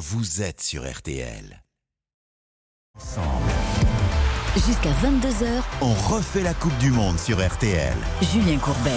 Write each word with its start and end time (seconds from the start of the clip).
vous 0.00 0.40
êtes 0.40 0.62
sur 0.62 0.90
RTL. 0.90 1.62
Jusqu'à 4.54 4.92
22h, 4.92 5.62
On 5.82 5.92
refait 5.92 6.42
la 6.42 6.54
Coupe 6.54 6.76
du 6.78 6.90
Monde 6.90 7.18
sur 7.18 7.46
RTL. 7.46 7.94
Julien 8.22 8.56
Courbet. 8.58 8.96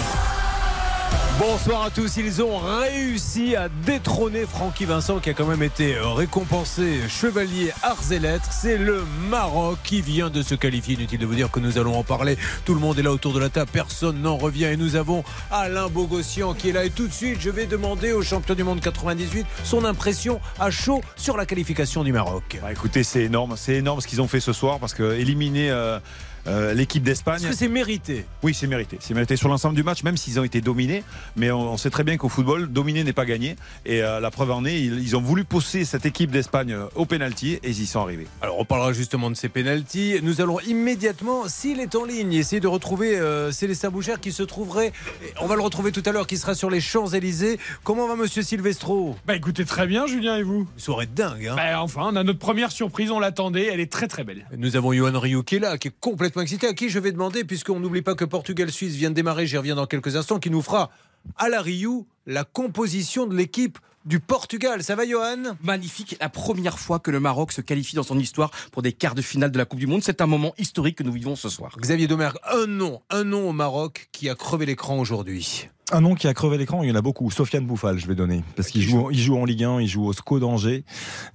Bonsoir 1.38 1.82
à 1.82 1.90
tous, 1.90 2.16
ils 2.16 2.42
ont 2.42 2.58
réussi 2.58 3.56
à 3.56 3.68
détrôner 3.68 4.46
Francky 4.46 4.84
Vincent 4.84 5.18
qui 5.18 5.30
a 5.30 5.34
quand 5.34 5.46
même 5.46 5.62
été 5.62 5.96
récompensé 5.98 7.00
chevalier 7.08 7.72
arts 7.82 8.12
et 8.12 8.18
lettres. 8.18 8.48
C'est 8.50 8.78
le 8.78 9.04
Maroc 9.28 9.78
qui 9.82 10.00
vient 10.00 10.30
de 10.30 10.42
se 10.42 10.54
qualifier. 10.54 10.94
Inutile 10.94 11.18
de 11.18 11.26
vous 11.26 11.34
dire 11.34 11.50
que 11.50 11.58
nous 11.58 11.76
allons 11.76 11.98
en 11.98 12.04
parler. 12.04 12.38
Tout 12.64 12.74
le 12.74 12.80
monde 12.80 12.98
est 12.98 13.02
là 13.02 13.10
autour 13.10 13.32
de 13.32 13.40
la 13.40 13.48
table, 13.48 13.70
personne 13.72 14.22
n'en 14.22 14.36
revient 14.36 14.66
et 14.66 14.76
nous 14.76 14.96
avons 14.96 15.24
Alain 15.50 15.88
Bogossian 15.88 16.54
qui 16.54 16.68
est 16.68 16.72
là. 16.72 16.84
Et 16.84 16.90
tout 16.90 17.08
de 17.08 17.12
suite, 17.12 17.40
je 17.40 17.50
vais 17.50 17.66
demander 17.66 18.12
au 18.12 18.22
champion 18.22 18.54
du 18.54 18.62
monde 18.62 18.80
98 18.80 19.44
son 19.64 19.84
impression 19.84 20.40
à 20.60 20.70
chaud 20.70 21.00
sur 21.16 21.36
la 21.36 21.46
qualification 21.46 22.04
du 22.04 22.12
Maroc. 22.12 22.58
Bah, 22.62 22.70
écoutez, 22.70 23.02
c'est 23.02 23.22
énorme, 23.22 23.54
c'est 23.56 23.74
énorme 23.74 24.00
ce 24.00 24.06
qu'ils 24.06 24.22
ont 24.22 24.28
fait 24.28 24.40
ce 24.40 24.52
soir 24.52 24.78
parce 24.78 24.94
que 24.94 25.14
éliminer 25.14 25.70
euh, 25.70 25.98
euh, 26.46 26.74
l'équipe 26.74 27.02
d'Espagne. 27.02 27.36
Est-ce 27.36 27.48
que 27.48 27.56
c'est 27.56 27.68
mérité? 27.68 28.26
Oui, 28.42 28.54
c'est 28.54 28.66
mérité. 28.66 28.98
C'est 29.00 29.14
mérité 29.14 29.36
sur 29.36 29.48
l'ensemble 29.48 29.76
du 29.76 29.82
match, 29.82 30.02
même 30.02 30.16
s'ils 30.16 30.38
ont 30.40 30.44
été 30.44 30.60
dominés. 30.60 31.02
Mais 31.36 31.50
on, 31.50 31.72
on 31.72 31.76
sait 31.76 31.90
très 31.90 32.04
bien 32.04 32.16
qu'au 32.16 32.28
football, 32.28 32.68
dominer 32.68 33.04
n'est 33.04 33.12
pas 33.12 33.24
gagné. 33.24 33.56
Et 33.86 34.02
euh, 34.02 34.20
la 34.20 34.30
preuve 34.30 34.50
en 34.50 34.64
est, 34.64 34.80
ils, 34.80 35.00
ils 35.00 35.16
ont 35.16 35.20
voulu 35.20 35.44
pousser 35.44 35.84
cette 35.84 36.06
équipe 36.06 36.30
d'Espagne 36.30 36.72
euh, 36.72 36.86
au 36.94 37.06
penalty 37.06 37.54
et 37.54 37.60
ils 37.70 37.80
y 37.82 37.86
sont 37.86 38.00
arrivés. 38.00 38.26
Alors 38.42 38.58
on 38.58 38.64
parlera 38.64 38.92
justement 38.92 39.30
de 39.30 39.36
ces 39.36 39.48
pénalties. 39.48 40.18
Nous 40.22 40.40
allons 40.40 40.60
immédiatement, 40.60 41.48
s'il 41.48 41.80
est 41.80 41.94
en 41.94 42.04
ligne, 42.04 42.32
essayer 42.32 42.60
de 42.60 42.68
retrouver 42.68 43.18
euh, 43.18 43.52
Célestin 43.52 43.90
Boucher 43.90 44.14
qui 44.20 44.32
se 44.32 44.42
trouverait, 44.42 44.92
on 45.40 45.46
va 45.46 45.56
le 45.56 45.62
retrouver 45.62 45.92
tout 45.92 46.02
à 46.06 46.12
l'heure, 46.12 46.26
qui 46.26 46.36
sera 46.36 46.54
sur 46.54 46.70
les 46.70 46.80
Champs-Élysées. 46.80 47.58
Comment 47.82 48.06
va 48.06 48.16
Monsieur 48.16 48.42
Silvestro? 48.42 49.16
Bah 49.26 49.36
écoutez 49.36 49.64
très 49.64 49.86
bien 49.86 50.06
Julien 50.06 50.36
et 50.36 50.42
vous? 50.42 50.66
Une 50.74 50.80
soirée 50.80 51.06
de 51.06 51.14
dingue. 51.14 51.48
Hein 51.48 51.56
Bah 51.56 51.80
enfin 51.82 52.08
on 52.12 52.16
a 52.16 52.24
notre 52.24 52.38
première 52.38 52.72
surprise, 52.72 53.10
on 53.10 53.20
l'attendait, 53.20 53.66
elle 53.72 53.80
est 53.80 53.90
très 53.90 54.08
très 54.08 54.24
belle. 54.24 54.46
Nous 54.56 54.76
avons 54.76 54.92
Johan 54.92 55.18
Rioux 55.18 55.42
qui 55.42 55.56
est 55.56 55.60
là, 55.60 55.78
qui 55.78 55.88
est 55.88 55.94
complètement 56.00 56.33
excité, 56.42 56.66
à 56.66 56.74
qui 56.74 56.88
je 56.88 56.98
vais 56.98 57.12
demander, 57.12 57.44
puisqu'on 57.44 57.80
n'oublie 57.80 58.02
pas 58.02 58.14
que 58.14 58.24
Portugal-Suisse 58.24 58.94
vient 58.94 59.10
de 59.10 59.14
démarrer, 59.14 59.46
j'y 59.46 59.56
reviens 59.56 59.74
dans 59.74 59.86
quelques 59.86 60.16
instants, 60.16 60.38
qui 60.38 60.50
nous 60.50 60.62
fera 60.62 60.90
à 61.36 61.48
la 61.48 61.60
Rioux 61.60 62.06
la 62.26 62.44
composition 62.44 63.26
de 63.26 63.34
l'équipe 63.34 63.78
du 64.04 64.20
Portugal. 64.20 64.82
Ça 64.82 64.96
va 64.96 65.06
Johan? 65.06 65.56
Magnifique. 65.62 66.16
La 66.20 66.28
première 66.28 66.78
fois 66.78 66.98
que 66.98 67.10
le 67.10 67.20
Maroc 67.20 67.52
se 67.52 67.60
qualifie 67.60 67.96
dans 67.96 68.02
son 68.02 68.18
histoire 68.18 68.50
pour 68.72 68.82
des 68.82 68.92
quarts 68.92 69.14
de 69.14 69.22
finale 69.22 69.50
de 69.50 69.58
la 69.58 69.64
Coupe 69.64 69.78
du 69.78 69.86
Monde. 69.86 70.02
C'est 70.02 70.20
un 70.20 70.26
moment 70.26 70.54
historique 70.58 70.98
que 70.98 71.02
nous 71.02 71.12
vivons 71.12 71.36
ce 71.36 71.48
soir. 71.48 71.76
Xavier 71.78 72.06
Domergue, 72.06 72.36
un 72.50 72.66
nom, 72.66 73.00
un 73.10 73.24
nom 73.24 73.48
au 73.48 73.52
Maroc 73.52 74.08
qui 74.12 74.28
a 74.28 74.34
crevé 74.34 74.66
l'écran 74.66 74.98
aujourd'hui. 74.98 75.68
Un 75.92 76.00
nom 76.00 76.14
qui 76.14 76.26
a 76.28 76.32
crevé 76.34 76.56
l'écran, 76.56 76.82
il 76.82 76.88
y 76.88 76.92
en 76.92 76.94
a 76.94 77.02
beaucoup. 77.02 77.30
Sofiane 77.30 77.66
Bouffal, 77.66 77.98
je 77.98 78.06
vais 78.06 78.14
donner. 78.14 78.42
Parce 78.56 78.68
qu'il 78.68 78.80
joue, 78.80 79.10
il 79.10 79.18
joue 79.20 79.36
en 79.36 79.44
Ligue 79.44 79.64
1, 79.64 79.80
il 79.82 79.86
joue 79.86 80.06
au 80.06 80.12
SCO 80.14 80.40
d'Angers. 80.40 80.82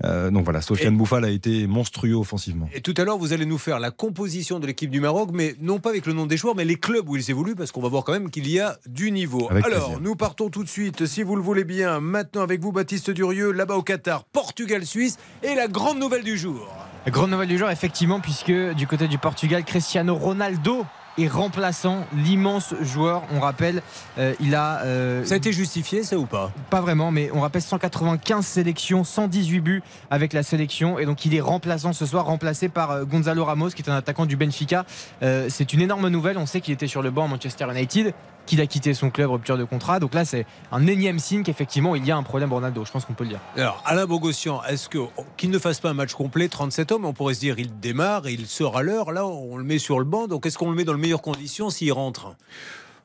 Euh, 0.04 0.32
donc 0.32 0.44
voilà, 0.44 0.62
Sofiane 0.62 0.96
Et- 0.96 0.98
Bouffal 0.98 1.24
a 1.24 1.30
été 1.30 1.68
monstrueux 1.68 2.16
offensivement. 2.16 2.68
Et 2.74 2.82
tout 2.82 2.96
à 2.98 3.04
l'heure, 3.04 3.20
vous 3.20 3.32
allez 3.32 3.46
nous 3.46 3.60
faire 3.60 3.80
la 3.80 3.92
composition 3.92 4.60
de 4.60 4.66
l'équipe 4.66 4.90
du 4.90 5.00
Maroc, 5.02 5.30
mais 5.34 5.56
non 5.62 5.78
pas 5.80 5.90
avec 5.92 6.08
le 6.08 6.14
nom 6.14 6.26
des 6.26 6.36
joueurs, 6.36 6.56
mais 6.56 6.66
les 6.66 6.78
clubs 6.78 7.08
où 7.08 7.16
ils 7.16 7.30
évoluent, 7.30 7.54
parce 7.56 7.72
qu'on 7.72 7.82
va 7.82 7.90
voir 7.90 8.04
quand 8.04 8.12
même 8.14 8.32
qu'il 8.32 8.50
y 8.50 8.60
a 8.60 8.78
du 8.88 9.12
niveau. 9.12 9.48
Avec 9.52 9.66
Alors, 9.66 9.86
plaisir. 9.86 10.02
nous 10.02 10.16
partons 10.16 10.50
tout 10.50 10.64
de 10.64 10.70
suite, 10.70 11.06
si 11.06 11.22
vous 11.22 11.36
le 11.36 11.44
voulez 11.44 11.64
bien, 11.64 12.00
maintenant 12.00 12.42
avec 12.42 12.60
vous, 12.60 12.72
Baptiste 12.72 13.12
Durieux, 13.12 13.52
là-bas 13.52 13.76
au 13.76 13.84
Qatar, 13.84 14.24
Portugal-Suisse, 14.26 15.18
et 15.44 15.54
la 15.54 15.68
grande 15.68 16.00
nouvelle 16.00 16.24
du 16.24 16.38
jour. 16.40 16.68
Grande 17.08 17.30
nouvelle 17.30 17.48
du 17.50 17.58
jour, 17.60 17.70
effectivement, 17.70 18.20
puisque 18.20 18.52
du 18.52 18.88
côté 18.88 19.08
du 19.08 19.20
Portugal, 19.20 19.64
Cristiano 19.64 20.16
Ronaldo 20.16 20.86
est 21.24 21.28
remplaçant 21.28 22.06
l'immense 22.16 22.74
joueur. 22.82 23.24
On 23.34 23.40
rappelle, 23.40 23.82
euh, 24.18 24.34
il 24.40 24.56
a. 24.56 24.82
euh, 24.84 25.24
Ça 25.26 25.34
a 25.36 25.38
été 25.38 25.52
justifié, 25.52 26.04
ça 26.04 26.18
ou 26.18 26.26
pas? 26.26 26.52
Pas 26.70 26.82
vraiment, 26.82 27.12
mais 27.12 27.30
on 27.34 27.42
rappelle 27.42 27.62
195 27.62 28.46
sélections, 28.46 29.04
118 29.04 29.60
buts 29.60 29.84
avec 30.10 30.34
la 30.34 30.44
sélection. 30.44 31.00
Et 31.00 31.06
donc 31.06 31.26
il 31.26 31.36
est 31.36 31.42
remplaçant 31.42 31.94
ce 31.94 32.06
soir, 32.06 32.26
remplacé 32.26 32.70
par 32.70 32.92
euh, 32.92 33.06
Gonzalo 33.06 33.46
Ramos, 33.46 33.70
qui 33.70 33.82
est 33.82 33.90
un 33.90 33.96
attaquant 33.96 34.26
du 34.26 34.36
Benfica. 34.36 34.86
Euh, 35.24 35.48
c'est 35.50 35.74
une 35.74 35.82
énorme 35.82 36.08
nouvelle. 36.10 36.38
On 36.38 36.46
sait 36.46 36.62
qu'il 36.62 36.74
était 36.74 36.88
sur 36.88 37.02
le 37.02 37.12
banc 37.12 37.26
à 37.26 37.28
Manchester 37.28 37.66
United, 37.72 38.14
qu'il 38.46 38.62
a 38.62 38.68
quitté 38.68 38.94
son 38.94 39.10
club, 39.10 39.30
rupture 39.30 39.58
de 39.58 39.64
contrat. 39.64 40.00
Donc 40.00 40.14
là, 40.14 40.26
c'est 40.26 40.46
un 40.72 40.88
énième 40.88 41.20
signe 41.20 41.44
qu'effectivement, 41.44 41.96
il 41.96 42.06
y 42.06 42.12
a 42.12 42.18
un 42.18 42.24
problème 42.24 42.52
Ronaldo. 42.52 42.84
Je 42.86 42.92
pense 42.92 43.06
qu'on 43.06 43.14
peut 43.14 43.24
le 43.24 43.32
dire. 43.32 43.40
Alors, 43.56 43.82
Alain 43.86 44.06
Bogossian, 44.06 44.62
est-ce 44.64 44.90
que 44.90 45.00
qu'il 45.38 45.52
ne 45.52 45.60
fasse 45.60 45.80
pas 45.80 45.90
un 45.90 45.94
match 45.94 46.14
complet, 46.14 46.48
37 46.50 46.92
hommes, 46.92 47.06
on 47.06 47.14
pourrait 47.14 47.36
se 47.36 47.40
dire, 47.40 47.60
il 47.60 47.80
démarre, 47.80 48.28
il 48.28 48.48
sort 48.48 48.78
à 48.78 48.84
l'heure, 48.84 49.12
là, 49.12 49.26
on 49.26 49.58
le 49.58 49.64
met 49.64 49.80
sur 49.80 50.00
le 50.00 50.06
banc, 50.06 50.28
donc 50.28 50.46
est-ce 50.46 50.58
qu'on 50.58 50.70
le 50.70 50.76
met 50.76 50.84
dans 50.84 50.94
les 50.94 51.02
meilleures 51.02 51.22
conditions 51.22 51.70
s'il 51.70 51.92
rentre? 51.94 52.36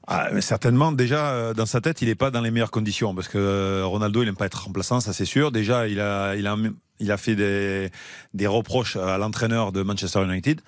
Ah, 0.07 0.29
mais 0.33 0.43
certainement, 0.43 0.93
déjà, 0.93 1.31
euh, 1.31 1.55
dans 1.55 1.65
sa 1.67 1.81
tête, 1.81 2.03
il 2.03 2.09
n'est 2.09 2.15
pas 2.15 2.31
dans 2.31 2.43
les 2.43 2.51
meilleures 2.51 2.71
conditions 2.71 3.15
parce 3.15 3.29
que 3.29 3.39
euh, 3.39 3.87
Ronaldo, 3.87 4.23
il 4.23 4.27
n'aime 4.27 4.37
pas 4.37 4.47
être 4.47 4.65
remplaçant, 4.65 5.01
ça 5.01 5.15
c'est 5.15 5.25
sûr. 5.25 5.51
Déjà, 5.51 5.89
il 5.89 5.99
a, 5.99 6.37
il 6.37 6.47
a, 6.47 6.57
il 7.01 7.11
a 7.11 7.17
fait 7.17 7.35
des, 7.35 7.91
des 8.35 8.47
reproches 8.47 8.97
à 8.97 9.19
l'entraîneur 9.19 9.73
de 9.73 9.83
Manchester 9.83 10.23
United. 10.25 10.61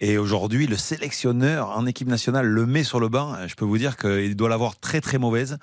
Et 0.00 0.18
aujourd'hui, 0.18 0.66
le 0.66 0.76
sélectionneur 0.76 1.70
en 1.76 1.86
équipe 1.86 2.08
nationale 2.08 2.46
le 2.46 2.66
met 2.66 2.82
sur 2.82 2.98
le 2.98 3.08
banc. 3.08 3.36
Je 3.46 3.54
peux 3.54 3.64
vous 3.64 3.78
dire 3.78 3.96
qu'il 3.96 4.34
doit 4.34 4.48
l'avoir 4.48 4.78
très 4.78 5.00
très 5.00 5.18
mauvaise. 5.18 5.58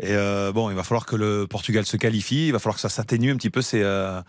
Et 0.00 0.08
euh, 0.10 0.52
bon, 0.52 0.70
il 0.70 0.76
va 0.76 0.82
falloir 0.82 1.06
que 1.06 1.16
le 1.16 1.46
Portugal 1.46 1.86
se 1.86 1.96
qualifie. 1.96 2.48
Il 2.48 2.52
va 2.52 2.58
falloir 2.58 2.74
que 2.74 2.80
ça 2.80 2.88
s'atténue 2.88 3.30
un 3.30 3.36
petit 3.36 3.48
peu 3.48 3.62
ses, 3.62 3.82
euh, 3.82 4.20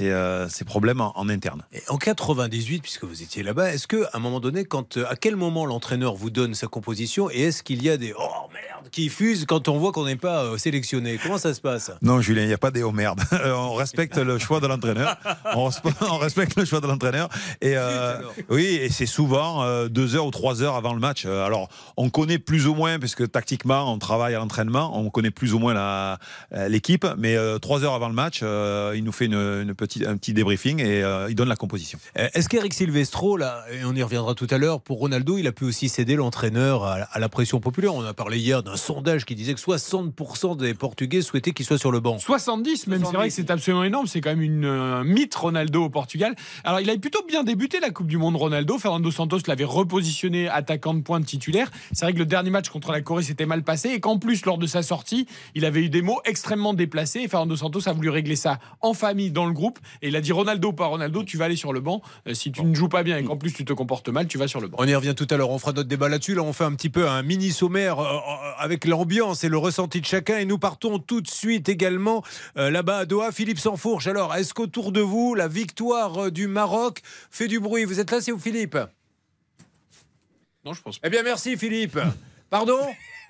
euh, 0.00 0.48
ses 0.48 0.64
problèmes 0.64 1.00
en, 1.00 1.16
en 1.16 1.28
interne. 1.28 1.62
Et 1.72 1.82
en 1.88 1.96
98, 1.96 2.82
puisque 2.82 3.04
vous 3.04 3.22
étiez 3.22 3.42
là-bas, 3.42 3.72
est-ce 3.72 3.86
que 3.86 4.04
à 4.04 4.10
un 4.14 4.18
moment 4.18 4.40
donné, 4.40 4.64
quand, 4.64 4.98
à 4.98 5.16
quel 5.16 5.36
moment 5.36 5.66
l'entraîneur 5.66 6.16
vous 6.16 6.30
donne 6.30 6.54
sa 6.54 6.66
composition 6.66 7.30
et 7.30 7.42
est-ce 7.42 7.62
qu'il 7.62 7.82
y 7.82 7.90
a 7.90 7.96
des 7.96 8.12
oh 8.18 8.48
merde 8.52 8.90
qui 8.90 9.08
fusent 9.08 9.46
quand 9.46 9.68
on 9.68 9.78
voit 9.78 9.92
qu'on 9.92 10.04
n'est 10.04 10.16
pas 10.16 10.58
sélectionné? 10.58 11.18
Comment 11.22 11.38
ça 11.38 11.54
se 11.54 11.60
passe? 11.60 11.92
Non, 12.02 12.20
Julien, 12.20 12.42
il 12.42 12.48
n'y 12.48 12.54
a 12.54 12.58
pas 12.58 12.72
des 12.72 12.82
oh 12.82 12.92
merde. 12.92 13.20
on 13.44 13.74
respecte 13.74 14.18
le 14.18 14.38
choix 14.38 14.60
de 14.60 14.66
l'entraîneur. 14.66 14.85
On, 15.54 15.68
respe- 15.68 15.92
on 16.10 16.18
respecte 16.18 16.56
le 16.56 16.64
choix 16.64 16.80
de 16.80 16.86
l'entraîneur. 16.86 17.28
Et 17.60 17.76
euh, 17.76 18.18
oui, 18.50 18.64
et 18.64 18.90
c'est 18.90 19.06
souvent 19.06 19.62
euh, 19.62 19.88
deux 19.88 20.14
heures 20.16 20.26
ou 20.26 20.30
trois 20.30 20.62
heures 20.62 20.74
avant 20.76 20.92
le 20.92 21.00
match. 21.00 21.24
Euh, 21.26 21.44
Alors, 21.44 21.68
on 21.96 22.10
connaît 22.10 22.38
plus 22.38 22.66
ou 22.66 22.74
moins, 22.74 22.98
puisque 22.98 23.30
tactiquement, 23.30 23.92
on 23.92 23.98
travaille 23.98 24.34
à 24.34 24.38
l'entraînement, 24.38 24.98
on 24.98 25.08
connaît 25.10 25.30
plus 25.30 25.54
ou 25.54 25.58
moins 25.58 25.76
euh, 25.76 26.16
l'équipe. 26.68 27.06
Mais 27.18 27.36
euh, 27.36 27.58
trois 27.58 27.84
heures 27.84 27.94
avant 27.94 28.08
le 28.08 28.14
match, 28.14 28.40
euh, 28.42 28.92
il 28.96 29.04
nous 29.04 29.12
fait 29.12 29.26
une, 29.26 29.34
une 29.34 29.74
petite, 29.74 30.06
un 30.06 30.16
petit 30.16 30.32
débriefing 30.32 30.80
et 30.80 31.02
euh, 31.02 31.26
il 31.28 31.34
donne 31.34 31.48
la 31.48 31.56
composition. 31.56 31.98
Est-ce 32.14 32.48
qu'Eric 32.48 32.74
Silvestro, 32.74 33.36
là, 33.36 33.64
et 33.72 33.84
on 33.84 33.94
y 33.94 34.02
reviendra 34.02 34.34
tout 34.34 34.46
à 34.50 34.58
l'heure, 34.58 34.80
pour 34.80 34.98
Ronaldo, 34.98 35.38
il 35.38 35.46
a 35.46 35.52
pu 35.52 35.64
aussi 35.64 35.88
céder 35.88 36.16
l'entraîneur 36.16 36.84
à, 36.84 36.94
à 37.12 37.18
la 37.18 37.28
pression 37.28 37.60
populaire? 37.60 37.94
On 37.94 38.04
a 38.04 38.14
parlé 38.14 38.38
hier 38.38 38.62
d'un 38.62 38.76
sondage 38.76 39.24
qui 39.24 39.34
disait 39.34 39.54
que 39.54 39.60
60% 39.60 40.56
des 40.56 40.74
Portugais 40.74 41.22
souhaitaient 41.22 41.52
qu'il 41.52 41.66
soit 41.66 41.78
sur 41.78 41.90
le 41.92 42.00
banc. 42.00 42.18
70 42.18 42.86
même, 42.88 43.04
c'est 43.04 43.16
vrai 43.16 43.28
que 43.28 43.34
c'est 43.34 43.50
absolument 43.50 43.84
énorme, 43.84 44.06
c'est 44.06 44.20
quand 44.20 44.30
même 44.30 44.42
une 44.42 44.65
euh, 44.66 45.04
mythe 45.04 45.34
Ronaldo 45.34 45.84
au 45.84 45.90
Portugal. 45.90 46.34
Alors 46.64 46.80
il 46.80 46.90
avait 46.90 46.98
plutôt 46.98 47.24
bien 47.26 47.44
débuté 47.44 47.80
la 47.80 47.90
Coupe 47.90 48.06
du 48.06 48.18
Monde 48.18 48.36
Ronaldo, 48.36 48.78
Fernando 48.78 49.10
Santos 49.10 49.38
l'avait 49.46 49.64
repositionné 49.64 50.48
attaquant 50.48 50.94
de 50.94 51.00
pointe 51.00 51.24
titulaire. 51.24 51.70
C'est 51.92 52.04
vrai 52.04 52.12
que 52.12 52.18
le 52.18 52.26
dernier 52.26 52.50
match 52.50 52.68
contre 52.68 52.92
la 52.92 53.00
Corée 53.00 53.22
s'était 53.22 53.46
mal 53.46 53.62
passé 53.62 53.90
et 53.90 54.00
qu'en 54.00 54.18
plus 54.18 54.44
lors 54.44 54.58
de 54.58 54.66
sa 54.66 54.82
sortie, 54.82 55.26
il 55.54 55.64
avait 55.64 55.80
eu 55.80 55.88
des 55.88 56.02
mots 56.02 56.20
extrêmement 56.24 56.74
déplacés 56.74 57.20
et 57.20 57.28
Fernando 57.28 57.56
Santos 57.56 57.88
a 57.88 57.92
voulu 57.92 58.10
régler 58.10 58.36
ça 58.36 58.58
en 58.80 58.94
famille 58.94 59.30
dans 59.30 59.46
le 59.46 59.52
groupe 59.52 59.78
et 60.02 60.08
il 60.08 60.16
a 60.16 60.20
dit 60.20 60.32
Ronaldo 60.32 60.72
pas 60.72 60.86
Ronaldo, 60.86 61.22
tu 61.24 61.36
vas 61.36 61.46
aller 61.46 61.56
sur 61.56 61.72
le 61.72 61.80
banc 61.80 62.02
Euh, 62.26 62.34
si 62.34 62.52
tu 62.52 62.62
ne 62.62 62.74
joues 62.74 62.88
pas 62.88 63.02
bien 63.02 63.16
et 63.16 63.24
qu'en 63.24 63.36
plus 63.36 63.52
tu 63.52 63.64
te 63.64 63.72
comportes 63.72 64.08
mal, 64.08 64.26
tu 64.26 64.38
vas 64.38 64.48
sur 64.48 64.60
le 64.60 64.68
banc. 64.68 64.76
On 64.80 64.86
y 64.86 64.94
revient 64.94 65.14
tout 65.14 65.26
à 65.30 65.36
l'heure, 65.36 65.50
on 65.50 65.58
fera 65.58 65.72
notre 65.72 65.88
débat 65.88 66.08
là-dessus. 66.08 66.34
Là, 66.34 66.42
on 66.42 66.52
fait 66.52 66.64
un 66.64 66.72
petit 66.74 66.90
peu 66.90 67.08
un 67.08 67.22
mini 67.22 67.50
sommaire 67.50 67.98
euh, 68.00 68.18
avec 68.58 68.84
l'ambiance 68.86 69.44
et 69.44 69.48
le 69.48 69.58
ressenti 69.58 70.00
de 70.00 70.06
chacun. 70.06 70.38
Et 70.38 70.44
nous 70.44 70.58
partons 70.58 70.98
tout 70.98 71.20
de 71.20 71.28
suite 71.28 71.68
également 71.68 72.22
là-bas 72.56 72.98
à 72.98 73.04
Doha. 73.04 73.32
Philippe 73.32 73.58
Sansfourche, 73.58 74.06
alors, 74.06 74.34
est-ce 74.34 74.54
qu'autour 74.56 74.90
de 74.90 75.02
vous, 75.02 75.34
la 75.34 75.48
victoire 75.48 76.24
euh, 76.24 76.30
du 76.30 76.48
Maroc 76.48 77.02
fait 77.30 77.46
du 77.46 77.60
bruit. 77.60 77.84
Vous 77.84 78.00
êtes 78.00 78.10
là, 78.10 78.22
c'est 78.22 78.32
où, 78.32 78.38
Philippe? 78.38 78.78
Non, 80.64 80.72
je 80.72 80.80
pense 80.82 80.98
Eh 81.04 81.10
bien, 81.10 81.22
merci, 81.22 81.56
Philippe. 81.58 81.98
Pardon? 82.50 82.80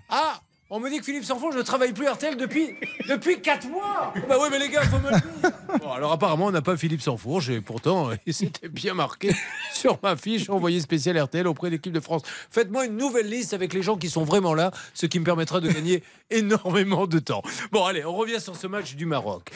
Ah 0.08 0.40
on 0.68 0.80
me 0.80 0.90
dit 0.90 0.98
que 0.98 1.04
Philippe 1.04 1.24
Sanfourche 1.24 1.54
ne 1.54 1.62
travaille 1.62 1.92
plus 1.92 2.08
RTL 2.08 2.36
depuis, 2.36 2.74
depuis 3.08 3.40
4 3.40 3.68
mois 3.68 4.12
Bah 4.28 4.36
oui, 4.40 4.48
mais 4.50 4.58
les 4.58 4.68
gars, 4.68 4.82
faut 4.82 4.98
me 4.98 5.10
le 5.10 5.16
dire 5.20 5.52
Bon, 5.80 5.92
alors 5.92 6.12
apparemment, 6.12 6.46
on 6.46 6.50
n'a 6.50 6.62
pas 6.62 6.76
Philippe 6.76 7.02
Sanfourche, 7.02 7.48
et 7.50 7.60
pourtant, 7.60 8.10
il 8.26 8.34
s'était 8.34 8.68
bien 8.68 8.94
marqué 8.94 9.32
sur 9.72 9.98
ma 10.02 10.16
fiche 10.16 10.50
envoyé 10.50 10.80
spécial 10.80 11.18
RTL 11.20 11.46
auprès 11.46 11.68
de 11.68 11.74
l'équipe 11.76 11.92
de 11.92 12.00
France. 12.00 12.22
Faites-moi 12.50 12.86
une 12.86 12.96
nouvelle 12.96 13.28
liste 13.28 13.54
avec 13.54 13.72
les 13.74 13.82
gens 13.82 13.96
qui 13.96 14.10
sont 14.10 14.24
vraiment 14.24 14.54
là, 14.54 14.70
ce 14.94 15.06
qui 15.06 15.20
me 15.20 15.24
permettra 15.24 15.60
de 15.60 15.68
gagner 15.68 16.02
énormément 16.30 17.06
de 17.06 17.18
temps. 17.18 17.42
Bon, 17.70 17.84
allez, 17.84 18.04
on 18.04 18.14
revient 18.14 18.40
sur 18.40 18.56
ce 18.56 18.66
match 18.66 18.94
du 18.96 19.06
Maroc. 19.06 19.50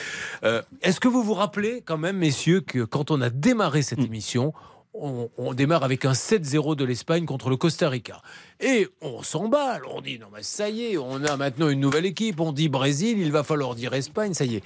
Euh, 0.44 0.62
Est-ce 0.82 1.00
que 1.00 1.08
vous 1.08 1.22
vous 1.22 1.34
rappelez 1.34 1.82
quand 1.84 1.98
même, 1.98 2.18
messieurs, 2.18 2.60
que 2.60 2.84
quand 2.84 3.10
on 3.10 3.20
a 3.20 3.30
démarré 3.30 3.82
cette 3.82 4.00
émission, 4.00 4.52
on, 4.92 5.54
démarre 5.54 5.84
avec 5.84 6.04
un 6.04 6.12
7-0 6.12 6.74
de 6.76 6.84
l'Espagne 6.84 7.24
contre 7.24 7.48
le 7.48 7.56
Costa 7.56 7.88
Rica. 7.88 8.22
Et 8.60 8.88
on 9.00 9.22
s'emballe, 9.22 9.82
on 9.86 10.00
dit 10.00 10.18
non 10.18 10.26
mais 10.32 10.42
ça 10.42 10.68
y 10.68 10.92
est, 10.92 10.98
on 10.98 11.24
a 11.24 11.36
maintenant 11.36 11.68
une 11.68 11.80
nouvelle 11.80 12.06
équipe, 12.06 12.40
on 12.40 12.52
dit 12.52 12.68
Brésil, 12.68 13.18
il 13.18 13.32
va 13.32 13.42
falloir 13.44 13.74
dire 13.74 13.94
Espagne, 13.94 14.34
ça 14.34 14.44
y 14.44 14.56
est. 14.56 14.64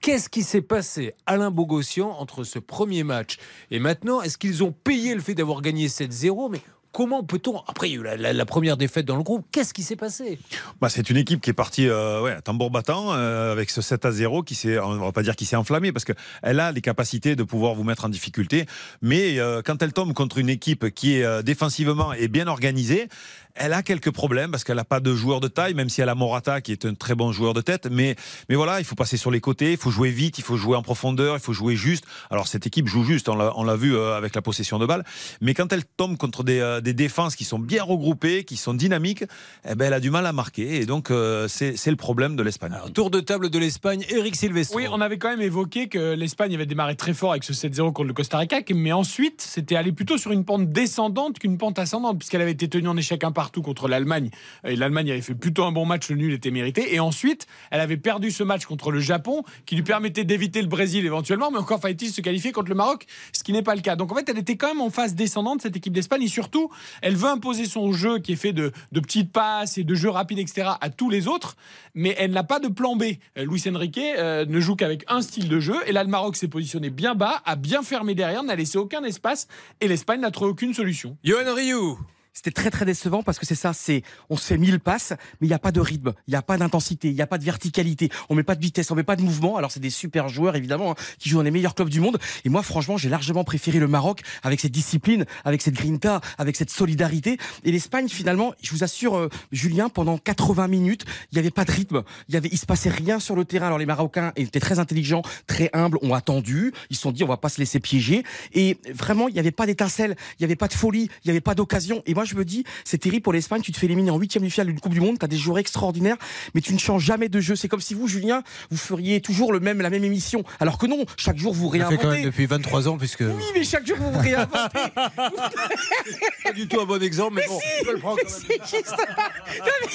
Qu'est-ce 0.00 0.28
qui 0.28 0.42
s'est 0.42 0.60
passé, 0.60 1.14
Alain 1.24 1.50
Bogossian, 1.50 2.10
entre 2.10 2.44
ce 2.44 2.58
premier 2.58 3.04
match 3.04 3.38
et 3.70 3.78
maintenant? 3.78 4.20
Est-ce 4.20 4.36
qu'ils 4.36 4.62
ont 4.62 4.70
payé 4.70 5.14
le 5.14 5.20
fait 5.22 5.34
d'avoir 5.34 5.62
gagné 5.62 5.88
7-0 5.88 6.50
Mais 6.50 6.60
comment 6.94 7.24
peut-on. 7.24 7.58
Après, 7.66 7.90
la, 8.16 8.46
première 8.46 8.76
défaite 8.76 9.04
dans 9.04 9.16
le 9.16 9.22
groupe. 9.22 9.44
Qu'est-ce 9.50 9.74
qui 9.74 9.82
s'est 9.82 9.96
passé? 9.96 10.38
Bah, 10.80 10.88
c'est 10.88 11.10
une 11.10 11.16
équipe 11.16 11.40
qui 11.40 11.50
est 11.50 11.54
partie 11.54 11.88
euh, 11.88 12.22
ouais, 12.22 12.30
à 12.30 12.40
tambour 12.40 12.70
battant 12.70 13.12
euh, 13.12 13.52
avec 13.52 13.68
ce 13.70 13.82
7 13.82 14.04
à 14.06 14.12
0 14.12 14.44
qui 14.44 14.54
s'est, 14.54 14.78
on 14.78 14.96
va 14.98 15.12
pas 15.12 15.22
dire 15.22 15.34
qui 15.34 15.44
s'est 15.44 15.56
enflammé 15.56 15.92
parce 15.92 16.04
qu'elle 16.04 16.60
a 16.60 16.72
les 16.72 16.80
capacités 16.80 17.34
de 17.34 17.42
pouvoir 17.42 17.74
vous 17.74 17.82
mettre 17.82 18.04
en 18.04 18.08
difficulté. 18.08 18.66
Mais 19.02 19.40
euh, 19.40 19.60
quand 19.62 19.82
elle 19.82 19.92
tombe 19.92 20.14
contre 20.14 20.38
une 20.38 20.48
équipe 20.48 20.90
qui 20.94 21.16
est 21.16 21.42
défensivement 21.42 22.12
et 22.12 22.28
bien 22.28 22.46
organisée, 22.46 23.08
elle 23.54 23.72
a 23.72 23.82
quelques 23.82 24.10
problèmes 24.10 24.50
parce 24.50 24.64
qu'elle 24.64 24.76
n'a 24.76 24.84
pas 24.84 25.00
de 25.00 25.14
joueur 25.14 25.40
de 25.40 25.48
taille, 25.48 25.74
même 25.74 25.88
si 25.88 26.00
elle 26.00 26.08
a 26.08 26.14
Morata 26.14 26.60
qui 26.60 26.72
est 26.72 26.84
un 26.84 26.94
très 26.94 27.14
bon 27.14 27.32
joueur 27.32 27.54
de 27.54 27.60
tête. 27.60 27.86
Mais, 27.90 28.16
mais 28.48 28.56
voilà, 28.56 28.80
il 28.80 28.84
faut 28.84 28.94
passer 28.94 29.16
sur 29.16 29.30
les 29.30 29.40
côtés, 29.40 29.72
il 29.72 29.76
faut 29.76 29.90
jouer 29.90 30.10
vite, 30.10 30.38
il 30.38 30.44
faut 30.44 30.56
jouer 30.56 30.76
en 30.76 30.82
profondeur, 30.82 31.36
il 31.36 31.40
faut 31.40 31.52
jouer 31.52 31.76
juste. 31.76 32.04
Alors 32.30 32.48
cette 32.48 32.66
équipe 32.66 32.88
joue 32.88 33.04
juste, 33.04 33.28
on 33.28 33.36
l'a, 33.36 33.76
vu 33.76 33.96
euh, 33.96 34.16
avec 34.16 34.34
la 34.34 34.42
possession 34.42 34.78
de 34.78 34.86
balle. 34.86 35.04
Mais 35.40 35.54
quand 35.54 35.72
elle 35.72 35.84
tombe 35.84 36.16
contre 36.16 36.42
des, 36.42 36.60
euh, 36.60 36.80
des 36.80 36.94
défenses 36.94 37.36
qui 37.36 37.44
sont 37.44 37.58
bien 37.58 37.82
regroupées, 37.82 38.44
qui 38.44 38.56
sont 38.56 38.74
dynamiques, 38.74 39.24
eh 39.68 39.74
ben, 39.74 39.86
elle 39.86 39.92
a 39.92 40.00
du 40.00 40.10
mal 40.10 40.26
à 40.26 40.32
marquer. 40.32 40.76
Et 40.76 40.86
donc 40.86 41.10
euh, 41.10 41.48
c'est, 41.48 41.76
c'est 41.76 41.90
le 41.90 41.96
problème 41.96 42.36
de 42.36 42.42
l'Espagne. 42.42 42.74
Tour 42.92 43.10
de 43.10 43.20
table 43.20 43.50
de 43.50 43.58
l'Espagne, 43.58 44.04
Eric 44.08 44.36
Silvestro. 44.36 44.76
Oui, 44.76 44.86
on 44.90 45.00
avait 45.00 45.18
quand 45.18 45.28
même 45.28 45.40
évoqué 45.40 45.88
que 45.88 46.14
l'Espagne 46.14 46.54
avait 46.54 46.66
démarré 46.66 46.96
très 46.96 47.14
fort 47.14 47.30
avec 47.30 47.44
ce 47.44 47.52
7-0 47.52 47.92
contre 47.92 48.04
le 48.04 48.14
Costa 48.14 48.38
Rica, 48.38 48.60
mais 48.74 48.92
ensuite, 48.92 49.42
c'était 49.42 49.76
allé 49.76 49.92
plutôt 49.92 50.18
sur 50.18 50.32
une 50.32 50.44
pente 50.44 50.72
descendante 50.72 51.38
qu'une 51.38 51.58
pente 51.58 51.78
ascendante, 51.78 52.18
puisqu'elle 52.18 52.40
avait 52.40 52.52
été 52.52 52.68
tenue 52.68 52.88
en 52.88 52.96
échec 52.96 53.22
un 53.24 53.32
partout 53.44 53.60
contre 53.60 53.88
l'Allemagne. 53.88 54.30
Et 54.66 54.74
l'Allemagne 54.74 55.10
avait 55.10 55.20
fait 55.20 55.34
plutôt 55.34 55.64
un 55.64 55.72
bon 55.72 55.84
match, 55.84 56.08
le 56.08 56.16
nul 56.16 56.32
était 56.32 56.50
mérité. 56.50 56.94
Et 56.94 56.98
ensuite, 56.98 57.46
elle 57.70 57.80
avait 57.80 57.98
perdu 57.98 58.30
ce 58.30 58.42
match 58.42 58.64
contre 58.64 58.90
le 58.90 59.00
Japon, 59.00 59.42
qui 59.66 59.76
lui 59.76 59.82
permettait 59.82 60.24
d'éviter 60.24 60.62
le 60.62 60.68
Brésil 60.68 61.04
éventuellement, 61.04 61.50
mais 61.50 61.58
encore 61.58 61.78
fallait-il 61.78 62.08
se 62.08 62.22
qualifier 62.22 62.52
contre 62.52 62.70
le 62.70 62.74
Maroc, 62.74 63.04
ce 63.34 63.44
qui 63.44 63.52
n'est 63.52 63.62
pas 63.62 63.74
le 63.74 63.82
cas. 63.82 63.96
Donc 63.96 64.12
en 64.12 64.14
fait, 64.14 64.26
elle 64.30 64.38
était 64.38 64.56
quand 64.56 64.68
même 64.68 64.80
en 64.80 64.88
phase 64.88 65.14
descendante, 65.14 65.60
cette 65.60 65.76
équipe 65.76 65.92
d'Espagne, 65.92 66.22
et 66.22 66.28
surtout, 66.28 66.70
elle 67.02 67.16
veut 67.16 67.28
imposer 67.28 67.66
son 67.66 67.92
jeu 67.92 68.18
qui 68.18 68.32
est 68.32 68.36
fait 68.36 68.54
de, 68.54 68.72
petites 68.94 69.30
passes 69.30 69.76
et 69.76 69.84
de 69.84 69.94
jeux 69.94 70.08
rapides, 70.08 70.38
etc., 70.38 70.70
à 70.80 70.88
tous 70.88 71.10
les 71.10 71.28
autres, 71.28 71.54
mais 71.94 72.14
elle 72.16 72.30
n'a 72.30 72.44
pas 72.44 72.60
de 72.60 72.68
plan 72.68 72.96
B. 72.96 73.02
Euh, 73.36 73.44
Luis 73.44 73.62
Enrique 73.68 74.00
euh, 74.00 74.46
ne 74.46 74.58
joue 74.58 74.74
qu'avec 74.74 75.04
un 75.08 75.20
style 75.20 75.50
de 75.50 75.60
jeu, 75.60 75.76
et 75.86 75.92
là, 75.92 76.02
le 76.02 76.08
Maroc 76.08 76.36
s'est 76.36 76.48
positionné 76.48 76.88
bien 76.88 77.14
bas, 77.14 77.42
a 77.44 77.56
bien 77.56 77.82
fermé 77.82 78.14
derrière, 78.14 78.42
n'a 78.42 78.56
laissé 78.56 78.78
aucun 78.78 79.04
espace, 79.04 79.48
et 79.82 79.88
l'Espagne 79.88 80.22
n'a 80.22 80.30
trouvé 80.30 80.50
aucune 80.50 80.72
solution. 80.72 81.18
Johan 81.24 81.54
Rioux. 81.54 81.98
C'était 82.34 82.50
très 82.50 82.70
très 82.70 82.84
décevant 82.84 83.22
parce 83.22 83.38
que 83.38 83.46
c'est 83.46 83.54
ça, 83.54 83.72
c'est 83.72 84.02
on 84.28 84.36
se 84.36 84.44
fait 84.44 84.58
mille 84.58 84.80
passes, 84.80 85.12
mais 85.40 85.46
il 85.46 85.48
n'y 85.48 85.54
a 85.54 85.60
pas 85.60 85.70
de 85.70 85.80
rythme, 85.80 86.14
il 86.26 86.32
n'y 86.32 86.36
a 86.36 86.42
pas 86.42 86.58
d'intensité, 86.58 87.08
il 87.08 87.14
n'y 87.14 87.22
a 87.22 87.28
pas 87.28 87.38
de 87.38 87.44
verticalité, 87.44 88.10
on 88.28 88.34
met 88.34 88.42
pas 88.42 88.56
de 88.56 88.60
vitesse, 88.60 88.90
on 88.90 88.96
met 88.96 89.04
pas 89.04 89.14
de 89.14 89.22
mouvement. 89.22 89.56
Alors 89.56 89.70
c'est 89.70 89.78
des 89.78 89.88
super 89.88 90.28
joueurs 90.28 90.56
évidemment 90.56 90.90
hein, 90.90 90.94
qui 91.20 91.28
jouent 91.28 91.36
dans 91.36 91.44
les 91.44 91.52
meilleurs 91.52 91.76
clubs 91.76 91.88
du 91.88 92.00
monde. 92.00 92.18
Et 92.44 92.48
moi 92.48 92.64
franchement, 92.64 92.96
j'ai 92.96 93.08
largement 93.08 93.44
préféré 93.44 93.78
le 93.78 93.86
Maroc 93.86 94.22
avec 94.42 94.58
cette 94.58 94.72
discipline, 94.72 95.26
avec 95.44 95.62
cette 95.62 95.74
grinta, 95.74 96.20
avec 96.36 96.56
cette 96.56 96.70
solidarité. 96.70 97.38
Et 97.62 97.70
l'Espagne 97.70 98.08
finalement, 98.08 98.52
je 98.60 98.72
vous 98.72 98.82
assure, 98.82 99.16
euh, 99.16 99.28
Julien, 99.52 99.88
pendant 99.88 100.18
80 100.18 100.66
minutes, 100.66 101.04
il 101.30 101.36
n'y 101.36 101.38
avait 101.38 101.52
pas 101.52 101.64
de 101.64 101.70
rythme, 101.70 102.02
il 102.28 102.34
y 102.34 102.36
avait, 102.36 102.48
il 102.50 102.58
se 102.58 102.66
passait 102.66 102.90
rien 102.90 103.20
sur 103.20 103.36
le 103.36 103.44
terrain. 103.44 103.66
Alors 103.66 103.78
les 103.78 103.86
Marocains 103.86 104.32
étaient 104.34 104.58
très 104.58 104.80
intelligents, 104.80 105.22
très 105.46 105.70
humbles, 105.72 105.98
ont 106.02 106.14
attendu, 106.14 106.72
ils 106.90 106.96
se 106.96 107.02
sont 107.02 107.12
dit 107.12 107.22
on 107.22 107.28
va 107.28 107.36
pas 107.36 107.48
se 107.48 107.60
laisser 107.60 107.78
piéger. 107.78 108.24
Et 108.54 108.76
vraiment, 108.92 109.28
il 109.28 109.34
n'y 109.34 109.40
avait 109.40 109.52
pas 109.52 109.66
d'étincelle, 109.66 110.16
il 110.32 110.42
n'y 110.42 110.46
avait 110.46 110.56
pas 110.56 110.66
de 110.66 110.74
folie, 110.74 111.08
il 111.22 111.28
n'y 111.28 111.30
avait 111.30 111.40
pas 111.40 111.54
d'occasion. 111.54 112.02
Et 112.06 112.23
je 112.24 112.34
me 112.34 112.44
dis, 112.44 112.64
c'est 112.84 112.98
terrible 112.98 113.22
pour 113.22 113.32
l'Espagne, 113.32 113.62
tu 113.62 113.72
te 113.72 113.78
fais 113.78 113.86
éliminer 113.86 114.10
en 114.10 114.18
huitième 114.18 114.44
de 114.44 114.48
finale 114.48 114.68
d'une 114.68 114.80
Coupe 114.80 114.92
du 114.94 115.00
Monde, 115.00 115.18
tu 115.18 115.24
as 115.24 115.28
des 115.28 115.36
joueurs 115.36 115.58
extraordinaires, 115.58 116.16
mais 116.54 116.60
tu 116.60 116.72
ne 116.74 116.78
changes 116.78 117.02
jamais 117.04 117.28
de 117.28 117.40
jeu. 117.40 117.56
C'est 117.56 117.68
comme 117.68 117.80
si 117.80 117.94
vous, 117.94 118.08
Julien, 118.08 118.42
vous 118.70 118.76
feriez 118.76 119.20
toujours 119.20 119.52
le 119.52 119.60
même, 119.60 119.80
la 119.80 119.90
même 119.90 120.04
émission. 120.04 120.44
Alors 120.60 120.78
que 120.78 120.86
non, 120.86 121.04
chaque 121.16 121.36
jour 121.36 121.52
vous 121.54 121.68
On 121.68 121.70
fait 121.72 121.78
quand 121.78 121.90
même 121.90 121.98
réinventez. 122.00 122.22
depuis 122.24 122.46
23 122.46 122.88
ans, 122.88 122.98
puisque. 122.98 123.20
Oui, 123.20 123.44
mais 123.54 123.64
chaque 123.64 123.86
jour 123.86 123.96
vous 123.98 124.12
vous 124.12 124.18
réinventez. 124.18 124.78
Pas 126.44 126.52
du 126.52 126.66
tout 126.68 126.80
un 126.80 126.84
bon 126.84 127.02
exemple, 127.02 127.34
mais, 127.36 127.46
bon, 127.46 127.58
on 127.80 127.84
peut 127.84 127.92
le 127.92 127.98
prendre 127.98 128.18
quand 128.22 128.30
même. 128.30 128.40
C'est 128.48 128.76
juste- 128.78 128.90
Non, 128.90 129.72
mais 129.82 129.88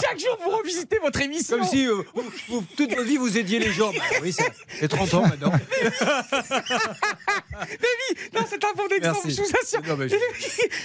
chaque 0.00 0.18
jour 0.18 0.38
vous 0.44 0.50
revisitez 0.56 0.98
votre 1.02 1.20
émission. 1.20 1.58
Comme 1.58 1.66
si 1.66 1.86
euh, 1.86 2.02
vous- 2.14 2.22
vous- 2.48 2.64
toute 2.76 2.90
votre 2.90 3.02
vie 3.04 3.16
vous 3.16 3.36
aidiez 3.38 3.58
les 3.58 3.72
gens. 3.72 3.90
Bah 3.92 3.98
oui, 4.22 4.34
fait 4.68 4.88
30 4.88 5.14
ans 5.14 5.22
maintenant. 5.22 5.52
Non, 8.34 8.40
c'est 8.48 8.62
un 8.64 8.72
bon 8.76 8.86
exemple, 8.94 9.18
Merci. 9.24 9.30
je 9.30 9.42
vous 9.42 9.56
assure. 9.62 9.82
Non, 9.88 9.96
mais 9.96 10.08
je- 10.08 10.16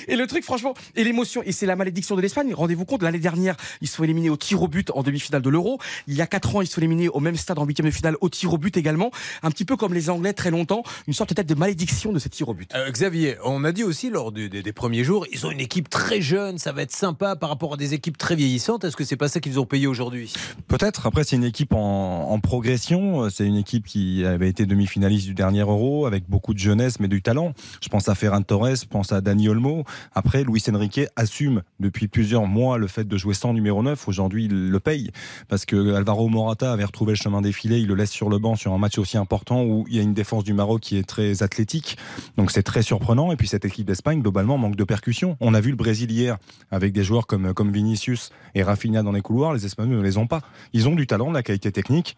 Et 0.08 0.16
le 0.16 0.26
truc, 0.28 0.44
franchement, 0.44 0.74
et 0.96 1.04
l'émotion, 1.04 1.42
et 1.44 1.52
c'est 1.52 1.66
la 1.66 1.76
malédiction 1.76 2.16
de 2.16 2.22
l'Espagne. 2.22 2.54
Rendez-vous 2.54 2.86
compte, 2.86 3.04
l'année 3.04 3.20
dernière, 3.20 3.56
ils 3.82 3.88
se 3.88 3.96
sont 3.98 4.04
éliminés 4.04 4.30
au 4.30 4.38
tir 4.38 4.62
au 4.62 4.68
but 4.68 4.92
en 4.94 5.04
demi-finale 5.04 5.42
de 5.42 5.50
l'Euro. 5.50 5.80
Il 6.08 6.16
y 6.16 6.22
a 6.22 6.28
quatre 6.28 6.56
ans, 6.56 6.62
ils 6.62 6.68
se 6.68 6.74
sont 6.74 6.82
éliminés 6.82 7.10
au 7.10 7.20
même 7.20 7.36
stade 7.36 7.60
en 7.60 7.66
huitième 7.66 7.88
de 7.88 7.92
finale 7.92 8.16
au 8.22 8.30
tir 8.30 8.54
au 8.54 8.58
but 8.58 8.76
également. 8.78 9.12
Un 9.44 9.52
petit 9.52 9.66
peu 9.66 9.78
comme 9.78 9.94
les 9.94 10.10
Anglais 10.10 10.34
très 10.34 10.52
longtemps, 10.52 10.84
une 11.08 11.14
sorte 11.14 11.34
peut-être 11.34 11.48
de 11.48 11.56
malédiction 11.56 12.12
de 12.12 12.20
ces 12.20 12.30
tirs 12.30 12.50
au 12.50 12.54
but. 12.54 12.70
Euh, 12.76 12.90
Xavier, 12.92 13.36
on 13.46 13.64
a 13.64 13.72
dit 13.72 13.84
aussi 13.84 14.10
lors 14.10 14.32
du- 14.32 14.50
des, 14.50 14.62
des 14.64 14.74
premiers 14.74 15.04
jours, 15.04 15.26
ils 15.32 15.46
ont 15.46 15.52
une 15.52 15.60
équipe 15.60 15.90
très 15.90 16.22
jeune, 16.22 16.58
ça 16.58 16.72
va 16.72 16.82
être 16.82 16.96
sympa 16.96 17.36
par 17.36 17.50
rapport 17.50 17.74
à 17.74 17.78
des 17.78 17.94
équipes 17.94 18.18
très 18.18 18.36
vieillissantes. 18.36 18.84
Est-ce 18.84 18.96
que 18.96 19.04
c'est 19.04 19.16
pas 19.18 19.28
ça 19.28 19.40
qu'ils 19.40 19.60
ont 19.60 19.66
payé 19.66 19.88
aujourd'hui? 19.88 20.34
Peut-être. 20.68 21.06
Après, 21.06 21.24
c'est 21.24 21.36
une 21.36 21.44
équipe 21.44 21.74
en, 21.74 22.30
en 22.32 22.40
progression. 22.40 23.30
C'est 23.30 23.46
une 23.46 23.56
équipe 23.58 23.86
qui 23.86 24.26
avait 24.26 24.50
été 24.50 24.66
demi-finaliste 24.66 25.26
du 25.26 25.34
dernier 25.34 25.62
Euro 25.62 26.06
avec 26.06 26.30
beaucoup 26.30 26.54
de 26.54 26.60
jeunesse 26.60 27.00
mais 27.00 27.08
du 27.08 27.22
talent. 27.22 27.54
Je 27.82 27.90
pense 27.90 28.08
à 28.10 28.16
Ferran 28.16 28.42
Torres, 28.42 28.76
je 28.76 28.86
pense 28.86 29.12
à 29.12 29.22
Dani 29.22 29.50
Olmo. 29.50 29.84
Après, 30.14 30.44
Luis 30.44 30.62
Enrique 30.76 31.02
assume 31.16 31.64
depuis 31.80 32.08
plusieurs 32.08 32.46
mois 32.48 32.78
le 32.78 32.88
fait 32.88 33.08
de 33.08 33.18
jouer 33.18 33.34
sans 33.34 33.54
numéro 33.54 33.84
9. 33.84 34.08
Aujourd'hui, 34.08 34.46
il 34.46 34.70
le 34.70 34.80
paye 34.80 35.12
parce 35.48 35.66
que 35.66 35.94
Alvaro 35.94 36.28
Morata 36.30 36.72
avait 36.72 36.86
retrouvé 36.86 37.14
le 37.14 37.18
chemin 37.18 37.42
des 37.42 37.52
filets. 37.52 37.82
Il 37.82 37.88
le 37.88 37.96
laisse 37.96 38.12
sur 38.12 38.30
le 38.30 38.40
banc 38.40 38.56
sur 38.56 38.74
un 38.74 38.78
match 38.78 38.98
aussi 38.98 39.18
important 39.18 39.64
où 39.64 39.86
il 39.90 39.96
y 39.96 40.00
a 40.00 40.02
une 40.02 40.14
défense 40.14 40.44
du 40.44 40.54
Maroc 40.54 40.82
qui 40.82 40.98
est 40.98 41.08
très 41.08 41.44
athlétique. 41.44 41.98
Donc 42.38 42.52
c'est 42.52 42.64
très 42.64 42.82
surprenant. 42.82 43.32
Et 43.32 43.36
puis 43.36 43.48
cette 43.48 43.66
équipe 43.66 43.86
d'Espagne, 43.86 44.22
globalement, 44.22 44.58
manque 44.58 44.76
de 44.76 44.84
percussion. 44.84 45.38
On 45.40 45.54
a 45.54 45.62
vu 45.62 45.72
le 45.72 45.78
Brésil 45.78 46.12
hier 46.12 46.38
avec 46.72 46.94
des 46.94 47.04
joueurs 47.04 47.28
comme, 47.28 47.54
comme 47.54 47.72
Vinicius 47.72 48.32
et 48.56 48.64
Rafinha 48.64 49.04
dans 49.04 49.12
les 49.12 49.22
couloirs. 49.22 49.54
Les 49.54 49.66
Espagnols 49.66 49.98
ne 49.98 50.04
les 50.04 50.18
ont 50.18 50.28
pas. 50.28 50.42
Ils 50.74 50.88
ont 50.88 50.96
du 50.96 51.08
talent, 51.08 51.30
de 51.30 51.36
la 51.36 51.44
qualité 51.44 51.72
technique. 51.72 52.16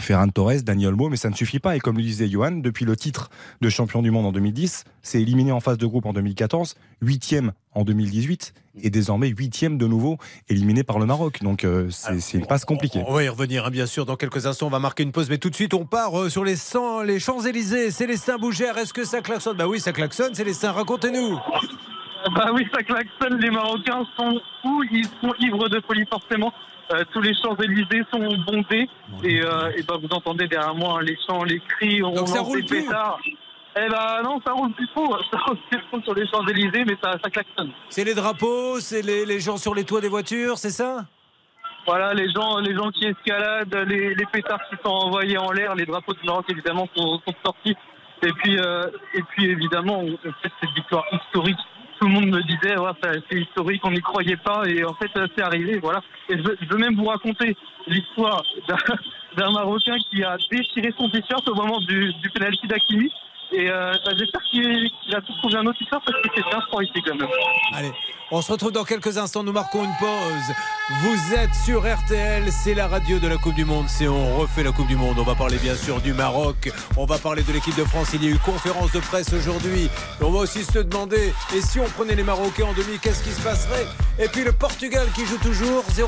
Ferran 0.00 0.28
Torres, 0.28 0.62
Daniel 0.62 0.90
Olmo, 0.90 1.08
mais 1.08 1.16
ça 1.16 1.30
ne 1.30 1.34
suffit 1.34 1.58
pas. 1.58 1.76
Et 1.76 1.80
comme 1.80 1.96
le 1.96 2.02
disait 2.02 2.28
Johan, 2.28 2.52
depuis 2.52 2.84
le 2.84 2.96
titre 2.96 3.30
de 3.60 3.68
champion 3.68 4.02
du 4.02 4.10
monde 4.10 4.26
en 4.26 4.32
2010, 4.32 4.84
c'est 5.02 5.20
éliminé 5.20 5.52
en 5.52 5.60
phase 5.60 5.78
de 5.78 5.86
groupe 5.86 6.06
en 6.06 6.12
2014, 6.12 6.76
huitième 7.02 7.52
en 7.74 7.84
2018 7.84 8.54
et 8.82 8.90
désormais 8.90 9.28
huitième 9.28 9.76
de 9.76 9.86
nouveau 9.86 10.18
éliminé 10.48 10.84
par 10.84 10.98
le 10.98 11.06
Maroc. 11.06 11.42
Donc 11.42 11.64
euh, 11.64 11.88
c'est 11.90 12.38
une 12.38 12.46
passe 12.46 12.64
compliquée. 12.64 13.02
On 13.06 13.12
va 13.12 13.24
y 13.24 13.28
revenir, 13.28 13.66
hein, 13.66 13.70
bien 13.70 13.86
sûr. 13.86 14.06
Dans 14.06 14.16
quelques 14.16 14.46
instants, 14.46 14.66
on 14.66 14.70
va 14.70 14.78
marquer 14.78 15.02
une 15.02 15.12
pause. 15.12 15.28
Mais 15.28 15.38
tout 15.38 15.50
de 15.50 15.54
suite, 15.54 15.74
on 15.74 15.84
part 15.84 16.18
euh, 16.18 16.28
sur 16.28 16.44
les, 16.44 16.54
les 17.04 17.18
Champs-Élysées. 17.20 17.90
Célestin 17.90 18.36
Bougère, 18.38 18.78
est-ce 18.78 18.92
que 18.92 19.04
ça 19.04 19.20
klaxonne? 19.20 19.56
Bah 19.56 19.66
oui, 19.66 19.80
ça 19.80 19.92
klaxonne. 19.92 20.34
Célestin, 20.34 20.72
racontez-nous. 20.72 21.38
Bah 22.34 22.50
oui, 22.54 22.66
ça 22.72 22.82
klaxonne. 22.82 23.38
Les 23.40 23.50
Marocains 23.50 24.04
sont 24.16 24.40
fous, 24.62 24.84
ils 24.90 25.06
sont 25.20 25.34
ivres 25.40 25.68
de 25.68 25.80
folie 25.86 26.06
forcément. 26.08 26.52
Euh, 26.92 27.04
tous 27.12 27.20
les 27.20 27.34
Champs-Élysées 27.34 28.02
sont 28.10 28.26
bondés. 28.46 28.88
Et, 29.22 29.42
euh, 29.42 29.70
et 29.76 29.82
bah, 29.82 29.96
vous 30.00 30.08
entendez 30.10 30.46
derrière 30.48 30.74
moi 30.74 30.98
hein, 30.98 31.02
les 31.02 31.16
chants, 31.26 31.44
les 31.44 31.60
cris, 31.60 32.02
on 32.02 32.12
Donc 32.14 32.28
ça 32.28 32.38
lance 32.38 32.46
roule 32.46 32.64
plus 32.64 32.84
pétards. 32.84 33.18
Eh 33.76 33.88
ben 33.88 34.22
non, 34.24 34.40
ça 34.44 34.52
roule 34.52 34.72
plus 34.72 34.88
trop. 34.94 35.16
Ça 35.30 35.38
roule 35.46 35.58
plus 35.70 35.80
trop 35.90 36.00
sur 36.00 36.14
les 36.14 36.26
Champs-Élysées, 36.28 36.84
mais 36.86 36.96
ça, 37.02 37.12
ça 37.22 37.30
klaxonne. 37.30 37.70
C'est 37.90 38.04
les 38.04 38.14
drapeaux, 38.14 38.80
c'est 38.80 39.02
les, 39.02 39.26
les 39.26 39.38
gens 39.40 39.56
sur 39.58 39.74
les 39.74 39.84
toits 39.84 40.00
des 40.00 40.08
voitures, 40.08 40.56
c'est 40.58 40.70
ça? 40.70 41.04
Voilà, 41.86 42.12
les 42.12 42.30
gens, 42.30 42.58
les 42.58 42.74
gens 42.74 42.90
qui 42.90 43.06
escaladent, 43.06 43.74
les, 43.86 44.14
les 44.14 44.26
pétards 44.26 44.60
qui 44.68 44.76
sont 44.84 44.90
envoyés 44.90 45.38
en 45.38 45.52
l'air, 45.52 45.74
les 45.74 45.86
drapeaux 45.86 46.12
du 46.12 46.26
Maroc 46.26 46.44
évidemment 46.48 46.88
sont, 46.94 47.20
sont 47.26 47.34
sortis. 47.44 47.76
Et 48.22 48.32
puis, 48.32 48.58
euh, 48.58 48.86
et 49.14 49.22
puis 49.22 49.46
évidemment, 49.46 50.00
on, 50.00 50.12
on 50.12 50.32
fait 50.42 50.50
cette 50.60 50.70
victoire 50.74 51.04
historique. 51.12 51.58
Tout 52.00 52.06
le 52.06 52.12
monde 52.14 52.26
me 52.26 52.42
disait, 52.42 52.78
ouais, 52.78 52.90
c'est 53.02 53.40
historique, 53.40 53.80
on 53.84 53.90
n'y 53.90 54.00
croyait 54.00 54.36
pas, 54.36 54.62
et 54.66 54.84
en 54.84 54.94
fait, 54.94 55.10
c'est 55.36 55.42
arrivé. 55.42 55.78
Voilà. 55.80 56.00
Et 56.28 56.36
je 56.38 56.42
veux, 56.42 56.78
même 56.78 56.94
vous 56.94 57.06
raconter 57.06 57.56
l'histoire 57.86 58.42
d'un 59.36 59.50
Marocain 59.50 59.96
qui 60.10 60.22
a 60.22 60.36
déchiré 60.50 60.92
son 60.96 61.08
t-shirt 61.10 61.48
au 61.48 61.54
moment 61.54 61.80
du, 61.80 62.12
du 62.14 62.30
penalty 62.30 62.66
d'Akimi. 62.68 63.10
Et 63.50 63.70
euh, 63.70 63.92
bah, 64.04 64.12
j'espère 64.18 64.42
qu'il 64.42 64.90
qu'il 65.02 65.16
a 65.16 65.20
trouvé 65.22 65.56
un 65.56 65.66
autre 65.66 65.78
t-shirt 65.78 66.02
parce 66.04 66.22
que 66.22 66.28
c'est 66.34 66.48
bien 66.50 66.60
froid 66.68 66.82
ici 66.82 67.02
quand 67.04 67.14
même. 67.14 67.28
Allez, 67.72 67.92
on 68.30 68.42
se 68.42 68.52
retrouve 68.52 68.72
dans 68.72 68.84
quelques 68.84 69.16
instants. 69.16 69.42
Nous 69.42 69.52
marquons 69.52 69.84
une 69.84 69.96
pause. 69.98 70.54
Vous 71.00 71.34
êtes 71.34 71.54
sur 71.64 71.80
RTL, 71.80 72.44
c'est 72.52 72.74
la 72.74 72.88
radio 72.88 73.18
de 73.18 73.26
la 73.26 73.36
Coupe 73.36 73.54
du 73.54 73.64
Monde. 73.64 73.86
C'est 73.88 74.06
on 74.06 74.36
refait 74.36 74.62
la 74.62 74.72
Coupe 74.72 74.86
du 74.86 74.96
Monde. 74.96 75.18
On 75.18 75.22
va 75.22 75.34
parler 75.34 75.56
bien 75.56 75.74
sûr 75.74 76.00
du 76.02 76.12
Maroc. 76.12 76.70
On 76.98 77.06
va 77.06 77.16
parler 77.16 77.42
de 77.42 77.52
l'équipe 77.52 77.76
de 77.76 77.84
France. 77.84 78.10
Il 78.12 78.22
y 78.22 78.28
a 78.28 78.30
eu 78.30 78.38
conférence 78.38 78.92
de 78.92 79.00
presse 79.00 79.32
aujourd'hui. 79.32 79.84
Et 80.20 80.24
On 80.24 80.30
va 80.30 80.40
aussi 80.40 80.62
se 80.62 80.80
demander 80.80 81.32
et 81.56 81.60
si 81.62 81.80
on 81.80 81.88
prenait 81.88 82.14
les 82.14 82.24
Marocains 82.24 82.66
en 82.66 82.74
demi, 82.74 82.98
qu'est-ce 83.00 83.24
qui 83.24 83.30
se 83.30 83.40
passerait? 83.40 83.86
Et 84.18 84.28
puis 84.28 84.44
le 84.44 84.52
Portugal 84.52 85.06
qui 85.14 85.24
joue 85.24 85.38
toujours 85.38 85.84
0-0. 85.90 86.06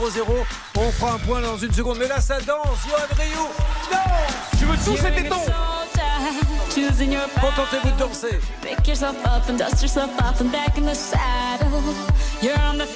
On 0.77 0.91
fera 0.93 1.15
un 1.15 1.19
point 1.19 1.41
dans 1.41 1.57
une 1.57 1.73
seconde. 1.73 1.97
Mais 1.99 2.09
là, 2.09 2.21
ça 2.21 2.39
danse. 2.41 2.87
Johan 2.87 3.19
Rioux, 3.19 3.49
danse 3.91 4.61
Je 4.61 4.67
veux 4.67 4.77
tous 4.77 5.01
cet 5.01 5.17
éton 6.31 7.41
Contentez-vous 7.41 7.91
de 7.91 7.99
danser. 7.99 8.41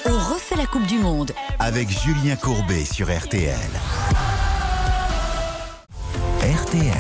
On 0.06 0.34
refait 0.34 0.56
la 0.56 0.66
Coupe 0.66 0.86
du 0.86 0.98
Monde. 0.98 1.32
Avec 1.58 1.88
Julien 1.90 2.36
Courbet 2.36 2.84
sur 2.84 3.06
RTL. 3.06 3.54
RTL. 6.42 6.92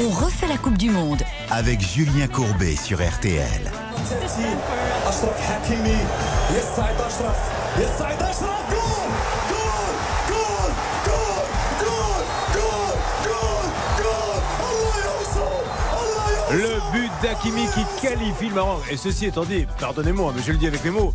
On 0.00 0.10
refait 0.10 0.46
la 0.46 0.58
Coupe 0.58 0.78
du 0.78 0.90
Monde. 0.90 1.22
avec 1.50 1.80
Julien 1.80 2.28
Courbet 2.28 2.76
sur 2.76 2.98
RTL. 2.98 3.72
D'Akimi 17.22 17.62
qui 17.74 17.80
qualifie 18.06 18.48
le 18.48 18.54
Maroc. 18.54 18.84
Et 18.92 18.96
ceci 18.96 19.26
étant 19.26 19.44
dit, 19.44 19.66
pardonnez-moi, 19.80 20.32
mais 20.36 20.42
je 20.46 20.52
le 20.52 20.58
dis 20.58 20.66
avec 20.68 20.84
mes 20.84 20.90
mots. 20.90 21.12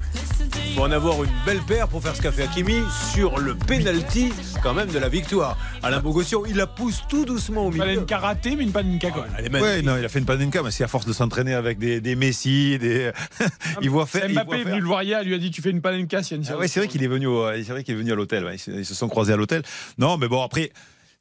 Il 0.68 0.76
faut 0.76 0.82
en 0.82 0.92
avoir 0.92 1.24
une 1.24 1.30
belle 1.46 1.62
paire 1.62 1.88
pour 1.88 2.02
faire 2.02 2.16
ce 2.16 2.22
qu'a 2.22 2.32
fait 2.32 2.44
Hakimi 2.44 2.82
sur 3.14 3.38
le 3.40 3.56
penalty 3.56 4.34
quand 4.62 4.74
même 4.74 4.90
de 4.90 5.00
la 5.00 5.08
victoire. 5.08 5.58
Alain 5.82 6.00
Bogossian, 6.02 6.44
il 6.46 6.58
la 6.58 6.68
pousse 6.68 7.04
tout 7.08 7.24
doucement 7.26 7.68
au 7.68 7.72
milieu. 7.72 7.86
Panenka 7.86 8.18
raté, 8.18 8.56
mais 8.56 8.64
une 8.64 8.72
Panenka. 8.72 9.10
Elle 9.38 9.46
est 9.56 9.62
Ouais, 9.62 9.82
non, 9.82 9.96
il 9.98 10.04
a 10.04 10.10
fait 10.10 10.20
une 10.20 10.26
panenka, 10.26 10.62
mais 10.62 10.72
c'est 10.72 10.84
à 10.84 10.88
force 10.88 11.06
de 11.06 11.14
s'entraîner 11.14 11.54
avec 11.54 11.78
des, 11.80 12.02
des 12.02 12.16
Messi, 12.16 12.78
des. 12.80 13.12
il 13.82 13.90
voit 13.90 14.06
faire. 14.06 14.26
il 14.28 14.34
Mbappé 14.34 14.46
voit 14.46 14.58
est 14.58 14.64
venu 14.64 14.80
le 14.82 14.86
voir 14.88 15.04
hier, 15.04 15.22
il 15.22 15.30
lui 15.30 15.36
a 15.36 15.38
dit 15.38 15.52
tu 15.52 15.62
fais 15.62 15.70
une 15.70 15.82
Panenka 15.82 16.22
s'il 16.22 16.38
y 16.38 16.40
a 16.40 16.44
une 16.44 16.50
Ah 16.54 16.58
ouais, 16.58 16.68
c'est 16.68 16.80
vrai 16.82 16.90
qu'il 16.90 17.04
est 17.04 17.08
venu, 17.08 17.28
au- 17.28 17.48
c'est 17.56 17.72
vrai 17.72 17.84
qu'il 17.84 17.94
est 17.96 17.98
venu 17.98 18.12
à 18.12 18.16
l'hôtel. 18.16 18.44
ouais. 18.44 18.56
Ils 18.68 18.86
se 18.86 18.94
sont 18.96 19.08
croisés 19.08 19.34
à 19.34 19.38
l'hôtel. 19.38 19.62
Non, 19.98 20.18
mais 20.18 20.28
bon 20.28 20.42
après. 20.44 20.72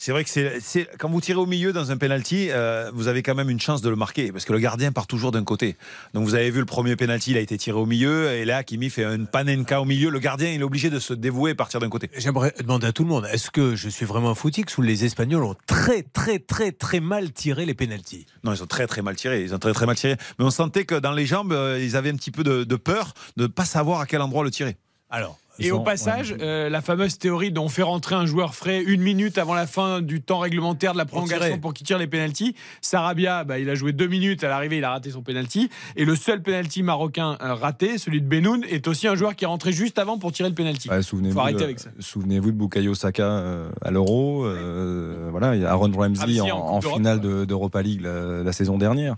C'est 0.04 0.10
vrai 0.10 0.24
que 0.24 0.30
c'est, 0.30 0.88
quand 0.98 1.08
vous 1.08 1.20
tirez 1.20 1.38
au 1.38 1.46
milieu 1.46 1.72
dans 1.72 1.92
un 1.92 1.96
penalty, 1.96 2.48
euh, 2.50 2.90
vous 2.92 3.06
avez 3.06 3.22
quand 3.22 3.36
même 3.36 3.50
une 3.50 3.60
chance 3.60 3.82
de 3.82 3.88
le 3.88 3.94
marquer 3.94 4.32
parce 4.32 4.44
que 4.44 4.52
le 4.52 4.58
gardien 4.58 4.90
part 4.90 5.06
toujours 5.06 5.30
d'un 5.30 5.44
côté. 5.44 5.76
Donc 6.12 6.24
vous 6.24 6.34
avez 6.34 6.50
vu 6.50 6.58
le 6.58 6.66
premier 6.66 6.96
penalty, 6.96 7.30
il 7.30 7.36
a 7.36 7.40
été 7.40 7.56
tiré 7.56 7.78
au 7.78 7.86
milieu 7.86 8.32
et 8.32 8.44
là 8.44 8.64
Kimi 8.64 8.90
fait 8.90 9.04
une 9.04 9.28
panenka 9.28 9.80
au 9.80 9.84
milieu. 9.84 10.10
Le 10.10 10.18
gardien 10.18 10.50
il 10.50 10.60
est 10.60 10.64
obligé 10.64 10.90
de 10.90 10.98
se 10.98 11.14
dévouer 11.14 11.52
et 11.52 11.54
partir 11.54 11.78
d'un 11.78 11.88
côté. 11.88 12.10
J'aimerais 12.16 12.52
demander 12.58 12.88
à 12.88 12.92
tout 12.92 13.04
le 13.04 13.10
monde, 13.10 13.28
est-ce 13.32 13.52
que 13.52 13.76
je 13.76 13.88
suis 13.88 14.04
vraiment 14.04 14.30
un 14.30 14.34
footix 14.34 14.76
ou 14.76 14.82
les 14.82 15.04
Espagnols 15.04 15.44
ont 15.44 15.54
très 15.68 16.02
très 16.02 16.40
très 16.40 16.72
très 16.72 16.98
mal 16.98 17.30
tiré 17.30 17.64
les 17.64 17.74
pénalties 17.74 18.26
Non, 18.42 18.52
ils 18.52 18.60
ont 18.60 18.66
très 18.66 18.88
très 18.88 19.02
mal 19.02 19.14
tiré. 19.14 19.44
Ils 19.44 19.54
ont 19.54 19.60
très 19.60 19.72
très 19.72 19.86
mal 19.86 19.94
tiré. 19.94 20.16
Mais 20.36 20.44
on 20.44 20.50
sentait 20.50 20.84
que 20.84 20.96
dans 20.96 21.12
les 21.12 21.26
jambes, 21.26 21.52
euh, 21.52 21.78
ils 21.80 21.94
avaient 21.94 22.10
un 22.10 22.16
petit 22.16 22.32
peu 22.32 22.42
de, 22.42 22.64
de 22.64 22.76
peur 22.76 23.14
de 23.36 23.44
ne 23.44 23.46
pas 23.46 23.64
savoir 23.64 24.00
à 24.00 24.06
quel 24.06 24.20
endroit 24.20 24.42
le 24.42 24.50
tirer. 24.50 24.76
Alors, 25.10 25.38
Et 25.62 25.70
au 25.72 25.80
passage, 25.80 26.32
ouais. 26.32 26.38
euh, 26.42 26.68
la 26.68 26.80
fameuse 26.80 27.18
théorie 27.18 27.50
dont 27.50 27.64
on 27.64 27.68
fait 27.68 27.82
rentrer 27.82 28.14
un 28.14 28.26
joueur 28.26 28.54
frais 28.54 28.82
une 28.82 29.00
minute 29.02 29.38
avant 29.38 29.54
la 29.54 29.66
fin 29.66 30.00
du 30.00 30.20
temps 30.20 30.38
réglementaire 30.38 30.92
de 30.92 30.98
la 30.98 31.04
prolongation 31.04 31.58
pour 31.58 31.72
qu'il 31.74 31.86
tire 31.86 31.98
les 31.98 32.06
pénalties. 32.06 32.54
Sarabia, 32.80 33.44
bah, 33.44 33.58
il 33.58 33.68
a 33.70 33.74
joué 33.74 33.92
deux 33.92 34.06
minutes 34.06 34.44
à 34.44 34.48
l'arrivée, 34.48 34.78
il 34.78 34.84
a 34.84 34.90
raté 34.90 35.10
son 35.10 35.22
pénalty. 35.22 35.70
Et 35.96 36.04
le 36.04 36.16
seul 36.16 36.42
pénalty 36.42 36.82
marocain 36.82 37.36
euh, 37.42 37.54
raté, 37.54 37.98
celui 37.98 38.20
de 38.20 38.26
Benoun, 38.26 38.64
est 38.68 38.86
aussi 38.88 39.06
un 39.08 39.14
joueur 39.14 39.36
qui 39.36 39.44
est 39.44 39.48
rentré 39.48 39.72
juste 39.72 39.98
avant 39.98 40.18
pour 40.18 40.32
tirer 40.32 40.48
le 40.48 40.54
pénalty. 40.54 40.88
Ouais, 40.88 41.02
souvenez-vous, 41.02 41.34
Faut 41.34 41.40
arrêter 41.40 41.58
de, 41.60 41.64
avec 41.64 41.80
ça. 41.80 41.90
souvenez-vous 41.98 42.50
de 42.52 42.56
Bukayo 42.56 42.94
Saka 42.94 43.22
euh, 43.24 43.68
à 43.82 43.90
l'Euro. 43.90 44.44
euh, 44.44 45.28
voilà, 45.30 45.54
il 45.54 45.62
y 45.62 45.64
a 45.64 45.70
Aaron 45.70 45.90
Ramsey 45.94 46.38
Ramsey 46.38 46.50
en, 46.50 46.80
finale 46.80 47.20
de- 47.20 47.44
d'Europa 47.44 47.82
League 47.82 48.00
la, 48.02 48.42
la 48.42 48.52
saison 48.52 48.78
dernière. 48.78 49.14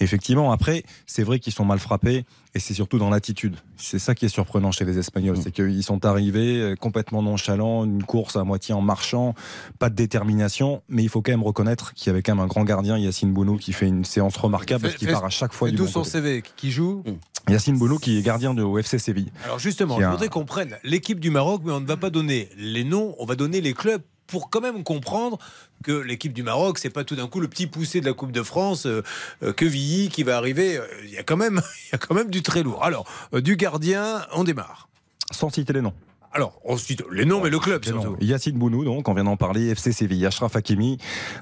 Effectivement, 0.00 0.52
après, 0.52 0.84
c'est 1.06 1.22
vrai 1.22 1.38
qu'ils 1.38 1.52
sont 1.52 1.64
mal 1.64 1.78
frappés 1.78 2.24
et 2.54 2.60
c'est 2.60 2.74
surtout 2.74 2.98
dans 2.98 3.10
l'attitude. 3.10 3.56
C'est 3.76 3.98
ça 3.98 4.14
qui 4.14 4.26
est 4.26 4.28
surprenant 4.28 4.72
chez 4.72 4.84
les 4.84 4.98
Espagnols, 4.98 5.38
c'est 5.42 5.52
qu'ils 5.52 5.82
sont 5.82 6.04
arrivés 6.04 6.60
euh, 6.60 6.76
complètement 6.76 7.22
nonchalants, 7.22 7.84
une 7.84 8.02
course 8.02 8.36
à 8.36 8.44
moitié 8.44 8.74
en 8.74 8.82
marchant, 8.82 9.34
pas 9.78 9.88
de 9.88 9.94
détermination, 9.94 10.82
mais 10.88 11.02
il 11.02 11.08
faut 11.08 11.22
quand 11.22 11.32
même 11.32 11.42
reconnaître 11.42 11.94
qu'il 11.94 12.08
y 12.08 12.10
avait 12.10 12.22
quand 12.22 12.34
même 12.34 12.44
un 12.44 12.48
grand 12.48 12.64
gardien, 12.64 12.98
Yacine 12.98 13.32
Bounou, 13.32 13.56
qui 13.56 13.72
fait 13.72 13.86
une 13.86 14.04
séance 14.04 14.36
remarquable 14.36 14.82
parce 14.82 14.96
qu'il 14.96 15.08
part 15.08 15.24
à 15.24 15.30
chaque 15.30 15.52
fois 15.52 15.70
du 15.70 15.76
d'où 15.76 15.84
bon 15.84 15.90
son 15.90 16.00
côté. 16.00 16.10
CV 16.10 16.42
qui 16.56 16.70
joue 16.70 17.02
Yacine 17.48 17.78
Bounou 17.78 17.98
qui 17.98 18.18
est 18.18 18.22
gardien 18.22 18.54
de 18.54 18.78
FC 18.78 18.98
Séville. 18.98 19.32
Alors 19.44 19.58
justement, 19.58 19.98
je 19.98 20.06
voudrais 20.06 20.28
qu'on 20.28 20.44
prenne 20.44 20.76
l'équipe 20.84 21.20
du 21.20 21.30
Maroc, 21.30 21.62
mais 21.64 21.72
on 21.72 21.80
ne 21.80 21.86
va 21.86 21.96
pas 21.96 22.10
donner 22.10 22.48
les 22.56 22.84
noms, 22.84 23.14
on 23.18 23.24
va 23.24 23.34
donner 23.34 23.60
les 23.60 23.72
clubs 23.72 24.02
pour 24.32 24.48
quand 24.48 24.62
même 24.62 24.82
comprendre 24.82 25.38
que 25.84 25.92
l'équipe 25.92 26.32
du 26.32 26.42
Maroc, 26.42 26.78
c'est 26.78 26.88
pas 26.88 27.04
tout 27.04 27.14
d'un 27.14 27.28
coup 27.28 27.38
le 27.38 27.48
petit 27.48 27.66
poussé 27.66 28.00
de 28.00 28.06
la 28.06 28.14
Coupe 28.14 28.32
de 28.32 28.42
France, 28.42 28.86
euh, 28.86 29.02
euh, 29.42 29.52
que 29.52 29.66
Villy 29.66 30.08
qui 30.08 30.22
va 30.22 30.38
arriver. 30.38 30.78
Euh, 30.78 30.86
Il 31.04 31.10
y 31.10 31.18
a 31.18 31.22
quand 31.22 31.36
même, 31.36 31.60
il 31.86 31.92
y 31.92 31.94
a 31.94 31.98
quand 31.98 32.14
même 32.14 32.30
du 32.30 32.42
très 32.42 32.62
lourd. 32.62 32.82
Alors, 32.82 33.04
euh, 33.34 33.42
du 33.42 33.56
gardien, 33.56 34.26
on 34.32 34.42
démarre. 34.42 34.88
Sans 35.30 35.50
citer 35.50 35.74
les 35.74 35.82
noms. 35.82 35.92
Alors, 36.34 36.58
ensuite, 36.66 37.04
les 37.12 37.26
noms, 37.26 37.42
mais 37.42 37.50
le 37.50 37.58
club 37.58 37.84
surtout. 37.84 38.16
Yacine 38.20 38.56
Bounou, 38.56 38.84
donc, 38.84 39.06
on 39.06 39.12
vient 39.12 39.24
d'en 39.24 39.36
parler, 39.36 39.68
FC 39.68 39.92
Séville, 39.92 40.24
Ashraf 40.24 40.56
Hakimi, 40.56 40.96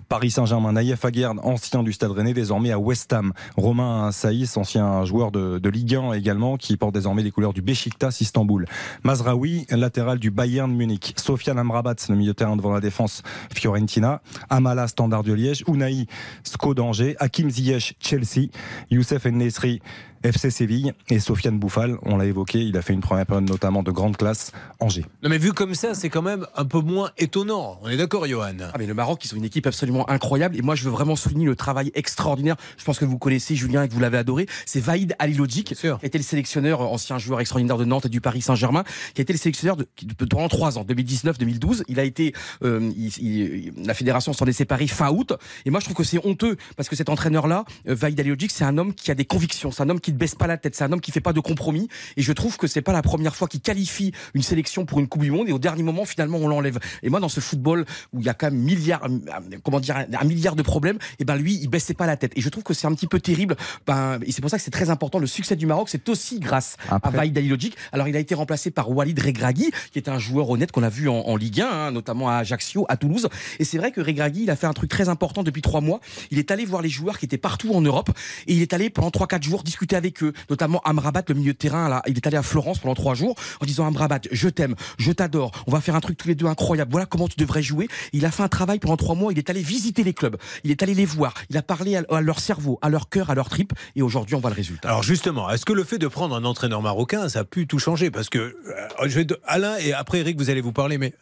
Paris 0.08 0.32
Saint-Germain, 0.32 0.72
Naïef 0.72 1.04
Aguerd, 1.04 1.38
ancien 1.44 1.84
du 1.84 1.92
Stade 1.92 2.10
Rennais, 2.10 2.34
désormais 2.34 2.72
à 2.72 2.78
West 2.78 3.12
Ham. 3.12 3.32
Romain 3.56 4.10
Saïs, 4.10 4.56
ancien 4.56 5.04
joueur 5.04 5.30
de, 5.30 5.60
de 5.60 5.68
Ligue 5.68 5.94
1 5.94 6.14
également, 6.14 6.56
qui 6.56 6.76
porte 6.76 6.92
désormais 6.92 7.22
les 7.22 7.30
couleurs 7.30 7.52
du 7.52 7.62
Besiktas 7.62 8.18
Istanbul. 8.20 8.66
Mazraoui, 9.04 9.64
latéral 9.70 10.18
du 10.18 10.32
Bayern 10.32 10.74
Munich. 10.74 11.14
Sofiane 11.16 11.58
Amrabat, 11.60 11.94
le 12.08 12.16
milieu 12.16 12.32
de 12.32 12.36
terrain 12.36 12.56
devant 12.56 12.72
la 12.72 12.80
défense, 12.80 13.22
Fiorentina. 13.54 14.22
Amala, 14.48 14.88
Standard 14.88 15.22
de 15.22 15.32
Liège. 15.32 15.62
Unai, 15.68 16.06
SCO 16.42 16.74
d'Angers. 16.74 17.14
Hakim 17.20 17.48
Ziyech, 17.48 17.94
Chelsea. 18.00 18.48
Youssef 18.90 19.24
Nesri, 19.26 19.80
FC 20.22 20.50
Séville. 20.50 20.92
Et 21.08 21.18
Sofiane 21.18 21.58
Bouffal, 21.58 21.96
on 22.02 22.16
l'a 22.16 22.26
évoqué, 22.26 22.60
il 22.60 22.76
a 22.76 22.82
fait 22.82 22.92
une 22.92 23.00
première 23.00 23.26
période 23.26 23.48
notamment 23.48 23.82
de 23.82 23.90
grande 23.90 24.16
classe, 24.16 24.52
Angers. 24.78 25.06
Non, 25.22 25.30
mais 25.30 25.38
vu 25.38 25.52
comme 25.52 25.74
ça, 25.74 25.94
c'est 25.94 26.08
quand 26.08 26.22
même 26.22 26.46
un 26.56 26.64
peu 26.64 26.80
moins 26.80 27.10
étonnant. 27.18 27.78
On 27.82 27.88
est 27.88 27.96
d'accord, 27.96 28.26
Johan? 28.26 28.52
Ah 28.72 28.76
mais 28.78 28.86
le 28.86 28.94
Maroc, 28.94 29.24
ils 29.24 29.34
ont 29.34 29.38
une 29.38 29.44
équipe 29.44 29.66
absolument 29.66 30.08
incroyable 30.10 30.56
et 30.56 30.62
moi 30.62 30.74
je 30.74 30.84
veux 30.84 30.90
vraiment 30.90 31.16
souligner 31.16 31.46
le 31.46 31.56
travail 31.56 31.90
extraordinaire. 31.94 32.56
Je 32.78 32.84
pense 32.84 32.98
que 32.98 33.04
vous 33.04 33.18
connaissez 33.18 33.54
Julien 33.56 33.82
et 33.84 33.88
que 33.88 33.94
vous 33.94 34.00
l'avez 34.00 34.18
adoré. 34.18 34.46
C'est 34.66 34.80
Vaïd 34.80 35.14
Alilogic, 35.18 35.74
qui 35.74 35.86
été 36.02 36.18
le 36.18 36.24
sélectionneur, 36.24 36.80
ancien 36.80 37.18
joueur 37.18 37.40
extraordinaire 37.40 37.76
de 37.78 37.84
Nantes 37.84 38.06
et 38.06 38.08
du 38.08 38.20
Paris 38.20 38.42
Saint-Germain, 38.42 38.84
qui 39.14 39.20
a 39.20 39.22
été 39.22 39.32
le 39.32 39.38
sélectionneur 39.38 39.76
de, 39.76 39.86
pendant 40.28 40.48
trois 40.48 40.78
ans, 40.78 40.84
2019-2012. 40.84 41.82
Il 41.88 41.98
a 42.00 42.04
été, 42.04 42.34
euh, 42.62 42.90
il- 42.96 43.16
il- 43.18 43.72
la 43.86 43.94
fédération 43.94 44.32
s'en 44.32 44.46
est 44.46 44.52
séparée 44.52 44.86
fin 44.86 45.10
août. 45.10 45.32
Et 45.64 45.70
moi 45.70 45.80
je 45.80 45.84
trouve 45.86 45.96
que 45.96 46.04
c'est 46.04 46.24
honteux 46.26 46.56
parce 46.76 46.88
que 46.88 46.96
cet 46.96 47.08
entraîneur-là, 47.08 47.64
euh, 47.88 47.94
Vaïd 47.94 48.18
Alilogic, 48.20 48.50
c'est 48.50 48.64
un 48.64 48.76
homme 48.78 48.94
qui 48.94 49.10
a 49.10 49.14
des 49.14 49.24
convictions, 49.24 49.70
c'est 49.70 49.82
un 49.82 49.88
homme 49.88 50.00
qui 50.00 50.09
ne 50.12 50.18
baisse 50.18 50.34
pas 50.34 50.46
la 50.46 50.56
tête, 50.56 50.74
c'est 50.74 50.84
un 50.84 50.92
homme 50.92 51.00
qui 51.00 51.10
fait 51.12 51.20
pas 51.20 51.32
de 51.32 51.40
compromis. 51.40 51.88
Et 52.16 52.22
je 52.22 52.32
trouve 52.32 52.56
que 52.56 52.66
c'est 52.66 52.82
pas 52.82 52.92
la 52.92 53.02
première 53.02 53.34
fois 53.34 53.48
qu'il 53.48 53.60
qualifie 53.60 54.12
une 54.34 54.42
sélection 54.42 54.84
pour 54.84 55.00
une 55.00 55.08
Coupe 55.08 55.22
du 55.22 55.30
Monde 55.30 55.48
et 55.48 55.52
au 55.52 55.58
dernier 55.58 55.82
moment 55.82 56.04
finalement 56.04 56.38
on 56.38 56.48
l'enlève. 56.48 56.78
Et 57.02 57.10
moi 57.10 57.20
dans 57.20 57.28
ce 57.28 57.40
football 57.40 57.84
où 58.12 58.20
il 58.20 58.26
y 58.26 58.28
a 58.28 58.34
quand 58.34 58.50
même 58.50 58.60
milliard, 58.60 59.02
euh, 59.04 59.58
comment 59.62 59.80
dire, 59.80 59.96
un, 59.96 60.24
milliard 60.24 60.56
de 60.56 60.62
problèmes, 60.62 60.98
et 61.18 61.24
ben 61.24 61.36
lui 61.36 61.58
il 61.60 61.68
baissait 61.68 61.94
pas 61.94 62.06
la 62.06 62.16
tête. 62.16 62.32
Et 62.36 62.40
je 62.40 62.48
trouve 62.48 62.62
que 62.62 62.74
c'est 62.74 62.86
un 62.86 62.94
petit 62.94 63.06
peu 63.06 63.20
terrible. 63.20 63.56
Ben, 63.86 64.18
et 64.24 64.32
c'est 64.32 64.40
pour 64.40 64.50
ça 64.50 64.56
que 64.56 64.62
c'est 64.62 64.70
très 64.70 64.90
important. 64.90 65.18
Le 65.18 65.26
succès 65.26 65.56
du 65.56 65.66
Maroc, 65.66 65.88
c'est 65.88 66.08
aussi 66.08 66.40
grâce 66.40 66.76
à 66.88 66.96
Après- 66.96 67.16
Vaïd 67.16 67.36
Alilogic. 67.36 67.76
Alors 67.92 68.08
il 68.08 68.16
a 68.16 68.20
été 68.20 68.34
remplacé 68.34 68.70
par 68.70 68.90
Walid 68.90 69.18
Regragui, 69.18 69.70
qui 69.92 69.98
est 69.98 70.08
un 70.08 70.18
joueur 70.18 70.48
honnête 70.50 70.72
qu'on 70.72 70.82
a 70.82 70.88
vu 70.88 71.08
en, 71.08 71.20
en 71.20 71.36
Ligue 71.36 71.60
1, 71.60 71.66
hein, 71.66 71.90
notamment 71.90 72.28
à 72.28 72.36
Ajaccio, 72.36 72.86
à 72.88 72.96
Toulouse. 72.96 73.28
Et 73.58 73.64
c'est 73.64 73.78
vrai 73.78 73.92
que 73.92 74.00
Regragui, 74.00 74.44
il 74.44 74.50
a 74.50 74.56
fait 74.56 74.66
un 74.66 74.72
truc 74.72 74.90
très 74.90 75.08
important 75.08 75.42
depuis 75.42 75.62
trois 75.62 75.80
mois. 75.80 76.00
Il 76.30 76.38
est 76.38 76.50
allé 76.50 76.64
voir 76.64 76.82
les 76.82 76.88
joueurs 76.88 77.18
qui 77.18 77.24
étaient 77.24 77.38
partout 77.38 77.72
en 77.74 77.80
Europe 77.80 78.10
et 78.46 78.54
il 78.54 78.62
est 78.62 78.72
allé 78.72 78.90
pendant 78.90 79.10
trois 79.10 79.26
quatre 79.26 79.42
jours 79.42 79.62
discuter 79.62 79.96
avec 80.00 80.22
eux, 80.22 80.32
notamment 80.48 80.80
Amrabat, 80.84 81.22
le 81.28 81.34
milieu 81.34 81.52
de 81.52 81.58
terrain. 81.58 82.00
Il 82.06 82.16
est 82.16 82.26
allé 82.26 82.38
à 82.38 82.42
Florence 82.42 82.78
pendant 82.78 82.94
trois 82.94 83.14
jours 83.14 83.34
en 83.60 83.66
disant 83.66 83.86
Amrabat, 83.86 84.20
je 84.32 84.48
t'aime, 84.48 84.74
je 84.98 85.12
t'adore. 85.12 85.52
On 85.66 85.70
va 85.70 85.80
faire 85.80 85.94
un 85.94 86.00
truc 86.00 86.16
tous 86.16 86.28
les 86.28 86.34
deux 86.34 86.46
incroyable. 86.46 86.90
Voilà 86.90 87.06
comment 87.06 87.28
tu 87.28 87.36
devrais 87.36 87.62
jouer. 87.62 87.88
Il 88.12 88.24
a 88.24 88.30
fait 88.30 88.42
un 88.42 88.48
travail 88.48 88.78
pendant 88.78 88.96
trois 88.96 89.14
mois. 89.14 89.32
Il 89.32 89.38
est 89.38 89.50
allé 89.50 89.62
visiter 89.62 90.02
les 90.02 90.14
clubs. 90.14 90.36
Il 90.64 90.70
est 90.70 90.82
allé 90.82 90.94
les 90.94 91.04
voir. 91.04 91.34
Il 91.50 91.56
a 91.56 91.62
parlé 91.62 91.96
à, 91.96 92.20
leur 92.20 92.40
cerveau, 92.40 92.78
à 92.80 92.88
leur 92.88 93.08
cœur, 93.10 93.30
à 93.30 93.34
leur 93.34 93.48
trip. 93.50 93.72
Et 93.94 94.02
aujourd'hui, 94.02 94.34
on 94.34 94.40
voit 94.40 94.50
le 94.50 94.56
résultat. 94.56 94.88
Alors 94.88 95.02
justement, 95.02 95.50
est-ce 95.50 95.66
que 95.66 95.74
le 95.74 95.84
fait 95.84 95.98
de 95.98 96.08
prendre 96.08 96.34
un 96.34 96.44
entraîneur 96.44 96.80
marocain, 96.80 97.28
ça 97.28 97.40
a 97.40 97.44
pu 97.44 97.66
tout 97.66 97.78
changer? 97.78 98.10
Parce 98.10 98.30
que 98.30 98.38
euh, 98.38 99.36
Alain 99.44 99.76
et 99.78 99.92
après 99.92 100.20
Eric, 100.20 100.38
vous 100.38 100.50
allez 100.50 100.62
vous 100.62 100.72
parler, 100.72 100.96
mais 100.96 101.12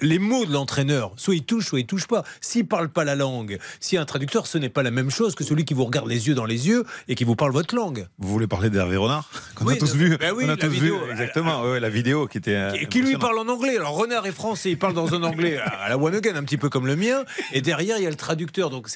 les 0.00 0.18
mots 0.18 0.46
de 0.46 0.52
l'entraîneur, 0.52 1.12
soit 1.16 1.34
il 1.34 1.44
touche, 1.44 1.66
soit 1.66 1.80
il 1.80 1.86
touche 1.86 2.06
pas. 2.06 2.24
S'il 2.40 2.66
parle 2.66 2.88
pas 2.88 3.04
la 3.04 3.14
langue, 3.14 3.58
si 3.80 3.96
un 3.96 4.04
traducteur, 4.04 4.46
ce 4.46 4.58
n'est 4.58 4.68
pas 4.68 4.82
la 4.82 4.90
même 4.90 5.10
chose 5.10 5.34
que 5.34 5.44
celui 5.44 5.64
qui 5.64 5.74
vous 5.74 5.84
regarde 5.84 6.08
les 6.08 6.28
yeux 6.28 6.34
dans 6.34 6.44
les 6.44 6.68
yeux 6.68 6.84
et 7.08 7.14
qui 7.14 7.24
vous 7.24 7.36
parle 7.36 7.52
votre 7.52 7.74
langue. 7.74 8.05
Vous 8.18 8.28
voulez 8.28 8.46
parler 8.46 8.70
d'Hervé 8.70 8.96
Renard 8.96 9.28
Qu'on 9.54 9.66
Oui, 9.66 9.74
a 9.74 9.76
tous 9.76 9.92
de- 9.92 9.96
vu. 9.98 10.16
ben 10.18 10.32
oui, 10.36 10.44
On 10.46 10.50
a 10.50 10.56
tous 10.56 10.68
vidéo. 10.68 10.98
vu. 11.04 11.10
Exactement. 11.12 11.62
ouais, 11.62 11.80
la 11.80 11.88
vidéo 11.88 12.26
qui 12.26 12.38
était. 12.38 12.54
euh, 12.54 12.72
qui 12.90 13.00
lui 13.02 13.16
parle 13.16 13.38
en 13.38 13.48
anglais. 13.48 13.76
Alors 13.76 13.96
Renard 13.96 14.26
est 14.26 14.32
français, 14.32 14.70
il 14.70 14.78
parle 14.78 14.94
dans 14.94 15.14
un 15.14 15.22
anglais 15.22 15.58
à 15.58 15.88
la 15.88 15.98
one 15.98 16.14
again, 16.14 16.36
un 16.36 16.44
petit 16.44 16.56
peu 16.56 16.68
comme 16.68 16.86
le 16.86 16.96
mien. 16.96 17.24
Et 17.52 17.60
derrière, 17.60 17.96
il 17.98 18.04
y 18.04 18.06
a 18.06 18.10
le 18.10 18.16
traducteur. 18.16 18.70
Donc 18.70 18.88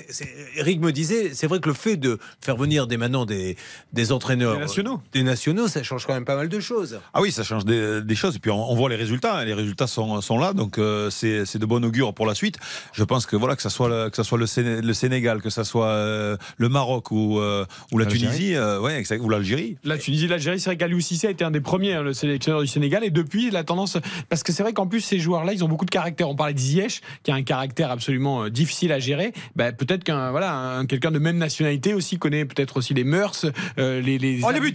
Eric 0.57 0.81
me 0.81 0.93
disait, 0.93 1.31
c'est 1.35 1.47
vrai 1.47 1.61
que 1.61 1.69
le 1.69 1.75
fait 1.75 1.97
de 1.97 2.19
faire 2.41 2.57
venir 2.57 2.87
des 2.87 2.97
maintenant 2.97 3.25
des, 3.27 3.57
des 3.93 4.13
entraîneurs 4.13 4.55
Des 4.55 4.61
nationaux. 4.61 5.01
des 5.13 5.23
nationaux, 5.23 5.69
ça 5.69 5.83
change 5.83 6.07
quand 6.07 6.15
même 6.15 6.25
pas 6.25 6.37
mal 6.37 6.49
de 6.49 6.61
choses. 6.61 7.01
Ah 7.15 7.21
oui, 7.21 7.33
ça 7.33 7.43
change 7.43 7.65
des, 7.65 8.03
des 8.03 8.15
choses. 8.15 8.37
Et 8.37 8.39
puis 8.39 8.51
on, 8.51 8.71
on 8.71 8.75
voit 8.75 8.89
les 8.89 8.97
résultats. 8.97 9.39
hein. 9.39 9.45
Les 9.45 9.55
résultats 9.55 9.87
sont, 9.87 10.21
sont 10.21 10.39
là, 10.39 10.53
donc 10.53 10.79
euh, 10.79 11.11
c'est 11.11 11.45
c'est 11.47 11.59
de 11.59 11.67
bon 11.67 11.85
augure 11.85 12.15
pour 12.15 12.27
la 12.27 12.35
suite. 12.35 12.57
Je 12.93 13.05
pense 13.05 13.27
que 13.27 13.37
voilà, 13.37 13.57
que 13.57 13.63
ça 13.63 13.71
soit 13.71 13.89
le, 13.89 14.11
que 14.11 14.17
ça 14.17 14.25
soit 14.25 14.39
le, 14.39 14.47
Séné- 14.47 14.83
le 14.83 14.95
Sénégal, 14.95 15.41
que 15.43 15.51
ça 15.51 15.65
soit 15.65 15.87
euh, 15.89 16.37
le 16.59 16.69
Maroc 16.69 17.11
ou, 17.11 17.39
euh, 17.41 17.65
ou 17.93 17.99
la. 17.99 18.07
Tunisie, 18.11 18.57
euh, 18.57 18.81
ouais, 18.81 19.00
exact, 19.01 19.21
ou 19.23 19.29
l'Algérie. 19.29 19.77
La 19.85 19.99
Tunisie, 19.99 20.29
l'Algérie, 20.29 20.61
c'est 20.61 20.71
vrai 20.71 20.77
qu'Aliou 20.77 21.01
Cissé 21.01 21.27
a 21.27 21.31
été 21.31 21.45
un 21.45 21.51
des 21.51 21.61
premiers, 21.61 21.95
hein, 21.95 22.03
le 22.03 22.13
sélectionneur 22.13 22.61
du 22.61 22.67
Sénégal, 22.69 23.03
et 23.03 23.11
depuis, 23.11 23.51
la 23.51 23.65
tendance. 23.65 23.99
Parce 24.29 24.43
que 24.45 24.53
c'est 24.53 24.63
vrai 24.63 24.73
qu'en 24.73 24.87
plus, 24.87 25.01
ces 25.01 25.19
joueurs-là, 25.19 25.53
ils 25.53 25.65
ont 25.65 25.69
beaucoup 25.69 25.85
de 25.87 25.91
caractère. 25.91 26.29
On 26.29 26.37
parlait 26.37 26.55
de 26.55 26.59
Ziyech, 26.61 27.01
qui 27.23 27.31
a 27.31 27.35
un 27.35 27.43
caractère 27.43 27.91
absolument 27.91 28.45
euh, 28.45 28.51
difficile 28.51 28.93
à 28.93 28.99
gérer. 29.01 29.33
Bah, 29.57 29.73
peut-être 29.73 30.05
qu'un 30.05 30.31
voilà, 30.31 30.55
un- 30.55 30.87
quelqu'un 30.87 31.11
de 31.11 31.19
même 31.19 31.39
nationalité 31.39 31.95
aussi 31.95 32.19
connaît 32.19 32.45
peut-être 32.45 32.77
aussi 32.77 32.95
les 32.95 33.05
mœurs, 33.05 33.47
euh, 33.79 34.01
les, 34.01 34.19
les. 34.19 34.41
Oh, 34.45 34.51
les 34.53 34.61
buts 34.61 34.73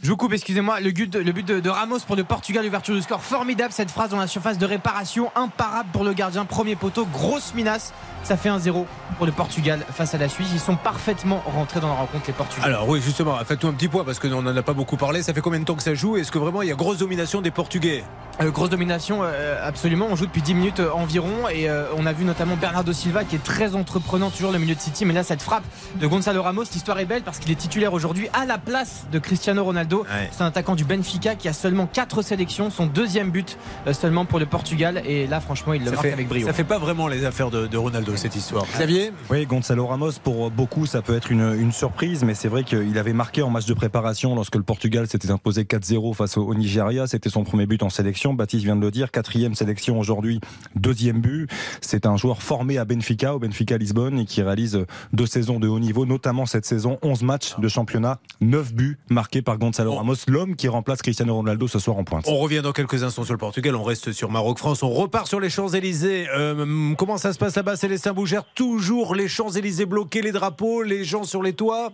Je 0.00 0.10
vous 0.10 0.16
coupe, 0.16 0.32
excusez-moi. 0.32 0.78
Le 0.80 0.92
but, 0.92 1.12
de, 1.12 1.18
le 1.18 1.32
but 1.32 1.46
de, 1.46 1.58
de 1.58 1.68
Ramos 1.70 1.98
pour 2.06 2.14
le 2.14 2.22
Portugal, 2.22 2.64
ouverture 2.64 2.94
du 2.94 3.02
score 3.02 3.20
formidable. 3.20 3.72
Cette 3.72 3.90
phrase 3.90 4.10
dans 4.10 4.16
la 4.16 4.28
surface 4.28 4.56
de 4.56 4.64
réparation, 4.64 5.30
imparable 5.34 5.88
pour 5.92 6.04
le 6.04 6.12
gardien. 6.12 6.44
Premier 6.44 6.76
poteau, 6.76 7.04
grosse 7.06 7.52
minace. 7.54 7.92
Ça 8.22 8.36
fait 8.36 8.48
1-0 8.48 8.84
pour 9.16 9.26
le 9.26 9.32
Portugal 9.32 9.80
face 9.92 10.14
à 10.14 10.18
la 10.18 10.28
Suisse. 10.28 10.48
Ils 10.52 10.60
sont 10.60 10.76
parfaitement 10.76 11.42
rentrés 11.46 11.80
dans 11.80 11.88
la 11.88 11.94
rencontre, 11.94 12.24
les 12.26 12.32
Portugais. 12.32 12.64
Alors 12.64 12.88
oui, 12.88 13.00
justement, 13.00 13.36
faites-nous 13.44 13.70
un 13.70 13.72
petit 13.72 13.88
point 13.88 14.04
parce 14.04 14.18
qu'on 14.18 14.42
n'en 14.42 14.56
a 14.56 14.62
pas 14.62 14.72
beaucoup 14.72 14.96
parlé. 14.96 15.22
Ça 15.22 15.32
fait 15.32 15.40
combien 15.40 15.60
de 15.60 15.64
temps 15.64 15.76
que 15.76 15.82
ça 15.82 15.94
joue? 15.94 16.16
Est-ce 16.16 16.30
que 16.30 16.38
vraiment 16.38 16.62
il 16.62 16.68
y 16.68 16.72
a 16.72 16.74
grosse 16.74 16.98
domination 16.98 17.40
des 17.40 17.50
Portugais? 17.50 18.04
Euh, 18.40 18.50
grosse 18.50 18.70
domination, 18.70 19.20
euh, 19.22 19.66
absolument. 19.66 20.06
On 20.10 20.16
joue 20.16 20.26
depuis 20.26 20.42
10 20.42 20.54
minutes 20.54 20.80
euh, 20.80 20.92
environ 20.92 21.48
et 21.52 21.68
euh, 21.68 21.86
on 21.96 22.06
a 22.06 22.12
vu 22.12 22.24
notamment 22.24 22.56
Bernardo 22.56 22.92
Silva 22.92 23.24
qui 23.24 23.34
est 23.36 23.42
très 23.42 23.74
entreprenant, 23.74 24.30
toujours 24.30 24.52
le 24.52 24.58
milieu 24.58 24.74
de 24.74 24.80
City. 24.80 25.04
Mais 25.04 25.14
là, 25.14 25.24
cette 25.24 25.42
frappe 25.42 25.64
de 25.96 26.06
Gonzalo 26.06 26.42
Ramos, 26.42 26.64
l'histoire 26.72 26.98
est 27.00 27.04
belle 27.04 27.22
parce 27.22 27.38
qu'il 27.38 27.50
est 27.50 27.56
titulaire 27.56 27.92
aujourd'hui 27.94 28.28
à 28.34 28.46
la 28.46 28.58
place 28.58 29.06
de 29.10 29.18
Cristiano 29.18 29.64
Ronaldo. 29.64 29.87
Ouais. 29.96 30.28
C'est 30.30 30.42
un 30.42 30.46
attaquant 30.46 30.74
du 30.74 30.84
Benfica 30.84 31.34
qui 31.34 31.48
a 31.48 31.52
seulement 31.52 31.86
4 31.86 32.22
sélections, 32.22 32.70
son 32.70 32.86
deuxième 32.86 33.30
but 33.30 33.58
euh, 33.86 33.92
seulement 33.92 34.24
pour 34.24 34.38
le 34.38 34.46
Portugal. 34.46 35.02
Et 35.06 35.26
là, 35.26 35.40
franchement, 35.40 35.72
il 35.74 35.80
le 35.80 35.86
ça 35.86 35.92
marque 35.92 36.06
fait, 36.06 36.12
avec 36.12 36.28
brio. 36.28 36.46
ça 36.46 36.52
fait 36.52 36.64
pas 36.64 36.78
vraiment 36.78 37.08
les 37.08 37.24
affaires 37.24 37.50
de, 37.50 37.66
de 37.66 37.76
Ronaldo 37.76 38.16
cette 38.16 38.36
histoire. 38.36 38.64
Xavier 38.74 39.12
Oui, 39.30 39.46
Gonzalo 39.46 39.86
Ramos, 39.86 40.12
pour 40.22 40.50
beaucoup, 40.50 40.86
ça 40.86 41.02
peut 41.02 41.16
être 41.16 41.30
une, 41.32 41.54
une 41.58 41.72
surprise, 41.72 42.24
mais 42.24 42.34
c'est 42.34 42.48
vrai 42.48 42.64
qu'il 42.64 42.96
avait 42.98 43.12
marqué 43.12 43.42
en 43.42 43.50
match 43.50 43.66
de 43.66 43.74
préparation 43.74 44.34
lorsque 44.34 44.56
le 44.56 44.62
Portugal 44.62 45.06
s'était 45.06 45.30
imposé 45.30 45.62
4-0 45.64 46.14
face 46.14 46.36
au, 46.36 46.42
au 46.44 46.54
Nigeria. 46.54 47.06
C'était 47.06 47.30
son 47.30 47.44
premier 47.44 47.66
but 47.66 47.82
en 47.82 47.90
sélection. 47.90 48.34
Baptiste 48.34 48.64
vient 48.64 48.76
de 48.76 48.80
le 48.82 48.90
dire, 48.90 49.10
quatrième 49.10 49.54
sélection 49.54 49.98
aujourd'hui, 49.98 50.40
deuxième 50.74 51.20
but. 51.20 51.48
C'est 51.80 52.06
un 52.06 52.16
joueur 52.16 52.42
formé 52.42 52.78
à 52.78 52.84
Benfica, 52.84 53.34
au 53.34 53.38
Benfica 53.38 53.78
Lisbonne, 53.78 54.18
et 54.18 54.24
qui 54.24 54.42
réalise 54.42 54.84
deux 55.12 55.26
saisons 55.26 55.58
de 55.60 55.68
haut 55.68 55.78
niveau, 55.80 56.06
notamment 56.06 56.46
cette 56.46 56.64
saison, 56.64 56.98
11 57.02 57.22
matchs 57.22 57.58
de 57.58 57.68
championnat, 57.68 58.18
9 58.40 58.74
buts 58.74 58.98
marqués 59.10 59.42
par 59.42 59.58
Gonzalo 59.58 59.77
Bon. 59.84 59.96
Ramos, 59.96 60.14
l'homme 60.26 60.56
qui 60.56 60.68
remplace 60.68 61.02
Cristiano 61.02 61.34
Ronaldo 61.34 61.68
ce 61.68 61.78
soir 61.78 61.96
en 61.96 62.04
pointe. 62.04 62.24
On 62.28 62.36
revient 62.38 62.62
dans 62.62 62.72
quelques 62.72 63.02
instants 63.04 63.24
sur 63.24 63.34
le 63.34 63.38
Portugal, 63.38 63.76
on 63.76 63.82
reste 63.82 64.12
sur 64.12 64.30
Maroc-France, 64.30 64.82
on 64.82 64.90
repart 64.90 65.26
sur 65.26 65.40
les 65.40 65.50
Champs-Élysées. 65.50 66.28
Euh, 66.36 66.94
comment 66.96 67.16
ça 67.16 67.32
se 67.32 67.38
passe 67.38 67.56
là-bas 67.56 67.76
Célestin 67.76 68.12
Bougère, 68.12 68.44
toujours 68.54 69.14
les 69.14 69.28
Champs-Élysées 69.28 69.86
bloqués, 69.86 70.22
les 70.22 70.32
drapeaux, 70.32 70.82
les 70.82 71.04
gens 71.04 71.24
sur 71.24 71.42
les 71.42 71.52
toits? 71.52 71.92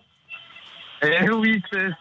Eh 1.02 1.30
oui, 1.30 1.60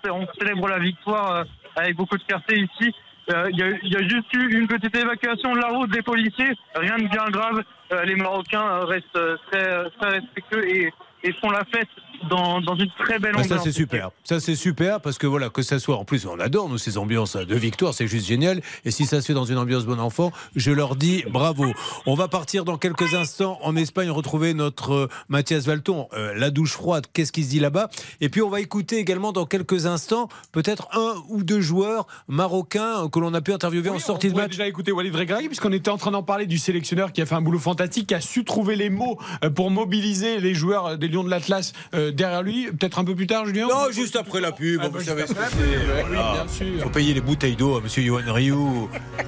on 0.09 0.25
célèbre 0.39 0.67
la 0.67 0.79
victoire 0.79 1.35
euh, 1.35 1.43
avec 1.75 1.95
beaucoup 1.95 2.17
de 2.17 2.23
fierté 2.23 2.59
ici. 2.59 2.93
Euh, 3.31 3.49
Il 3.51 3.57
y, 3.57 3.63
a, 3.63 3.69
il 3.83 3.91
y 3.91 3.95
a 3.95 4.07
juste 4.07 4.33
eu 4.33 4.57
une 4.57 4.67
petite 4.67 4.95
évacuation 4.95 5.53
de 5.53 5.59
la 5.59 5.69
route 5.69 5.89
des 5.91 6.01
policiers, 6.01 6.51
rien 6.75 6.97
de 6.97 7.07
bien 7.07 7.25
grave. 7.29 7.63
Euh, 7.91 8.03
les 8.03 8.15
Marocains 8.15 8.85
restent 8.85 9.19
très, 9.51 9.89
très 9.99 10.09
respectueux 10.19 10.67
et, 10.67 10.93
et 11.23 11.33
font 11.41 11.49
la 11.49 11.63
fête 11.65 11.87
dans, 12.29 12.61
dans 12.61 12.75
une 12.75 12.89
très 12.97 13.19
belle 13.19 13.33
Bah, 13.33 13.41
ambiance. 13.41 13.57
ça 13.57 13.63
c'est 13.63 13.71
super, 13.71 14.11
ça 14.23 14.39
c'est 14.39 14.55
super 14.55 15.01
parce 15.01 15.17
que 15.17 15.27
voilà 15.27 15.49
que 15.49 15.61
ça 15.61 15.79
soit 15.79 15.97
en 15.97 16.05
plus 16.05 16.25
on 16.25 16.39
adore 16.39 16.69
nous 16.69 16.77
ces 16.77 16.97
ambiances 16.97 17.35
de 17.35 17.55
victoire 17.55 17.93
c'est 17.93 18.07
juste 18.07 18.27
génial 18.27 18.61
et 18.85 18.91
si 18.91 19.05
ça 19.05 19.21
se 19.21 19.27
fait 19.27 19.33
dans 19.33 19.45
une 19.45 19.57
ambiance 19.57 19.85
bon 19.85 19.99
enfant 19.99 20.31
je 20.55 20.71
leur 20.71 20.95
dis 20.95 21.23
bravo. 21.29 21.65
On 22.05 22.15
va 22.15 22.27
partir 22.27 22.65
dans 22.65 22.77
quelques 22.77 23.13
instants 23.13 23.59
en 23.63 23.75
Espagne 23.75 24.09
retrouver 24.09 24.53
notre 24.53 24.91
euh, 24.93 25.07
Mathias 25.29 25.65
Valton 25.65 26.07
Euh, 26.13 26.33
la 26.35 26.49
douche 26.49 26.71
froide 26.73 27.05
qu'est-ce 27.13 27.31
qui 27.31 27.43
se 27.43 27.49
dit 27.49 27.59
là-bas? 27.59 27.89
Et 28.21 28.29
puis 28.29 28.41
on 28.41 28.49
va 28.49 28.59
écouter 28.61 28.97
également 28.97 29.31
dans 29.31 29.45
quelques 29.45 29.85
instants 29.85 30.27
peut-être 30.51 30.87
un 30.93 31.15
ou 31.29 31.43
deux 31.43 31.61
joueurs 31.61 32.07
marocains 32.27 33.07
que 33.09 33.19
l'on 33.19 33.33
a 33.33 33.41
pu 33.41 33.53
interviewer 33.53 33.89
en 33.89 33.99
sortie 33.99 34.27
on 34.27 34.31
de 34.31 34.35
match. 34.37 34.51
déjà 34.51 34.67
écouter 34.67 34.91
Walid 34.91 35.15
Regragui 35.15 35.47
puisqu'on 35.47 35.71
était 35.71 35.89
en 35.89 35.97
train 35.97 36.11
d'en 36.11 36.23
parler 36.23 36.45
du 36.45 36.57
sélectionneur 36.57 37.11
qui 37.13 37.21
a 37.21 37.25
fait 37.25 37.35
un 37.35 37.41
boulot 37.41 37.59
fantastique, 37.59 38.07
qui 38.07 38.15
a 38.15 38.21
su 38.21 38.43
trouver 38.43 38.75
les 38.75 38.89
mots 38.89 39.17
euh, 39.43 39.49
pour 39.49 39.71
mobiliser 39.71 40.39
les 40.39 40.53
joueurs 40.53 40.97
des 40.97 41.07
Lions 41.07 41.23
de 41.23 41.29
l'Atlas 41.29 41.73
euh, 41.93 42.11
derrière 42.15 42.41
lui. 42.43 42.67
Peut-être 42.71 42.99
un 42.99 43.03
peu 43.03 43.15
plus 43.15 43.27
tard, 43.27 43.45
Julien 43.45 43.67
Non, 43.67 43.91
juste 43.91 44.15
après 44.15 44.41
la 44.41 44.51
pub, 44.51 44.79
Ah, 44.83 44.87
vous 44.87 44.93
bah, 44.93 45.03
savez 45.03 45.23
ce 45.27 45.33
que 45.33 45.39
c'est. 45.39 45.57
oui, 45.57 45.85
Voilà. 46.07 46.33
bien 46.33 46.47
sûr. 46.47 46.83
Faut 46.83 46.89
payer 46.89 47.13
les 47.13 47.21
bouteilles 47.21 47.55
d'eau 47.55 47.77
à 47.77 47.81
Monsieur 47.81 48.03
Yohan 48.03 48.21
Ryu. 48.33 48.53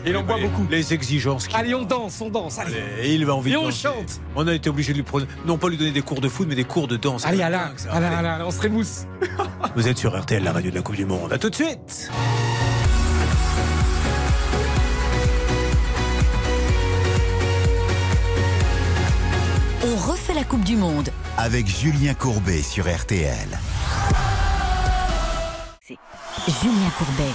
Il 0.05 0.15
en 0.17 0.23
boit 0.23 0.39
beaucoup. 0.39 0.65
Les 0.69 0.93
exigences. 0.93 1.47
Allez, 1.53 1.73
on 1.75 1.83
danse, 1.83 2.19
on 2.21 2.29
danse. 2.29 2.59
Allez, 2.59 2.73
Et 3.01 3.13
il 3.15 3.25
va 3.25 3.35
envie 3.35 3.51
Et 3.51 3.53
de 3.53 3.57
on 3.57 3.71
chante. 3.71 4.19
On 4.35 4.47
a 4.47 4.53
été 4.53 4.69
obligé 4.69 4.91
de 4.93 4.97
lui 4.97 5.03
prendre, 5.03 5.25
non 5.45 5.57
pas 5.57 5.69
lui 5.69 5.77
donner 5.77 5.91
des 5.91 6.01
cours 6.01 6.21
de 6.21 6.29
foot, 6.29 6.47
mais 6.47 6.55
des 6.55 6.63
cours 6.63 6.87
de 6.87 6.97
danse. 6.97 7.25
allez. 7.25 7.41
Alain, 7.41 7.71
Alain, 7.91 8.11
Alain, 8.11 8.45
on 8.45 8.51
se 8.51 8.61
rémousse. 8.61 9.05
Vous 9.75 9.87
êtes 9.87 9.97
sur 9.97 10.19
RTL, 10.19 10.43
la 10.43 10.51
radio 10.51 10.71
de 10.71 10.75
la 10.75 10.81
Coupe 10.81 10.95
du 10.95 11.05
Monde. 11.05 11.33
À 11.33 11.37
tout 11.37 11.49
de 11.49 11.55
suite. 11.55 12.09
La 20.35 20.43
Coupe 20.43 20.65
du 20.65 20.75
Monde. 20.75 21.09
Avec 21.37 21.65
Julien 21.65 22.13
Courbet 22.13 22.61
sur 22.61 22.93
RTL. 22.93 23.47
Julien 25.87 26.89
Courbet. 26.97 27.31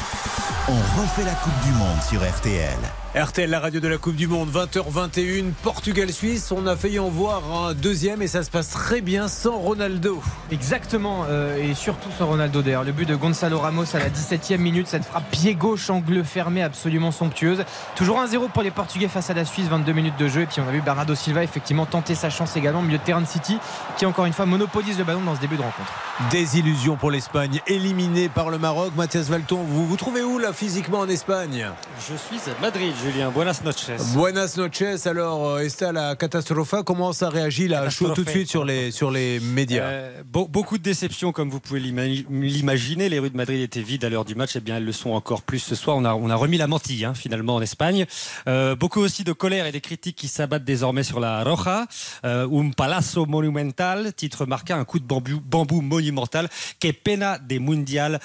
On 0.69 1.01
refait 1.01 1.25
la 1.25 1.33
Coupe 1.33 1.59
du 1.65 1.73
Monde 1.73 2.03
sur 2.07 2.21
RTL. 2.21 2.79
RTL, 3.16 3.51
la 3.51 3.59
radio 3.59 3.81
de 3.81 3.88
la 3.88 3.99
Coupe 3.99 4.14
du 4.14 4.29
Monde, 4.29 4.51
20h21, 4.53 5.51
Portugal-Suisse. 5.64 6.53
On 6.53 6.64
a 6.68 6.77
failli 6.77 7.01
en 7.01 7.09
voir 7.09 7.42
un 7.66 7.75
deuxième 7.75 8.23
et 8.23 8.29
ça 8.29 8.44
se 8.44 8.51
passe 8.53 8.70
très 8.70 9.01
bien 9.01 9.27
sans 9.27 9.59
Ronaldo. 9.59 10.23
Exactement, 10.53 11.25
euh, 11.29 11.57
et 11.57 11.75
surtout 11.75 12.09
sans 12.16 12.27
Ronaldo 12.27 12.62
d'ailleurs. 12.62 12.85
Le 12.85 12.92
but 12.92 13.09
de 13.09 13.16
Gonzalo 13.16 13.59
Ramos 13.59 13.96
à 13.96 13.99
la 13.99 14.11
17e 14.11 14.59
minute, 14.59 14.87
cette 14.87 15.05
frappe 15.05 15.29
pied 15.33 15.57
gauche, 15.57 15.90
angle 15.90 16.23
fermé, 16.23 16.62
absolument 16.62 17.11
somptueuse. 17.11 17.64
Toujours 17.96 18.20
1-0 18.23 18.49
pour 18.53 18.62
les 18.62 18.70
Portugais 18.70 19.09
face 19.09 19.29
à 19.29 19.35
la 19.35 19.44
Suisse, 19.44 19.66
22 19.66 19.90
minutes 19.92 20.16
de 20.16 20.29
jeu. 20.29 20.42
Et 20.42 20.46
puis 20.46 20.61
on 20.64 20.68
a 20.68 20.70
vu 20.70 20.81
Bernardo 20.81 21.16
Silva 21.16 21.42
effectivement 21.42 21.87
tenter 21.87 22.14
sa 22.14 22.31
chance 22.31 22.57
également, 22.57 22.79
au 22.79 22.85
milieu 22.85 22.99
de 22.99 23.03
terrain 23.03 23.23
de 23.23 23.27
City, 23.27 23.59
qui 23.96 24.07
encore 24.07 24.27
une 24.27 24.33
fois 24.33 24.46
monopolise 24.46 24.96
le 24.99 25.05
ballon 25.05 25.23
dans 25.23 25.35
ce 25.35 25.40
début 25.40 25.57
de 25.57 25.62
rencontre. 25.62 25.92
Désillusion 26.31 26.94
pour 26.94 27.11
l'Espagne, 27.11 27.61
éliminée 27.66 28.29
par 28.29 28.51
le 28.51 28.59
Maroc. 28.59 28.92
Mathias 28.96 29.27
Valton, 29.27 29.64
vous 29.64 29.85
vous 29.85 29.96
trouvez 29.96 30.23
où 30.23 30.38
là 30.38 30.53
physiquement 30.53 31.01
en 31.01 31.09
Espagne? 31.09 31.66
Je 32.09 32.14
suis 32.14 32.49
à 32.49 32.61
Madrid, 32.62 32.92
Julien. 33.03 33.31
Buenas 33.31 33.63
noches. 33.65 33.91
Buenas 34.15 34.57
noches. 34.57 35.07
Alors, 35.07 35.47
euh, 35.47 35.61
está 35.61 35.93
la 35.93 36.17
catastrofa. 36.17 36.83
Comment 36.83 37.13
ça 37.13 37.29
réagit 37.31 37.69
là? 37.69 37.89
Chaud 37.89 38.11
tout 38.11 38.25
de 38.25 38.31
suite 38.31 38.49
sur 38.51 38.65
les, 38.65 38.91
sur 38.91 39.11
les 39.11 39.41
médias 39.41 39.83
Euh, 39.85 40.23
beau- 40.25 40.47
beaucoup 40.49 40.77
de 40.77 40.83
déceptions, 40.83 41.33
comme 41.33 41.49
vous 41.51 41.61
pouvez 41.61 41.81
l'ima- 41.81 42.05
l'imaginer. 42.31 43.09
Les 43.09 43.19
rues 43.19 43.31
de 43.31 43.37
Madrid 43.37 43.61
étaient 43.61 43.81
vides 43.81 44.05
à 44.05 44.09
l'heure 44.11 44.25
du 44.25 44.35
match. 44.35 44.51
Eh 44.57 44.61
bien, 44.61 44.77
elles 44.77 44.85
le 44.85 44.93
sont 44.93 45.11
encore 45.11 45.43
plus 45.43 45.61
ce 45.61 45.75
soir. 45.75 45.97
On 45.97 46.05
a, 46.05 46.15
on 46.15 46.29
a 46.31 46.35
remis 46.35 46.59
la 46.59 46.67
mantille, 46.67 47.05
hein, 47.05 47.15
finalement, 47.15 47.55
en 47.55 47.63
Espagne. 47.63 48.07
Euh, 48.49 48.75
beaucoup 48.77 49.01
aussi 49.01 49.25
de 49.25 49.33
colère 49.33 49.67
et 49.67 49.73
des 49.73 49.81
critiques 49.81 50.17
qui 50.17 50.29
s'abattent 50.29 50.65
désormais 50.65 51.03
sur 51.05 51.21
la 51.21 51.43
Roja. 51.43 51.87
Euh, 52.25 52.47
un 52.51 52.71
palazo 52.71 53.25
monumental, 53.27 54.13
titre 54.15 54.45
marqué, 54.47 54.73
un 54.73 54.85
coup 54.85 54.99
de 54.99 55.05
bambou, 55.07 55.41
bambou 55.41 55.81
monumental. 55.81 56.49
Que 56.81 56.91
pena 56.93 57.39
des 57.39 57.59
mundial 57.61 58.21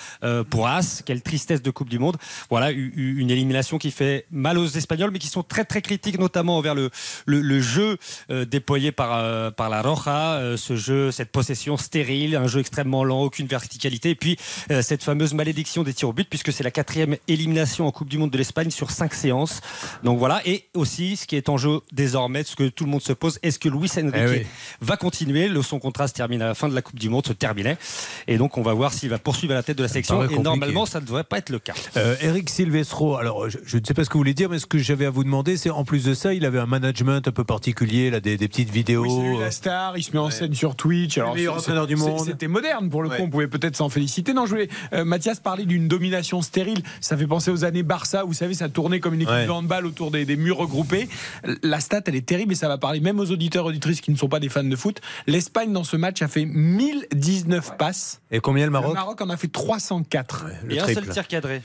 pour 0.49 0.67
As. 0.67 1.01
Quelle 1.05 1.21
tristesse 1.21 1.61
de 1.61 1.71
Coupe 1.71 1.89
du 1.89 1.99
Monde. 1.99 2.17
Voilà, 2.49 2.71
une 2.71 3.29
élimination 3.29 3.77
qui 3.77 3.91
fait 3.91 4.25
mal 4.31 4.57
aux 4.65 4.77
Espagnols, 4.77 5.11
mais 5.11 5.19
qui 5.19 5.27
sont 5.27 5.43
très 5.43 5.65
très 5.65 5.81
critiques, 5.81 6.19
notamment 6.19 6.57
envers 6.57 6.75
le, 6.75 6.89
le, 7.25 7.41
le 7.41 7.61
jeu 7.61 7.97
euh, 8.29 8.45
déployé 8.45 8.91
par, 8.91 9.13
euh, 9.13 9.51
par 9.51 9.69
la 9.69 9.81
Roja, 9.81 10.33
euh, 10.35 10.57
ce 10.57 10.75
jeu, 10.75 11.11
cette 11.11 11.31
possession 11.31 11.77
stérile, 11.77 12.35
un 12.35 12.47
jeu 12.47 12.59
extrêmement 12.59 13.03
lent, 13.03 13.21
aucune 13.21 13.47
verticalité, 13.47 14.09
et 14.11 14.15
puis 14.15 14.37
euh, 14.71 14.81
cette 14.81 15.03
fameuse 15.03 15.33
malédiction 15.33 15.83
des 15.83 15.93
tirs 15.93 16.09
au 16.09 16.13
but, 16.13 16.27
puisque 16.29 16.51
c'est 16.51 16.63
la 16.63 16.71
quatrième 16.71 17.15
élimination 17.27 17.87
en 17.87 17.91
Coupe 17.91 18.09
du 18.09 18.17
Monde 18.17 18.31
de 18.31 18.37
l'Espagne 18.37 18.71
sur 18.71 18.91
cinq 18.91 19.13
séances. 19.13 19.61
Donc 20.03 20.19
voilà, 20.19 20.41
et 20.45 20.65
aussi 20.73 21.17
ce 21.17 21.25
qui 21.27 21.35
est 21.35 21.49
en 21.49 21.57
jeu 21.57 21.79
désormais, 21.91 22.43
ce 22.43 22.55
que 22.55 22.67
tout 22.69 22.85
le 22.85 22.89
monde 22.91 23.01
se 23.01 23.13
pose, 23.13 23.39
est-ce 23.43 23.59
que 23.59 23.69
Luis 23.69 23.89
Enrique 23.97 24.13
Eh 24.15 24.29
oui. 24.29 24.45
va 24.81 24.97
continuer? 24.97 25.47
Le, 25.47 25.61
Son 25.61 25.79
contrat 25.79 26.07
se 26.07 26.13
termine 26.13 26.41
à 26.41 26.47
la 26.47 26.55
fin 26.55 26.67
de 26.69 26.75
la 26.75 26.81
Coupe 26.81 26.99
du 26.99 27.09
Monde, 27.09 27.25
se 27.25 27.33
terminait, 27.33 27.77
et 28.27 28.37
donc 28.37 28.57
on 28.57 28.61
va 28.61 28.73
voir 28.73 28.93
s'il 28.93 29.09
va 29.09 29.19
poursuivre 29.19 29.53
à 29.53 29.55
la 29.57 29.63
tête 29.63 29.77
de 29.77 29.83
la 29.83 29.89
sélection, 29.89 30.15
paraît 30.15 30.25
et 30.27 30.35
compliqué. 30.35 30.43
normalement 30.43 30.85
ça 30.85 30.99
ne 30.99 31.05
devrait 31.05 31.23
pas 31.23 31.37
être 31.37 31.49
le 31.49 31.59
cas. 31.59 31.73
Euh, 31.97 32.15
Eric 32.21 32.49
Silvestro, 32.49 33.15
alors 33.17 33.49
je, 33.49 33.57
je 33.65 33.77
ne 33.77 33.85
sais 33.85 33.93
pas 33.93 34.03
ce 34.03 34.09
que 34.09 34.13
vous 34.13 34.19
voulez 34.19 34.33
dire, 34.33 34.49
mais 34.49 34.54
ce 34.59 34.65
que 34.65 34.77
j'avais 34.77 35.05
à 35.05 35.09
vous 35.09 35.23
demander, 35.23 35.57
c'est 35.57 35.69
en 35.69 35.83
plus 35.83 36.03
de 36.05 36.13
ça, 36.13 36.33
il 36.33 36.45
avait 36.45 36.59
un 36.59 36.65
management 36.65 37.27
un 37.27 37.31
peu 37.31 37.43
particulier, 37.43 38.09
là, 38.09 38.19
des, 38.19 38.37
des 38.37 38.47
petites 38.47 38.69
vidéos. 38.69 39.05
Oui, 39.05 39.39
la 39.39 39.51
star, 39.51 39.97
il 39.97 40.03
se 40.03 40.11
met 40.11 40.17
en 40.19 40.29
scène 40.29 40.53
sur 40.53 40.75
Twitch. 40.75 41.17
Alors, 41.17 41.35
meilleur 41.35 41.55
c'est- 41.55 41.59
entraîneur 41.61 41.87
du 41.87 41.95
monde. 41.95 42.19
C'était 42.25 42.47
moderne 42.47 42.89
pour 42.89 43.03
le 43.03 43.09
Ouais. 43.09 43.17
coup, 43.17 43.23
on 43.23 43.29
pouvait 43.29 43.47
peut-être 43.47 43.75
s'en 43.75 43.89
féliciter. 43.89 44.33
Non, 44.33 44.45
je 44.45 44.51
voulais, 44.51 44.69
euh, 44.93 45.05
Mathias 45.05 45.39
parlait 45.39 45.65
d'une 45.65 45.87
domination 45.87 46.41
stérile. 46.41 46.81
Ça 47.01 47.17
fait 47.17 47.27
penser 47.27 47.51
aux 47.51 47.63
années 47.65 47.83
Barça, 47.83 48.23
vous 48.23 48.33
savez, 48.33 48.53
ça 48.53 48.69
tournait 48.69 48.99
comme 48.99 49.13
une 49.13 49.21
équipe 49.21 49.33
Ouais. 49.33 49.45
de 49.45 49.51
handball 49.51 49.85
autour 49.85 50.11
des, 50.11 50.25
des 50.25 50.35
murs 50.35 50.57
regroupés. 50.57 51.07
La 51.63 51.79
stat, 51.79 52.01
elle 52.05 52.15
est 52.15 52.25
terrible 52.25 52.53
et 52.53 52.55
ça 52.55 52.67
va 52.67 52.77
parler 52.77 52.99
même 52.99 53.19
aux 53.19 53.31
auditeurs, 53.31 53.65
auditrices 53.65 54.01
qui 54.01 54.11
ne 54.11 54.17
sont 54.17 54.29
pas 54.29 54.39
des 54.39 54.49
fans 54.49 54.63
de 54.63 54.75
foot. 54.75 55.01
L'Espagne, 55.27 55.71
dans 55.73 55.83
ce 55.83 55.97
match, 55.97 56.21
a 56.21 56.27
fait 56.27 56.45
1019 56.45 57.77
passes. 57.77 58.21
Et 58.31 58.39
combien 58.39 58.63
le 58.63 58.67
Le 58.67 58.71
Maroc? 58.71 58.93
Maroc 58.95 59.21
en 59.21 59.29
a 59.29 59.37
fait 59.37 59.47
304. 59.47 60.45
Le 60.65 60.73
et 60.75 60.79
un 60.79 60.83
triple. 60.83 61.03
seul 61.05 61.13
tir 61.13 61.27
cadré. 61.27 61.61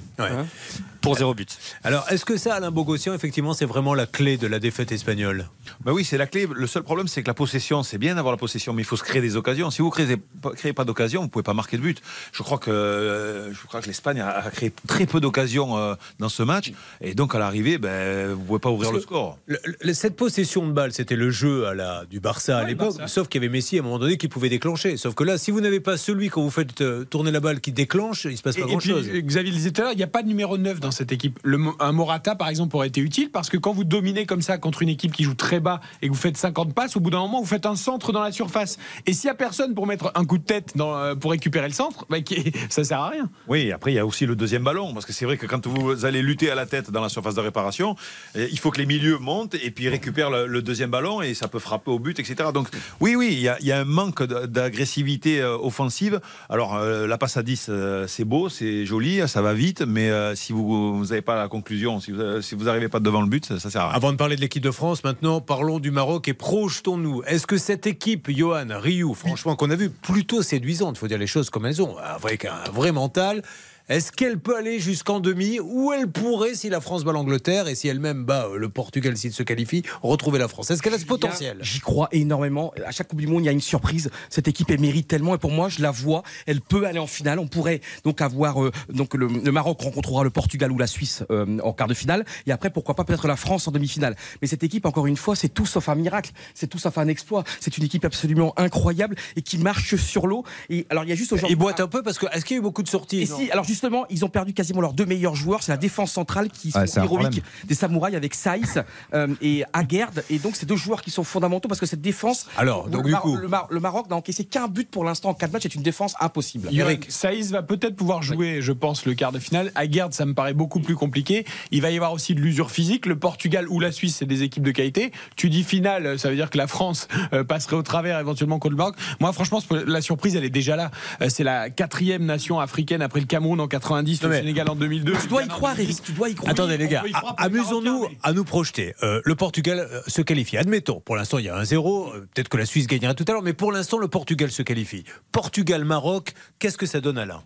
Pour 1.00 1.16
zéro 1.16 1.34
but. 1.34 1.56
Alors, 1.84 2.06
est-ce 2.10 2.24
que 2.24 2.36
ça, 2.36 2.54
Alain 2.54 2.70
Bogossian, 2.70 3.14
effectivement, 3.14 3.54
c'est 3.54 3.64
vraiment 3.64 3.94
la 3.94 4.06
clé 4.06 4.36
de 4.36 4.46
la 4.46 4.58
défaite 4.58 4.92
espagnole? 4.92 5.48
Bah 5.84 5.92
oui, 5.92 6.04
c'est 6.04 6.18
la 6.18 6.26
clé. 6.26 6.46
Le 6.52 6.66
seul 6.66 6.82
problème, 6.82 7.08
c'est 7.08 7.22
que 7.22 7.26
la 7.28 7.34
possession, 7.34 7.82
c'est 7.82 7.98
bien 7.98 8.14
d'avoir 8.16 8.32
la 8.32 8.38
possession, 8.38 8.72
mais 8.72 8.82
il 8.82 8.84
faut 8.84 8.96
se 8.96 9.02
créer 9.02 9.22
des 9.22 9.36
occasions. 9.36 9.70
Si 9.70 9.80
vous 9.82 9.90
créez, 9.90 10.16
pas- 10.42 10.50
créez 10.52 10.72
pas 10.72 10.84
d'occasion, 10.84 11.22
vous 11.22 11.28
pouvez 11.28 11.42
pas 11.42 11.54
marquer 11.54 11.76
de 11.78 11.82
but. 11.82 12.00
Je 12.32 12.42
crois 12.42 12.58
que, 12.58 12.70
euh, 12.70 13.52
je 13.52 13.66
crois 13.66 13.80
que 13.80 13.86
l'Espagne 13.86 14.20
a, 14.20 14.28
a 14.30 14.50
créé 14.50 14.72
très 14.86 15.06
peu 15.06 15.20
d'occasions 15.20 15.76
euh, 15.78 15.94
dans 16.18 16.28
ce 16.28 16.42
match, 16.42 16.72
et 17.00 17.14
donc 17.14 17.34
à 17.34 17.38
l'arrivée, 17.38 17.78
ben, 17.78 18.32
vous 18.34 18.44
pouvez 18.44 18.58
pas 18.58 18.70
ouvrir 18.70 18.90
Parce 18.90 19.00
le 19.02 19.06
score. 19.06 19.38
le- 19.46 19.58
le- 19.80 19.94
cette 19.94 20.16
possession 20.16 20.66
de 20.66 20.72
balle, 20.72 20.92
c'était 20.92 21.16
le 21.16 21.30
jeu 21.30 21.66
à 21.66 21.74
la, 21.74 22.04
du 22.04 22.20
Barça 22.20 22.58
à 22.58 22.62
Ouais, 22.62 22.68
l'époque, 22.68 22.96
sauf 23.06 23.28
qu'il 23.28 23.40
y 23.42 23.44
avait 23.44 23.52
Messi 23.52 23.76
à 23.78 23.80
un 23.80 23.84
moment 23.84 23.98
donné 23.98 24.16
qui 24.18 24.28
pouvait 24.28 24.48
déclencher. 24.48 24.96
Sauf 24.96 25.14
que 25.14 25.24
là, 25.24 25.38
si 25.38 25.50
vous 25.50 25.60
n'avez 25.60 25.80
pas 25.80 25.96
celui 25.96 26.28
quand 26.28 26.42
vous 26.42 26.50
faites 26.50 26.80
euh, 26.82 27.04
tourner 27.04 27.30
la 27.30 27.40
balle 27.40 27.60
qui 27.60 27.72
déclenche, 27.72 28.26
il 28.26 28.36
se 28.36 28.42
passe 28.42 28.56
pas 28.56 28.66
grand-chose. 28.66 29.08
euh, 29.08 29.20
Xavier 29.20 29.50
le 29.50 29.56
disait 29.56 29.70
tout 29.70 29.80
à 29.80 29.84
l'heure, 29.84 29.92
il 29.92 29.96
n'y 29.98 30.02
a 30.02 30.06
pas 30.08 30.22
de 30.22 30.28
numéro 30.28 30.58
9 30.58 30.80
dans 30.80 30.89
cette 30.90 31.12
équipe. 31.12 31.38
Un 31.78 31.92
Morata, 31.92 32.34
par 32.34 32.48
exemple, 32.48 32.76
aurait 32.76 32.88
été 32.88 33.00
utile 33.00 33.30
parce 33.30 33.48
que 33.48 33.56
quand 33.56 33.72
vous 33.72 33.84
dominez 33.84 34.26
comme 34.26 34.42
ça 34.42 34.58
contre 34.58 34.82
une 34.82 34.88
équipe 34.88 35.12
qui 35.12 35.24
joue 35.24 35.34
très 35.34 35.60
bas 35.60 35.80
et 36.02 36.08
que 36.08 36.12
vous 36.12 36.18
faites 36.18 36.36
50 36.36 36.74
passes, 36.74 36.96
au 36.96 37.00
bout 37.00 37.10
d'un 37.10 37.20
moment, 37.20 37.40
vous 37.40 37.46
faites 37.46 37.66
un 37.66 37.76
centre 37.76 38.12
dans 38.12 38.22
la 38.22 38.32
surface. 38.32 38.78
Et 39.06 39.12
s'il 39.12 39.28
n'y 39.28 39.32
a 39.32 39.34
personne 39.34 39.74
pour 39.74 39.86
mettre 39.86 40.12
un 40.14 40.24
coup 40.24 40.38
de 40.38 40.44
tête 40.44 40.74
euh, 40.78 41.14
pour 41.14 41.30
récupérer 41.30 41.68
le 41.68 41.74
centre, 41.74 42.06
bah, 42.08 42.18
ça 42.68 42.84
sert 42.84 43.00
à 43.00 43.10
rien. 43.10 43.28
Oui, 43.48 43.72
après, 43.72 43.92
il 43.92 43.96
y 43.96 43.98
a 43.98 44.06
aussi 44.06 44.26
le 44.26 44.36
deuxième 44.36 44.64
ballon, 44.64 44.92
parce 44.92 45.06
que 45.06 45.12
c'est 45.12 45.24
vrai 45.24 45.36
que 45.36 45.46
quand 45.46 45.66
vous 45.66 46.04
allez 46.04 46.22
lutter 46.22 46.50
à 46.50 46.54
la 46.54 46.66
tête 46.66 46.90
dans 46.90 47.00
la 47.00 47.08
surface 47.08 47.34
de 47.34 47.40
réparation, 47.40 47.96
eh, 48.34 48.48
il 48.50 48.58
faut 48.58 48.70
que 48.70 48.78
les 48.78 48.86
milieux 48.86 49.18
montent 49.18 49.54
et 49.54 49.70
puis 49.70 49.88
récupèrent 49.88 50.30
le, 50.30 50.60
deuxième 50.60 50.90
ballon 50.90 51.22
et 51.22 51.32
ça 51.34 51.48
peut 51.48 51.58
frapper 51.58 51.90
au 51.90 51.98
but, 51.98 52.18
etc. 52.18 52.50
Donc, 52.52 52.68
oui, 53.00 53.16
oui, 53.16 53.28
il 53.32 53.40
y 53.40 53.48
a, 53.48 53.58
y 53.60 53.72
a 53.72 53.80
un 53.80 53.84
manque 53.84 54.22
d'agressivité 54.22 55.40
euh, 55.40 55.56
offensive. 55.56 56.20
Alors, 56.48 56.76
euh, 56.76 57.06
la 57.06 57.18
passe 57.18 57.36
à 57.36 57.42
10, 57.42 57.66
euh, 57.68 58.06
c'est 58.06 58.24
beau, 58.24 58.48
c'est 58.48 58.86
joli, 58.86 59.26
ça 59.28 59.42
va 59.42 59.54
vite, 59.54 59.82
mais 59.82 60.10
si 60.34 60.52
vous 60.52 60.66
n'avez 61.00 61.22
pas 61.22 61.36
la 61.36 61.48
conclusion, 61.48 62.00
si 62.00 62.12
vous 62.12 62.18
vous 62.58 62.64
n'arrivez 62.64 62.88
pas 62.88 63.00
devant 63.00 63.22
le 63.22 63.28
but, 63.28 63.44
ça, 63.46 63.58
sert 63.58 63.80
à 63.82 63.88
rien. 63.88 63.96
Avant 63.96 64.12
de 64.12 64.16
parler 64.16 64.36
de 64.36 64.40
l'équipe 64.40 64.62
de 64.62 64.70
France, 64.70 65.04
maintenant 65.04 65.40
parlons 65.40 65.78
du 65.78 65.90
Maroc 65.90 66.28
et 66.28 66.34
projetons-nous. 66.34 67.22
Est-ce 67.26 67.46
que 67.46 67.58
cette 67.58 67.86
équipe, 67.86 68.30
Johan, 68.30 68.66
Ryu, 68.70 69.14
franchement, 69.14 69.56
qu'on 69.56 69.70
a 69.70 69.76
vu 69.76 69.90
plutôt 69.90 70.42
séduisante, 70.42 70.96
il 70.96 70.98
faut 70.98 71.08
dire 71.08 71.18
les 71.18 71.26
choses 71.26 71.50
comme 71.50 71.66
elles 71.66 71.76
sont, 71.76 71.96
avec 71.96 72.44
un 72.44 72.70
vrai 72.72 72.92
mental, 72.92 73.42
est-ce 73.90 74.12
qu'elle 74.12 74.38
peut 74.38 74.56
aller 74.56 74.78
jusqu'en 74.78 75.18
demi 75.18 75.58
ou 75.60 75.92
elle 75.92 76.08
pourrait, 76.08 76.54
si 76.54 76.70
la 76.70 76.80
France 76.80 77.02
bat 77.02 77.10
l'Angleterre 77.10 77.66
et 77.66 77.74
si 77.74 77.88
elle-même 77.88 78.24
bat 78.24 78.46
euh, 78.46 78.56
le 78.56 78.68
Portugal 78.68 79.16
s'il 79.16 79.32
se 79.32 79.42
qualifie, 79.42 79.82
retrouver 80.00 80.38
la 80.38 80.46
France? 80.46 80.70
Est-ce 80.70 80.80
qu'elle 80.80 80.94
a 80.94 80.98
ce 80.98 81.04
potentiel? 81.04 81.58
J'y 81.60 81.80
crois 81.80 82.08
énormément. 82.12 82.72
À 82.86 82.92
chaque 82.92 83.08
Coupe 83.08 83.20
du 83.20 83.26
Monde, 83.26 83.42
il 83.42 83.46
y 83.46 83.48
a 83.48 83.52
une 83.52 83.60
surprise. 83.60 84.08
Cette 84.28 84.46
équipe, 84.46 84.70
elle 84.70 84.80
mérite 84.80 85.08
tellement. 85.08 85.34
Et 85.34 85.38
pour 85.38 85.50
moi, 85.50 85.68
je 85.68 85.82
la 85.82 85.90
vois. 85.90 86.22
Elle 86.46 86.60
peut 86.60 86.86
aller 86.86 87.00
en 87.00 87.08
finale. 87.08 87.40
On 87.40 87.48
pourrait 87.48 87.80
donc 88.04 88.20
avoir. 88.20 88.62
euh, 88.62 88.70
donc 88.88 89.14
le, 89.14 89.26
le 89.26 89.50
Maroc 89.52 89.80
rencontrera 89.80 90.22
le 90.22 90.30
Portugal 90.30 90.70
ou 90.70 90.78
la 90.78 90.86
Suisse 90.86 91.24
euh, 91.32 91.58
en 91.64 91.72
quart 91.72 91.88
de 91.88 91.94
finale. 91.94 92.24
Et 92.46 92.52
après, 92.52 92.70
pourquoi 92.70 92.94
pas 92.94 93.02
peut-être 93.02 93.26
la 93.26 93.34
France 93.34 93.66
en 93.66 93.72
demi-finale. 93.72 94.14
Mais 94.40 94.46
cette 94.46 94.62
équipe, 94.62 94.86
encore 94.86 95.08
une 95.08 95.16
fois, 95.16 95.34
c'est 95.34 95.48
tout 95.48 95.66
sauf 95.66 95.88
un 95.88 95.96
miracle. 95.96 96.30
C'est 96.54 96.68
tout 96.68 96.78
sauf 96.78 96.96
un 96.96 97.08
exploit. 97.08 97.42
C'est 97.58 97.76
une 97.76 97.82
équipe 97.84 98.04
absolument 98.04 98.54
incroyable 98.56 99.16
et 99.34 99.42
qui 99.42 99.58
marche 99.58 99.96
sur 99.96 100.28
l'eau. 100.28 100.44
Et 100.68 100.86
alors, 100.90 101.02
il 101.02 101.10
y 101.10 101.12
a 101.12 101.16
juste 101.16 101.32
aujourd'hui. 101.32 101.56
Ils 101.56 101.58
boitent 101.58 101.80
un 101.80 101.88
peu 101.88 102.04
parce 102.04 102.18
que 102.18 102.26
est-ce 102.32 102.44
qu'il 102.44 102.54
y 102.54 102.58
a 102.58 102.60
eu 102.60 102.62
beaucoup 102.62 102.84
de 102.84 102.88
sorties? 102.88 103.22
Et 103.22 103.26
non 103.26 103.36
si, 103.36 103.50
alors 103.50 103.64
justement, 103.80 104.04
ils 104.10 104.24
ont 104.24 104.28
perdu 104.28 104.52
quasiment 104.52 104.82
leurs 104.82 104.92
deux 104.92 105.06
meilleurs 105.06 105.34
joueurs. 105.34 105.62
C'est 105.62 105.72
la 105.72 105.78
défense 105.78 106.12
centrale 106.12 106.50
qui 106.50 106.70
Ouais, 106.74 106.86
sont 106.86 107.00
problème. 107.06 107.32
des 107.66 107.74
samouraïs 107.74 108.14
avec 108.14 108.34
Saïs 108.34 108.78
euh, 109.14 109.28
et 109.40 109.64
Aguerd. 109.72 110.22
Et 110.28 110.38
donc, 110.38 110.54
c'est 110.56 110.66
deux 110.66 110.76
joueurs 110.76 111.00
qui 111.02 111.10
sont 111.10 111.24
fondamentaux 111.24 111.66
parce 111.68 111.80
que 111.80 111.86
cette 111.86 112.02
défense. 112.02 112.46
Alors, 112.58 112.88
donc 112.88 113.00
le, 113.02 113.06
du 113.06 113.12
Mar- 113.12 113.22
coup, 113.22 113.36
le, 113.36 113.48
Mar- 113.48 113.66
le 113.70 113.80
Maroc 113.80 114.10
n'a 114.10 114.16
encaissé 114.16 114.44
qu'un 114.44 114.68
but 114.68 114.90
pour 114.90 115.04
l'instant 115.04 115.30
en 115.30 115.34
quatre 115.34 115.52
matchs. 115.52 115.62
C'est 115.62 115.74
une 115.74 115.82
défense 115.82 116.14
impossible. 116.20 116.68
Eric. 116.72 117.06
Saïs 117.08 117.50
va 117.50 117.62
peut-être 117.62 117.96
pouvoir 117.96 118.22
jouer, 118.22 118.60
je 118.60 118.72
pense, 118.72 119.06
le 119.06 119.14
quart 119.14 119.32
de 119.32 119.38
finale. 119.38 119.72
Aguerd, 119.74 120.12
ça 120.12 120.26
me 120.26 120.34
paraît 120.34 120.52
beaucoup 120.54 120.80
plus 120.80 120.94
compliqué. 120.96 121.46
Il 121.70 121.80
va 121.80 121.90
y 121.90 121.96
avoir 121.96 122.12
aussi 122.12 122.34
de 122.34 122.40
l'usure 122.40 122.70
physique. 122.70 123.06
Le 123.06 123.18
Portugal 123.18 123.66
ou 123.68 123.80
la 123.80 123.92
Suisse, 123.92 124.16
c'est 124.16 124.26
des 124.26 124.42
équipes 124.42 124.62
de 124.64 124.70
qualité. 124.72 125.10
Tu 125.36 125.48
dis 125.48 125.62
finale, 125.64 126.18
ça 126.18 126.28
veut 126.28 126.36
dire 126.36 126.50
que 126.50 126.58
la 126.58 126.66
France 126.66 127.08
euh, 127.32 127.44
passerait 127.44 127.76
au 127.76 127.82
travers 127.82 128.18
éventuellement 128.18 128.58
contre 128.58 128.72
le 128.72 128.76
Maroc. 128.76 128.96
Moi, 129.20 129.32
franchement, 129.32 129.60
la 129.86 130.00
surprise, 130.02 130.36
elle 130.36 130.44
est 130.44 130.50
déjà 130.50 130.76
là. 130.76 130.90
Euh, 131.22 131.28
C'est 131.30 131.44
la 131.44 131.70
quatrième 131.70 132.26
nation 132.26 132.60
africaine 132.60 133.00
après 133.02 133.20
le 133.20 133.26
Cameroun 133.26 133.60
en 133.60 133.68
90, 133.70 134.22
Non, 134.22 134.28
le 134.28 134.34
mais- 134.34 134.40
Sénégal 134.40 134.68
en 134.68 134.74
2002. 134.74 135.14
Tu 135.22 135.26
dois 135.28 135.42
y 135.44 135.48
croire, 135.48 135.74
2010. 135.76 135.94
Eric. 135.94 136.04
Tu 136.04 136.12
dois 136.12 136.28
y 136.28 136.34
croire. 136.34 136.50
Attendez 136.52 136.76
les 136.76 136.88
gars, 136.88 137.02
amusons-nous 137.38 138.06
à 138.22 138.32
nous 138.34 138.44
projeter. 138.44 138.94
Euh, 139.02 139.22
le 139.24 139.34
Portugal 139.34 139.78
euh, 139.90 140.02
se 140.06 140.20
qualifie. 140.20 140.58
Admettons, 140.58 141.00
pour 141.00 141.16
l'instant 141.16 141.38
il 141.38 141.46
y 141.46 141.48
a 141.48 141.56
un 141.56 141.64
0 141.64 142.12
euh, 142.14 142.28
peut-être 142.34 142.48
que 142.50 142.58
la 142.58 142.66
Suisse 142.66 142.86
gagnera 142.86 143.14
tout 143.14 143.24
à 143.28 143.32
l'heure, 143.32 143.42
mais 143.42 143.54
pour 143.54 143.72
l'instant 143.72 143.96
le 143.98 144.08
Portugal 144.08 144.50
se 144.50 144.62
qualifie. 144.62 145.04
Portugal-Maroc, 145.32 146.34
qu'est-ce 146.58 146.76
que 146.76 146.86
ça 146.86 147.00
donne 147.00 147.16
Alain? 147.18 147.42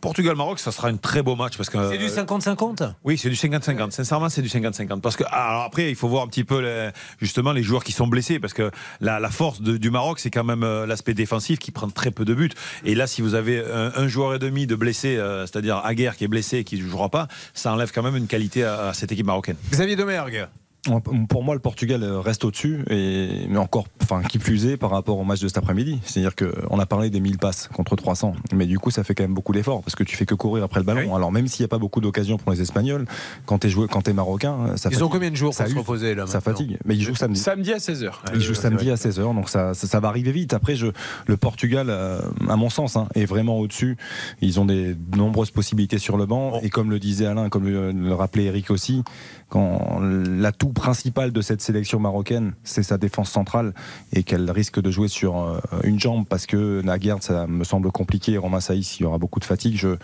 Portugal-Maroc, 0.00 0.58
ça 0.58 0.72
sera 0.72 0.88
un 0.88 0.96
très 0.96 1.22
beau 1.22 1.36
match 1.36 1.56
parce 1.56 1.68
que 1.68 1.90
C'est 1.90 1.98
du 1.98 2.06
euh, 2.06 2.24
50-50 2.24 2.94
Oui, 3.04 3.18
c'est 3.18 3.28
du 3.28 3.34
50-50. 3.36 3.90
Sincèrement, 3.90 4.28
c'est 4.28 4.42
du 4.42 4.48
50-50. 4.48 5.00
Parce 5.00 5.16
que 5.16 5.24
alors 5.30 5.62
après, 5.62 5.90
il 5.90 5.96
faut 5.96 6.08
voir 6.08 6.24
un 6.24 6.28
petit 6.28 6.44
peu 6.44 6.60
les- 6.60 6.90
justement 7.20 7.52
les 7.52 7.62
joueurs 7.62 7.84
qui 7.84 7.92
sont 7.92 8.06
blessés, 8.06 8.38
parce 8.38 8.52
que 8.54 8.70
la, 9.00 9.20
la 9.20 9.30
force 9.30 9.60
de- 9.60 9.76
du 9.76 9.90
Maroc, 9.90 10.18
c'est 10.18 10.30
quand 10.30 10.44
même 10.44 10.62
euh, 10.64 10.86
l'aspect 10.86 11.14
défensif 11.14 11.58
qui 11.58 11.70
prend 11.70 11.88
très 11.90 12.10
peu 12.10 12.24
de 12.24 12.34
buts. 12.34 12.50
Et 12.84 12.94
là, 12.94 13.06
si 13.06 13.20
vous 13.22 13.34
avez 13.34 13.58
un, 13.64 13.92
un 13.94 14.08
joueur 14.08 14.34
et 14.34 14.38
demi 14.38 14.66
de 14.66 14.74
blessés, 14.74 15.16
euh, 15.16 15.46
c'est-à-dire 15.46 15.78
Aguerre 15.84 16.16
qui 16.16 16.24
est 16.24 16.28
blessé 16.28 16.58
et 16.58 16.64
qui 16.64 16.76
ne 16.82 16.88
jouera 16.88 17.08
pas, 17.10 17.28
ça 17.54 17.72
enlève 17.72 17.92
quand 17.92 18.02
même 18.02 18.16
une 18.16 18.26
qualité 18.26 18.64
à, 18.64 18.88
à 18.88 18.94
cette 18.94 19.12
équipe 19.12 19.26
marocaine. 19.26 19.56
Xavier 19.70 19.96
Domergue 19.96 20.46
Pour 21.28 21.44
moi, 21.44 21.54
le 21.54 21.60
Portugal 21.60 22.02
reste 22.02 22.44
au-dessus, 22.44 22.84
et 22.90 23.46
mais 23.48 23.58
encore, 23.58 23.86
enfin, 24.02 24.20
qui 24.22 24.38
plus 24.40 24.66
est 24.66 24.76
par 24.76 24.90
rapport 24.90 25.16
au 25.16 25.22
match 25.22 25.40
de 25.40 25.46
cet 25.46 25.58
après-midi. 25.58 26.00
C'est-à-dire 26.04 26.34
qu'on 26.34 26.78
a 26.80 26.86
parlé 26.86 27.08
des 27.08 27.20
1000 27.20 27.38
passes 27.38 27.68
contre 27.72 27.94
300, 27.94 28.34
mais 28.52 28.66
du 28.66 28.80
coup, 28.80 28.90
ça 28.90 29.04
fait 29.04 29.14
quand 29.14 29.22
même 29.22 29.34
beaucoup 29.34 29.52
d'efforts 29.52 29.82
parce 29.82 29.94
que 29.94 30.02
tu 30.02 30.16
fais 30.16 30.26
que 30.26 30.34
courir 30.34 30.64
après 30.64 30.80
le 30.80 30.84
ballon. 30.86 31.14
Alors 31.14 31.30
même 31.30 31.46
s'il 31.46 31.62
n'y 31.62 31.66
a 31.66 31.68
pas 31.68 31.78
beaucoup 31.78 32.00
d'occasions 32.00 32.36
pour 32.36 32.50
les 32.50 32.60
Espagnols, 32.60 33.04
quand 33.46 33.64
joué, 33.68 33.86
quand 33.88 34.02
t'es 34.02 34.12
marocain, 34.12 34.76
ça 34.76 34.88
Ils 34.88 34.94
fatigue. 34.94 35.02
ont 35.04 35.08
combien 35.08 35.30
de 35.30 35.36
jours 35.36 35.54
ça 35.54 35.64
pour 35.64 35.72
se 35.72 35.78
reposer 35.78 36.14
là 36.16 36.26
Ça 36.26 36.40
fatigue, 36.40 36.78
mais 36.84 36.96
ils 36.96 37.02
jouent 37.02 37.14
samedi. 37.14 37.38
Samedi 37.38 37.72
à 37.72 37.78
16h. 37.78 38.10
Il 38.34 38.40
joue 38.40 38.54
samedi 38.54 38.90
à 38.90 38.96
16h, 38.96 39.34
donc 39.36 39.48
ça, 39.48 39.74
ça, 39.74 39.86
ça 39.86 40.00
va 40.00 40.08
arriver 40.08 40.32
vite. 40.32 40.52
Après, 40.52 40.74
je, 40.74 40.88
le 41.26 41.36
Portugal, 41.36 41.86
euh, 41.90 42.20
à 42.48 42.56
mon 42.56 42.70
sens, 42.70 42.96
hein, 42.96 43.06
est 43.14 43.24
vraiment 43.24 43.58
au-dessus. 43.58 43.96
Ils 44.40 44.58
ont 44.58 44.64
des 44.64 44.96
nombreuses 45.16 45.52
possibilités 45.52 45.98
sur 45.98 46.16
le 46.16 46.26
banc. 46.26 46.58
Et 46.62 46.70
comme 46.70 46.90
le 46.90 46.98
disait 46.98 47.26
Alain, 47.26 47.48
comme 47.50 47.66
le, 47.66 47.92
le 47.92 48.14
rappelait 48.14 48.44
Eric 48.44 48.70
aussi, 48.70 49.04
quand 49.48 50.00
l'atout 50.72 50.80
principal 50.82 51.32
de 51.32 51.40
cette 51.40 51.60
sélection 51.60 51.98
marocaine, 52.00 52.54
c'est 52.64 52.82
sa 52.82 52.98
défense 52.98 53.30
centrale 53.30 53.72
et 54.12 54.22
qu'elle 54.22 54.50
risque 54.50 54.80
de 54.80 54.90
jouer 54.90 55.08
sur 55.08 55.38
euh, 55.38 55.58
une 55.84 55.98
jambe 56.00 56.24
parce 56.28 56.46
que 56.46 56.82
Naguerd, 56.82 57.22
ça 57.22 57.46
me 57.46 57.64
semble 57.64 57.90
compliqué. 57.92 58.36
Romain 58.38 58.60
Saïs, 58.60 58.98
il 58.98 59.02
y 59.02 59.06
aura 59.06 59.18
beaucoup 59.18 59.40
de 59.40 59.44
fatigue. 59.44 59.76
Je- 59.76 59.96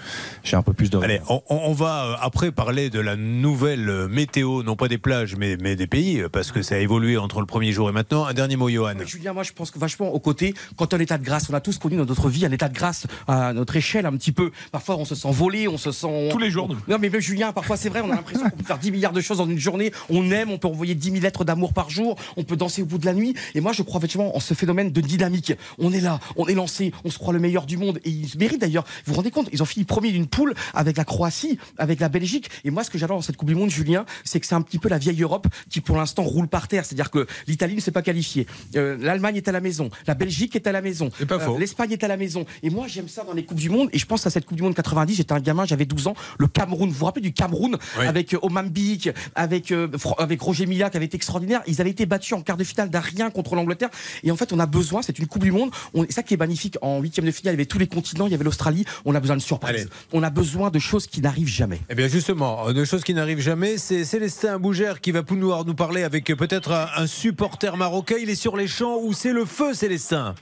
J'ai 0.45 0.57
un 0.57 0.63
peu 0.63 0.73
plus 0.73 0.91
de. 0.91 0.99
Allez, 0.99 1.21
on, 1.29 1.43
on 1.49 1.73
va 1.73 2.05
euh, 2.05 2.15
après 2.21 2.53
parler 2.53 2.91
de 2.91 3.01
la 3.01 3.17
nouvelle 3.17 3.89
euh, 3.89 4.09
météo, 4.09 4.63
non 4.63 4.77
pas 4.77 4.89
des 4.89 4.99
plages, 4.99 5.37
mais, 5.37 5.57
mais 5.61 5.77
des 5.77 5.87
pays, 5.87 6.23
parce 6.33 6.53
que 6.53 6.63
ça 6.63 6.75
a 6.77 6.79
évolué 6.79 7.17
entre 7.17 7.41
le 7.41 7.47
premier 7.47 7.73
jour 7.73 7.89
et 7.89 7.93
maintenant. 7.93 8.25
Un 8.27 8.35
dernier 8.35 8.57
mot, 8.57 8.69
Johan. 8.69 8.95
Julien, 9.07 9.33
moi 9.33 9.43
je 9.43 9.53
pense 9.53 9.71
que 9.71 9.79
vachement 9.79 10.09
au 10.13 10.19
côté, 10.21 10.55
quand 10.77 10.93
on 10.95 10.97
est 10.97 10.99
en 10.99 11.03
état 11.03 11.19
de 11.19 11.25
grâce, 11.25 11.49
on 11.51 11.55
a 11.55 11.61
tous 11.61 11.79
connu 11.79 11.97
dans 11.97 12.05
notre 12.05 12.29
vie 12.29 12.45
un 12.47 12.53
état 12.53 12.69
de 12.69 12.75
grâce 12.75 13.07
à 13.27 13.53
notre 13.53 13.77
échelle 13.77 14.07
un 14.07 14.13
petit 14.17 14.33
peu. 14.33 14.51
Parfois 14.73 14.97
on 14.97 15.05
se 15.05 15.15
sent 15.15 15.31
volé, 15.31 15.69
on 15.69 15.79
se 15.79 15.93
sent. 15.93 16.29
Tous 16.31 16.39
les 16.39 16.51
jours. 16.51 16.69
Non 16.89 16.99
mais 17.01 17.09
même 17.09 17.21
Julien, 17.21 17.53
parfois 17.53 17.77
c'est 17.77 17.89
vrai, 17.89 18.01
on 18.05 18.11
a 18.11 18.15
l'impression 18.17 18.49
qu'on 18.51 18.57
peut 18.57 18.65
faire 18.65 18.79
10 18.79 18.91
milliards 18.93 19.13
de 19.13 19.21
choses 19.21 19.39
dans 19.39 19.47
une 19.49 19.59
journée. 19.59 19.93
On 20.11 20.31
aime, 20.31 20.51
on 20.51 20.58
peut 20.59 20.69
envoyer 20.69 20.95
10 20.95 21.11
000 21.13 21.23
lettres 21.23 21.45
d'amour 21.45 21.73
par 21.73 21.91
jour, 21.91 22.17
on 22.37 22.45
peut 22.45 22.57
danser 22.57 22.83
au 22.83 22.87
bout 22.87 22.99
de 22.99 23.07
la 23.07 23.15
nuit. 23.15 23.35
Et 23.55 23.61
moi 23.61 23.73
je 23.73 23.83
crois 23.83 23.99
effectivement 23.99 24.37
en 24.37 24.41
ce 24.41 24.55
phénomène 24.55 24.91
de 24.93 25.01
dynamique. 25.01 25.53
On 25.79 25.93
est 25.93 26.01
là, 26.01 26.21
on 26.37 26.47
est 26.47 26.55
lancé, 26.55 26.93
on 27.05 27.11
se 27.11 27.19
croit 27.19 27.33
le 27.33 27.39
meilleur 27.41 27.67
du 27.67 27.77
monde. 27.77 27.99
Et 28.05 28.11
ils 28.11 28.29
se 28.29 28.39
méritent 28.39 28.61
d'ailleurs. 28.61 28.85
Vous 29.07 29.13
vous 29.13 29.17
rendez 29.17 29.31
compte, 29.31 29.49
ils 29.53 29.63
ont 29.63 29.67
fini 29.67 29.85
premier 29.85 30.11
d'une 30.13 30.27
poule 30.27 30.55
avec 30.75 30.97
la 30.97 31.05
Croatie, 31.05 31.59
avec 31.79 32.01
la 32.01 32.09
Belgique. 32.09 32.49
Et 32.65 32.71
moi 32.71 32.85
ce 32.85 32.91
que 32.91 32.99
j'adore 32.99 33.17
dans 33.17 33.23
cette 33.23 33.37
Coupe 33.37 33.49
du 33.49 33.55
Monde, 33.55 33.71
Julien, 33.71 34.05
c'est 34.25 34.41
que 34.41 34.47
c'est 34.47 34.55
un 34.55 34.63
petit 34.63 34.79
peu 34.79 34.89
la 34.89 34.99
vieille 34.99 35.23
Europe 35.23 35.47
qui 35.71 35.81
pour 35.81 35.97
l'instant 35.97 36.23
roule 36.23 36.49
par 36.49 36.69
terre. 36.69 36.85
C'est-à-dire 36.85 37.11
que 37.11 37.27
l'Italie 37.47 37.75
ne 37.77 37.81
s'est 37.81 37.91
pas 37.93 38.03
qualifiée. 38.03 38.47
Euh, 38.77 38.97
L'Allemagne 39.01 39.37
est 39.37 39.49
à 39.49 39.53
la 39.53 39.61
maison. 39.61 39.91
La 40.07 40.15
Belgique 40.15 40.57
est 40.57 40.67
à 40.67 40.73
la 40.73 40.83
maison. 40.83 41.11
C'est 41.19 41.27
pas 41.27 41.37
Euh, 41.37 41.41
faux. 41.41 41.59
L'Espagne 41.59 41.93
est 41.93 42.03
à 42.05 42.09
la 42.09 42.17
maison. 42.17 42.45
Et 42.63 42.71
moi, 42.71 42.87
j'aime 42.89 43.09
ça 43.09 43.23
dans 43.25 43.33
les 43.33 43.45
Coupes 43.45 43.59
du 43.59 43.71
Monde. 43.71 43.89
Et 43.93 43.99
je 43.99 44.07
pense 44.07 44.27
à 44.27 44.31
cette 44.31 44.45
Coupe 44.45 44.57
du 44.57 44.63
Monde 44.63 44.75
90. 44.75 45.15
J'étais 45.15 45.33
un 45.33 45.41
gamin, 45.41 45.65
j'avais 45.65 45.85
12 45.85 46.09
ans. 46.09 46.15
Le 46.39 46.47
Cameroun, 46.49 46.89
vous 46.91 46.95
vous 46.97 47.05
rappelez 47.05 47.23
du 47.23 47.33
Cameroun 47.33 47.77
Oui. 47.99 48.07
Avec 48.07 48.35
euh, 48.35 48.39
Oman 48.43 48.69
Bik, 48.69 49.11
avec, 49.35 49.71
euh, 49.73 49.89
avec 50.19 50.43
Roger 50.49 50.65
Milla 50.65 50.89
qui 50.89 50.97
avait 50.97 51.05
été 51.07 51.17
extraordinaire. 51.17 51.61
Ils 51.67 51.81
avaient 51.83 51.91
été 51.91 52.07
battus 52.07 52.33
en 52.33 52.41
quart 52.41 52.57
de 52.57 52.65
finale 52.65 52.89
d'un 52.89 53.01
rien 53.01 53.29
contre 53.31 53.55
l'Angleterre. 53.55 53.91
Et 54.23 54.31
en 54.31 54.37
fait, 54.37 54.51
on 54.55 54.59
a 54.59 54.67
besoin, 54.67 55.03
c'est 55.03 55.19
une 55.19 55.27
Coupe 55.27 55.43
du 55.43 55.53
Monde. 55.53 55.71
On, 55.93 56.05
et 56.05 56.11
ça 56.11 56.23
qui 56.23 56.33
est 56.33 56.39
magnifique. 56.39 56.79
En 56.81 57.01
huitième 57.01 57.27
de 57.27 57.31
finale, 57.31 57.53
il 57.53 57.57
y 57.57 57.61
avait 57.61 57.67
tous 57.67 57.79
les 57.79 57.87
continents, 57.87 58.27
il 58.27 58.33
y 58.33 58.35
avait 58.35 58.45
l'Australie. 58.45 58.87
On 59.05 59.15
a 59.15 59.21
besoin 59.21 59.37
de 59.37 59.43
surprises. 59.43 59.83
Allez. 59.83 59.91
On 60.15 60.23
a 60.23 60.31
besoin 60.31 60.71
de 60.71 60.79
choses 60.79 61.07
qui 61.07 61.21
n'arrivent 61.21 61.49
jamais. 61.49 61.81
Eh 61.91 61.95
bien 61.95 62.09
justement, 62.09 62.73
de 62.73 62.85
choses 62.85 63.05
qui 63.05 63.13
n'arrivent 63.13 63.41
jamais, 63.41 63.77
c'est 63.77 64.05
Célestin 64.05 64.59
Bougère 64.59 65.01
qui 65.03 65.13
va 65.13 65.23
pouvoir 65.23 65.67
nous 65.67 65.75
parler 65.75 66.03
avec 66.03 66.25
peut-être 66.35 66.73
un, 66.73 66.87
un 66.97 67.07
supporter 67.07 67.77
marocain. 67.77 68.17
Il 68.21 68.31
est 68.31 68.35
sur 68.35 68.57
les 68.57 68.67
champs 68.67 68.99
où 69.03 69.13
c'est 69.13 69.35
le 69.35 69.45
feu, 69.45 69.75
Célestin? 69.75 70.35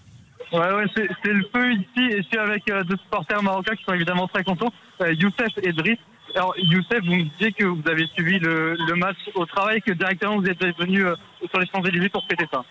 Ouais, 0.52 0.60
ouais, 0.60 0.84
c'est 0.94 1.08
c'est 1.24 1.32
le 1.32 1.44
feu 1.52 1.72
ici, 1.72 2.04
et 2.12 2.22
je 2.22 2.28
suis 2.28 2.38
avec 2.38 2.62
euh, 2.70 2.84
deux 2.84 2.96
supporters 2.98 3.42
marocains 3.42 3.74
qui 3.74 3.82
sont 3.82 3.94
évidemment 3.94 4.28
très 4.28 4.44
contents, 4.44 4.72
euh, 5.00 5.12
Youssef 5.12 5.52
et 5.60 5.72
Driss. 5.72 5.98
Alors, 6.36 6.54
Youssef, 6.58 7.02
vous 7.02 7.14
me 7.14 7.22
disiez 7.22 7.50
que 7.52 7.64
vous 7.64 7.82
avez 7.88 8.06
suivi 8.08 8.38
le, 8.38 8.76
match 8.96 9.16
au 9.34 9.46
travail, 9.46 9.80
que 9.80 9.92
directement 9.92 10.36
vous 10.36 10.46
êtes 10.46 10.62
venu 10.78 11.06
euh, 11.06 11.14
sur 11.48 11.58
les 11.58 11.66
Champs-Élysées 11.66 12.10
pour 12.10 12.26
fêter 12.28 12.44
ça. 12.52 12.62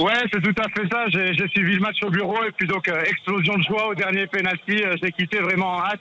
Ouais, 0.00 0.18
c'est 0.32 0.42
tout 0.42 0.60
à 0.60 0.68
fait 0.68 0.88
ça. 0.90 1.04
J'ai 1.08 1.48
suivi 1.50 1.74
le 1.74 1.80
match 1.80 2.02
au 2.02 2.10
bureau 2.10 2.42
et 2.42 2.50
puis 2.50 2.66
donc 2.66 2.88
euh, 2.88 3.00
explosion 3.02 3.58
de 3.58 3.62
joie 3.62 3.86
au 3.86 3.94
dernier 3.94 4.26
penalty. 4.26 4.82
Euh, 4.84 4.96
J'ai 5.00 5.12
quitté 5.12 5.38
vraiment 5.38 5.76
en 5.76 5.84
hâte. 5.84 6.00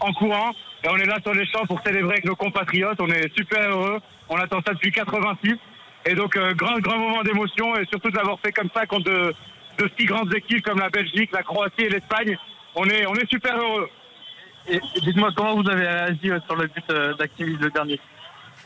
en 0.00 0.12
courant. 0.12 0.50
Et 0.82 0.88
on 0.90 0.96
est 0.98 1.06
là 1.06 1.16
sur 1.22 1.32
les 1.32 1.46
champs 1.46 1.64
pour 1.64 1.80
célébrer 1.82 2.12
avec 2.12 2.26
nos 2.26 2.36
compatriotes. 2.36 3.00
On 3.00 3.08
est 3.08 3.34
super 3.34 3.70
heureux. 3.70 3.98
On 4.28 4.36
attend 4.36 4.60
ça 4.66 4.74
depuis 4.74 4.92
86. 4.92 5.54
Et 6.04 6.14
donc, 6.14 6.36
grand, 6.36 6.78
grand 6.80 6.98
moment 6.98 7.22
d'émotion 7.22 7.76
et 7.76 7.86
surtout 7.86 8.10
de 8.10 8.16
l'avoir 8.16 8.38
fait 8.40 8.52
comme 8.52 8.68
ça 8.74 8.84
contre 8.84 9.04
de, 9.04 9.34
de 9.78 9.90
si 9.98 10.04
grandes 10.04 10.34
équipes 10.34 10.62
comme 10.62 10.80
la 10.80 10.90
Belgique, 10.90 11.30
la 11.32 11.42
Croatie 11.42 11.84
et 11.84 11.88
l'Espagne. 11.88 12.36
On 12.74 12.84
est, 12.90 13.06
on 13.06 13.14
est 13.14 13.30
super 13.30 13.56
heureux. 13.56 13.88
Et 14.68 14.80
dites-moi 15.00 15.30
comment 15.36 15.60
vous 15.60 15.68
avez 15.68 15.86
réagi 15.86 16.30
euh, 16.30 16.38
sur 16.46 16.56
le 16.56 16.66
but 16.68 16.84
euh, 16.90 17.14
d'Activis 17.14 17.56
le 17.60 17.70
dernier 17.70 18.00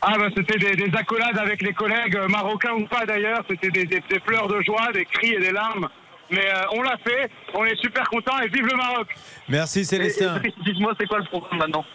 Ah 0.01 0.13
bah 0.17 0.27
c'était 0.35 0.57
des, 0.57 0.75
des 0.75 0.95
accolades 0.97 1.37
avec 1.37 1.61
les 1.61 1.73
collègues, 1.73 2.15
euh, 2.15 2.27
marocains 2.27 2.73
ou 2.73 2.85
pas 2.87 3.05
d'ailleurs. 3.05 3.43
C'était 3.49 3.69
des, 3.69 3.85
des- 3.85 4.03
des 4.09 4.19
pleurs 4.19 4.47
de 4.47 4.61
joie, 4.61 4.91
des 4.93 5.05
cris 5.05 5.33
et 5.33 5.39
des 5.39 5.51
larmes. 5.51 5.89
Mais 6.31 6.45
euh, 6.47 6.61
on 6.73 6.81
l'a 6.83 6.95
fait, 6.97 7.29
on 7.55 7.65
est 7.65 7.75
super 7.81 8.07
contents 8.09 8.39
et 8.39 8.47
vive 8.47 8.65
le 8.67 8.77
Maroc 8.77 9.07
Merci 9.49 9.83
Célestin. 9.83 10.39
Dites-moi, 10.63 10.93
c'est 10.99 11.07
quoi 11.07 11.17
le 11.19 11.25
programme 11.25 11.57
maintenant? 11.59 11.85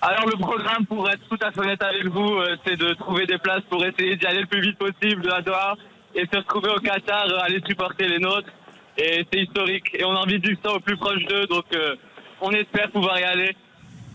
Alors, 0.00 0.26
le 0.26 0.36
programme, 0.36 0.84
pour 0.86 1.08
être 1.10 1.22
tout 1.28 1.38
à 1.40 1.50
fait 1.52 1.60
honnête 1.60 1.82
avec 1.82 2.06
vous, 2.06 2.34
euh, 2.38 2.56
c'est 2.66 2.76
de 2.76 2.92
trouver 2.94 3.26
des 3.26 3.38
places 3.38 3.62
pour 3.70 3.84
essayer 3.84 4.16
d'y 4.16 4.26
aller 4.26 4.40
le 4.42 4.46
plus 4.46 4.60
vite 4.60 4.78
possible 4.78 5.28
à 5.32 5.42
Doha 5.42 5.74
et 6.14 6.24
se 6.32 6.36
retrouver 6.38 6.70
au 6.70 6.76
Qatar, 6.80 7.26
euh, 7.28 7.38
aller 7.42 7.60
supporter 7.66 8.06
les 8.08 8.18
nôtres. 8.18 8.48
Et 8.96 9.24
c'est 9.32 9.40
historique. 9.40 9.90
Et 9.94 10.04
on 10.04 10.12
a 10.12 10.18
envie 10.20 10.38
de 10.40 10.48
vivre 10.48 10.60
ça 10.64 10.72
au 10.72 10.80
plus 10.80 10.96
proche 10.96 11.24
d'eux, 11.24 11.46
donc 11.46 11.64
euh, 11.74 11.94
on 12.40 12.50
espère 12.50 12.90
pouvoir 12.90 13.18
y 13.18 13.24
aller. 13.24 13.56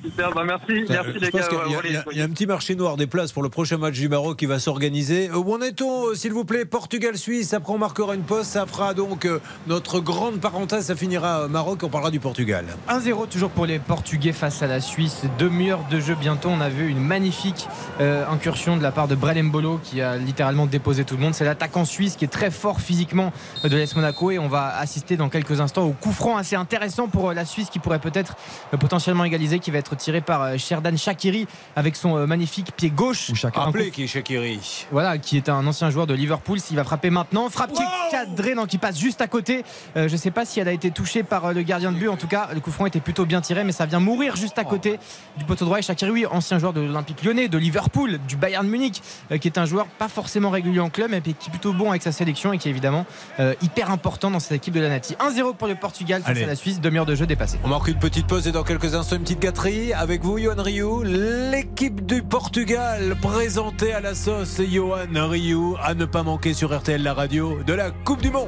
Super, 0.03 0.31
bah 0.33 0.43
merci, 0.45 0.85
merci 0.89 1.09
Euh, 1.09 1.13
Je 1.15 1.19
les 1.19 1.31
pense 1.31 1.41
gars. 1.41 1.47
qu'il 1.47 1.57
y 1.71 1.75
a- 1.75 1.77
Ouais, 1.77 1.83
il 1.85 2.17
y, 2.17 2.19
a- 2.19 2.21
y 2.21 2.21
un 2.21 2.29
petit 2.29 2.45
marché 2.45 2.75
noir 2.75 2.97
des 2.97 3.07
places 3.07 3.31
pour 3.31 3.41
le 3.41 3.47
prochain 3.49 3.77
match 3.77 3.93
du 3.93 4.09
Maroc 4.09 4.37
qui 4.37 4.45
va 4.45 4.59
s'organiser. 4.59 5.29
Euh, 5.29 5.37
Où 5.37 5.53
en 5.53 5.61
est-on, 5.61 6.07
euh, 6.09 6.15
s'il 6.15 6.33
vous 6.33 6.43
plaît 6.43 6.65
Portugal-Suisse. 6.65 7.53
Après, 7.53 7.71
on 7.73 7.77
marquera 7.77 8.13
une 8.15 8.23
pause. 8.23 8.45
Ça 8.45 8.65
fera 8.65 8.93
donc 8.93 9.25
euh, 9.25 9.39
notre 9.67 10.01
grande 10.01 10.41
parenthèse. 10.41 10.85
Ça 10.87 10.95
finira 10.97 11.41
euh, 11.43 11.47
Maroc. 11.47 11.79
On 11.83 11.89
parlera 11.89 12.11
du 12.11 12.19
Portugal. 12.19 12.65
1-0 12.89 13.27
toujours 13.27 13.49
pour 13.49 13.65
les 13.65 13.79
Portugais 13.79 14.33
face 14.33 14.61
à 14.61 14.67
la 14.67 14.81
Suisse. 14.81 15.21
Demi-heure 15.39 15.85
de 15.89 15.99
jeu 16.01 16.15
bientôt. 16.19 16.49
On 16.49 16.59
a 16.59 16.69
vu 16.69 16.89
une 16.89 16.99
magnifique 16.99 17.67
euh, 18.01 18.25
incursion 18.29 18.75
de 18.75 18.83
la 18.83 18.91
part 18.91 19.07
de 19.07 19.15
Brel 19.15 19.41
Mbolo 19.41 19.79
qui 19.83 20.01
a 20.01 20.17
littéralement 20.17 20.65
déposé 20.65 21.05
tout 21.05 21.15
le 21.15 21.21
monde. 21.21 21.33
C'est 21.33 21.45
l'attaquant 21.45 21.85
suisse 21.85 22.17
qui 22.17 22.25
est 22.25 22.29
très 22.29 22.51
fort 22.51 22.81
physiquement 22.81 23.31
euh, 23.63 23.69
de 23.69 23.77
l'AS 23.77 23.95
Monaco 23.95 24.31
et 24.31 24.39
on 24.39 24.49
va 24.49 24.75
assister 24.77 25.15
dans 25.15 25.29
quelques 25.29 25.61
instants 25.61 25.83
au 25.85 25.91
coup 25.93 26.11
franc 26.11 26.35
assez 26.35 26.55
intéressant 26.57 27.07
pour 27.07 27.29
euh, 27.29 27.33
la 27.33 27.45
Suisse 27.45 27.69
qui 27.69 27.79
pourrait 27.79 27.99
peut-être 27.99 28.35
euh, 28.73 28.77
potentiellement 28.77 29.23
égaliser 29.23 29.59
qui 29.59 29.71
va 29.71 29.77
être 29.79 29.92
tiré 29.95 30.21
par 30.21 30.41
euh, 30.41 30.57
Sherdan 30.57 30.97
Shakiri 30.97 31.47
avec 31.75 31.95
son 31.95 32.17
euh, 32.17 32.25
magnifique 32.25 32.73
pied 32.75 32.89
gauche. 32.89 33.31
Rappelez 33.53 33.91
qui 33.91 34.03
est 34.03 34.07
Shakiri. 34.07 34.85
voilà, 34.91 35.17
qui 35.17 35.37
est 35.37 35.49
un 35.49 35.65
ancien 35.65 35.89
joueur 35.89 36.07
de 36.07 36.13
Liverpool. 36.13 36.59
S'il 36.59 36.75
va 36.75 36.83
frapper 36.83 37.09
maintenant, 37.09 37.49
frappe 37.49 37.73
qui 37.73 37.81
est 37.81 38.11
cadrée, 38.11 38.55
non, 38.55 38.65
qui 38.65 38.77
passe 38.77 38.97
juste 38.99 39.21
à 39.21 39.27
côté. 39.27 39.63
Euh, 39.95 40.07
je 40.07 40.13
ne 40.13 40.17
sais 40.17 40.31
pas 40.31 40.45
si 40.45 40.59
elle 40.59 40.67
a 40.67 40.71
été 40.71 40.91
touchée 40.91 41.23
par 41.23 41.53
le 41.53 41.61
gardien 41.61 41.91
de 41.91 41.97
but. 41.97 42.09
En 42.09 42.17
tout 42.17 42.27
cas, 42.27 42.49
le 42.53 42.59
coup 42.59 42.71
franc 42.71 42.85
était 42.85 42.99
plutôt 42.99 43.25
bien 43.25 43.41
tiré, 43.41 43.63
mais 43.63 43.71
ça 43.71 43.85
vient 43.85 43.99
mourir 43.99 44.35
juste 44.35 44.57
à 44.59 44.63
côté 44.63 44.99
du 45.37 45.45
poteau 45.45 45.65
droit. 45.65 45.79
Et 45.79 45.81
Shakiri, 45.81 46.11
oui, 46.11 46.25
ancien 46.25 46.59
joueur 46.59 46.73
de 46.73 46.81
l'Olympique 46.81 47.23
lyonnais, 47.23 47.47
de 47.47 47.57
Liverpool, 47.57 48.19
du 48.27 48.35
Bayern 48.35 48.67
Munich, 48.67 49.01
euh, 49.31 49.37
qui 49.37 49.47
est 49.47 49.57
un 49.57 49.65
joueur 49.65 49.87
pas 49.87 50.07
forcément 50.07 50.49
régulier 50.49 50.79
en 50.79 50.89
club, 50.89 51.11
mais 51.11 51.21
qui 51.21 51.29
est 51.31 51.49
plutôt 51.49 51.73
bon 51.73 51.89
avec 51.89 52.01
sa 52.01 52.11
sélection 52.11 52.53
et 52.53 52.57
qui 52.57 52.67
est 52.67 52.71
évidemment 52.71 53.05
euh, 53.39 53.53
hyper 53.61 53.91
important 53.91 54.31
dans 54.31 54.39
cette 54.39 54.53
équipe 54.53 54.73
de 54.73 54.79
la 54.79 54.89
Nati. 54.89 55.15
1-0 55.15 55.55
pour 55.55 55.67
le 55.67 55.75
Portugal 55.75 56.21
face 56.21 56.37
à 56.37 56.45
la 56.45 56.55
Suisse, 56.55 56.79
demi-heure 56.79 57.05
de 57.05 57.15
jeu 57.15 57.25
dépassée. 57.25 57.59
On 57.63 57.67
marque 57.67 57.87
une 57.87 57.99
petite 57.99 58.27
pause 58.27 58.47
et 58.47 58.51
dans 58.51 58.63
quelques 58.63 58.95
instants, 58.95 59.15
une 59.15 59.23
petite 59.23 59.39
gâterie 59.39 59.82
avec 59.91 60.23
vous, 60.23 60.37
Johan 60.37 60.61
Rioux. 60.61 61.03
L'équipe 61.03 62.05
du 62.05 62.21
Portugal 62.21 63.15
présentée 63.21 63.91
à 63.91 63.99
la 63.99 64.15
sauce 64.15 64.61
Johan 64.61 65.07
Rioux 65.13 65.75
à 65.83 65.93
ne 65.93 66.05
pas 66.05 66.23
manquer 66.23 66.53
sur 66.53 66.77
RTL 66.77 67.01
la 67.03 67.13
radio 67.13 67.57
de 67.67 67.73
la 67.73 67.91
Coupe 67.91 68.21
du 68.21 68.31
Monde. 68.31 68.47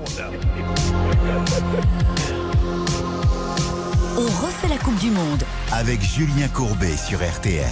On 4.17 4.45
refait 4.45 4.69
la 4.69 4.77
Coupe 4.77 4.97
du 4.99 5.11
Monde. 5.11 5.43
Avec 5.73 6.01
Julien 6.01 6.47
Courbet 6.47 6.95
sur 6.95 7.19
RTL. 7.19 7.65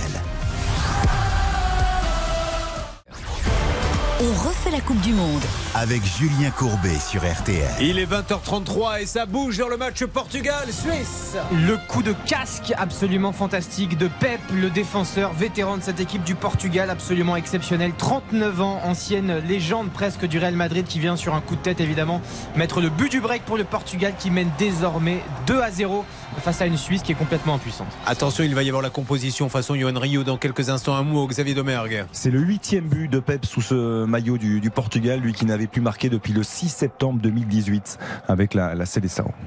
On 4.25 4.47
refait 4.47 4.71
la 4.71 4.79
Coupe 4.79 5.01
du 5.01 5.11
Monde. 5.11 5.41
Avec 5.75 6.01
Julien 6.05 6.49
Courbet 6.51 6.97
sur 6.97 7.29
RTL. 7.29 7.67
Il 7.81 7.99
est 7.99 8.05
20h33 8.05 9.01
et 9.01 9.05
ça 9.05 9.25
bouge 9.25 9.57
dans 9.57 9.67
le 9.67 9.75
match 9.75 10.05
Portugal-Suisse. 10.05 11.35
Le 11.51 11.75
coup 11.89 12.03
de 12.03 12.13
casque 12.25 12.73
absolument 12.77 13.33
fantastique 13.33 13.97
de 13.97 14.07
Pep, 14.07 14.39
le 14.53 14.69
défenseur 14.69 15.33
vétéran 15.33 15.75
de 15.75 15.83
cette 15.83 15.99
équipe 15.99 16.23
du 16.23 16.35
Portugal, 16.35 16.89
absolument 16.89 17.35
exceptionnel. 17.35 17.91
39 17.97 18.61
ans, 18.61 18.79
ancienne 18.85 19.39
légende 19.39 19.89
presque 19.91 20.25
du 20.25 20.39
Real 20.39 20.55
Madrid 20.55 20.85
qui 20.87 20.99
vient 20.99 21.17
sur 21.17 21.35
un 21.35 21.41
coup 21.41 21.57
de 21.57 21.61
tête 21.61 21.81
évidemment 21.81 22.21
mettre 22.55 22.79
le 22.79 22.89
but 22.89 23.11
du 23.11 23.19
break 23.19 23.43
pour 23.43 23.57
le 23.57 23.65
Portugal 23.65 24.13
qui 24.17 24.31
mène 24.31 24.51
désormais 24.57 25.21
2 25.47 25.59
à 25.59 25.69
0 25.69 26.05
face 26.41 26.61
à 26.61 26.65
une 26.65 26.77
Suisse 26.77 27.03
qui 27.03 27.11
est 27.11 27.15
complètement 27.15 27.55
impuissante. 27.55 27.87
Attention, 28.05 28.43
il 28.43 28.55
va 28.55 28.63
y 28.63 28.69
avoir 28.69 28.81
la 28.81 28.89
composition 28.89 29.49
façon 29.49 29.75
Johan 29.75 29.99
Rioux 29.99 30.23
dans 30.23 30.37
quelques 30.37 30.69
instants. 30.69 30.95
Un 30.95 31.03
mot 31.03 31.23
au 31.23 31.27
Xavier 31.27 31.53
Domergue. 31.53 32.05
C'est 32.11 32.31
le 32.31 32.39
huitième 32.39 32.85
but 32.85 33.07
de 33.09 33.19
Pep 33.19 33.45
sous 33.45 33.61
ce 33.61 34.05
maillot 34.05 34.37
du, 34.37 34.61
du 34.61 34.69
Portugal, 34.69 35.19
lui 35.19 35.33
qui 35.33 35.45
n'avait 35.45 35.67
plus 35.67 35.81
marqué 35.81 36.09
depuis 36.09 36.33
le 36.33 36.43
6 36.43 36.69
septembre 36.69 37.19
2018 37.21 37.99
avec 38.27 38.53
la, 38.53 38.75
la. 38.75 38.85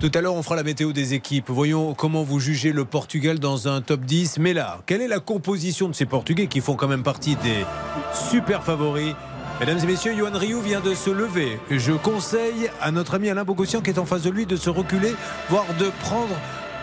Tout 0.01 0.11
à 0.15 0.21
l'heure, 0.21 0.35
on 0.35 0.43
fera 0.43 0.57
la 0.57 0.63
météo 0.63 0.93
des 0.93 1.15
équipes. 1.15 1.49
Voyons 1.49 1.95
comment 1.95 2.23
vous 2.23 2.41
jugez 2.41 2.73
le 2.73 2.85
Portugal 2.85 3.39
dans 3.39 3.69
un 3.69 3.81
top 3.81 4.01
10. 4.01 4.39
Mais 4.39 4.55
là, 4.55 4.79
quelle 4.87 5.01
est 5.01 5.09
la 5.09 5.21
composition 5.21 5.89
de 5.89 5.95
ces 5.95 6.07
Portugais 6.07 6.47
qui 6.47 6.61
font 6.61 6.75
quand 6.75 6.89
même 6.89 7.03
partie 7.03 7.37
des 7.37 7.65
super 8.31 8.65
favoris? 8.65 9.15
Mesdames 9.61 9.79
et 9.83 9.87
messieurs, 9.87 10.15
Johan 10.17 10.37
Rioux 10.37 10.61
vient 10.61 10.81
de 10.81 10.95
se 10.95 11.11
lever. 11.11 11.59
Je 11.71 11.93
conseille 11.93 12.71
à 12.81 12.91
notre 12.91 13.15
ami 13.15 13.31
Alain 13.31 13.45
Bogossian 13.45 13.81
qui 13.81 13.91
est 13.91 13.99
en 13.99 14.05
face 14.05 14.23
de 14.23 14.31
lui 14.31 14.47
de 14.47 14.57
se 14.57 14.69
reculer, 14.69 15.15
voire 15.49 15.67
de 15.79 15.91
prendre 16.03 16.35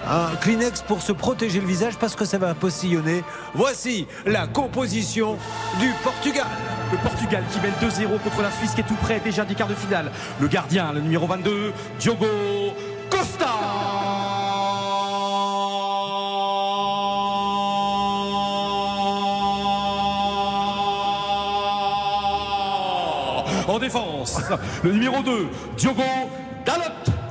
un 0.09 0.35
Kleenex 0.35 0.81
pour 0.81 1.01
se 1.01 1.11
protéger 1.11 1.59
le 1.59 1.67
visage 1.67 1.97
parce 1.97 2.15
que 2.15 2.25
ça 2.25 2.37
va 2.37 2.53
postillonner. 2.53 3.23
Voici 3.53 4.07
la 4.25 4.47
composition 4.47 5.37
du 5.79 5.91
Portugal. 6.03 6.47
Le 6.91 6.97
Portugal 6.97 7.43
qui 7.51 7.59
mène 7.59 7.73
2-0 7.81 8.19
contre 8.23 8.41
la 8.41 8.51
Suisse 8.51 8.73
qui 8.73 8.81
est 8.81 8.87
tout 8.87 8.97
près 9.01 9.19
déjà 9.19 9.45
des 9.45 9.55
quarts 9.55 9.67
de 9.67 9.75
finale. 9.75 10.11
Le 10.39 10.47
gardien, 10.47 10.91
le 10.93 11.01
numéro 11.01 11.25
22, 11.27 11.73
Diogo 11.99 12.27
Costa. 13.09 13.47
En 23.67 23.79
défense, 23.79 24.41
le 24.83 24.91
numéro 24.91 25.23
2, 25.23 25.47
Diogo 25.77 26.03
Dalot 26.65 26.83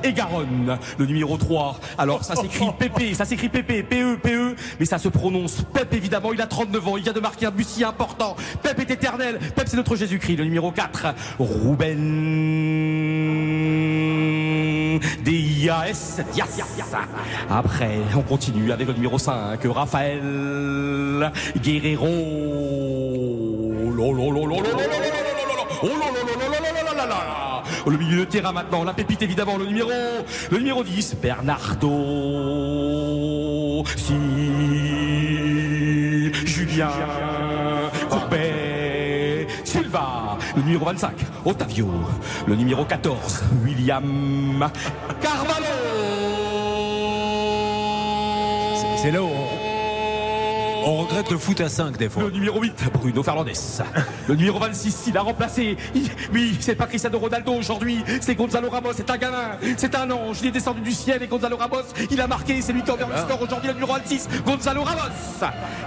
et 0.03 0.13
Garonne. 0.13 0.77
Le 0.97 1.05
numéro 1.05 1.37
3. 1.37 1.79
Alors 1.97 2.23
ça 2.23 2.35
s'écrit 2.35 2.65
PP, 2.77 3.13
ça 3.13 3.25
s'écrit 3.25 3.49
PP, 3.49 3.83
PE, 3.83 4.17
PE, 4.21 4.55
mais 4.79 4.85
ça 4.85 4.97
se 4.97 5.07
prononce 5.07 5.63
Pep 5.73 5.93
évidemment. 5.93 6.33
Il 6.33 6.41
a 6.41 6.47
39 6.47 6.87
ans, 6.87 6.97
il 6.97 7.03
vient 7.03 7.13
de 7.13 7.19
marquer 7.19 7.45
un 7.47 7.51
but 7.51 7.67
si 7.67 7.83
important. 7.83 8.35
Pep 8.61 8.79
est 8.79 8.91
éternel. 8.91 9.39
Pep 9.55 9.67
c'est 9.67 9.77
notre 9.77 9.95
Jésus-Christ. 9.95 10.37
Le 10.37 10.45
numéro 10.45 10.71
4. 10.71 11.07
Ruben 11.39 12.03
DIAS. 15.23 16.21
Yes. 16.35 16.61
Après, 17.49 17.99
on 18.15 18.21
continue 18.21 18.71
avec 18.71 18.87
le 18.87 18.93
numéro 18.93 19.17
5. 19.17 19.59
Raphaël 19.65 21.31
Guerrero. 21.57 22.07
Oh 25.85 27.52
le 27.85 27.97
milieu 27.97 28.19
de 28.19 28.25
terrain 28.25 28.53
maintenant, 28.53 28.83
la 28.83 28.93
pépite 28.93 29.21
évidemment, 29.21 29.57
le 29.57 29.65
numéro, 29.65 29.89
le 30.51 30.57
numéro 30.57 30.83
10, 30.83 31.17
Bernardo. 31.21 31.89
Si, 33.97 34.13
Julien, 36.45 36.91
Courbet, 38.09 39.47
Silva, 39.65 40.37
le 40.55 40.61
numéro 40.61 40.85
25, 40.85 41.13
Otavio, 41.45 41.89
le 42.47 42.55
numéro 42.55 42.85
14, 42.85 43.43
William 43.65 44.69
Carvalho. 45.21 45.65
C'est 48.97 49.11
là 49.11 49.19
on, 50.85 50.97
regrette 51.03 51.31
le 51.31 51.37
foot 51.37 51.61
à 51.61 51.69
5 51.69 51.97
des 51.97 52.09
fois. 52.09 52.23
Le 52.23 52.31
numéro 52.31 52.61
8, 52.61 52.91
Bruno 52.93 53.23
Fernandes. 53.23 53.49
Le 54.27 54.35
numéro 54.35 54.59
26, 54.59 55.05
il 55.07 55.17
a 55.17 55.21
remplacé. 55.21 55.77
Il- 55.93 56.09
oui, 56.33 56.57
c'est 56.59 56.75
pas 56.75 56.85
Cristiano 56.85 57.17
Ronaldo 57.19 57.53
aujourd'hui, 57.53 58.03
c'est 58.21 58.35
Gonzalo 58.35 58.69
Ramos, 58.69 58.93
c'est 58.95 59.09
un 59.09 59.17
gamin, 59.17 59.57
c'est 59.77 59.95
un 59.95 60.09
ange. 60.11 60.37
Il 60.41 60.47
est 60.47 60.51
descendu 60.51 60.81
du 60.81 60.91
ciel 60.91 61.21
et 61.21 61.27
Gonzalo 61.27 61.57
Ramos, 61.57 61.83
il 62.09 62.21
a 62.21 62.27
marqué, 62.27 62.61
c'est 62.61 62.73
lui 62.73 62.83
qui 62.83 62.91
a 62.91 62.93
ouvert 62.93 63.09
le 63.09 63.17
score 63.17 63.41
aujourd'hui, 63.41 63.67
le 63.67 63.73
numéro 63.73 63.93
26, 63.93 64.29
Gonzalo 64.45 64.83
Ramos. 64.83 65.01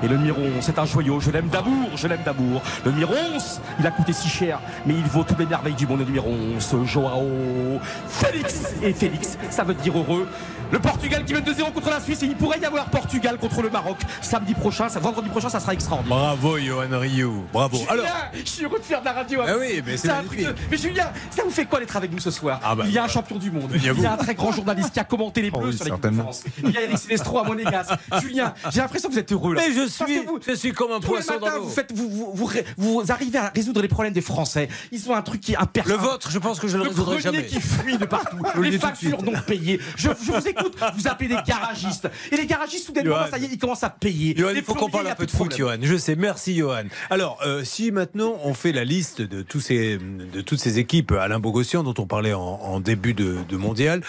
Et 0.03 0.09
le 0.09 0.17
numéro 0.17 0.41
11, 0.41 0.51
c'est 0.61 0.79
un 0.79 0.85
joyau, 0.85 1.21
je 1.21 1.31
l'aime 1.31 1.49
d'amour, 1.49 1.91
je 1.95 2.07
l'aime 2.07 2.23
d'amour. 2.25 2.63
Le 2.85 2.93
numéro 2.93 3.15
11, 3.35 3.61
il 3.81 3.87
a 3.87 3.91
coûté 3.91 4.13
si 4.13 4.29
cher, 4.29 4.61
mais 4.85 4.95
il 4.95 5.05
vaut 5.05 5.25
toutes 5.25 5.39
les 5.39 5.47
merveilles 5.47 5.75
du 5.75 5.87
monde. 5.87 6.01
Le 6.01 6.05
numéro 6.05 6.31
11, 6.31 6.77
Joao 6.85 7.81
Félix. 8.09 8.75
Et 8.83 8.93
Félix, 8.93 9.39
ça 9.51 9.65
veut 9.65 9.75
dire 9.75 9.97
heureux. 9.97 10.29
Le 10.73 10.81
Portugal 10.81 11.25
qui 11.25 11.33
mène 11.33 11.45
2-0 11.45 11.73
contre 11.73 11.91
la 11.91 12.01
Suisse 12.01 12.23
et 12.25 12.27
il 12.27 12.35
pourrait 12.35 12.59
y 12.59 12.65
avoir 12.65 12.87
Portugal 12.87 13.39
contre 13.39 13.63
le 13.63 13.71
Maroc 13.71 13.99
samedi 14.21 14.53
prochain. 14.55 14.86
Prochain, 14.89 14.95
ça, 14.95 15.01
vendredi 15.01 15.29
prochain, 15.29 15.49
ça 15.49 15.61
sera 15.61 15.73
extraordinaire. 15.75 16.17
Bravo, 16.19 16.59
Johan 16.59 16.87
Ryu. 16.93 17.29
Bravo. 17.53 17.77
Julien, 17.77 17.91
Alors, 17.93 18.07
je 18.35 18.49
suis 18.51 18.65
heureux 18.65 18.79
de 18.79 18.85
faire 18.85 19.01
de 19.01 19.05
la 19.07 19.13
radio. 19.13 19.41
Ah 19.47 19.53
oui, 19.59 19.83
mais 19.85 19.97
c'est 19.97 20.09
de- 20.09 20.55
Mais 20.71 20.77
Julien, 20.77 21.11
ça 21.31 21.43
vous 21.45 21.51
fait 21.51 21.65
quoi 21.67 21.79
d'être 21.81 21.97
avec 21.97 22.13
nous 22.13 22.19
ce 22.21 22.31
soir 22.31 22.61
Ah 22.65 22.75
bah, 22.75 22.85
Il 22.87 22.93
y 22.93 22.99
a 22.99 23.03
un 23.03 23.07
voilà. 23.07 23.13
champion 23.13 23.37
du 23.37 23.51
monde. 23.51 23.71
Il 23.75 23.85
y 23.85 23.89
a 23.89 23.93
Il 23.93 24.01
y 24.03 24.07
a 24.07 24.09
vous. 24.11 24.15
un 24.15 24.17
très 24.17 24.35
grand 24.35 24.53
journaliste 24.53 24.93
qui 24.93 25.01
a 25.01 25.05
commenté 25.05 25.43
les 25.43 25.51
Oh 25.53 25.59
Bleus 25.59 25.71
oui, 25.71 25.77
sur 25.77 25.87
certainement. 25.87 26.23
France. 26.25 26.45
Il 26.63 26.71
y 26.71 26.77
a 26.77 26.83
Eric 26.83 26.99
Silvestro 26.99 27.39
à 27.39 27.45
Monégas. 27.45 27.97
Julien, 28.21 28.55
j'ai 28.73 28.81
l'impression 28.81 29.09
que 29.09 29.15
vous 29.15 29.19
êtes 29.21 29.33
heureux 29.33 29.55
là. 29.55 29.63
mais 29.67 29.75
je 29.75 29.87
suis, 29.89 30.19
vous- 30.25 30.39
je 30.47 30.55
suis 30.55 30.73
comme 30.73 30.93
un 30.93 30.97
tous 31.01 31.03
les 31.03 31.23
poisson 31.23 31.35
matins, 31.35 31.47
dans 31.51 31.57
l'eau. 31.57 31.63
vous, 31.65 31.71
faites, 31.71 31.93
vous, 31.95 32.09
vous, 32.35 32.51
vous, 32.77 33.03
arrivez 33.13 33.39
à 33.39 33.53
résoudre 33.55 33.83
les 33.83 33.89
problèmes 33.89 34.13
des 34.13 34.21
Français. 34.21 34.69
Ils 34.93 35.09
ont 35.11 35.15
un 35.15 35.23
truc 35.23 35.41
qui 35.41 35.53
est 35.53 35.57
impersonnel. 35.57 35.99
Le 35.99 36.05
vôtre, 36.05 36.31
je 36.31 36.39
pense 36.39 36.59
que 36.61 36.69
je 36.69 36.77
le 36.77 36.85
Le 36.85 36.89
résoudrai 36.91 37.21
jamais. 37.21 37.47
qui 37.47 37.61
fuit 37.61 37.99
de 37.99 38.05
partout. 38.05 38.37
Le 38.55 38.63
les 38.63 38.79
factures 38.79 39.23
non 39.23 39.33
payées. 39.47 39.81
Je, 39.97 40.09
je 40.25 40.33
vous 40.33 40.49
écoute, 40.49 40.77
vous 40.97 41.09
appelez 41.09 41.29
des 41.29 41.39
garagistes. 41.47 42.09
Et 42.33 42.37
les 42.37 42.47
garagistes, 42.47 42.87
soudainement, 42.87 43.15
bah, 43.17 43.29
ça 43.31 43.39
y 43.39 43.45
est, 43.45 43.49
ils 43.53 43.59
commencent 43.59 43.85
à 43.85 43.91
payer. 43.91 44.35
Johan, 44.37 44.51
Les 44.51 44.59
il 44.59 44.65
faut 44.65 44.75
qu'on 44.77 44.89
parle 44.89 45.07
un 45.07 45.15
peu 45.15 45.27
de 45.27 45.31
foot. 45.31 45.57
Johan. 45.57 45.77
Je 45.83 45.97
sais, 45.97 46.17
merci, 46.17 46.55
Johan. 46.57 46.85
Alors, 47.11 47.39
euh, 47.45 47.65
si 47.65 47.91
maintenant 47.91 48.39
on 48.45 48.55
fait 48.55 48.73
la 48.73 48.85
liste 48.85 49.23
de, 49.23 49.43
tous 49.43 49.61
ces, 49.61 49.99
de 49.99 50.41
toutes 50.41 50.61
ces 50.61 50.79
équipes, 50.79 51.13
Alain 51.13 51.39
Bogossian, 51.39 51.83
dont 51.83 51.95
on 51.99 52.07
parlait 52.07 52.33
en, 52.33 52.41
en 52.41 52.81
début 52.81 53.15
de, 53.15 53.37
de 53.49 53.57
mondial, 53.57 54.03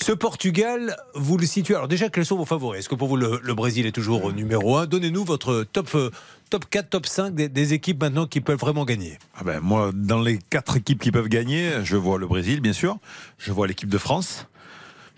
ce 0.00 0.12
Portugal, 0.12 0.96
vous 1.14 1.36
le 1.36 1.46
situez. 1.46 1.74
Alors, 1.74 1.88
déjà, 1.88 2.08
quels 2.08 2.26
sont 2.26 2.36
vos 2.36 2.44
favoris? 2.44 2.80
Est-ce 2.80 2.88
que 2.88 2.94
pour 2.94 3.08
vous, 3.08 3.16
le, 3.16 3.40
le 3.42 3.54
Brésil 3.54 3.86
est 3.86 3.92
toujours 3.92 4.24
au 4.24 4.32
numéro 4.32 4.76
1 4.76 4.86
Donnez-nous 4.86 5.24
votre 5.24 5.64
top, 5.72 5.88
euh, 5.94 6.10
top 6.50 6.64
4, 6.68 6.90
top 6.90 7.06
5 7.06 7.34
des, 7.34 7.48
des 7.48 7.72
équipes 7.74 8.02
maintenant 8.02 8.26
qui 8.26 8.40
peuvent 8.40 8.58
vraiment 8.58 8.84
gagner. 8.84 9.18
Ah 9.36 9.44
ben, 9.44 9.60
moi, 9.60 9.90
dans 9.94 10.20
les 10.20 10.38
quatre 10.50 10.76
équipes 10.76 11.00
qui 11.00 11.12
peuvent 11.12 11.28
gagner, 11.28 11.70
je 11.84 11.96
vois 11.96 12.18
le 12.18 12.26
Brésil, 12.26 12.60
bien 12.60 12.72
sûr. 12.72 12.98
Je 13.38 13.52
vois 13.52 13.66
l'équipe 13.66 13.88
de 13.88 13.98
France. 13.98 14.46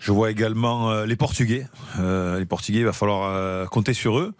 Je 0.03 0.11
vois 0.11 0.31
également 0.31 0.91
euh, 0.91 1.05
les 1.05 1.15
Portugais. 1.15 1.65
Euh, 1.97 2.37
les 2.37 2.45
Portugais, 2.45 2.79
il 2.79 2.85
va 2.85 2.91
falloir 2.91 3.23
euh, 3.23 3.65
compter 3.67 3.93
sur 3.93 4.19
eux. 4.19 4.33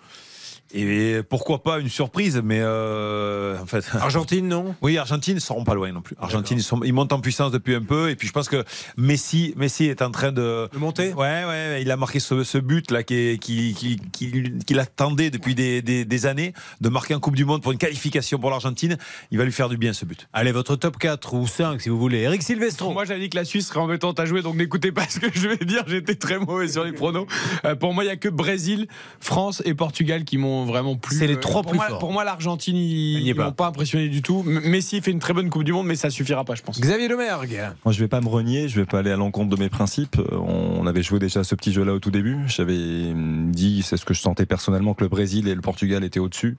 Et 0.75 1.21
pourquoi 1.29 1.61
pas 1.61 1.79
une 1.79 1.89
surprise, 1.89 2.41
mais 2.43 2.59
euh, 2.61 3.59
en 3.61 3.65
fait. 3.65 3.85
Argentine, 3.93 4.47
non? 4.47 4.75
Oui, 4.81 4.97
Argentine, 4.97 5.37
ils 5.37 5.41
seront 5.41 5.63
pas 5.63 5.75
loin 5.75 5.91
non 5.91 6.01
plus. 6.01 6.15
Argentine, 6.19 6.57
ils, 6.57 6.63
sont, 6.63 6.81
ils 6.83 6.93
montent 6.93 7.13
en 7.13 7.19
puissance 7.19 7.51
depuis 7.51 7.75
un 7.75 7.81
peu. 7.83 8.09
Et 8.09 8.15
puis 8.15 8.27
je 8.27 8.33
pense 8.33 8.49
que 8.49 8.63
Messi, 8.97 9.53
Messi 9.55 9.85
est 9.85 10.01
en 10.01 10.09
train 10.11 10.31
de. 10.31 10.67
De 10.73 10.77
monter? 10.79 11.13
Ouais, 11.13 11.43
ouais, 11.45 11.81
il 11.81 11.91
a 11.91 11.97
marqué 11.97 12.19
ce, 12.19 12.43
ce 12.43 12.57
but 12.57 12.89
là 12.91 13.03
qui, 13.03 13.13
est- 13.15 13.37
qui, 13.37 13.73
qui, 13.75 13.99
qui- 14.11 14.57
qu'il 14.65 14.79
attendait 14.79 15.29
depuis 15.29 15.53
des, 15.55 15.81
des, 15.81 16.05
des 16.05 16.25
années 16.25 16.53
de 16.81 16.89
marquer 16.89 17.13
en 17.15 17.19
Coupe 17.19 17.35
du 17.35 17.45
Monde 17.45 17.61
pour 17.61 17.71
une 17.71 17.77
qualification 17.77 18.39
pour 18.39 18.49
l'Argentine. 18.49 18.97
Il 19.31 19.37
va 19.37 19.45
lui 19.45 19.51
faire 19.51 19.69
du 19.69 19.77
bien 19.77 19.93
ce 19.93 20.05
but. 20.05 20.27
Allez, 20.33 20.51
votre 20.51 20.75
top 20.75 20.97
4 20.97 21.33
ou 21.35 21.45
5 21.47 21.81
si 21.81 21.89
vous 21.89 21.99
voulez. 21.99 22.19
Eric 22.21 22.41
Silvestro. 22.41 22.91
Moi, 22.93 23.05
j'avais 23.05 23.19
dit 23.19 23.29
que 23.29 23.37
la 23.37 23.45
Suisse 23.45 23.67
serait 23.67 23.79
embêtante 23.79 24.19
à 24.19 24.25
jouer, 24.25 24.41
donc 24.41 24.55
n'écoutez 24.55 24.91
pas 24.91 25.05
ce 25.09 25.19
que 25.19 25.27
je 25.33 25.47
vais 25.49 25.57
dire. 25.65 25.83
J'étais 25.87 26.15
très 26.15 26.39
mauvais 26.39 26.67
sur 26.67 26.83
les 26.83 26.93
pronos. 26.93 27.27
Euh, 27.65 27.75
pour 27.75 27.93
moi, 27.93 28.03
il 28.03 28.07
n'y 28.07 28.13
a 28.13 28.17
que 28.17 28.29
Brésil, 28.29 28.87
France 29.19 29.61
et 29.65 29.73
Portugal 29.75 30.23
qui 30.23 30.37
m'ont 30.37 30.62
vraiment 30.65 30.95
plu. 30.95 31.15
C'est 31.17 31.27
les 31.27 31.35
Euh, 31.35 31.39
trois 31.39 31.63
plus 31.63 31.75
moi, 31.77 31.87
forts. 31.87 31.99
Pour 31.99 32.11
moi, 32.11 32.23
l'Argentine, 32.23 32.75
ils 32.75 33.25
ne 33.27 33.33
pas. 33.33 33.45
m'ont 33.45 33.51
pas 33.51 33.67
impressionné 33.67 34.07
du 34.09 34.21
tout. 34.21 34.43
Messi 34.43 35.01
fait 35.01 35.11
une 35.11 35.19
très 35.19 35.33
bonne 35.33 35.49
Coupe 35.49 35.63
du 35.63 35.73
Monde, 35.73 35.87
mais 35.87 35.95
ça 35.95 36.09
suffira 36.09 36.43
pas, 36.45 36.55
je 36.55 36.61
pense. 36.61 36.79
Xavier 36.79 37.07
Lemergue. 37.07 37.59
Moi, 37.85 37.91
je 37.93 37.99
vais 37.99 38.07
pas 38.07 38.21
me 38.21 38.27
renier, 38.27 38.67
je 38.67 38.79
vais 38.79 38.85
pas 38.85 38.99
aller 38.99 39.11
à 39.11 39.15
l'encontre 39.17 39.49
de 39.55 39.59
mes 39.61 39.69
principes. 39.69 40.17
Euh, 40.19 40.37
On 40.37 40.85
avait 40.87 41.03
joué 41.03 41.19
déjà 41.19 41.43
ce 41.43 41.55
petit 41.55 41.71
jeu-là 41.73 41.93
au 41.93 41.99
tout 41.99 42.11
début. 42.11 42.37
J'avais 42.47 42.73
hum, 43.11 43.51
dit, 43.51 43.81
c'est 43.83 43.97
ce 43.97 44.05
que 44.05 44.13
je 44.13 44.21
sentais 44.21 44.45
personnellement, 44.45 44.93
que 44.93 45.03
le 45.03 45.09
Brésil 45.09 45.47
et 45.47 45.55
le 45.55 45.61
Portugal 45.61 46.03
étaient 46.03 46.19
au-dessus. 46.19 46.57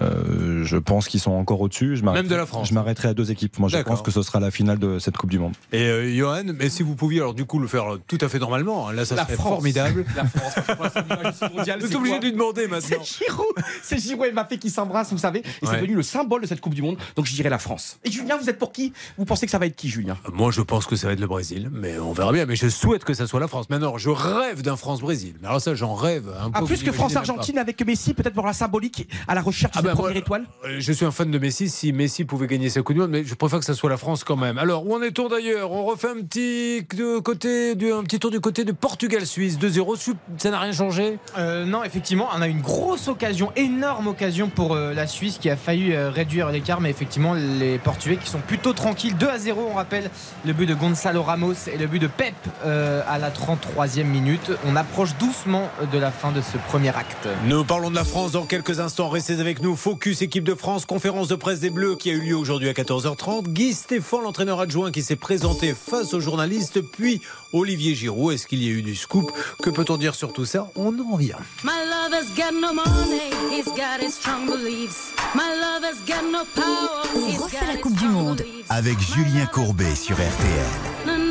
Euh, 0.00 0.64
je 0.64 0.76
pense 0.76 1.08
qu'ils 1.08 1.20
sont 1.20 1.32
encore 1.32 1.60
au-dessus. 1.60 2.00
Même 2.02 2.26
de 2.28 2.34
la 2.34 2.46
France. 2.46 2.68
Je 2.68 2.74
m'arrêterai 2.74 3.08
à 3.08 3.14
deux 3.14 3.30
équipes. 3.30 3.58
Moi, 3.58 3.68
je 3.68 3.78
pense 3.78 4.02
que 4.02 4.10
ce 4.10 4.22
sera 4.22 4.40
la 4.40 4.50
finale 4.50 4.78
de 4.78 4.98
cette 4.98 5.16
Coupe 5.16 5.30
du 5.30 5.38
Monde. 5.38 5.54
Et 5.72 5.82
euh, 5.82 6.14
Johan, 6.16 6.42
mais 6.58 6.68
si 6.70 6.82
vous 6.82 6.94
pouviez 6.94 7.20
alors 7.20 7.34
du 7.34 7.44
coup 7.44 7.58
le 7.58 7.66
faire 7.66 7.84
tout 8.06 8.18
à 8.20 8.28
fait 8.28 8.38
normalement, 8.38 8.88
hein, 8.88 8.92
là 8.92 9.04
ça 9.04 9.14
La 9.14 9.24
serait 9.24 9.34
France. 9.34 9.48
formidable. 9.48 10.04
La 10.16 10.24
France, 10.24 10.54
êtes 11.68 11.94
obligé 11.94 12.18
de 12.18 12.24
lui 12.24 12.32
demander 12.32 12.66
maintenant. 12.68 12.98
C'est 13.34 13.42
Giroud, 13.44 13.54
c'est 13.82 13.98
Giroud 13.98 14.26
et 14.26 14.32
Mbappé 14.32 14.58
qui 14.58 14.70
s'embrassent, 14.70 15.12
vous 15.12 15.18
savez, 15.18 15.40
et 15.40 15.66
c'est 15.66 15.76
devenu 15.76 15.94
le 15.94 16.02
symbole 16.02 16.42
de 16.42 16.46
cette 16.46 16.60
Coupe 16.60 16.74
du 16.74 16.82
Monde. 16.82 16.96
Donc 17.16 17.26
je 17.26 17.34
dirais 17.34 17.48
la 17.50 17.58
France. 17.58 17.98
Et 18.04 18.10
Julien, 18.10 18.36
vous 18.36 18.48
êtes 18.48 18.58
pour 18.58 18.72
qui? 18.72 18.92
Vous 19.18 19.24
pensez 19.24 19.46
que 19.46 19.50
ça 19.52 19.58
va 19.58 19.66
être 19.66 19.76
qui, 19.76 19.88
Julien? 19.88 20.16
Moi 20.32 20.50
je 20.50 20.60
pense 20.60 20.86
que 20.86 20.96
ça 20.96 21.06
va 21.06 21.12
être 21.12 21.20
le 21.20 21.26
Brésil, 21.26 21.70
mais 21.72 21.98
on 21.98 22.12
verra 22.12 22.32
bien. 22.32 22.46
Mais 22.46 22.56
je 22.56 22.68
souhaite 22.68 23.04
que 23.04 23.14
ça 23.14 23.26
soit 23.26 23.40
la 23.40 23.48
France. 23.48 23.68
Maintenant, 23.70 23.96
je 23.98 24.10
rêve 24.10 24.62
d'un 24.62 24.76
France-Brésil. 24.76 25.34
Mais 25.40 25.48
alors 25.48 25.60
ça, 25.60 25.74
j'en 25.74 25.94
rêve 25.94 26.28
un 26.40 26.50
peu. 26.50 26.60
Ah, 26.62 26.66
plus 26.66 26.82
que 26.82 26.92
France-Argentine 26.92 27.58
avec 27.58 27.84
Messi, 27.84 28.14
peut-être 28.14 28.34
pour 28.34 28.46
la 28.46 28.52
symbolique 28.52 29.08
à 29.28 29.34
la 29.34 29.42
recherche 29.42 29.72
de 29.72 29.78
Ah 29.78 29.80
cette 29.80 29.86
ben, 29.90 29.94
moi, 29.94 30.02
première 30.04 30.16
étoile? 30.22 30.44
Euh, 30.64 30.76
Je 30.78 30.92
suis 30.92 31.04
un 31.04 31.10
fan 31.10 31.30
de 31.30 31.38
Messi. 31.38 31.68
Si 31.68 31.92
Messi 31.92 32.24
pouvait 32.24 32.46
gagner 32.46 32.68
sa 32.70 32.82
Coupe 32.82 32.94
du 32.94 33.00
Monde, 33.00 33.10
mais 33.10 33.24
je 33.24 33.34
préfère 33.34 33.58
que 33.58 33.64
ça 33.64 33.74
soit 33.74 33.90
la 33.90 33.96
France 33.96 34.24
quand 34.24 34.36
même. 34.36 34.58
Alors 34.58 34.86
où 34.86 34.94
en 34.94 35.02
est-on 35.02 35.28
d'ailleurs? 35.28 35.72
On 35.72 35.84
refait 35.84 36.08
un 36.08 36.22
petit 36.22 36.84
de 36.94 37.18
côté, 37.18 37.72
un 37.92 38.02
petit 38.02 38.18
tour 38.18 38.30
du 38.30 38.40
côté 38.40 38.64
de 38.64 38.72
Portugal-Suisse 38.72 39.58
2-0. 39.58 40.14
Ça 40.38 40.50
n'a 40.50 40.60
rien 40.60 40.72
changé? 40.72 41.18
Euh, 41.38 41.64
non, 41.64 41.82
effectivement, 41.84 42.28
on 42.36 42.40
a 42.42 42.48
une 42.48 42.60
grosse 42.60 43.08
occasion, 43.08 43.23
énorme 43.56 44.08
occasion 44.08 44.48
pour 44.48 44.74
euh, 44.74 44.92
la 44.92 45.06
Suisse 45.06 45.38
qui 45.40 45.48
a 45.48 45.56
failli 45.56 45.92
euh, 45.92 46.10
réduire 46.10 46.50
l'écart, 46.50 46.80
mais 46.80 46.90
effectivement, 46.90 47.34
les 47.34 47.78
Portugais 47.78 48.16
qui 48.16 48.28
sont 48.28 48.40
plutôt 48.40 48.72
tranquilles. 48.72 49.14
2 49.16 49.28
à 49.28 49.38
0, 49.38 49.68
on 49.70 49.74
rappelle 49.74 50.10
le 50.44 50.52
but 50.52 50.66
de 50.66 50.74
Gonzalo 50.74 51.22
Ramos 51.22 51.54
et 51.72 51.78
le 51.78 51.86
but 51.86 51.98
de 51.98 52.06
Pep 52.06 52.34
euh, 52.64 53.02
à 53.08 53.18
la 53.18 53.30
33e 53.30 54.04
minute. 54.04 54.52
On 54.66 54.76
approche 54.76 55.16
doucement 55.18 55.70
de 55.92 55.98
la 55.98 56.10
fin 56.10 56.32
de 56.32 56.40
ce 56.40 56.58
premier 56.68 56.90
acte. 56.90 57.28
Nous 57.46 57.64
parlons 57.64 57.90
de 57.90 57.94
la 57.94 58.04
France 58.04 58.32
dans 58.32 58.44
quelques 58.44 58.80
instants. 58.80 59.08
Restez 59.08 59.40
avec 59.40 59.62
nous. 59.62 59.76
Focus 59.76 60.22
équipe 60.22 60.44
de 60.44 60.54
France, 60.54 60.84
conférence 60.84 61.28
de 61.28 61.34
presse 61.34 61.60
des 61.60 61.70
Bleus 61.70 61.96
qui 61.96 62.10
a 62.10 62.12
eu 62.12 62.20
lieu 62.20 62.36
aujourd'hui 62.36 62.68
à 62.68 62.72
14h30. 62.72 63.48
Guy 63.48 63.72
Stéphane, 63.72 64.22
l'entraîneur 64.22 64.60
adjoint 64.60 64.90
qui 64.90 65.02
s'est 65.02 65.16
présenté 65.16 65.74
face 65.74 66.14
aux 66.14 66.20
journalistes, 66.20 66.80
puis 66.80 67.20
Olivier 67.54 67.94
Giroud. 67.94 68.34
Est-ce 68.34 68.46
qu'il 68.46 68.62
y 68.62 68.66
a 68.66 68.72
eu 68.72 68.82
du 68.82 68.96
scoop? 68.96 69.32
Que 69.62 69.70
peut-on 69.70 69.96
dire 69.96 70.14
sur 70.14 70.32
tout 70.32 70.44
ça? 70.44 70.68
On 70.74 70.98
en 70.98 71.16
vient. 71.16 71.38
My 71.62 71.70
lover's 71.88 72.28
got 72.36 72.52
no 72.52 72.74
money, 72.74 73.30
he's 73.50 73.66
got 73.66 74.02
his 74.02 74.14
strong 74.14 74.46
beliefs. 74.46 75.14
My 75.34 75.54
lover's 75.54 76.00
got 76.06 76.24
no 76.30 76.44
power, 76.54 77.06
On 77.16 77.28
he's 77.28 77.38
refait 77.40 77.60
got 77.60 77.72
la 77.72 77.76
Coupe 77.78 77.96
du 77.96 78.08
Monde. 78.08 78.44
Avec 78.68 78.98
Julien 79.00 79.46
Courbet 79.46 79.94
sur 79.94 80.16
RTL. 80.16 81.23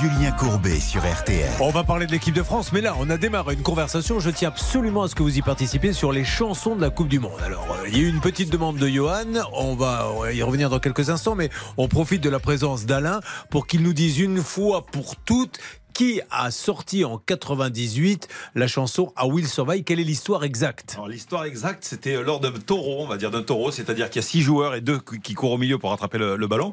Julien 0.00 0.32
Courbet 0.32 0.80
sur 0.80 1.02
RTL. 1.02 1.50
On 1.60 1.68
va 1.68 1.84
parler 1.84 2.06
de 2.06 2.12
l'équipe 2.12 2.34
de 2.34 2.42
France, 2.42 2.72
mais 2.72 2.80
là, 2.80 2.94
on 2.98 3.10
a 3.10 3.18
démarré 3.18 3.52
une 3.52 3.62
conversation. 3.62 4.18
Je 4.18 4.30
tiens 4.30 4.48
absolument 4.48 5.02
à 5.02 5.08
ce 5.08 5.14
que 5.14 5.22
vous 5.22 5.36
y 5.36 5.42
participiez 5.42 5.92
sur 5.92 6.10
les 6.10 6.24
chansons 6.24 6.74
de 6.74 6.80
la 6.80 6.88
Coupe 6.88 7.08
du 7.08 7.18
Monde. 7.18 7.38
Alors, 7.44 7.66
euh, 7.70 7.86
il 7.86 7.98
y 7.98 8.00
a 8.00 8.04
eu 8.04 8.08
une 8.08 8.22
petite 8.22 8.50
demande 8.50 8.78
de 8.78 8.88
Johan. 8.88 9.26
On 9.52 9.74
va 9.74 10.08
y 10.32 10.42
revenir 10.42 10.70
dans 10.70 10.78
quelques 10.78 11.10
instants, 11.10 11.34
mais 11.34 11.50
on 11.76 11.86
profite 11.86 12.22
de 12.22 12.30
la 12.30 12.38
présence 12.38 12.86
d'Alain 12.86 13.20
pour 13.50 13.66
qu'il 13.66 13.82
nous 13.82 13.92
dise 13.92 14.18
une 14.18 14.42
fois 14.42 14.86
pour 14.86 15.16
toutes 15.16 15.58
qui 15.92 16.20
a 16.30 16.50
sorti 16.50 17.04
en 17.04 17.18
98 17.18 18.28
la 18.54 18.66
chanson 18.66 19.12
I 19.18 19.26
Will 19.26 19.46
Survive. 19.46 19.84
Quelle 19.84 20.00
est 20.00 20.04
l'histoire 20.04 20.44
exacte? 20.44 20.98
L'histoire 21.08 21.44
exacte, 21.44 21.84
c'était 21.84 22.22
lors 22.22 22.40
d'un 22.40 22.52
taureau, 22.52 23.02
on 23.02 23.06
va 23.06 23.16
dire 23.16 23.30
d'un 23.30 23.42
taureau, 23.42 23.70
c'est-à-dire 23.70 24.08
qu'il 24.10 24.20
y 24.20 24.24
a 24.24 24.28
six 24.28 24.42
joueurs 24.42 24.74
et 24.74 24.80
deux 24.80 25.00
qui 25.22 25.34
courent 25.34 25.52
au 25.52 25.58
milieu 25.58 25.78
pour 25.78 25.90
rattraper 25.90 26.18
le, 26.18 26.46
ballon. 26.46 26.72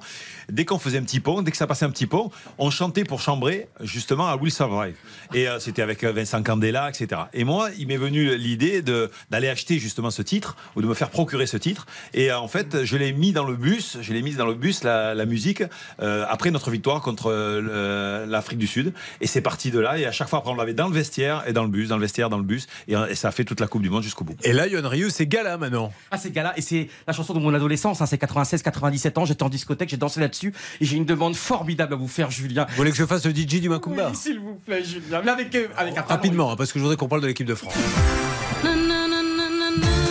Dès 0.49 0.65
qu'on 0.65 0.79
faisait 0.79 0.97
un 0.97 1.03
petit 1.03 1.19
pont, 1.19 1.41
dès 1.41 1.51
que 1.51 1.57
ça 1.57 1.67
passait 1.67 1.85
un 1.85 1.91
petit 1.91 2.07
pont, 2.07 2.31
on 2.57 2.69
chantait 2.69 3.03
pour 3.03 3.21
chambrer 3.21 3.67
justement 3.81 4.27
à 4.27 4.35
Will 4.35 4.51
Survive. 4.51 4.95
Et 5.33 5.47
euh, 5.47 5.59
c'était 5.59 5.81
avec 5.81 6.03
euh, 6.03 6.11
Vincent 6.11 6.41
Candela, 6.41 6.89
etc. 6.89 7.21
Et 7.33 7.43
moi, 7.43 7.69
il 7.77 7.87
m'est 7.87 7.97
venu 7.97 8.35
l'idée 8.37 8.81
d'aller 8.81 9.49
acheter 9.49 9.79
justement 9.79 10.09
ce 10.09 10.21
titre 10.21 10.55
ou 10.75 10.81
de 10.81 10.87
me 10.87 10.93
faire 10.93 11.09
procurer 11.09 11.47
ce 11.47 11.57
titre. 11.57 11.85
Et 12.13 12.31
euh, 12.31 12.39
en 12.39 12.47
fait, 12.47 12.83
je 12.83 12.97
l'ai 12.97 13.13
mis 13.13 13.31
dans 13.31 13.45
le 13.45 13.55
bus, 13.55 13.97
je 14.01 14.13
l'ai 14.13 14.21
mis 14.21 14.35
dans 14.35 14.45
le 14.45 14.53
bus 14.53 14.83
la, 14.83 15.25
musique 15.25 15.63
euh, 16.01 16.25
après 16.29 16.51
notre 16.51 16.71
victoire 16.71 17.01
contre 17.01 17.31
euh, 17.31 18.25
l'Afrique 18.25 18.59
du 18.59 18.67
Sud. 18.67 18.93
Et 19.21 19.27
c'est 19.27 19.41
parti 19.41 19.71
de 19.71 19.79
là. 19.79 19.97
Et 19.97 20.05
à 20.05 20.11
chaque 20.11 20.29
fois, 20.29 20.39
après, 20.39 20.51
on 20.51 20.55
l'avait 20.55 20.73
dans 20.73 20.87
le 20.87 20.93
vestiaire 20.93 21.43
et 21.47 21.53
dans 21.53 21.63
le 21.63 21.69
bus, 21.69 21.89
dans 21.89 21.95
le 21.95 22.01
vestiaire, 22.01 22.29
dans 22.29 22.37
le 22.37 22.43
bus. 22.43 22.67
Et, 22.87 22.95
euh, 22.95 23.07
et 23.07 23.15
ça 23.15 23.29
a 23.29 23.31
fait 23.31 23.43
toute 23.43 23.59
la 23.59 23.67
Coupe 23.67 23.81
du 23.81 23.89
Monde 23.89 24.03
jusqu'au 24.03 24.23
bout. 24.23 24.35
Et 24.43 24.53
là, 24.53 24.69
Johan 24.69 24.87
Ryu, 24.87 25.09
c'est 25.09 25.27
Gala 25.27 25.57
maintenant. 25.57 25.91
Ah, 26.11 26.17
ces 26.17 26.31
gars-là, 26.31 26.53
et 26.57 26.61
c'est 26.61 26.89
la 27.05 27.13
chanson 27.13 27.33
de 27.33 27.39
mon 27.39 27.53
adolescence, 27.53 28.01
hein, 28.01 28.05
c'est 28.05 28.17
96, 28.17 28.61
97 28.61 29.17
ans, 29.17 29.25
j'étais 29.25 29.43
en 29.43 29.49
discothèque, 29.49 29.89
j'ai 29.89 29.97
dansé 29.97 30.19
là-dessus, 30.19 30.53
et 30.81 30.85
j'ai 30.85 30.97
une 30.97 31.05
demande 31.05 31.35
formidable 31.35 31.93
à 31.93 31.97
vous 31.97 32.07
faire, 32.07 32.31
Julien. 32.31 32.65
Vous 32.69 32.75
voulez 32.75 32.91
que 32.91 32.97
je 32.97 33.05
fasse 33.05 33.25
le 33.25 33.31
DJ 33.31 33.61
du 33.61 33.69
Macumba 33.69 34.09
Oui, 34.09 34.15
s'il 34.15 34.39
vous 34.39 34.55
plaît, 34.55 34.83
Julien. 34.83 35.21
Mais 35.23 35.31
avec, 35.31 35.53
euh, 35.55 35.67
avec 35.77 35.93
un 35.93 36.01
talent. 36.01 36.07
Rapidement, 36.09 36.51
hein, 36.51 36.55
parce 36.55 36.71
que 36.71 36.79
je 36.79 36.83
voudrais 36.83 36.97
qu'on 36.97 37.07
parle 37.07 37.21
de 37.21 37.27
l'équipe 37.27 37.47
de 37.47 37.55
France. 37.55 37.73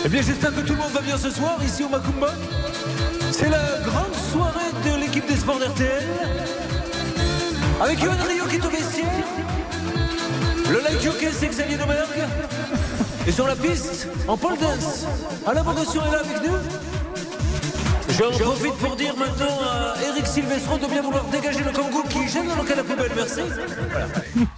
Eh 0.04 0.08
bien, 0.08 0.22
j'espère 0.22 0.54
que 0.54 0.60
tout 0.60 0.72
le 0.72 0.78
monde 0.78 0.92
va 0.92 1.00
bien 1.00 1.18
ce 1.18 1.30
soir 1.30 1.58
ici 1.64 1.82
au 1.82 1.88
Macumba. 1.88 2.32
C'est 3.32 3.50
la 3.50 3.80
grande 3.84 4.14
soirée 4.30 4.70
de 4.84 5.00
l'équipe 5.00 5.26
des 5.26 5.36
sports 5.36 5.58
d'RTL. 5.58 6.04
Avec 7.80 8.02
Yoann 8.02 8.20
Rio 8.20 8.44
qui 8.46 8.56
est 8.56 8.64
au 8.64 8.70
vestiaire. 8.70 9.06
Le 10.70 10.80
light 10.80 11.02
jockey, 11.02 11.30
c'est 11.32 11.48
Xavier 11.48 11.76
Domergue. 11.76 12.24
Et 13.26 13.32
sur 13.32 13.46
la 13.46 13.54
piste, 13.54 14.08
en 14.26 14.36
pole 14.36 14.56
dance, 14.58 15.04
Alain 15.46 15.62
Bogossian 15.62 16.06
est 16.06 16.12
là 16.12 16.20
avec 16.20 16.42
nous. 16.42 16.56
J'en 18.18 18.30
profite 18.30 18.72
pour 18.74 18.96
dire 18.96 19.14
maintenant 19.16 19.58
à 19.62 19.94
Eric 20.08 20.26
Silvestro 20.26 20.78
de 20.78 20.86
bien 20.86 21.02
vouloir 21.02 21.24
dégager 21.26 21.58
le 21.62 21.70
Kangoo 21.70 22.02
qui 22.08 22.26
gêne 22.28 22.46
dans 22.48 22.56
le 22.56 22.62
cas 22.66 22.72
de 22.74 22.78
la 22.78 22.84
poubelle. 22.84 23.10
Merci. 23.14 23.40
Voilà. 23.90 24.06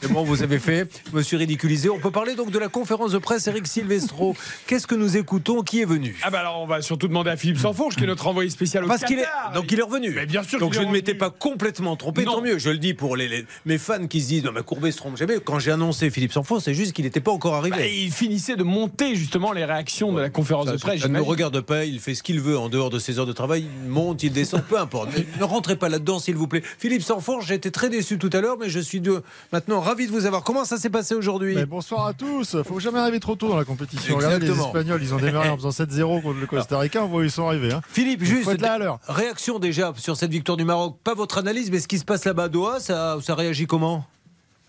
C'est 0.01 0.12
bon, 0.12 0.23
vous 0.23 0.42
avez 0.42 0.59
fait. 0.61 0.88
Je 1.11 1.16
me 1.16 1.23
suis 1.23 1.37
ridiculisé. 1.37 1.88
On 1.90 1.99
peut 1.99 2.11
parler 2.12 2.35
donc 2.37 2.51
de 2.53 2.59
la 2.59 2.68
conférence 2.68 3.12
de 3.12 3.18
presse 3.18 3.47
Eric 3.49 3.66
Silvestro. 3.66 4.37
Qu'est-ce 4.66 4.87
que 4.87 4.94
nous 4.94 5.16
écoutons? 5.16 5.62
Qui 5.62 5.81
est 5.81 5.85
venu? 5.87 6.16
Ah 6.23 6.31
bah 6.31 6.40
alors 6.40 6.61
on 6.62 6.66
va 6.66 6.83
surtout 6.83 7.09
demander 7.09 7.31
à 7.31 7.37
Philippe 7.37 7.59
Sanfourche 7.59 7.97
qui 7.97 8.05
est 8.05 8.07
notre 8.07 8.27
envoyé 8.29 8.49
spécial 8.51 8.85
au 8.85 8.88
Parce 8.88 9.03
qu'il 9.05 9.18
est 9.18 9.23
Qatar. 9.23 9.53
donc 9.55 9.73
il 9.73 9.79
est 9.81 9.83
revenu. 9.83 10.11
Mais 10.14 10.27
bien 10.27 10.42
sûr 10.44 10.61
Donc 10.61 10.75
je 10.75 10.81
ne 10.81 10.90
m'étais 10.92 11.14
pas 11.14 11.31
complètement 11.31 11.97
trompé. 11.97 12.25
Non. 12.25 12.35
Tant 12.35 12.42
mieux. 12.42 12.59
Je 12.59 12.71
le 12.71 12.79
dis 12.79 12.94
pour 12.94 13.16
les, 13.16 13.27
les- 13.29 13.44
mes 13.66 13.79
fans 13.79 14.07
qui 14.07 14.21
se 14.21 14.29
disent 14.29 14.44
non 14.44 14.53
mais 14.55 14.62
Courbet 14.62 14.92
se 14.92 14.99
trompe 14.99 15.16
jamais. 15.16 15.38
Quand 15.44 15.59
j'ai 15.59 15.73
annoncé 15.73 16.11
Philippe 16.11 16.33
Sanfourche, 16.33 16.62
c'est 16.64 16.75
juste 16.75 16.92
qu'il 16.92 17.05
n'était 17.07 17.21
pas 17.21 17.33
encore 17.33 17.54
arrivé. 17.56 17.77
Bah, 17.77 17.87
il 17.87 18.13
finissait 18.13 18.56
de 18.56 18.63
monter 18.63 19.17
justement 19.17 19.52
les 19.52 19.65
réactions 19.65 20.13
de 20.13 20.21
la 20.21 20.31
conférence 20.31 20.67
Ça, 20.67 20.73
de 20.73 20.79
presse. 20.79 21.00
ça 21.02 21.09
ne 21.09 21.15
me 21.15 21.21
regarde 21.23 21.61
pas, 21.61 21.85
il 21.85 21.98
fait 21.98 22.15
ce 22.15 22.23
qu'il 22.23 22.40
veut 22.40 22.56
en 22.59 22.69
dehors 22.69 22.90
de 22.90 22.98
ses 22.98 23.19
heures 23.19 23.27
de 23.27 23.33
travail, 23.33 23.48
il 23.57 23.69
monte, 23.88 24.23
il 24.23 24.33
descend, 24.33 24.63
peu 24.65 24.79
importe. 24.79 25.11
Ne 25.38 25.44
rentrez 25.44 25.77
pas 25.77 25.88
là-dedans, 25.88 26.19
s'il 26.19 26.37
vous 26.37 26.49
plaît. 26.49 26.63
Philippe 26.79 27.03
Sanfourche, 27.03 27.46
j'ai 27.46 27.55
été 27.55 27.71
très 27.71 27.88
déçu 27.88 28.19
tout 28.19 28.31
à 28.33 28.40
l'heure, 28.40 28.59
mais 28.61 28.69
je 28.69 28.81
suis 28.81 29.01
de... 29.01 29.23
maintenant 29.53 29.81
ravi 29.81 30.07
de 30.07 30.13
vous 30.13 30.27
avoir. 30.27 30.42
Comment 30.42 30.65
ça 30.65 30.77
s'est 30.77 30.90
passé 30.90 31.15
aujourd'hui 31.15 31.57
bonsoir 31.65 32.07
à 32.07 32.13
tous. 32.13 32.57
Faut 32.65 32.81
jamais 32.81 32.99
arriver 32.99 33.21
trop 33.21 33.37
tôt 33.37 33.49
dans 33.49 33.57
la 33.57 33.65
compétition. 33.65 34.17
Regardez 34.17 34.46
les. 34.46 34.59
Espagnols, 34.59 35.03
ils 35.03 35.15
ont 35.15 35.19
démarré 35.19 35.49
en 35.49 35.57
faisant 35.57 35.71
7-0 35.71 36.23
contre 36.23 36.40
le 36.40 36.46
Costa 36.46 36.79
Rica. 36.79 37.05
On 37.05 37.07
voit 37.09 37.21
où 37.21 37.25
ils 37.25 37.31
sont 37.31 37.46
arrivés. 37.46 37.73
hein. 37.73 37.81
Philippe, 37.88 38.21
Donc, 38.21 38.29
juste 38.29 38.61
là 38.61 38.99
à 39.07 39.13
réaction 39.13 39.59
déjà 39.59 39.92
sur 39.96 40.17
cette 40.17 40.31
victoire 40.31 40.57
du 40.57 40.65
Maroc. 40.65 40.96
Pas 41.05 41.15
votre 41.15 41.38
analyse, 41.38 41.71
mais 41.71 41.79
ce 41.79 41.88
qui 41.88 41.99
se 41.99 42.05
passe 42.05 42.25
là-bas 42.25 42.44
à 42.44 42.49
Doha, 42.49 42.81
ça, 42.81 43.19
ça 43.23 43.35
réagit 43.35 43.67
comment? 43.67 44.05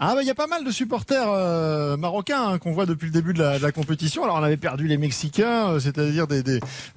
Ah 0.01 0.15
bah 0.15 0.21
il 0.23 0.27
y 0.27 0.31
a 0.31 0.35
pas 0.35 0.47
mal 0.47 0.63
de 0.63 0.71
supporters 0.71 1.29
euh, 1.29 1.97
marocains 1.97 2.41
hein, 2.41 2.57
qu'on 2.57 2.71
voit 2.71 2.85
depuis 2.85 3.07
le 3.07 3.11
début 3.11 3.33
de 3.33 3.43
la, 3.43 3.71
compétition. 3.73 4.23
Alors 4.23 4.37
on 4.37 4.43
avait 4.43 4.55
perdu 4.55 4.87
les 4.87 4.97
Mexicains, 4.97 5.71
euh, 5.71 5.79
c'est-à-dire 5.81 6.25
des 6.25 6.41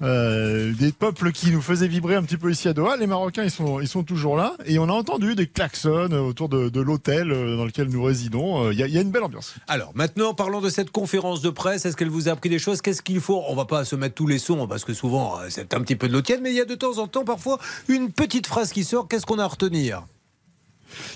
euh, 0.01 0.71
des 0.71 0.93
peuples 0.93 1.33
qui 1.33 1.51
nous 1.51 1.61
faisaient 1.61 1.89
vibrer 1.89 2.15
un 2.15 2.23
petit 2.23 2.37
peu 2.37 2.49
ici 2.49 2.69
à 2.69 2.73
Doha. 2.73 2.95
Les 2.95 3.05
Marocains 3.05 3.43
ils 3.43 3.51
sont 3.51 3.81
ils 3.81 3.89
sont 3.89 4.03
toujours 4.03 4.37
là 4.37 4.55
et 4.65 4.79
on 4.79 4.87
a 4.87 4.93
entendu 4.93 5.35
des 5.35 5.47
klaxons 5.47 6.13
autour 6.13 6.47
de, 6.47 6.79
l'hôtel 6.79 7.27
dans 7.27 7.65
lequel 7.65 7.89
nous 7.89 8.01
résidons. 8.01 8.71
Il 8.71 8.79
y, 8.79 8.97
a, 8.97 9.01
une 9.01 9.11
belle 9.11 9.23
ambiance. 9.23 9.55
Alors 9.67 9.91
maintenant, 9.95 10.33
parlons 10.33 10.61
de 10.61 10.69
cette 10.69 10.91
conférence 10.91 11.41
de 11.41 11.49
presse. 11.49 11.85
Est-ce 11.85 11.97
qu'elle 11.97 12.09
vous 12.09 12.29
a 12.29 12.31
appris 12.31 12.49
des 12.49 12.59
choses? 12.59 12.81
Qu'est-ce 12.81 13.01
qu'il 13.01 13.19
faut? 13.19 13.43
On 13.49 13.55
va 13.55 13.65
pas 13.65 13.83
se 13.83 13.97
mettre 13.97 14.15
tous 14.15 14.27
les 14.27 14.39
sons 14.39 14.65
parce 14.65 14.85
que 14.85 14.93
souvent 14.93 15.39
c'est 15.49 15.73
un 15.73 15.81
petit 15.81 15.97
peu 15.97 16.07
de 16.07 16.13
l'eau 16.13 16.21
tiède, 16.21 16.39
mais 16.41 16.51
il 16.51 16.55
y 16.55 16.61
a 16.61 16.65
de 16.65 16.75
temps 16.75 16.99
en 16.99 17.07
temps 17.07 17.25
parfois 17.25 17.59
une 17.89 18.13
petite 18.13 18.47
phrase 18.47 18.71
qui 18.71 18.85
sort. 18.85 19.09
Qu'est-ce 19.09 19.25
qu'on 19.25 19.39
a 19.39 19.43
à 19.43 19.47
retenir? 19.47 20.03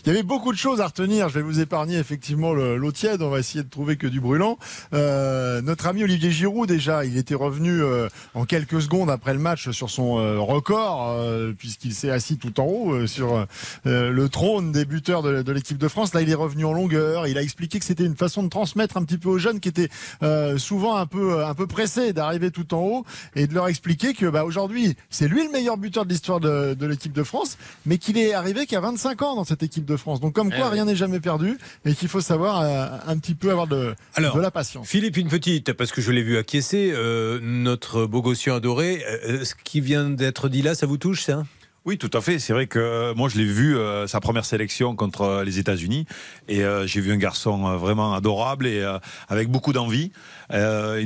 Il 0.06 0.10
y 0.10 0.12
avait 0.12 0.24
beaucoup 0.24 0.52
de 0.52 0.58
choses 0.58 0.82
à 0.82 0.88
retenir. 0.88 1.30
Je 1.30 1.36
vais 1.36 1.42
vous 1.42 1.60
épargner 1.60 1.98
effectivement 1.98 2.54
le- 2.54 2.78
l'eau 2.78 2.92
tiède. 2.92 3.22
On 3.22 3.30
va 3.30 3.40
essayer 3.40 3.64
de 3.64 3.70
trouver 3.70 3.98
que 3.98 4.08
du 4.08 4.20
brûlant. 4.20 4.58
Euh, 4.94 5.62
notre 5.62 5.88
ami 5.88 6.04
Olivier 6.04 6.32
Giroud, 6.32 6.68
déjà, 6.68 7.06
il 7.06 7.18
était 7.18 7.36
revenu 7.36 7.82
euh, 7.82 8.08
en 8.34 8.46
quelques 8.46 8.82
secondes 8.82 9.10
après 9.10 9.34
le 9.34 9.40
match 9.40 9.70
sur 9.72 9.90
son 9.90 10.20
euh, 10.20 10.40
record, 10.40 11.12
euh, 11.18 11.54
puisqu'il 11.58 11.94
s'est 11.94 12.10
assis 12.12 12.38
tout 12.38 12.60
en 12.60 12.66
haut 12.66 12.94
euh, 12.94 13.08
sur 13.08 13.46
euh, 13.86 14.12
le 14.12 14.30
trône 14.30 14.72
des 14.72 14.86
buteurs 14.86 15.24
de, 15.24 15.52
l'équipe 15.52 15.78
de 15.78 15.88
France. 15.88 16.14
Là, 16.14 16.22
il 16.22 16.30
est 16.30 16.34
revenu 16.36 16.66
en 16.66 16.74
longueur. 16.74 17.28
Il 17.28 17.38
a 17.38 17.42
expliqué 17.42 17.80
que 17.80 17.86
c'était 17.86 18.06
une 18.06 18.16
façon 18.18 18.44
de 18.44 18.50
transmettre 18.50 18.98
un 18.98 19.04
petit 19.04 19.18
peu 19.18 19.30
aux 19.30 19.38
jeunes 19.38 19.60
qui 19.60 19.70
étaient 19.70 19.90
souvent 20.58 20.96
un 20.96 21.06
peu 21.06 21.44
un 21.46 21.54
peu 21.54 21.68
pressés 21.68 22.14
d'arriver 22.14 22.52
tout 22.52 22.74
en 22.74 22.80
haut 22.82 23.06
et 23.36 23.48
de 23.48 23.54
leur 23.54 23.68
expliquer 23.68 24.14
que 24.14 24.26
bah, 24.28 24.44
aujourd'hui, 24.46 24.96
c'est 25.10 25.28
lui 25.28 25.44
le 25.46 25.52
meilleur 25.52 25.78
buteur 25.78 26.06
de 26.06 26.10
l'histoire 26.10 26.40
de, 26.40 26.74
de 26.74 26.86
l'équipe 26.86 27.14
de 27.14 27.24
France, 27.24 27.58
mais 27.86 27.98
qu'il 27.98 28.18
est 28.18 28.34
arrivé 28.34 28.66
qu'à 28.66 28.80
25 28.80 29.22
ans 29.22 29.36
dans 29.36 29.44
cette 29.44 29.64
équipe 29.64 29.67
de 29.68 29.98
France. 29.98 30.20
Donc 30.20 30.34
comme 30.34 30.50
quoi, 30.50 30.58
Eh 30.60 30.64
oui. 30.64 30.70
rien 30.74 30.86
n'est 30.86 30.96
jamais 30.96 31.20
perdu 31.20 31.58
et 31.86 31.94
qu'il 31.94 32.08
faut 32.08 32.22
savoir 32.22 32.62
euh, 32.62 32.88
un 33.08 33.18
petit 33.18 33.36
peu 33.36 33.52
avoir 33.52 33.68
de, 33.68 33.96
Alors, 34.16 34.36
de 34.36 34.42
la 34.42 34.52
patience. 34.52 34.88
Philippe, 34.88 35.18
une 35.18 35.28
petite, 35.30 35.74
parce 35.74 35.92
que 35.92 36.02
je 36.02 36.12
l'ai 36.12 36.24
vu 36.24 36.38
acquiescer, 36.38 36.92
euh, 36.94 37.40
notre 37.42 38.06
beau 38.06 38.22
gossien 38.22 38.56
adoré, 38.56 39.04
euh, 39.28 39.44
ce 39.46 39.54
qui 39.64 39.82
vient 39.82 40.10
d'être 40.10 40.50
dit 40.50 40.62
là, 40.62 40.76
ça 40.76 40.86
vous 40.86 40.98
touche, 40.98 41.24
ça? 41.24 41.44
Oui, 41.88 41.98
tout 41.98 42.10
à 42.12 42.20
fait. 42.20 42.38
C'est 42.38 42.52
vrai 42.52 42.68
que 42.68 42.80
euh, 42.80 43.14
moi, 43.16 43.30
je 43.30 43.38
l'ai 43.38 43.46
vu 43.46 43.78
euh, 43.78 44.08
sa 44.08 44.20
première 44.20 44.44
sélection 44.44 44.94
contre 44.98 45.22
euh, 45.22 45.44
les 45.46 45.58
États-Unis, 45.58 46.06
et 46.50 46.62
j'ai 46.86 47.00
vu 47.00 47.14
un 47.14 47.18
garçon 47.18 47.78
vraiment 47.78 48.14
adorable 48.14 48.68
et 48.68 48.86
avec 49.30 49.50
beaucoup 49.50 49.72
d'envie. 49.72 50.12
Il 50.52 50.58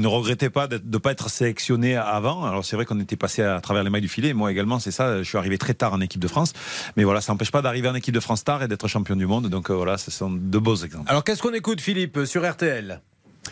ne 0.01 0.07
regrettait 0.07 0.49
pas 0.49 0.67
de 0.67 0.82
ne 0.84 0.97
pas 0.97 1.11
être 1.11 1.29
sélectionné 1.29 1.95
avant. 1.95 2.45
Alors 2.45 2.65
c'est 2.65 2.75
vrai 2.75 2.86
qu'on 2.86 2.99
était 2.99 3.15
passé 3.15 3.43
à 3.43 3.59
travers 3.61 3.84
les 3.84 3.89
mailles 3.89 4.01
du 4.01 4.07
filet. 4.07 4.34
Moi 4.34 4.51
également, 4.51 4.79
c'est 4.79 4.91
ça. 4.91 5.19
Je 5.19 5.27
suis 5.27 5.38
arrivé 5.38 5.57
très 5.57 5.73
tard 5.73 5.93
en 5.93 6.01
équipe 6.01 6.21
de 6.21 6.27
France, 6.27 6.53
mais 6.95 7.03
voilà, 7.03 7.21
ça 7.21 7.32
n'empêche 7.32 7.51
pas 7.51 7.61
d'arriver 7.61 7.89
en 7.89 7.95
équipe 7.95 8.13
de 8.13 8.19
France 8.19 8.43
tard 8.43 8.63
et 8.63 8.67
d'être 8.67 8.88
champion 8.88 9.15
du 9.15 9.27
monde. 9.27 9.47
Donc 9.47 9.69
voilà, 9.69 9.97
ce 9.97 10.09
sont 10.09 10.32
deux 10.32 10.59
beaux 10.59 10.77
exemples. 10.77 11.09
Alors 11.09 11.23
qu'est-ce 11.23 11.41
qu'on 11.41 11.53
écoute, 11.53 11.82
Philippe, 11.82 12.25
sur 12.25 12.49
RTL 12.49 13.01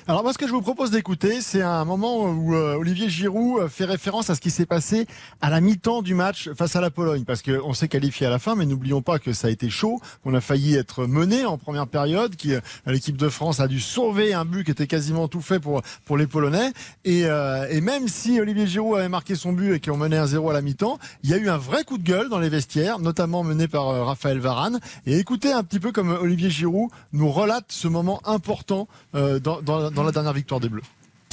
Alors 0.09 0.23
moi, 0.23 0.33
ce 0.33 0.39
que 0.39 0.47
je 0.47 0.51
vous 0.51 0.63
propose 0.63 0.89
d'écouter, 0.89 1.39
c'est 1.39 1.61
un 1.61 1.85
moment 1.85 2.23
où 2.31 2.55
euh, 2.55 2.73
Olivier 2.73 3.09
Giroud 3.09 3.61
euh, 3.61 3.67
fait 3.67 3.85
référence 3.85 4.31
à 4.31 4.35
ce 4.35 4.41
qui 4.41 4.49
s'est 4.49 4.65
passé 4.65 5.05
à 5.39 5.51
la 5.51 5.61
mi-temps 5.61 6.01
du 6.01 6.15
match 6.15 6.49
face 6.57 6.75
à 6.75 6.81
la 6.81 6.89
Pologne, 6.89 7.25
parce 7.25 7.43
qu'on 7.43 7.73
s'est 7.75 7.87
qualifié 7.87 8.25
à 8.25 8.31
la 8.31 8.39
fin, 8.39 8.55
mais 8.55 8.65
n'oublions 8.65 9.03
pas 9.03 9.19
que 9.19 9.33
ça 9.33 9.49
a 9.49 9.51
été 9.51 9.69
chaud, 9.69 9.99
qu'on 10.23 10.33
a 10.33 10.41
failli 10.41 10.73
être 10.73 11.05
mené 11.05 11.45
en 11.45 11.59
première 11.59 11.85
période, 11.85 12.35
qui 12.35 12.55
euh, 12.55 12.59
l'équipe 12.87 13.17
de 13.17 13.29
France 13.29 13.59
a 13.59 13.67
dû 13.67 13.79
sauver 13.79 14.33
un 14.33 14.45
but 14.45 14.63
qui 14.63 14.71
était 14.71 14.87
quasiment 14.87 15.27
tout 15.27 15.41
fait 15.41 15.59
pour 15.59 15.83
pour 16.05 16.17
les 16.17 16.25
Polonais, 16.25 16.71
et, 17.05 17.25
euh, 17.25 17.67
et 17.69 17.79
même 17.79 18.07
si 18.07 18.41
Olivier 18.41 18.65
Giroud 18.65 18.97
avait 18.97 19.09
marqué 19.09 19.35
son 19.35 19.53
but 19.53 19.75
et 19.75 19.79
qu'on 19.79 19.95
menait 19.97 20.17
un 20.17 20.25
0 20.25 20.49
à 20.49 20.53
la 20.53 20.63
mi-temps, 20.63 20.97
il 21.21 21.29
y 21.29 21.35
a 21.35 21.37
eu 21.37 21.49
un 21.49 21.57
vrai 21.57 21.83
coup 21.83 21.99
de 21.99 22.03
gueule 22.03 22.29
dans 22.29 22.39
les 22.39 22.49
vestiaires, 22.49 22.97
notamment 22.97 23.43
mené 23.43 23.67
par 23.67 23.89
euh, 23.89 24.03
Raphaël 24.05 24.39
Varane, 24.39 24.79
et 25.05 25.19
écoutez 25.19 25.51
un 25.53 25.61
petit 25.63 25.79
peu 25.79 25.91
comme 25.91 26.09
Olivier 26.09 26.49
Giroud 26.49 26.89
nous 27.13 27.29
relate 27.29 27.65
ce 27.67 27.87
moment 27.87 28.21
important 28.25 28.87
euh, 29.13 29.39
dans, 29.39 29.61
dans- 29.61 29.98
dans 29.99 30.05
la 30.05 30.11
dernière 30.13 30.33
victoire 30.33 30.61
des 30.61 30.69
Bleus. 30.69 30.83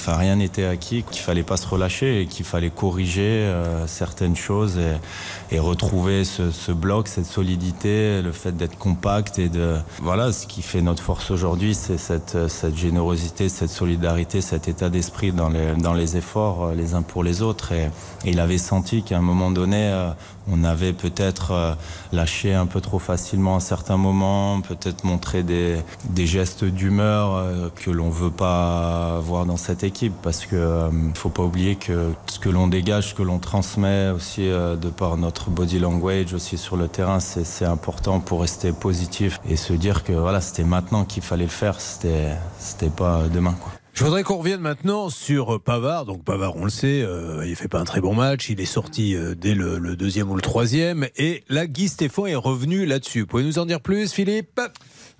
Enfin, 0.01 0.17
rien 0.17 0.37
n'était 0.37 0.65
acquis, 0.65 1.03
qu'il 1.03 1.21
fallait 1.21 1.43
pas 1.43 1.57
se 1.57 1.67
relâcher 1.67 2.21
et 2.21 2.27
qu'il 2.27 2.45
fallait 2.45 2.71
corriger 2.71 3.23
euh, 3.23 3.87
certaines 3.87 4.37
choses 4.37 4.77
et, 4.79 5.55
et 5.55 5.59
retrouver 5.59 6.25
ce, 6.25 6.73
bloc, 6.73 7.09
cette 7.09 7.27
solidité, 7.27 8.23
le 8.23 8.31
fait 8.31 8.53
d'être 8.57 8.77
compact 8.77 9.39
et 9.39 9.49
de 9.49 9.77
voilà 10.03 10.33
ce 10.33 10.47
qui 10.47 10.63
fait 10.63 10.83
notre 10.83 11.03
force 11.03 11.31
aujourd'hui, 11.31 11.75
c'est 11.75 11.99
cette, 11.99 12.37
générosité, 12.77 13.49
cette 13.49 13.71
solidarité, 13.71 14.41
cet 14.43 14.69
état 14.69 14.91
d'esprit 14.91 15.33
dans 15.33 15.49
les, 15.95 16.17
efforts 16.17 16.67
euh, 16.67 16.75
les 16.75 16.95
uns 16.95 17.03
pour 17.03 17.25
les 17.25 17.43
autres. 17.43 17.73
Et, 17.73 17.85
et 18.25 18.31
il 18.31 18.39
avait 18.39 18.59
senti 18.59 19.03
qu'à 19.03 19.19
un 19.19 19.23
moment 19.23 19.51
donné, 19.51 19.91
euh, 19.93 20.11
on 20.51 20.65
avait 20.65 20.93
peut-être 20.93 21.53
euh, 21.53 21.75
lâché 22.13 22.55
un 22.55 22.67
peu 22.67 22.81
trop 22.81 22.99
facilement 22.99 23.57
à 23.57 23.61
certains 23.61 23.97
moments, 23.97 24.61
peut-être 24.61 25.05
montré 25.05 25.43
des, 25.43 25.83
gestes 26.27 26.65
d'humeur 26.65 27.35
euh, 27.35 27.69
que 27.75 27.91
l'on 27.91 28.11
veut 28.11 28.31
pas 28.31 29.21
voir 29.21 29.47
dans 29.47 29.57
cette 29.57 29.85
équipe 29.85 30.15
parce 30.23 30.47
que 30.47 30.57
euh, 30.57 30.91
faut 31.15 31.29
pas 31.29 31.43
oublier 31.43 31.77
que 31.77 32.13
ce 32.27 32.39
que 32.39 32.49
l'on 32.49 32.69
dégage, 32.69 33.11
ce 33.11 33.15
que 33.15 33.23
l'on 33.23 33.39
transmet 33.39 34.11
aussi 34.11 34.47
de 34.47 34.89
par 34.89 35.17
notre 35.17 35.51
body 35.51 35.79
language 35.79 36.35
aussi 36.35 36.59
sur 36.59 36.77
le 36.77 36.89
terrain, 36.89 37.21
c'est 37.21 37.65
important 37.65 38.21
pour 38.21 38.41
rester 38.41 38.73
positif 38.73 39.41
et 39.49 39.57
se 39.57 39.73
dire 39.73 40.05
que 40.05 40.13
voilà, 40.13 40.41
c'était 40.41 40.65
maintenant 40.65 41.05
qu'il 41.05 41.23
fallait 41.23 41.45
le 41.45 41.51
faire, 41.51 41.81
c'était 41.81 42.33
c'était 42.59 42.91
pas 42.91 43.25
demain. 43.33 43.55
Je 43.97 44.05
voudrais 44.05 44.25
qu'on 44.25 44.37
revienne 44.37 44.61
maintenant 44.61 45.09
sur 45.09 45.59
Pavard. 45.59 46.05
Donc 46.05 46.23
Pavard, 46.23 46.55
on 46.57 46.65
le 46.65 46.71
sait, 46.71 47.01
euh, 47.01 47.47
il 47.47 47.57
fait 47.57 47.67
pas 47.67 47.81
un 47.81 47.85
très 47.85 48.03
bon 48.03 48.15
match. 48.15 48.51
Il 48.51 48.61
est 48.61 48.67
sorti 48.67 49.17
euh, 49.17 49.35
dès 49.35 49.55
le, 49.55 49.97
deuxième 49.97 50.31
ou 50.31 50.35
le 50.35 50.43
troisième. 50.43 51.09
Et 51.17 51.45
là, 51.49 51.67
Guy 51.67 51.89
Stéphane 51.89 52.27
est 52.27 52.35
revenu 52.35 52.85
là-dessus. 52.85 53.25
Pouvez 53.25 53.43
nous 53.43 53.59
en 53.59 53.65
dire 53.65 53.81
plus, 53.81 54.13
Philippe? 54.13 54.61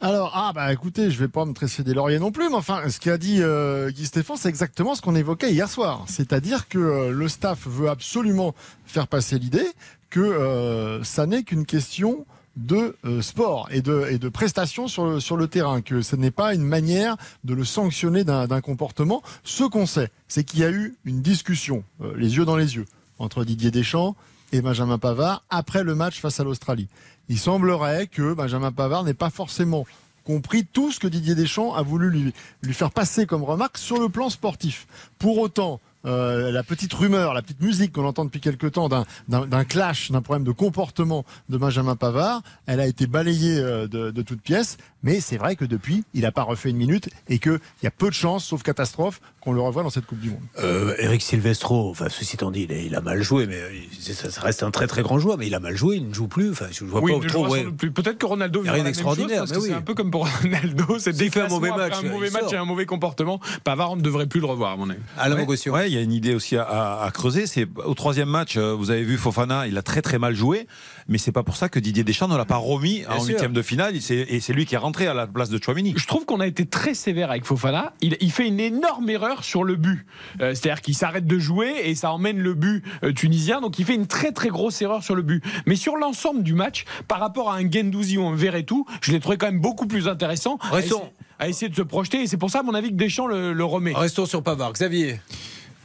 Alors, 0.03 0.33
ah 0.35 0.53
bah 0.55 0.71
écoutez, 0.75 1.11
je 1.11 1.19
vais 1.19 1.29
pas 1.29 1.47
me 1.47 1.55
tresser 1.55 1.83
des 1.83 1.95
lauriers 1.95 2.19
non 2.19 2.31
plus, 2.31 2.51
mais 2.51 2.57
enfin, 2.57 2.87
ce 2.91 3.01
qu'a 3.01 3.17
dit 3.17 3.39
euh, 3.41 3.91
Guy 3.91 4.05
Stéphane, 4.05 4.37
c'est 4.37 4.51
exactement 4.51 4.95
ce 4.95 5.01
qu'on 5.01 5.15
évoquait 5.15 5.51
hier 5.51 5.71
soir. 5.71 6.05
C'est-à-dire 6.07 6.69
que 6.69 6.79
euh, 6.79 7.11
le 7.11 7.29
staff 7.29 7.67
veut 7.67 7.89
absolument 7.89 8.55
faire 8.85 9.09
passer 9.09 9.39
l'idée 9.39 9.67
que 10.11 10.21
euh, 10.21 11.03
ça 11.03 11.25
n'est 11.25 11.45
qu'une 11.45 11.65
question 11.65 12.27
de 12.57 12.97
euh, 13.05 13.23
sport 13.23 13.69
et 13.71 13.83
de, 13.83 14.29
prestations 14.29 14.89
sur 14.89 15.37
le, 15.37 15.47
terrain, 15.47 15.83
que 15.83 16.03
ce 16.03 16.17
n'est 16.17 16.31
pas 16.31 16.55
une 16.55 16.65
manière 16.65 17.17
de 17.45 17.55
le 17.55 17.65
sanctionner 17.65 18.25
d'un 18.25 18.61
comportement. 18.61 19.23
Ce 19.45 19.65
qu'on 19.65 19.87
sait, 19.87 20.11
c'est 20.29 20.45
qu'il 20.45 20.61
y 20.61 20.65
a 20.65 20.71
eu 20.71 20.97
une 21.05 21.23
discussion, 21.23 21.85
euh, 22.03 22.15
les 22.17 22.37
yeux 22.37 22.45
dans 22.45 22.57
les 22.57 22.77
yeux, 22.77 22.87
entre 23.19 23.45
Didier 23.45 23.71
Deschamps 23.71 24.17
et 24.53 24.61
Benjamin 24.61 24.99
Pavard 24.99 25.45
après 25.51 25.85
le 25.85 25.95
match 25.95 26.21
face 26.21 26.41
à 26.41 26.45
l'Australie. 26.45 26.89
Il 27.29 27.39
semblerait 27.39 28.07
que 28.07 28.35
Benjamin 28.35 28.73
Pavard 28.73 29.05
n'ait 29.05 29.15
pas 29.15 29.31
forcément 29.31 29.87
compris 30.25 30.65
tout 30.65 30.91
ce 30.91 30.99
que 30.99 31.07
Didier 31.07 31.35
Deschamps 31.35 31.75
a 31.75 31.83
voulu 31.83 32.33
lui 32.63 32.75
faire 32.75 32.91
passer 32.91 33.27
comme 33.27 33.45
remarque 33.45 33.79
sur 33.79 34.01
le 34.01 34.09
plan 34.09 34.29
sportif. 34.29 34.87
Pour 35.19 35.39
autant, 35.39 35.81
euh, 36.05 36.51
la 36.53 36.63
petite 36.63 36.93
rumeur, 36.93 37.35
la 37.35 37.43
petite 37.43 37.61
musique 37.63 37.93
qu'on 37.93 38.05
entend 38.05 38.25
depuis 38.25 38.41
quelque 38.41 38.67
temps 38.67 38.89
d'un- 38.89 39.65
clash, 39.65 40.11
d'un 40.11 40.23
problème 40.23 40.45
de 40.45 40.53
comportement 40.53 41.25
de 41.49 41.57
Benjamin 41.59 41.97
Pavard, 41.97 42.43
elle 42.67 42.81
a 42.81 42.87
été 42.87 43.07
balayée 43.07 43.59
euh, 43.59 43.89
de, 43.89 44.11
de 44.11 44.23
toutes 44.23 44.41
pièces. 44.43 44.77
Mais 45.03 45.21
c'est 45.21 45.37
vrai 45.37 45.55
que 45.57 45.65
depuis, 45.65 46.05
il 46.15 46.23
n'a 46.23 46.33
pas 46.33 46.43
refait 46.43 46.71
une 46.71 46.77
minute 46.77 47.09
et 47.29 47.39
qu'il 47.39 47.61
y 47.83 47.87
a 47.87 47.91
peu 47.93 48.09
de 48.09 48.15
chances, 48.15 48.45
sauf 48.45 48.63
catastrophe, 48.65 49.21
qu'on 49.41 49.53
le 49.53 49.61
revoie 49.61 49.85
dans 49.85 49.91
cette 49.91 50.07
Coupe 50.07 50.19
du 50.19 50.31
Monde. 50.31 50.41
Euh, 50.59 50.95
Eric 50.99 51.23
Silvestro, 51.23 51.91
enfin, 51.91 52.09
ceci 52.09 52.35
étant 52.35 52.51
dit, 52.51 52.67
il, 52.69 52.95
a 52.97 53.01
mal 53.01 53.23
joué, 53.23 53.47
mais 53.47 53.55
euh, 53.61 53.71
il- 53.73 54.15
ça, 54.15 54.31
ça 54.31 54.41
reste 54.41 54.63
un 54.65 54.73
très 54.73 54.89
très 54.89 55.03
grand 55.03 55.19
joueur, 55.21 55.39
mais 55.39 55.47
il 55.47 55.55
a 55.55 55.61
mal 55.61 55.77
joué, 55.77 55.97
il 55.97 56.09
ne 56.09 56.15
joue 56.15 56.27
plus. 56.27 56.51
Enfin, 56.51 56.67
je 56.73 56.85
vois 56.85 57.01
Oui, 57.01 57.13
pas 57.21 57.27
trop. 57.29 57.47
ouais. 57.49 57.65
Peut-être 57.71 58.19
que 58.19 58.27
Ronaldo 58.27 58.63
Il 58.63 58.67
y 58.67 58.69
a 58.69 58.73
rien 58.73 58.83
la 58.83 58.89
d'extraordinaire, 58.89 59.39
parce 59.41 59.51
mais 59.51 59.57
que 59.59 59.63
oui. 59.63 59.69
c'est 59.69 59.75
un 59.75 59.83
peu 59.83 59.95
comme 59.95 60.11
pour 60.11 60.27
Ronaldo, 60.43 60.99
c'est 60.99 61.39
un 61.39 61.49
mauvais 61.49 61.71
match, 61.71 61.93
un 62.05 62.09
mauvais 62.09 62.31
match 62.31 62.53
et 62.53 62.57
un 62.57 62.65
mauvais 62.65 62.87
comportement. 62.87 63.41
Pavard, 63.63 63.93
on 63.93 63.97
ne 63.97 64.03
devrait 64.03 64.27
plus 64.27 64.41
le 64.41 64.47
revoir, 64.47 64.73
à 64.73 64.77
mon 64.77 64.91
avis. 64.91 65.01
Alain 65.19 65.37
Ouais, 65.47 65.91
y 65.97 66.01
a 66.01 66.03
une 66.03 66.13
idée 66.13 66.35
aussi 66.35 66.57
à, 66.57 66.63
à- 66.63 67.05
à 67.05 67.11
creuser. 67.11 67.47
C'est 67.47 67.67
au 67.85 67.95
troisième 67.95 68.29
match, 68.29 68.57
euh, 68.57 68.73
vous 68.75 68.91
avez 68.91 69.03
vu 69.03 69.17
Fofana, 69.17 69.67
il 69.67 69.77
a 69.79 69.83
très 69.83 70.03
très 70.03 70.19
mal 70.19 70.35
joué, 70.35 70.67
mais 71.09 71.19
c'est 71.19 71.33
pas 71.33 71.43
pour 71.43 71.57
ça 71.57 71.69
que 71.69 71.79
Didier 71.79 72.05
Deschamps 72.05 72.29
ne 72.29 72.37
l'a 72.37 72.45
pas 72.45 72.57
remis 72.57 73.05
en 73.09 73.19
sûr. 73.21 73.29
huitième 73.29 73.53
de 73.53 73.63
finale. 73.63 73.95
Et 73.97 74.41
c'est 74.41 74.53
lui 74.53 74.67
qui 74.67 74.75
est 74.75 74.79
rentré 74.79 75.07
à 75.07 75.15
la 75.15 75.27
place 75.27 75.51
de 75.51 75.63
Chouamini. 75.63 75.95
Je 75.97 76.07
trouve 76.07 76.25
qu'on 76.25 76.41
a 76.41 76.47
été 76.47 76.67
très 76.67 76.95
sévère 76.95 77.31
avec 77.31 77.45
Fofana. 77.45 77.93
Il, 78.01 78.17
il 78.21 78.31
fait 78.33 78.47
une 78.47 78.61
énorme 78.61 79.09
erreur 79.11 79.45
sur 79.45 79.65
le 79.65 79.77
but. 79.77 80.07
Euh, 80.41 80.55
C'est-à-dire 80.55 80.81
qu'il 80.83 80.95
s'arrête 80.97 81.27
de 81.27 81.39
jouer 81.39 81.73
et 81.85 81.95
ça 81.95 82.11
emmène 82.13 82.39
le 82.39 82.55
but 82.55 82.85
euh, 83.05 83.13
tunisien. 83.13 83.61
Donc 83.61 83.79
il 83.79 83.85
fait 83.85 83.95
une 83.95 84.07
très 84.07 84.33
très 84.33 84.49
grosse 84.49 84.81
erreur 84.83 85.03
sur 85.03 85.15
le 85.15 85.23
but. 85.23 85.43
Mais 85.67 85.77
sur 85.77 85.97
l'ensemble 85.97 86.43
du 86.43 86.55
match, 86.55 86.85
par 87.09 87.21
rapport 87.21 87.51
à 87.51 87.57
un 87.57 87.71
Gendouzi 87.71 88.19
ou 88.19 88.27
un 88.27 88.35
Verretou, 88.37 88.87
je 89.01 89.13
l'ai 89.13 89.21
trouvé 89.21 89.37
quand 89.37 89.47
même 89.47 89.61
beaucoup 89.61 89.87
plus 89.87 90.09
intéressant. 90.09 90.59
à 90.71 90.75
Restons. 90.77 90.97
essayer- 90.99 91.13
À 91.39 91.49
essayer 91.49 91.69
de 91.69 91.75
se 91.77 91.83
projeter. 91.83 92.23
Et 92.23 92.27
c'est 92.27 92.39
pour 92.39 92.51
ça, 92.51 92.61
à 92.61 92.63
mon 92.63 92.73
avis, 92.75 92.89
que 92.91 92.95
Deschamps 92.95 93.27
le, 93.27 93.53
le 93.53 93.65
remet. 93.65 93.93
Restons 93.95 94.25
sur 94.27 94.43
Pavard. 94.43 94.73
Xavier. 94.73 95.21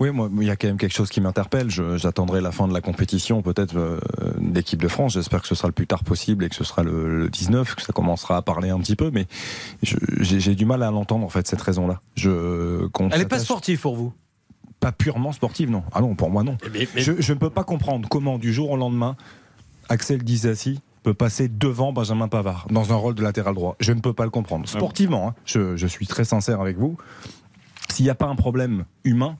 Oui, 0.01 0.09
moi, 0.09 0.31
il 0.35 0.47
y 0.47 0.49
a 0.49 0.55
quand 0.55 0.67
même 0.67 0.79
quelque 0.79 0.95
chose 0.95 1.11
qui 1.11 1.21
m'interpelle. 1.21 1.69
J'attendrai 1.69 2.41
la 2.41 2.51
fin 2.51 2.67
de 2.67 2.73
la 2.73 2.81
compétition, 2.81 3.43
peut-être 3.43 3.77
euh, 3.77 3.99
d'équipe 4.39 4.81
de 4.81 4.87
France. 4.87 5.13
J'espère 5.13 5.43
que 5.43 5.47
ce 5.47 5.53
sera 5.53 5.67
le 5.67 5.73
plus 5.73 5.85
tard 5.85 6.03
possible 6.03 6.43
et 6.43 6.49
que 6.49 6.55
ce 6.55 6.63
sera 6.63 6.81
le, 6.81 7.19
le 7.19 7.29
19, 7.29 7.75
que 7.75 7.83
ça 7.83 7.93
commencera 7.93 8.37
à 8.37 8.41
parler 8.41 8.71
un 8.71 8.79
petit 8.79 8.95
peu. 8.95 9.11
Mais 9.11 9.27
j'ai 9.83 10.55
du 10.55 10.65
mal 10.65 10.81
à 10.81 10.89
l'entendre, 10.89 11.23
en 11.23 11.29
fait, 11.29 11.45
cette 11.45 11.61
raison-là. 11.61 12.01
Je, 12.15 12.89
Elle 13.11 13.19
n'est 13.19 13.25
pas 13.25 13.37
sportive 13.37 13.79
pour 13.79 13.95
vous? 13.95 14.11
Pas 14.79 14.91
purement 14.91 15.33
sportive, 15.33 15.69
non. 15.69 15.83
Ah 15.91 16.01
non, 16.01 16.15
pour 16.15 16.31
moi, 16.31 16.41
non. 16.41 16.57
Je, 16.95 17.11
je 17.19 17.33
ne 17.33 17.37
peux 17.37 17.51
pas 17.51 17.63
comprendre 17.63 18.09
comment, 18.09 18.39
du 18.39 18.51
jour 18.51 18.71
au 18.71 18.77
lendemain, 18.77 19.15
Axel 19.87 20.23
Dizassi 20.23 20.79
peut 21.03 21.13
passer 21.13 21.47
devant 21.47 21.93
Benjamin 21.93 22.27
Pavard 22.27 22.65
dans 22.71 22.91
un 22.91 22.95
rôle 22.95 23.13
de 23.13 23.21
latéral 23.21 23.53
droit. 23.53 23.75
Je 23.79 23.93
ne 23.93 23.99
peux 23.99 24.13
pas 24.13 24.23
le 24.23 24.31
comprendre. 24.31 24.67
Sportivement, 24.67 25.27
hein, 25.27 25.35
je, 25.45 25.75
je 25.75 25.85
suis 25.85 26.07
très 26.07 26.25
sincère 26.25 26.59
avec 26.59 26.79
vous. 26.79 26.97
S'il 27.91 28.05
n'y 28.05 28.09
a 28.09 28.15
pas 28.15 28.27
un 28.27 28.35
problème 28.35 28.85
humain 29.03 29.37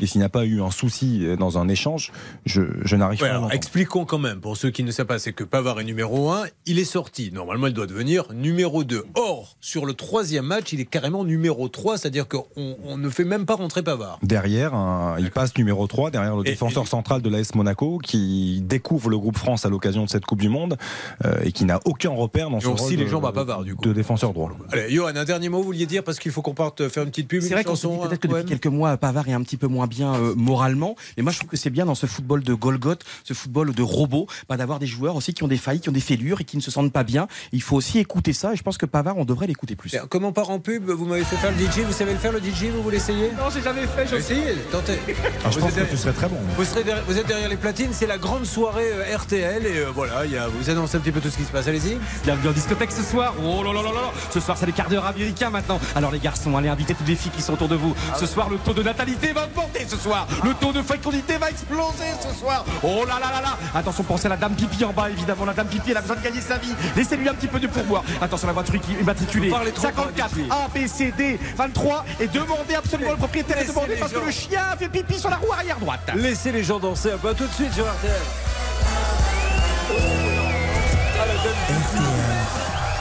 et 0.00 0.06
s'il 0.06 0.20
n'y 0.20 0.24
a 0.24 0.28
pas 0.28 0.44
eu 0.44 0.60
un 0.60 0.70
souci 0.70 1.24
dans 1.38 1.58
un 1.58 1.68
échange, 1.68 2.12
je, 2.46 2.62
je 2.82 2.96
n'arrive 2.96 3.20
Ouais, 3.20 3.26
pas 3.26 3.26
à 3.26 3.30
alors, 3.30 3.42
l'entendre. 3.42 3.56
expliquons 3.56 4.04
quand 4.04 4.18
même, 4.18 4.40
pour 4.40 4.56
ceux 4.56 4.70
qui 4.70 4.82
ne 4.82 4.90
savent 4.90 5.06
pas, 5.06 5.18
c'est 5.18 5.32
que 5.32 5.44
Pavard 5.44 5.80
est 5.80 5.84
numéro 5.84 6.30
1, 6.30 6.44
il 6.66 6.78
est 6.78 6.84
sorti. 6.84 7.30
Normalement, 7.32 7.66
il 7.68 7.72
doit 7.74 7.86
devenir 7.86 8.24
numéro 8.32 8.82
2. 8.84 9.04
Or, 9.14 9.56
sur 9.60 9.86
le 9.86 9.94
troisième 9.94 10.46
match, 10.46 10.72
il 10.72 10.80
est 10.80 10.84
carrément 10.84 11.24
numéro 11.24 11.68
3, 11.68 11.98
c'est-à-dire 11.98 12.26
qu'on 12.28 12.44
on 12.56 12.98
ne 12.98 13.08
fait 13.08 13.24
même 13.24 13.46
pas 13.46 13.54
rentrer 13.54 13.82
Pavard. 13.82 14.18
Derrière, 14.22 14.72
il 15.18 15.30
passe 15.30 15.56
numéro 15.56 15.86
3, 15.86 16.10
derrière 16.10 16.36
le 16.36 16.42
défenseur 16.42 16.86
central 16.88 17.22
de 17.22 17.28
l'AS 17.30 17.54
Monaco, 17.54 17.98
qui 18.02 18.60
découvre 18.62 19.10
le 19.10 19.18
groupe 19.18 19.38
France 19.38 19.64
à 19.64 19.68
l'occasion 19.68 20.04
de 20.04 20.08
cette 20.10 20.24
Coupe 20.26 20.40
du 20.40 20.48
Monde 20.48 20.76
euh, 21.24 21.40
et 21.44 21.52
qui 21.52 21.64
n'a 21.64 21.80
aucun 21.84 22.10
repère 22.10 22.50
dans 22.50 22.58
Et 22.58 22.62
son 22.62 22.72
on 22.72 22.74
rôle 22.76 22.90
les 22.94 23.04
de- 23.04 23.06
jambes 23.06 23.26
à 23.26 23.32
Pavard, 23.32 23.62
du 23.64 23.74
coup. 23.76 23.82
de 23.84 23.92
défenseur 23.92 24.32
droit. 24.32 24.50
Allez, 24.72 24.90
Johan, 24.90 25.12
un 25.14 25.24
dernier 25.24 25.48
mot, 25.48 25.58
vous 25.58 25.64
vouliez 25.64 25.86
dire, 25.86 26.02
parce 26.02 26.18
qu'il 26.18 26.32
faut 26.32 26.42
qu'on 26.42 26.54
parte 26.54 26.88
faire 26.88 27.02
une 27.04 27.10
petite 27.10 27.28
pub, 27.28 27.40
C'est 27.42 27.54
vrai 27.54 27.64
qu'on 27.64 27.74
peut-être 27.74 28.08
que 28.10 28.14
depuis 28.14 28.28
poème 28.28 28.46
quelques 28.46 28.66
mois, 28.66 28.96
Pavard 28.96 29.28
est 29.28 29.32
un 29.32 29.42
petit 29.42 29.56
peu 29.56 29.66
moins 29.66 29.83
bien 29.86 30.14
euh, 30.14 30.34
moralement. 30.36 30.96
Mais 31.16 31.22
moi, 31.22 31.32
je 31.32 31.38
trouve 31.38 31.50
que 31.50 31.56
c'est 31.56 31.70
bien 31.70 31.84
dans 31.86 31.94
ce 31.94 32.06
football 32.06 32.42
de 32.42 32.54
Golgoth, 32.54 33.02
ce 33.24 33.34
football 33.34 33.72
de 33.74 33.82
robot, 33.82 34.26
bah, 34.48 34.56
d'avoir 34.56 34.78
des 34.78 34.86
joueurs 34.86 35.16
aussi 35.16 35.34
qui 35.34 35.42
ont 35.42 35.48
des 35.48 35.56
failles, 35.56 35.80
qui 35.80 35.88
ont 35.88 35.92
des 35.92 36.00
fêlures 36.00 36.40
et 36.40 36.44
qui 36.44 36.56
ne 36.56 36.62
se 36.62 36.70
sentent 36.70 36.92
pas 36.92 37.04
bien. 37.04 37.26
Il 37.52 37.62
faut 37.62 37.76
aussi 37.76 37.98
écouter 37.98 38.32
ça. 38.32 38.52
Et 38.52 38.56
je 38.56 38.62
pense 38.62 38.78
que 38.78 38.86
Pavard, 38.86 39.16
on 39.16 39.24
devrait 39.24 39.46
l'écouter 39.46 39.76
plus. 39.76 39.90
Tiens, 39.90 40.06
Comment 40.08 40.32
part 40.32 40.50
en 40.50 40.58
pub 40.60 40.88
Vous 40.90 41.04
m'avez 41.06 41.24
fait 41.24 41.36
faire 41.36 41.50
le 41.52 41.58
DJ, 41.58 41.84
vous 41.86 41.92
savez 41.92 42.12
le 42.12 42.18
faire 42.18 42.32
le 42.32 42.40
DJ, 42.40 42.70
vous, 42.74 42.82
vous 42.82 42.90
l'essayez? 42.90 43.30
Non, 43.32 43.50
j'ai 43.52 43.62
jamais 43.62 43.86
fait. 43.86 44.06
je- 44.06 44.16
Essayez, 44.16 44.54
tentez. 44.70 44.98
Ah, 45.46 45.50
je 45.50 45.56
Vous 45.58 45.60
pense 45.60 45.68
êtes 45.70 45.74
que 45.74 45.74
derrière- 45.80 45.90
tu 45.90 45.96
serais 45.96 46.12
très 46.12 46.28
bon. 46.28 46.36
Vous, 46.56 46.64
serez 46.64 46.84
derrière- 46.84 47.04
vous 47.06 47.18
êtes 47.18 47.26
derrière 47.26 47.48
les 47.48 47.56
platines, 47.56 47.90
c'est 47.92 48.06
la 48.06 48.16
grande 48.18 48.44
soirée 48.46 48.90
euh, 48.92 49.16
RTL 49.16 49.66
et 49.66 49.78
euh, 49.80 49.90
voilà, 49.94 50.24
il 50.24 50.32
y 50.32 50.36
a, 50.38 50.48
vous 50.48 50.70
annoncez 50.70 50.96
un 50.96 51.00
petit 51.00 51.12
peu 51.12 51.20
tout 51.20 51.28
ce 51.28 51.36
qui 51.36 51.44
se 51.44 51.50
passe, 51.50 51.68
allez-y. 51.68 51.98
Bienvenue 52.24 52.48
en 52.48 52.52
discothèque 52.52 52.92
ce 52.92 53.02
soir. 53.02 53.34
Oh 53.44 53.62
là 53.62 53.72
là 53.72 53.82
là 53.82 53.88
là 53.88 54.00
là. 54.00 54.12
Ce 54.32 54.40
soir, 54.40 54.56
c'est 54.58 54.66
les 54.66 54.72
quarts 54.72 54.88
d'heure 54.88 55.04
américains 55.06 55.50
maintenant. 55.50 55.78
Alors 55.94 56.10
les 56.12 56.18
garçons, 56.18 56.56
allez 56.56 56.68
inviter 56.68 56.94
toutes 56.94 57.08
les 57.08 57.16
filles 57.16 57.32
qui 57.32 57.42
sont 57.42 57.52
autour 57.52 57.68
de 57.68 57.74
vous. 57.76 57.94
Ce 58.18 58.26
soir, 58.26 58.48
le 58.48 58.56
taux 58.58 58.72
de 58.72 58.82
natalité 58.82 59.32
va 59.32 59.46
ce 59.88 59.96
soir. 59.96 60.26
Le 60.44 60.54
taux 60.54 60.72
de 60.72 60.82
fécondité 60.82 61.36
va 61.36 61.50
exploser 61.50 62.10
ce 62.20 62.34
soir. 62.38 62.64
Oh 62.82 63.04
là 63.06 63.18
là 63.20 63.30
là 63.32 63.40
là. 63.40 63.58
Attention, 63.74 64.04
pensez 64.04 64.26
à 64.26 64.30
la 64.30 64.36
dame 64.36 64.54
pipi 64.54 64.84
en 64.84 64.92
bas, 64.92 65.10
évidemment. 65.10 65.44
La 65.44 65.52
dame 65.54 65.66
pipi, 65.66 65.90
elle 65.90 65.96
a 65.96 66.00
besoin 66.00 66.16
de 66.16 66.22
gagner 66.22 66.40
sa 66.40 66.58
vie. 66.58 66.74
Laissez-lui 66.96 67.28
un 67.28 67.34
petit 67.34 67.48
peu 67.48 67.58
de 67.60 67.66
pourboire. 67.66 68.02
Attention, 68.20 68.46
la 68.46 68.52
voiture 68.52 68.80
qui 68.80 68.92
est 68.92 69.00
immatriculée. 69.00 69.48
Vous 69.48 69.54
parlez 69.54 69.72
trop 69.72 69.82
54 69.82 70.30
fort, 70.30 70.46
A, 70.50 70.68
B, 70.68 70.86
C, 70.86 71.12
D, 71.16 71.38
23. 71.56 72.04
Et 72.20 72.28
demandez 72.28 72.74
absolument 72.74 73.12
le 73.12 73.16
propriétaire 73.16 73.58
et 73.58 73.64
demandez 73.64 73.96
parce 73.96 74.12
gens. 74.12 74.20
que 74.20 74.26
le 74.26 74.32
chien 74.32 74.62
fait 74.78 74.88
pipi 74.88 75.18
sur 75.18 75.30
la 75.30 75.36
roue 75.36 75.52
arrière 75.52 75.78
droite. 75.78 76.10
Laissez 76.14 76.52
les 76.52 76.64
gens 76.64 76.78
danser 76.78 77.12
un 77.12 77.18
peu 77.18 77.28
à 77.30 77.34
tout 77.34 77.46
de 77.46 77.52
suite 77.52 77.72
sur 77.72 77.84
RTL. 77.84 78.12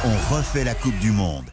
On 0.05 0.35
refait 0.35 0.63
la 0.63 0.75
Coupe 0.75 0.97
du 0.99 1.11
Monde. 1.11 1.45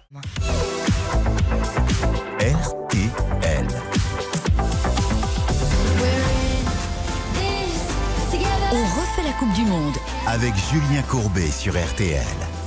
Coupe 9.40 9.52
du 9.54 9.64
Monde. 9.64 9.94
Avec 10.26 10.52
Julien 10.70 11.00
Courbet 11.08 11.50
sur 11.50 11.72
RTL. 11.72 12.20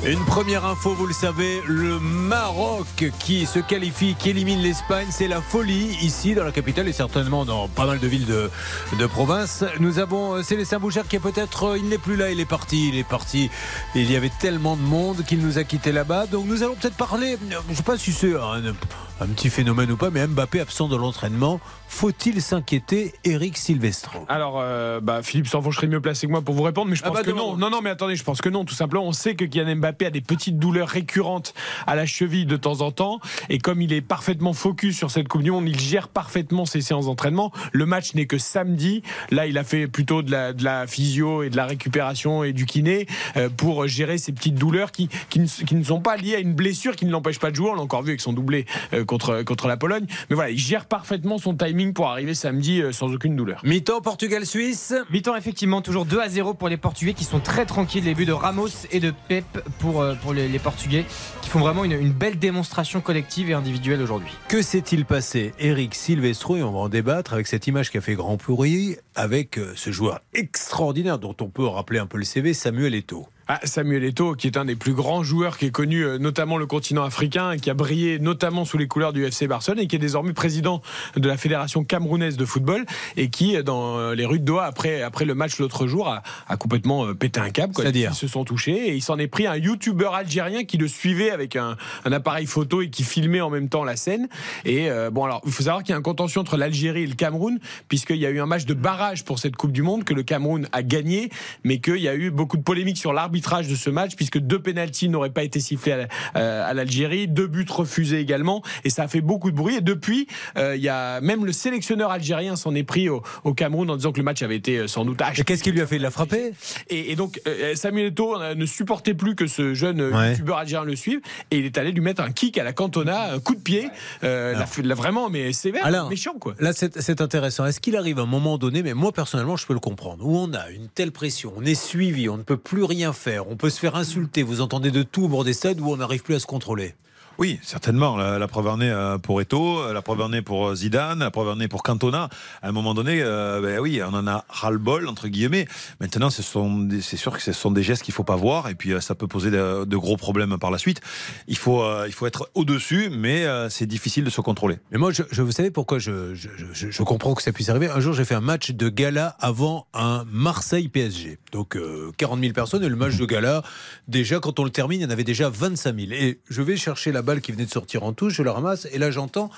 Une 0.08 0.26
première 0.26 0.66
info, 0.66 0.96
vous 0.96 1.06
le 1.06 1.14
savez, 1.14 1.62
le 1.68 2.00
Maroc 2.00 3.12
qui 3.20 3.46
se 3.46 3.60
qualifie, 3.60 4.16
qui 4.16 4.32
élimine 4.32 4.60
l'Espagne, 4.60 5.06
c'est 5.12 5.28
la 5.28 5.40
folie 5.40 5.96
ici 6.02 6.34
dans 6.34 6.44
la 6.44 6.52
capitale 6.52 6.88
et 6.88 6.94
certainement 6.94 7.46
dans 7.46 7.68
pas 7.68 7.86
mal 7.86 8.00
de 8.00 8.08
villes 8.08 8.26
de, 8.26 8.50
de 8.98 9.06
province. 9.06 9.64
Nous 9.80 10.00
avons 10.00 10.34
euh, 10.34 10.42
Célestin 10.42 10.80
Bouchard 10.80 11.08
qui 11.08 11.18
est 11.18 11.20
peut-être, 11.20 11.66
euh, 11.66 11.78
il 11.78 11.90
n'est 11.90 12.00
plus 12.00 12.16
là, 12.16 12.32
il 12.32 12.40
est 12.40 12.46
parti, 12.46 12.90
il 12.90 12.98
est 12.98 13.08
parti. 13.08 13.52
Il 13.94 14.12
y 14.12 14.16
avait 14.16 14.32
tellement 14.40 14.76
de 14.76 14.82
monde 14.82 15.24
qu'il 15.26 15.42
nous 15.46 15.60
a 15.60 15.64
quittés 15.64 15.92
là-bas. 15.92 16.26
Donc 16.26 16.48
nous 16.48 16.64
allons 16.64 16.74
peut-être 16.74 16.98
parler, 16.98 17.34
euh, 17.34 17.60
je 17.68 17.72
ne 17.72 17.76
sais 17.76 17.84
pas 17.84 18.00
si 18.00 18.12
c'est 18.12 18.34
un, 18.34 18.74
un 19.22 19.28
petit 19.28 19.50
phénomène 19.50 19.92
ou 19.92 19.96
pas, 19.96 20.10
mais 20.10 20.26
Mbappé 20.28 20.60
absent 20.60 20.88
de 20.88 20.96
l'entraînement. 20.96 21.60
Faut-il 21.88 22.42
s'inquiéter, 22.42 23.14
Eric 23.24 23.56
Silvestro 23.56 24.26
Alors, 24.28 24.56
euh, 24.60 25.00
bah, 25.00 25.22
Philippe 25.22 25.48
Sanfon, 25.48 25.70
je 25.70 25.78
serais 25.78 25.88
mieux 25.88 26.02
placé 26.02 26.26
que 26.26 26.32
moi 26.32 26.42
pour 26.42 26.56
vous 26.56 26.64
répondre, 26.64 26.90
mais 26.90 26.96
je 26.96 27.04
Ah 27.06 27.10
pense 27.10 27.18
bah 27.18 27.24
que 27.24 27.30
non. 27.30 27.52
non. 27.52 27.58
Non, 27.58 27.70
non, 27.70 27.82
mais 27.84 27.92
attendez, 27.92 28.16
je 28.16 28.24
pense 28.24 28.42
que 28.42 28.50
non. 28.50 28.66
Tout 28.66 28.74
simplement, 28.74 29.06
on 29.06 29.12
sait 29.14 29.36
que 29.36 29.46
Kylian 29.46 29.76
Mbappé 29.76 30.08
a 30.08 30.10
des 30.10 30.20
petites 30.22 30.58
douleurs 30.58 30.90
récurrentes 30.90 31.54
à 31.86 31.96
la 31.96 32.08
cheville 32.08 32.48
de 32.48 32.58
temps 32.58 32.82
en 32.82 32.92
temps, 32.92 33.20
et 33.50 33.60
comme 33.60 33.82
il 33.82 33.94
est 33.94 34.02
parfaitement 34.02 34.54
focus 34.54 34.98
sur 34.98 35.12
cette 35.12 35.28
Coupe 35.28 35.44
du 35.44 35.52
Monde, 35.52 35.70
il 35.70 35.80
gère 35.80 36.08
parfaitement 36.08 36.66
ses 36.66 36.82
séances 36.82 37.06
d'entraînement. 37.06 37.52
Le 37.72 37.86
match 37.86 38.16
n'est 38.16 38.26
que 38.26 38.40
samedi. 38.40 39.04
Là, 39.30 39.46
il 39.46 39.58
a 39.60 39.64
fait 39.64 39.88
plutôt 39.88 40.24
de 40.24 40.32
la, 40.32 40.52
de 40.52 40.64
la 40.64 40.88
physio 40.88 41.44
et 41.44 41.52
de 41.52 41.56
la 41.56 41.68
récupération 41.68 42.44
et 42.44 42.54
du 42.54 42.66
kiné 42.66 43.06
euh, 43.38 43.50
pour 43.56 43.88
gérer 43.88 44.18
ces 44.18 44.32
petites 44.34 44.56
douleurs 44.56 44.92
qui, 44.92 45.08
qui, 45.30 45.40
ne, 45.40 45.46
qui 45.48 45.76
ne 45.76 45.84
sont 45.84 46.02
pas 46.02 46.18
liées 46.18 46.36
à 46.36 46.40
une 46.40 46.54
blessure 46.56 46.96
qui 46.96 47.06
ne 47.06 47.12
l'empêche 47.12 47.40
pas 47.40 47.52
de 47.52 47.56
jouer. 47.56 47.70
On 47.70 47.76
l'a 47.76 47.82
encore 47.82 48.02
vu 48.02 48.10
avec 48.10 48.22
son 48.22 48.34
doublé 48.34 48.66
euh, 48.94 49.03
contre, 49.04 49.44
contre 49.44 49.68
la 49.68 49.78
Pologne. 49.78 50.06
Mais 50.30 50.36
voilà, 50.36 50.52
il 50.52 50.58
gère 50.58 50.86
parfaitement 50.86 51.38
son 51.38 51.56
timing 51.56 51.94
pour 51.94 52.10
arriver 52.10 52.34
samedi 52.34 52.82
euh, 52.82 52.92
sans 52.92 53.14
aucune 53.14 53.36
douleur. 53.36 53.62
Mi-temps, 53.64 54.02
Portugal-Suisse. 54.02 54.94
Mi-temps, 55.12 55.36
effectivement, 55.36 55.82
toujours 55.82 56.06
2 56.06 56.20
à 56.20 56.30
0 56.30 56.54
pour 56.54 56.70
les 56.70 56.78
Portugais 56.78 57.14
qui 57.14 57.24
sont 57.24 57.40
très 57.40 57.66
tranquilles. 57.66 58.04
Les 58.04 58.16
buts 58.16 58.26
de 58.26 58.34
Ramos 58.34 58.70
et 58.92 59.00
de 59.00 59.14
Pep 59.28 59.46
pour, 59.80 60.02
euh, 60.02 60.16
pour 60.16 60.34
les, 60.34 60.48
les 60.48 60.60
Portugais 60.60 61.06
qui 61.42 61.50
font 61.50 61.60
vraiment 61.60 61.84
une, 61.84 61.94
une 61.94 62.12
belle 62.12 62.40
démonstration 62.40 63.02
collective 63.02 63.50
et 63.50 63.54
individuelle 63.54 64.02
aujourd'hui. 64.02 64.34
Que 64.48 64.62
s'est-il 64.62 65.06
passé 65.06 65.54
Eric 65.60 65.96
Silvestro, 65.96 66.58
et 66.58 66.64
on 66.64 66.72
va 66.72 66.80
en 66.80 66.90
débattre 66.90 67.34
avec 67.34 67.48
cette 67.48 67.68
image 67.68 67.92
qui 67.92 67.98
a 67.98 68.02
fait 68.02 68.16
grand 68.16 68.38
pourri, 68.38 68.98
avec 69.16 69.58
euh, 69.58 69.74
ce 69.76 69.92
joueur 69.92 70.22
extraordinaire 70.34 71.20
dont 71.20 71.36
on 71.42 71.50
peut 71.50 71.66
rappeler 71.66 72.00
un 72.00 72.08
peu 72.08 72.18
le 72.18 72.24
CV, 72.24 72.54
Samuel 72.54 72.96
Eto'o. 72.96 73.28
Ah, 73.48 73.60
Samuel 73.64 74.04
Eto'o, 74.06 74.36
qui 74.36 74.48
est 74.48 74.58
un 74.58 74.66
des 74.66 74.76
plus 74.76 74.94
grands 74.94 75.24
joueurs 75.24 75.58
qui 75.58 75.66
est 75.66 75.72
connu 75.72 76.06
euh, 76.06 76.18
notamment 76.18 76.58
le 76.58 76.66
continent 76.66 77.04
africain 77.04 77.52
et 77.52 77.60
qui 77.60 77.70
a 77.70 77.74
brillé 77.74 78.20
notamment 78.20 78.64
sous 78.66 78.78
les 78.78 78.88
couleurs 78.88 79.14
du 79.14 79.26
FC 79.26 79.48
Barcelone 79.48 79.80
et 79.80 79.88
qui 79.88 79.98
est 79.98 80.00
désormais 80.00 80.34
président 80.34 80.82
de 81.16 81.28
la 81.28 81.36
fédération 81.38 81.84
camerounaise 81.84 82.38
de 82.38 82.46
football 82.46 82.86
et 83.18 83.30
qui, 83.30 83.56
euh, 83.58 83.64
dans 83.64 83.98
euh, 83.98 84.16
les 84.16 84.26
rues 84.26 84.40
de 84.40 84.46
Doha, 84.46 84.66
après, 84.66 85.02
après 85.02 85.26
le 85.26 85.36
match 85.36 85.60
l'autre 85.60 85.88
jour, 85.88 86.08
a, 86.08 86.24
a 86.48 86.58
complètement 86.58 87.06
euh, 87.06 87.14
pété 87.14 87.40
un 87.40 87.50
câble. 87.50 87.74
quoi. 87.74 87.84
C'est-à-dire 87.84 88.12
Ils 88.14 88.16
se 88.16 88.28
sont 88.28 88.46
touchés 88.46 88.90
et 88.90 88.96
il 88.96 89.02
s'en 89.02 89.18
est 89.18 89.28
pris 89.28 89.48
un 89.48 89.56
youtubeur 89.56 90.16
algérien 90.16 90.64
qui 90.64 90.78
le 90.78 90.88
suivait 90.88 91.32
avec 91.32 91.56
un, 91.56 91.76
un 92.06 92.12
appareil 92.12 92.46
photo 92.46 92.82
et 92.82 92.90
qui 92.90 93.04
filmait 93.04 93.42
en 93.42 93.50
même 93.50 93.70
temps 93.70 93.84
la 93.84 93.96
scène. 93.96 94.30
Et 94.66 94.90
euh, 94.90 95.10
bon, 95.10 95.26
alors, 95.26 95.42
il 95.46 95.52
faut 95.52 95.64
savoir 95.64 95.84
qu'il 95.84 95.92
y 95.92 95.96
a 95.96 95.98
un 95.98 96.02
contention 96.02 96.42
entre 96.42 96.58
l'Algérie 96.58 97.04
et 97.04 97.08
le 97.08 97.16
Cameroun, 97.16 97.60
puisqu'il 97.88 98.18
y 98.18 98.26
a 98.26 98.30
eu 98.30 98.40
un 98.40 98.46
match 98.46 98.66
de 98.66 98.74
barrage 98.74 99.26
pour 99.26 99.40
cette 99.40 99.56
Coupe 99.56 99.72
du 99.72 99.82
Monde 99.82 100.04
que 100.04 100.14
le 100.14 100.24
Cameroun 100.24 100.68
a 100.72 100.82
gagné, 100.84 101.30
mais 101.64 101.80
qu'il 101.80 101.98
y 101.98 102.08
a 102.08 102.16
eu 102.16 102.32
beaucoup 102.32 102.58
de 102.58 102.64
polémiques 102.64 102.98
sur 102.98 103.14
l'arbitrage 103.34 103.68
de 103.68 103.76
ce 103.76 103.90
match, 103.90 104.16
puisque 104.16 104.38
deux 104.38 104.60
pénalties 104.60 105.10
n'auraient 105.10 105.32
pas 105.32 105.44
été 105.44 105.60
sifflés 105.60 105.92
à 105.94 106.08
euh, 106.38 106.70
à 106.70 106.74
l'Algérie, 106.74 107.28
deux 107.28 107.48
buts 107.48 107.66
refusés 107.70 108.20
également, 108.20 108.62
et 108.84 108.90
ça 108.90 109.04
a 109.04 109.08
fait 109.08 109.22
beaucoup 109.22 109.50
de 109.52 109.56
bruit. 109.56 109.76
Et 109.78 109.82
depuis, 109.82 110.28
euh, 110.58 110.76
il 110.76 110.82
y 110.84 110.90
a 110.90 111.20
même 111.22 111.46
le 111.46 111.52
sélectionneur 111.52 112.12
algérien 112.12 112.56
s'en 112.56 112.76
est 112.76 112.84
pris 112.84 113.10
au, 113.10 113.24
au 113.44 113.54
Cameroun 113.54 113.90
en 113.90 113.96
disant 113.96 114.12
que 114.12 114.18
le 114.18 114.24
match 114.24 114.42
avait 114.44 114.56
été 114.56 114.78
euh, 114.78 114.88
sans 114.88 115.04
doute 115.06 115.20
Et 115.38 115.44
qu'est-ce 115.44 115.64
qu'il 115.64 115.74
lui 115.74 115.82
a 115.82 115.88
fait? 115.88 115.96
Il 115.98 116.02
l'a 116.02 116.12
frappé? 116.12 116.54
Et, 116.90 117.12
et 117.12 117.16
donc 117.16 117.42
Samuel 117.76 118.08
Eto'o 118.08 118.38
ne 118.56 118.66
supportait 118.66 119.14
plus 119.14 119.36
que 119.36 119.48
ce 119.48 119.74
jeune 119.74 120.02
Ouais. 120.14 120.32
youtubeur 120.32 120.58
algérien 120.58 120.86
le 120.86 120.96
suive 120.96 121.22
et 121.50 121.58
il 121.60 121.66
est 121.66 121.78
allé 121.78 121.92
lui 121.92 122.02
mettre 122.02 122.22
un 122.22 122.32
kick 122.32 122.58
à 122.58 122.64
la 122.64 122.74
cantona, 122.74 123.32
un 123.34 123.40
coup 123.40 123.56
de 123.56 123.62
pied, 123.62 123.90
euh, 124.24 124.54
l'a 124.54 124.66
fait- 124.66 124.82
l'a 124.82 124.96
vraiment 124.96 125.30
mais 125.30 125.54
sévère, 125.54 126.08
méchant 126.10 126.34
quoi. 126.40 126.54
Là, 126.60 126.74
c'est 126.74 127.02
c'est 127.02 127.22
intéressant. 127.22 127.66
Est-ce 127.66 127.80
qu'il 127.80 127.96
arrive 127.96 128.20
à 128.20 128.24
un 128.24 128.28
moment 128.28 128.58
donné, 128.58 128.84
mais 128.84 128.94
moi 128.94 129.12
personnellement, 129.12 129.56
je 129.56 129.66
peux 129.66 129.74
le 129.74 129.80
comprendre, 129.80 130.26
où 130.26 130.36
on 130.38 130.54
a 130.54 130.70
une 130.70 130.88
telle 130.90 131.12
pression, 131.12 131.54
on 131.58 131.64
est 131.66 131.76
suivi, 131.76 132.28
on 132.30 132.38
ne 132.38 132.44
peut 132.44 132.58
plus 132.58 132.84
rien 132.84 133.14
faire, 133.14 133.23
on 133.28 133.56
peut 133.56 133.70
se 133.70 133.80
faire 133.80 133.96
insulter, 133.96 134.44
vous 134.44 134.62
entendez 134.62 134.92
de 134.92 135.04
tout 135.04 135.24
au 135.24 135.28
bord 135.28 135.44
des 135.44 135.54
stades 135.54 135.80
où 135.80 135.90
on 135.90 135.98
n'arrive 135.98 136.24
plus 136.24 136.36
à 136.36 136.40
se 136.40 136.46
contrôler 136.46 136.96
Oui, 137.40 137.60
certainement. 137.64 138.16
La, 138.16 138.38
la 138.38 138.48
preuve 138.48 138.68
en 138.68 138.80
est 138.80 138.90
euh, 138.90 139.18
pour 139.18 139.42
Eto, 139.42 139.92
la 139.92 140.02
preuve 140.02 140.22
en 140.22 140.32
est 140.34 140.42
pour 140.42 140.68
euh, 140.68 140.76
Zidane, 140.76 141.20
la 141.20 141.32
preuve 141.32 141.50
en 141.50 141.60
est 141.60 141.68
pour 141.68 141.82
Cantona. 141.82 142.30
À 142.62 142.70
un 142.70 142.72
moment 142.72 142.94
donné, 142.94 143.22
euh, 143.22 143.60
ben 143.62 143.80
oui, 143.80 144.02
on 144.04 144.14
en 144.14 144.28
a 144.28 144.46
ras-le-bol, 144.50 145.08
entre 145.08 145.28
guillemets. 145.28 145.68
Maintenant, 146.00 146.30
c'est 146.30 146.44
sûr 146.44 147.32
que 147.32 147.42
ce 147.42 147.52
sont 147.52 147.72
des 147.72 147.84
gestes 147.84 148.04
qu'il 148.04 148.14
faut 148.14 148.24
pas 148.24 148.36
voir 148.36 148.70
et 148.70 148.76
puis 148.76 148.94
ça 149.02 149.16
peut 149.16 149.28
poser 149.28 149.52
de, 149.52 149.96
gros 149.96 150.18
problèmes 150.18 150.58
par 150.58 150.72
la 150.72 150.78
suite. 150.78 151.02
Il 151.48 151.58
faut, 151.58 151.84
il 152.06 152.14
faut 152.14 152.28
être 152.28 152.50
au-dessus, 152.54 153.10
mais 153.12 153.46
c'est 153.70 153.86
difficile 153.86 154.24
de 154.24 154.30
se 154.30 154.42
contrôler. 154.42 154.80
Mais 154.92 154.98
moi, 154.98 155.12
je, 155.12 155.42
vous 155.42 155.52
savez 155.52 155.72
pourquoi 155.72 156.00
je, 156.00 156.36
je, 156.36 157.04
comprends 157.04 157.34
que 157.34 157.42
ça 157.42 157.52
puisse 157.52 157.70
arriver. 157.70 157.90
Un 157.90 158.00
jour, 158.00 158.14
j'ai 158.14 158.26
fait 158.26 158.36
un 158.36 158.42
match 158.42 158.72
de 158.72 158.90
gala 158.90 159.36
avant 159.40 159.88
un 159.94 160.24
Marseille-PSG. 160.32 161.40
Donc, 161.52 161.76
euh, 161.76 162.12
40 162.18 162.40
000 162.40 162.54
personnes. 162.54 162.84
Et 162.84 162.90
le 162.90 162.96
match 162.96 163.16
de 163.18 163.26
gala, 163.26 163.64
déjà, 164.08 164.40
quand 164.40 164.60
on 164.60 164.64
le 164.64 164.70
termine, 164.70 165.02
il 165.02 165.04
y 165.04 165.06
en 165.06 165.10
avait 165.10 165.24
déjà 165.24 165.50
25 165.50 165.96
000. 165.96 166.12
Et 166.12 166.40
je 166.50 166.62
vais 166.62 166.78
chercher 166.78 167.12
la 167.12 167.22
balle 167.24 167.42
qui 167.42 167.52
venait 167.52 167.66
de 167.66 167.72
sortir 167.72 168.04
en 168.04 168.14
touche, 168.14 168.34
je 168.34 168.44
la 168.44 168.54
ramasse, 168.54 168.88
et 168.92 168.98
là, 168.98 169.12
j'entends 169.12 169.50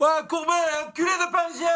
Ouais, 0.00 0.06
Courbet, 0.28 0.52
enculé 0.86 1.10
de 1.10 1.32
Parisien 1.32 1.66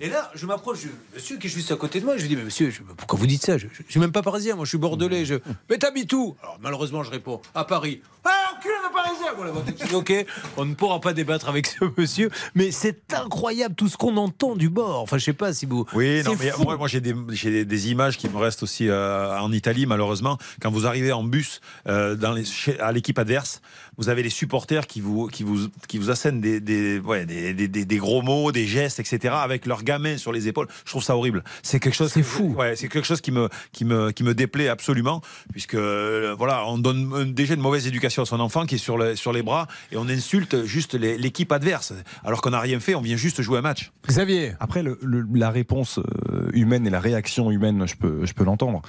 Et 0.00 0.08
là, 0.08 0.32
je 0.34 0.46
m'approche 0.46 0.80
du 0.80 0.90
monsieur 1.14 1.36
qui 1.36 1.46
est 1.46 1.50
juste 1.50 1.70
à 1.70 1.76
côté 1.76 2.00
de 2.00 2.04
moi. 2.04 2.16
Je 2.16 2.22
lui 2.22 2.28
dis 2.28 2.34
Mais 2.34 2.42
monsieur, 2.42 2.72
pourquoi 2.96 3.16
vous 3.16 3.26
dites 3.28 3.46
ça? 3.46 3.56
Je 3.56 3.66
ne 3.66 3.88
suis 3.88 4.00
même 4.00 4.10
pas 4.10 4.22
parisien, 4.22 4.56
moi, 4.56 4.64
je 4.64 4.70
suis 4.70 4.78
bordelais. 4.78 5.24
Je... 5.24 5.36
Mais 5.70 5.78
t'habites 5.78 6.12
où? 6.12 6.36
Alors, 6.42 6.58
malheureusement, 6.60 7.04
je 7.04 7.10
réponds 7.12 7.40
À 7.54 7.64
Paris. 7.64 8.02
Ah, 8.24 8.41
enculé 8.56 8.74
Parisien 8.92 9.26
Voilà, 9.36 9.52
Ok, 9.94 10.12
on 10.56 10.64
ne 10.64 10.74
pourra 10.74 11.00
pas 11.00 11.12
débattre 11.12 11.48
avec 11.48 11.66
ce 11.66 11.84
monsieur, 11.96 12.30
mais 12.54 12.70
c'est 12.70 13.12
incroyable 13.14 13.74
tout 13.74 13.88
ce 13.88 13.96
qu'on 13.96 14.16
entend 14.16 14.54
du 14.54 14.68
bord. 14.68 15.00
Enfin, 15.00 15.18
je 15.18 15.24
sais 15.24 15.32
pas 15.32 15.52
si 15.52 15.66
vous. 15.66 15.86
Oui, 15.94 16.22
non, 16.24 16.34
mais 16.38 16.50
fou. 16.50 16.62
moi, 16.64 16.76
moi, 16.76 16.88
j'ai 16.88 17.00
des, 17.00 17.14
j'ai 17.30 17.50
des- 17.50 17.64
des 17.64 17.90
images 17.90 18.18
qui 18.18 18.28
me 18.28 18.36
restent 18.36 18.62
aussi 18.62 18.88
euh, 18.88 19.38
en 19.38 19.50
Italie, 19.52 19.86
malheureusement. 19.86 20.38
Quand 20.60 20.70
vous 20.70 20.86
arrivez 20.86 21.12
en 21.12 21.24
bus 21.24 21.60
euh, 21.88 22.14
dans 22.16 22.32
les, 22.32 22.44
chez- 22.44 22.78
à 22.80 22.92
l'équipe 22.92 23.18
adverse, 23.18 23.62
vous 23.98 24.08
avez 24.08 24.22
les 24.22 24.30
supporters 24.30 24.86
qui 24.86 25.00
vous, 25.00 25.26
qui 25.28 25.42
vous, 25.42 25.68
qui 25.88 25.98
vous 25.98 26.10
assènent 26.10 26.40
des, 26.40 26.60
des, 26.60 26.98
ouais, 26.98 27.24
des, 27.26 27.96
gros 27.98 28.22
mots, 28.22 28.52
des 28.52 28.66
gestes, 28.66 29.00
etc., 29.00 29.34
avec 29.38 29.66
leurs 29.66 29.82
gamins 29.82 30.16
sur 30.18 30.32
les 30.32 30.48
épaules. 30.48 30.68
Je 30.84 30.90
trouve 30.90 31.02
ça 31.02 31.16
horrible. 31.16 31.42
C'est 31.62 31.80
quelque 31.80 31.94
chose. 31.94 32.10
C'est 32.12 32.22
fou. 32.22 32.54
Ouais, 32.58 32.76
c'est 32.76 32.88
quelque 32.88 33.06
chose 33.06 33.20
qui 33.20 33.32
me, 33.32 33.48
qui 33.72 33.84
me, 33.84 34.10
qui 34.10 34.22
me 34.24 34.34
déplaît 34.34 34.68
absolument, 34.68 35.20
puisque 35.52 35.74
euh, 35.74 36.34
voilà, 36.38 36.66
on 36.66 36.78
donne 36.78 37.32
déjà 37.32 37.54
une 37.54 37.60
mauvaise 37.60 37.86
éducation 37.86 38.22
à 38.22 38.26
son 38.26 38.40
enfant 38.42 38.66
qui 38.66 38.74
est 38.74 38.78
sur, 38.78 38.98
le- 38.98 39.16
sur 39.16 39.32
les 39.32 39.42
bras 39.42 39.66
et 39.90 39.96
on 39.96 40.08
insulte 40.08 40.64
juste 40.66 40.94
l'équipe 40.94 41.50
adverse, 41.52 41.94
alors 42.24 42.42
qu'on 42.42 42.50
n'a 42.50 42.60
rien 42.60 42.78
fait. 42.80 42.94
On 42.94 43.00
vient 43.00 43.16
juste 43.16 43.40
jouer 43.40 43.58
un 43.58 43.62
match. 43.62 43.92
Xavier. 44.06 44.52
Après, 44.60 44.82
le- 44.82 44.98
le- 45.02 45.26
la 45.34 45.48
réponse 45.50 45.98
euh, 45.98 46.50
humaine 46.52 46.86
et 46.86 46.90
la 46.90 47.00
réaction 47.00 47.50
humaine, 47.50 47.86
je 47.86 47.94
peux, 47.96 48.26
je 48.26 48.34
peux 48.34 48.44
l'entendre. 48.44 48.82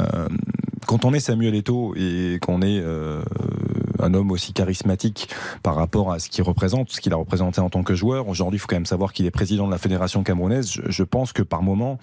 Euh, 0.00 0.28
quand 0.86 1.04
on 1.04 1.12
est 1.12 1.20
Samuel 1.20 1.54
Eto'o 1.54 1.94
et 1.96 2.38
qu'on 2.40 2.62
est 2.62 2.80
euh, 2.80 3.22
un 3.98 4.14
homme 4.14 4.30
aussi 4.30 4.52
charismatique 4.54 5.28
par 5.62 5.74
rapport 5.74 6.10
à 6.10 6.18
ce 6.18 6.30
qu'il 6.30 6.42
représente, 6.42 6.90
ce 6.90 7.00
qu'il 7.02 7.12
a 7.12 7.16
représenté 7.16 7.60
en 7.60 7.68
tant 7.68 7.82
que 7.82 7.94
joueur, 7.94 8.28
aujourd'hui, 8.28 8.56
il 8.56 8.60
faut 8.60 8.66
quand 8.66 8.76
même 8.76 8.86
savoir 8.86 9.12
qu'il 9.12 9.26
est 9.26 9.30
président 9.30 9.66
de 9.66 9.72
la 9.72 9.78
fédération 9.78 10.22
camerounaise. 10.22 10.70
Je, 10.72 10.82
je 10.90 11.02
pense 11.04 11.32
que 11.34 11.42
par 11.42 11.62
moment, 11.62 11.98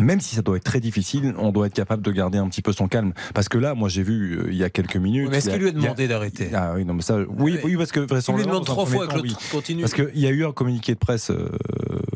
même 0.00 0.20
si 0.20 0.36
ça 0.36 0.42
doit 0.42 0.56
être 0.56 0.64
très 0.64 0.78
difficile, 0.80 1.34
on 1.38 1.50
doit 1.50 1.66
être 1.66 1.74
capable 1.74 2.02
de 2.04 2.12
garder 2.12 2.38
un 2.38 2.48
petit 2.48 2.62
peu 2.62 2.72
son 2.72 2.86
calme. 2.86 3.12
Parce 3.34 3.48
que 3.48 3.58
là, 3.58 3.74
moi, 3.74 3.88
j'ai 3.88 4.04
vu 4.04 4.38
euh, 4.38 4.46
il 4.50 4.56
y 4.56 4.62
a 4.62 4.70
quelques 4.70 4.96
minutes. 4.96 5.28
Mais 5.30 5.38
est-ce 5.38 5.50
qu'il 5.50 5.58
lui 5.58 5.68
a 5.68 5.72
demandé 5.72 6.06
d'arrêter? 6.06 6.50
Ah 6.54 6.72
oui, 6.76 6.84
non, 6.84 6.94
mais 6.94 7.02
ça, 7.02 7.18
oui, 7.28 7.58
oui, 7.64 7.76
parce 7.76 7.90
que 7.90 8.00
Il 8.00 8.34
lui 8.36 8.44
demande 8.44 8.64
trois 8.64 8.86
fois 8.86 9.08
temps, 9.08 9.16
que 9.16 9.20
oui. 9.22 9.34
continue. 9.50 9.80
Parce 9.80 9.94
qu'il 9.94 10.10
y 10.18 10.26
a 10.26 10.30
eu 10.30 10.44
un 10.44 10.52
communiqué 10.52 10.94
de 10.94 10.98
presse, 10.98 11.30
euh, 11.30 11.48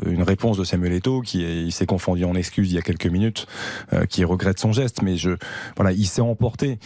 une 0.05 0.23
réponse 0.23 0.57
de 0.57 0.63
Samuel 0.63 0.93
Eto'o 0.93 1.21
qui 1.21 1.43
est- 1.43 1.63
il 1.63 1.71
s'est 1.73 1.85
confondu 1.85 2.23
en 2.23 2.35
excuses 2.35 2.71
il 2.71 2.75
y 2.75 2.79
a 2.79 2.81
quelques 2.81 3.07
minutes, 3.07 3.47
euh, 3.91 4.05
qui 4.05 4.23
regrette 4.23 4.59
son 4.59 4.71
geste, 4.71 5.01
mais 5.01 5.17
je, 5.17 5.31
voilà, 5.75 5.91
il 5.91 6.05
s'est 6.07 6.21
emporté. 6.21 6.79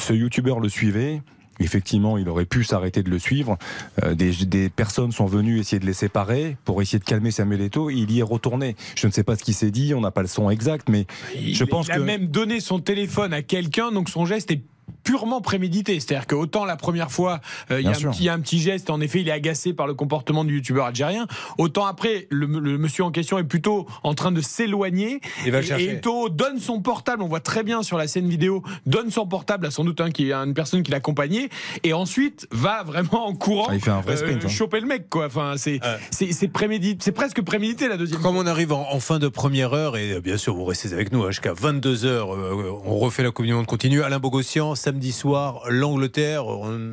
Ce 0.00 0.12
youtubeur 0.12 0.58
le 0.60 0.68
suivait. 0.68 1.22
Effectivement, 1.62 2.18
il 2.18 2.28
aurait 2.28 2.44
pu 2.44 2.64
s'arrêter 2.64 3.02
de 3.02 3.10
le 3.10 3.18
suivre. 3.18 3.58
Euh, 4.02 4.14
des, 4.14 4.32
des 4.46 4.68
personnes 4.68 5.12
sont 5.12 5.26
venues 5.26 5.58
essayer 5.58 5.78
de 5.78 5.86
les 5.86 5.92
séparer 5.92 6.56
pour 6.64 6.82
essayer 6.82 6.98
de 6.98 7.04
calmer 7.04 7.30
Samuel 7.30 7.62
Eto'o. 7.62 7.90
Il 7.90 8.10
y 8.10 8.20
est 8.20 8.22
retourné. 8.22 8.76
Je 8.96 9.06
ne 9.06 9.12
sais 9.12 9.22
pas 9.22 9.36
ce 9.36 9.44
qui 9.44 9.52
s'est 9.52 9.70
dit, 9.70 9.94
on 9.94 10.00
n'a 10.00 10.10
pas 10.10 10.22
le 10.22 10.28
son 10.28 10.50
exact, 10.50 10.88
mais 10.88 11.06
Il, 11.34 11.54
je 11.54 11.64
pense 11.64 11.86
il 11.86 11.92
a 11.92 11.96
que 11.96 12.02
même 12.02 12.26
donné 12.26 12.60
son 12.60 12.80
téléphone 12.80 13.32
à 13.32 13.42
quelqu'un, 13.42 13.92
donc 13.92 14.08
son 14.08 14.26
geste 14.26 14.50
est 14.50 14.62
purement 15.04 15.40
prémédité. 15.40 15.98
C'est-à-dire 15.98 16.26
que 16.26 16.34
autant 16.34 16.64
la 16.64 16.76
première 16.76 17.10
fois, 17.10 17.40
euh, 17.70 17.80
il 17.80 17.84
y, 17.84 17.88
a 17.88 17.90
un 17.90 17.94
petit- 17.94 18.20
il 18.20 18.24
y 18.24 18.28
a 18.28 18.32
un 18.34 18.40
petit 18.40 18.60
geste, 18.60 18.88
en 18.88 19.00
effet, 19.00 19.20
il 19.20 19.28
est 19.28 19.32
agacé 19.32 19.72
par 19.72 19.86
le 19.88 19.94
comportement 19.94 20.44
du 20.44 20.56
youtubeur 20.56 20.86
algérien. 20.86 21.26
Autant 21.58 21.86
après, 21.86 22.26
le, 22.30 22.46
le 22.46 22.78
monsieur 22.78 23.02
en 23.04 23.10
question 23.10 23.38
est 23.38 23.44
plutôt 23.44 23.86
en 24.04 24.14
train 24.14 24.30
de 24.32 24.40
s'éloigner. 24.40 25.20
Il 25.44 25.50
va 25.52 25.58
et, 25.58 25.62
chercher. 25.62 25.84
et 25.84 25.92
Eto'o 25.94 26.28
donne 26.28 26.58
son 26.60 26.80
portable, 26.80 27.22
on 27.22 27.26
voit 27.28 27.40
très 27.40 27.64
bien 27.64 27.82
sur 27.82 27.98
la 27.98 28.06
scène 28.06 28.28
vidéo, 28.28 28.62
donne 28.86 29.10
son 29.10 29.26
portable 29.26 29.66
à 29.66 29.70
sans 29.70 29.84
doute 29.84 30.00
un 30.00 30.10
qui 30.10 30.30
est 30.30 30.32
une 30.32 30.54
personne 30.54 30.82
qui 30.84 30.92
l'accompagnait, 30.92 31.48
et 31.82 31.92
ensuite 31.92 32.46
va 32.52 32.82
vraiment 32.84 33.26
en 33.26 33.34
courant 33.34 33.66
Ah, 33.70 33.74
il 33.74 33.80
fait 33.80 33.90
un 33.90 34.00
vrai 34.00 34.16
sprint, 34.16 34.44
hein. 34.44 34.48
choper 34.48 34.80
le 34.80 34.86
mec. 34.86 35.08
Quoi. 35.10 35.26
Enfin, 35.26 35.54
c'est 35.56 35.80
c'est 36.10 36.48
prémédité, 36.48 36.98
c'est 37.02 37.12
presque 37.12 37.42
prémédité 37.42 37.88
la 37.88 37.96
deuxième. 37.96 38.20
Comme 38.20 38.36
on 38.36 38.46
arrive 38.46 38.72
en, 38.72 38.86
en 38.92 39.00
fin 39.00 39.18
de 39.18 39.28
première 39.28 39.72
heure, 39.72 39.96
et 39.96 40.12
euh, 40.12 40.20
bien 40.20 40.36
sûr, 40.36 40.54
vous 40.54 40.64
restez 40.64 40.92
avec 40.92 41.12
nous 41.12 41.24
hein, 41.24 41.30
jusqu'à 41.30 41.52
22h, 41.54 42.22
on 42.84 42.98
refait 42.98 43.22
la 43.22 43.30
Coupe 43.30 43.46
du 43.46 43.52
Monde 43.54 43.66
continue. 43.66 44.02
Alain 44.02 44.18
Bogossian, 44.18 44.71
samedi 44.74 45.12
soir, 45.12 45.62
l'Angleterre. 45.68 46.44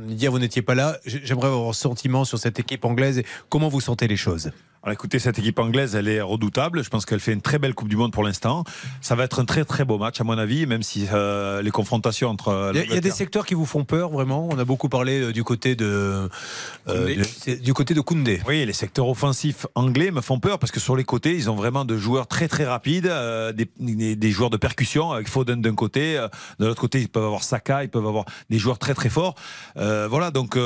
Hier, 0.07 0.31
vous 0.31 0.39
n'étiez 0.39 0.61
pas 0.61 0.75
là. 0.75 0.97
J'aimerais 1.05 1.47
avoir 1.47 1.69
un 1.69 1.73
sentiment 1.73 2.25
sur 2.25 2.37
cette 2.37 2.59
équipe 2.59 2.85
anglaise. 2.85 3.23
Comment 3.49 3.69
vous 3.69 3.81
sentez 3.81 4.07
les 4.07 4.17
choses? 4.17 4.51
Alors 4.81 4.93
écoutez, 4.93 5.19
cette 5.19 5.37
équipe 5.37 5.59
anglaise, 5.59 5.93
elle 5.95 6.07
est 6.07 6.21
redoutable. 6.21 6.81
Je 6.85 6.89
pense 6.89 7.05
qu'elle 7.05 7.19
fait 7.19 7.33
une 7.33 7.41
très 7.41 7.59
belle 7.59 7.73
Coupe 7.73 7.89
du 7.89 7.97
Monde 7.97 8.13
pour 8.13 8.23
l'instant. 8.23 8.63
Ça 9.01 9.13
va 9.15 9.25
être 9.25 9.41
un 9.41 9.45
très 9.45 9.65
très 9.65 9.83
beau 9.83 9.97
match, 9.97 10.21
à 10.21 10.23
mon 10.23 10.37
avis, 10.37 10.65
même 10.67 10.83
si 10.83 11.05
euh, 11.11 11.61
les 11.61 11.69
confrontations 11.69 12.29
entre. 12.29 12.47
euh, 12.47 12.71
Il 12.73 12.77
y, 12.77 12.81
a- 12.81 12.85
il 12.85 12.93
y 12.93 12.97
a 12.97 13.01
des 13.01 13.11
secteurs 13.11 13.45
qui 13.45 13.55
vous 13.55 13.65
font 13.65 13.83
peur, 13.83 14.09
vraiment. 14.09 14.47
On 14.49 14.57
a 14.57 14.63
beaucoup 14.63 14.87
parlé 14.87 15.19
euh, 15.21 15.33
du 15.33 15.43
côté 15.43 15.75
de, 15.75 16.29
euh, 16.87 17.23
du 17.61 17.73
côté 17.73 17.93
de 17.93 17.99
Koundé. 17.99 18.41
Oui, 18.47 18.65
les 18.65 18.71
secteurs 18.71 19.09
offensifs 19.09 19.65
anglais 19.75 20.11
me 20.11 20.21
font 20.21 20.39
peur 20.39 20.59
parce 20.59 20.71
que 20.71 20.79
sur 20.79 20.95
les 20.95 21.03
côtés, 21.03 21.35
ils 21.35 21.49
ont 21.49 21.55
vraiment 21.55 21.83
de 21.83 21.97
joueurs 21.97 22.27
très 22.27 22.47
très 22.47 22.63
rapides, 22.65 23.07
euh, 23.07 23.51
des, 23.51 23.69
des- 23.79 24.15
des 24.15 24.31
joueurs 24.31 24.49
de 24.49 24.57
percussion, 24.57 25.11
avec 25.11 25.27
Foden 25.27 25.61
d'un 25.61 25.75
côté, 25.75 26.13
de 26.59 26.65
l'autre 26.65 26.79
côté, 26.79 27.01
ils 27.01 27.09
peuvent 27.09 27.25
avoir 27.25 27.43
Saka, 27.43 27.83
ils 27.83 27.89
peuvent 27.89 28.07
avoir 28.07 28.23
des 28.49 28.57
joueurs 28.57 28.79
très 28.79 28.93
très 28.93 29.09
forts. 29.09 29.35
Voilà, 29.75 30.31
donc 30.31 30.57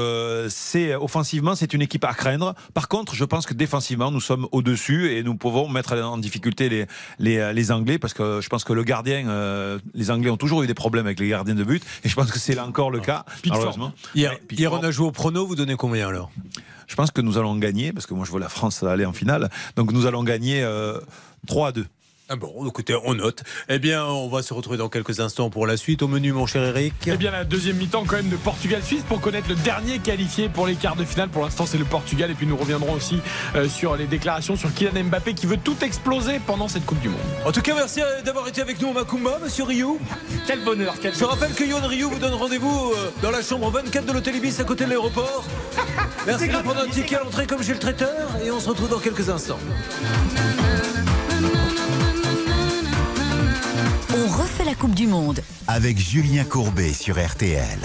c'est 0.50 0.94
offensivement, 0.94 1.56
c'est 1.56 1.74
une 1.74 1.82
équipe 1.82 2.06
à 2.06 2.14
craindre. 2.14 2.54
Par 2.76 2.88
contre, 2.88 3.16
je 3.16 3.26
pense 3.26 3.48
que 3.48 3.56
défensivement, 3.56 4.03
nous 4.12 4.22
sommes 4.22 4.48
au-dessus 4.52 5.12
et 5.12 5.24
nous 5.24 5.36
pouvons 5.36 5.68
mettre 5.68 5.94
en 5.94 6.18
difficulté 6.18 6.70
les, 6.70 6.86
les, 7.20 7.54
les 7.54 7.72
Anglais 7.72 8.00
parce 8.00 8.14
que 8.14 8.42
je 8.42 8.50
pense 8.50 8.64
que 8.64 8.74
le 8.74 8.84
gardien, 8.84 9.28
euh, 9.28 9.80
les 9.94 10.12
Anglais 10.12 10.30
ont 10.30 10.38
toujours 10.38 10.64
eu 10.64 10.68
des 10.68 10.74
problèmes 10.74 11.06
avec 11.06 11.20
les 11.20 11.28
gardiens 11.30 11.56
de 11.56 11.64
but 11.64 11.84
et 12.04 12.10
je 12.10 12.16
pense 12.16 12.32
que 12.32 12.40
c'est 12.40 12.56
là 12.56 12.66
encore 12.66 12.92
le 12.92 13.00
cas, 13.00 13.26
malheureusement. 13.48 13.94
Hier, 14.16 14.38
hier, 14.52 14.72
on 14.74 14.84
a 14.84 14.92
joué 14.92 15.08
au 15.08 15.12
prono. 15.12 15.46
Vous 15.46 15.56
donnez 15.56 15.76
combien 15.76 16.08
alors? 16.08 16.32
Je 16.88 16.96
pense 16.96 17.12
que 17.12 17.22
nous 17.22 17.38
allons 17.38 17.56
gagner, 17.56 17.94
parce 17.94 18.06
que 18.06 18.14
moi 18.14 18.26
je 18.26 18.32
vois 18.32 18.40
la 18.40 18.50
France 18.50 18.84
aller 18.84 19.06
en 19.06 19.14
finale. 19.14 19.50
Donc 19.76 19.92
nous 19.92 20.06
allons 20.06 20.24
gagner 20.24 20.62
euh, 20.64 21.00
3 21.48 21.70
à 21.70 21.72
2. 21.72 21.86
Ah 22.30 22.38
bon, 22.38 22.66
écoutez, 22.66 22.96
on 23.04 23.16
note. 23.16 23.44
Eh 23.68 23.80
bien, 23.80 24.06
on 24.06 24.30
va 24.30 24.42
se 24.42 24.54
retrouver 24.54 24.78
dans 24.78 24.88
quelques 24.88 25.20
instants 25.20 25.50
pour 25.50 25.68
la 25.68 25.76
suite. 25.76 26.02
Au 26.04 26.08
menu, 26.08 26.32
mon 26.32 26.46
cher 26.46 26.64
Eric. 26.64 26.94
Eh 27.06 27.18
bien, 27.18 27.32
la 27.32 27.44
deuxième 27.44 27.76
mi-temps, 27.76 28.06
quand 28.08 28.16
même, 28.16 28.30
de 28.30 28.38
Portugal-Suisse 28.38 29.04
pour 29.10 29.20
connaître 29.20 29.50
le 29.50 29.56
dernier 29.56 30.00
qualifié 30.00 30.48
pour 30.48 30.66
les 30.66 30.76
quarts 30.76 30.96
de 30.96 31.04
finale. 31.04 31.28
Pour 31.28 31.44
l'instant, 31.44 31.66
c'est 31.66 31.78
le 31.78 31.84
Portugal. 31.84 32.32
Et 32.32 32.34
puis, 32.34 32.48
nous 32.48 32.56
reviendrons 32.56 32.94
aussi 32.94 33.20
euh, 33.56 33.68
sur 33.68 33.98
les 33.98 34.06
déclarations 34.06 34.56
sur 34.56 34.74
Kylian 34.74 35.04
Mbappé 35.04 35.34
qui 35.34 35.48
veut 35.48 35.58
tout 35.58 35.76
exploser 35.84 36.40
pendant 36.40 36.70
cette 36.70 36.86
Coupe 36.86 37.02
du 37.02 37.10
Monde. 37.10 37.20
En 37.46 37.52
tout 37.52 37.62
cas, 37.62 37.76
merci 37.76 38.02
euh, 38.02 38.22
d'avoir 38.22 38.48
été 38.48 38.62
avec 38.62 38.82
nous 38.82 38.88
au 38.88 38.94
Macumba, 38.94 39.40
monsieur 39.44 39.66
Rioux. 39.66 40.00
Quel 40.48 40.64
bonheur, 40.64 40.96
quel 41.02 41.14
Je 41.14 41.26
rappelle 41.26 41.54
que 41.54 41.66
Yon 41.66 41.86
Rioux 41.86 42.10
vous 42.10 42.20
donne 42.20 42.36
rendez-vous 42.36 42.94
euh, 42.96 43.12
dans 43.22 43.32
la 43.32 43.42
chambre 43.42 43.70
24 43.70 44.06
de 44.06 44.14
l'hôtel 44.14 44.38
Ibis 44.38 44.62
à 44.62 44.64
côté 44.64 44.86
de 44.86 44.90
l'aéroport. 44.92 45.44
Merci 46.26 46.48
de 46.48 46.54
prendre 46.54 46.80
un 46.80 46.88
ticket 46.88 47.18
à 47.18 47.24
l'entrée 47.24 47.48
comme 47.48 47.62
chez 47.62 47.74
le 47.74 47.80
traiteur 47.80 48.30
et 48.46 48.50
on 48.50 48.62
se 48.62 48.70
retrouve 48.70 48.90
dans 48.90 49.00
quelques 49.00 49.30
instants. 49.30 49.60
On 54.16 54.28
refait 54.28 54.64
la 54.64 54.76
Coupe 54.76 54.94
du 54.94 55.08
Monde. 55.08 55.40
Avec 55.66 55.98
Julien 55.98 56.44
Courbet 56.44 56.94
sur 56.94 57.16
RTL. 57.16 57.80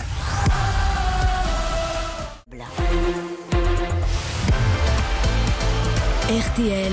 RTL, 6.29 6.93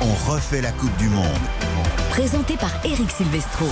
On 0.00 0.30
refait 0.30 0.62
la 0.62 0.72
Coupe 0.72 0.96
du 0.96 1.08
Monde. 1.10 1.26
présenté 2.10 2.56
par 2.56 2.70
Eric 2.84 3.10
Silvestro. 3.10 3.66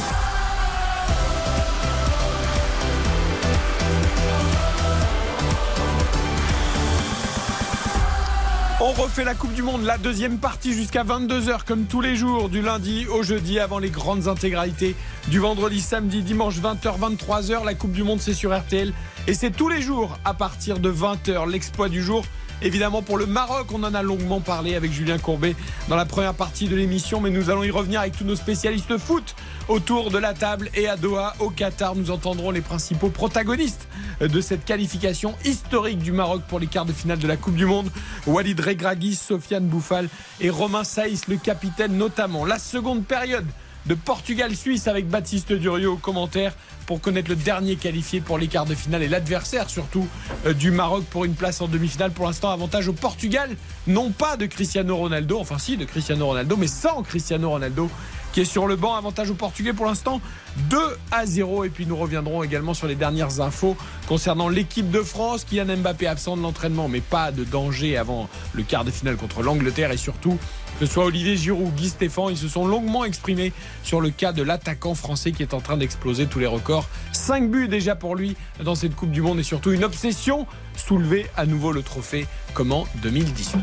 On 8.82 8.92
refait 8.92 9.24
la 9.24 9.34
Coupe 9.34 9.52
du 9.52 9.62
Monde, 9.62 9.84
la 9.84 9.98
deuxième 9.98 10.38
partie 10.38 10.72
jusqu'à 10.72 11.04
22h 11.04 11.64
comme 11.66 11.84
tous 11.84 12.00
les 12.00 12.16
jours, 12.16 12.48
du 12.48 12.62
lundi 12.62 13.06
au 13.08 13.22
jeudi 13.22 13.60
avant 13.60 13.78
les 13.78 13.90
grandes 13.90 14.26
intégralités 14.26 14.96
du 15.28 15.38
vendredi, 15.38 15.82
samedi, 15.82 16.22
dimanche 16.22 16.56
20h, 16.60 16.98
23h. 16.98 17.66
La 17.66 17.74
Coupe 17.74 17.92
du 17.92 18.02
Monde 18.04 18.20
c'est 18.22 18.32
sur 18.32 18.58
RTL 18.58 18.94
Et 19.26 19.34
c'est 19.34 19.50
tous 19.50 19.68
les 19.68 19.82
jours 19.82 20.18
à 20.24 20.34
partir 20.34 20.78
de 20.78 20.90
20h 20.90 21.48
l'exploit 21.48 21.88
du 21.88 22.02
jour. 22.02 22.24
Évidemment, 22.62 23.00
pour 23.00 23.16
le 23.16 23.26
Maroc, 23.26 23.68
on 23.72 23.82
en 23.84 23.94
a 23.94 24.02
longuement 24.02 24.40
parlé 24.40 24.74
avec 24.74 24.92
Julien 24.92 25.18
Courbet 25.18 25.54
dans 25.88 25.96
la 25.96 26.04
première 26.04 26.34
partie 26.34 26.68
de 26.68 26.76
l'émission, 26.76 27.20
mais 27.20 27.30
nous 27.30 27.48
allons 27.48 27.62
y 27.62 27.70
revenir 27.70 28.00
avec 28.00 28.16
tous 28.16 28.24
nos 28.24 28.36
spécialistes 28.36 28.98
foot 28.98 29.34
autour 29.68 30.10
de 30.10 30.18
la 30.18 30.34
table 30.34 30.68
et 30.74 30.86
à 30.86 30.96
Doha, 30.96 31.34
au 31.38 31.48
Qatar. 31.48 31.94
Nous 31.94 32.10
entendrons 32.10 32.50
les 32.50 32.60
principaux 32.60 33.08
protagonistes 33.08 33.88
de 34.20 34.40
cette 34.42 34.64
qualification 34.64 35.34
historique 35.44 36.00
du 36.00 36.12
Maroc 36.12 36.42
pour 36.48 36.60
les 36.60 36.66
quarts 36.66 36.84
de 36.84 36.92
finale 36.92 37.18
de 37.18 37.28
la 37.28 37.36
Coupe 37.36 37.56
du 37.56 37.64
Monde. 37.64 37.90
Walid 38.26 38.60
Regragui, 38.60 39.14
Sofiane 39.14 39.66
Bouffal 39.66 40.08
et 40.40 40.50
Romain 40.50 40.84
Saïs, 40.84 41.28
le 41.28 41.36
capitaine 41.36 41.96
notamment. 41.96 42.44
La 42.44 42.58
seconde 42.58 43.04
période 43.04 43.46
de 43.86 43.94
Portugal-Suisse 43.94 44.88
avec 44.88 45.08
Baptiste 45.08 45.52
Durieux 45.52 45.90
au 45.90 45.96
commentaire 45.96 46.54
pour 46.86 47.00
connaître 47.00 47.30
le 47.30 47.36
dernier 47.36 47.76
qualifié 47.76 48.20
pour 48.20 48.38
les 48.38 48.48
quarts 48.48 48.66
de 48.66 48.74
finale 48.74 49.02
et 49.02 49.08
l'adversaire 49.08 49.70
surtout 49.70 50.06
euh, 50.46 50.52
du 50.52 50.70
Maroc 50.70 51.04
pour 51.04 51.24
une 51.24 51.34
place 51.34 51.60
en 51.60 51.68
demi-finale. 51.68 52.10
Pour 52.10 52.26
l'instant, 52.26 52.50
avantage 52.50 52.88
au 52.88 52.92
Portugal, 52.92 53.50
non 53.86 54.10
pas 54.10 54.36
de 54.36 54.46
Cristiano 54.46 54.96
Ronaldo, 54.96 55.38
enfin 55.38 55.58
si 55.58 55.76
de 55.76 55.84
Cristiano 55.84 56.26
Ronaldo, 56.26 56.56
mais 56.56 56.66
sans 56.66 57.02
Cristiano 57.02 57.50
Ronaldo 57.50 57.88
qui 58.32 58.40
est 58.40 58.44
sur 58.44 58.66
le 58.66 58.76
banc. 58.76 58.94
Avantage 58.94 59.30
au 59.30 59.34
Portugais 59.34 59.72
pour 59.72 59.86
l'instant 59.86 60.20
2 60.68 60.78
à 61.10 61.26
0. 61.26 61.64
Et 61.64 61.68
puis 61.68 61.86
nous 61.86 61.96
reviendrons 61.96 62.42
également 62.42 62.74
sur 62.74 62.86
les 62.86 62.94
dernières 62.94 63.40
infos 63.40 63.76
concernant 64.06 64.48
l'équipe 64.48 64.90
de 64.90 65.02
France. 65.02 65.44
Kylian 65.44 65.76
Mbappé 65.78 66.06
absent 66.06 66.36
de 66.36 66.42
l'entraînement, 66.42 66.88
mais 66.88 67.00
pas 67.00 67.32
de 67.32 67.44
danger 67.44 67.96
avant 67.96 68.28
le 68.52 68.62
quart 68.62 68.84
de 68.84 68.90
finale 68.90 69.16
contre 69.16 69.42
l'Angleterre. 69.42 69.90
Et 69.92 69.96
surtout, 69.96 70.38
que 70.78 70.86
ce 70.86 70.92
soit 70.92 71.04
Olivier 71.04 71.36
Giroud 71.36 71.68
ou 71.68 71.70
Guy 71.70 71.88
Stéphane, 71.88 72.30
ils 72.30 72.38
se 72.38 72.48
sont 72.48 72.66
longuement 72.66 73.04
exprimés 73.04 73.52
sur 73.82 74.00
le 74.00 74.10
cas 74.10 74.32
de 74.32 74.42
l'attaquant 74.42 74.94
français 74.94 75.32
qui 75.32 75.42
est 75.42 75.54
en 75.54 75.60
train 75.60 75.76
d'exploser 75.76 76.26
tous 76.26 76.38
les 76.38 76.46
records. 76.46 76.86
5 77.12 77.50
buts 77.50 77.68
déjà 77.68 77.96
pour 77.96 78.16
lui 78.16 78.36
dans 78.62 78.74
cette 78.74 78.94
Coupe 78.96 79.10
du 79.10 79.20
Monde 79.20 79.40
et 79.40 79.42
surtout 79.42 79.72
une 79.72 79.84
obsession, 79.84 80.46
soulever 80.76 81.26
à 81.36 81.46
nouveau 81.46 81.72
le 81.72 81.82
trophée 81.82 82.26
comme 82.54 82.72
en 82.72 82.86
2018. 83.02 83.58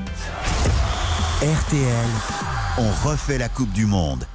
RTL, 1.41 2.07
on 2.77 3.07
refait 3.07 3.37
la 3.37 3.49
Coupe 3.49 3.71
du 3.71 3.85
Monde. 3.85 4.25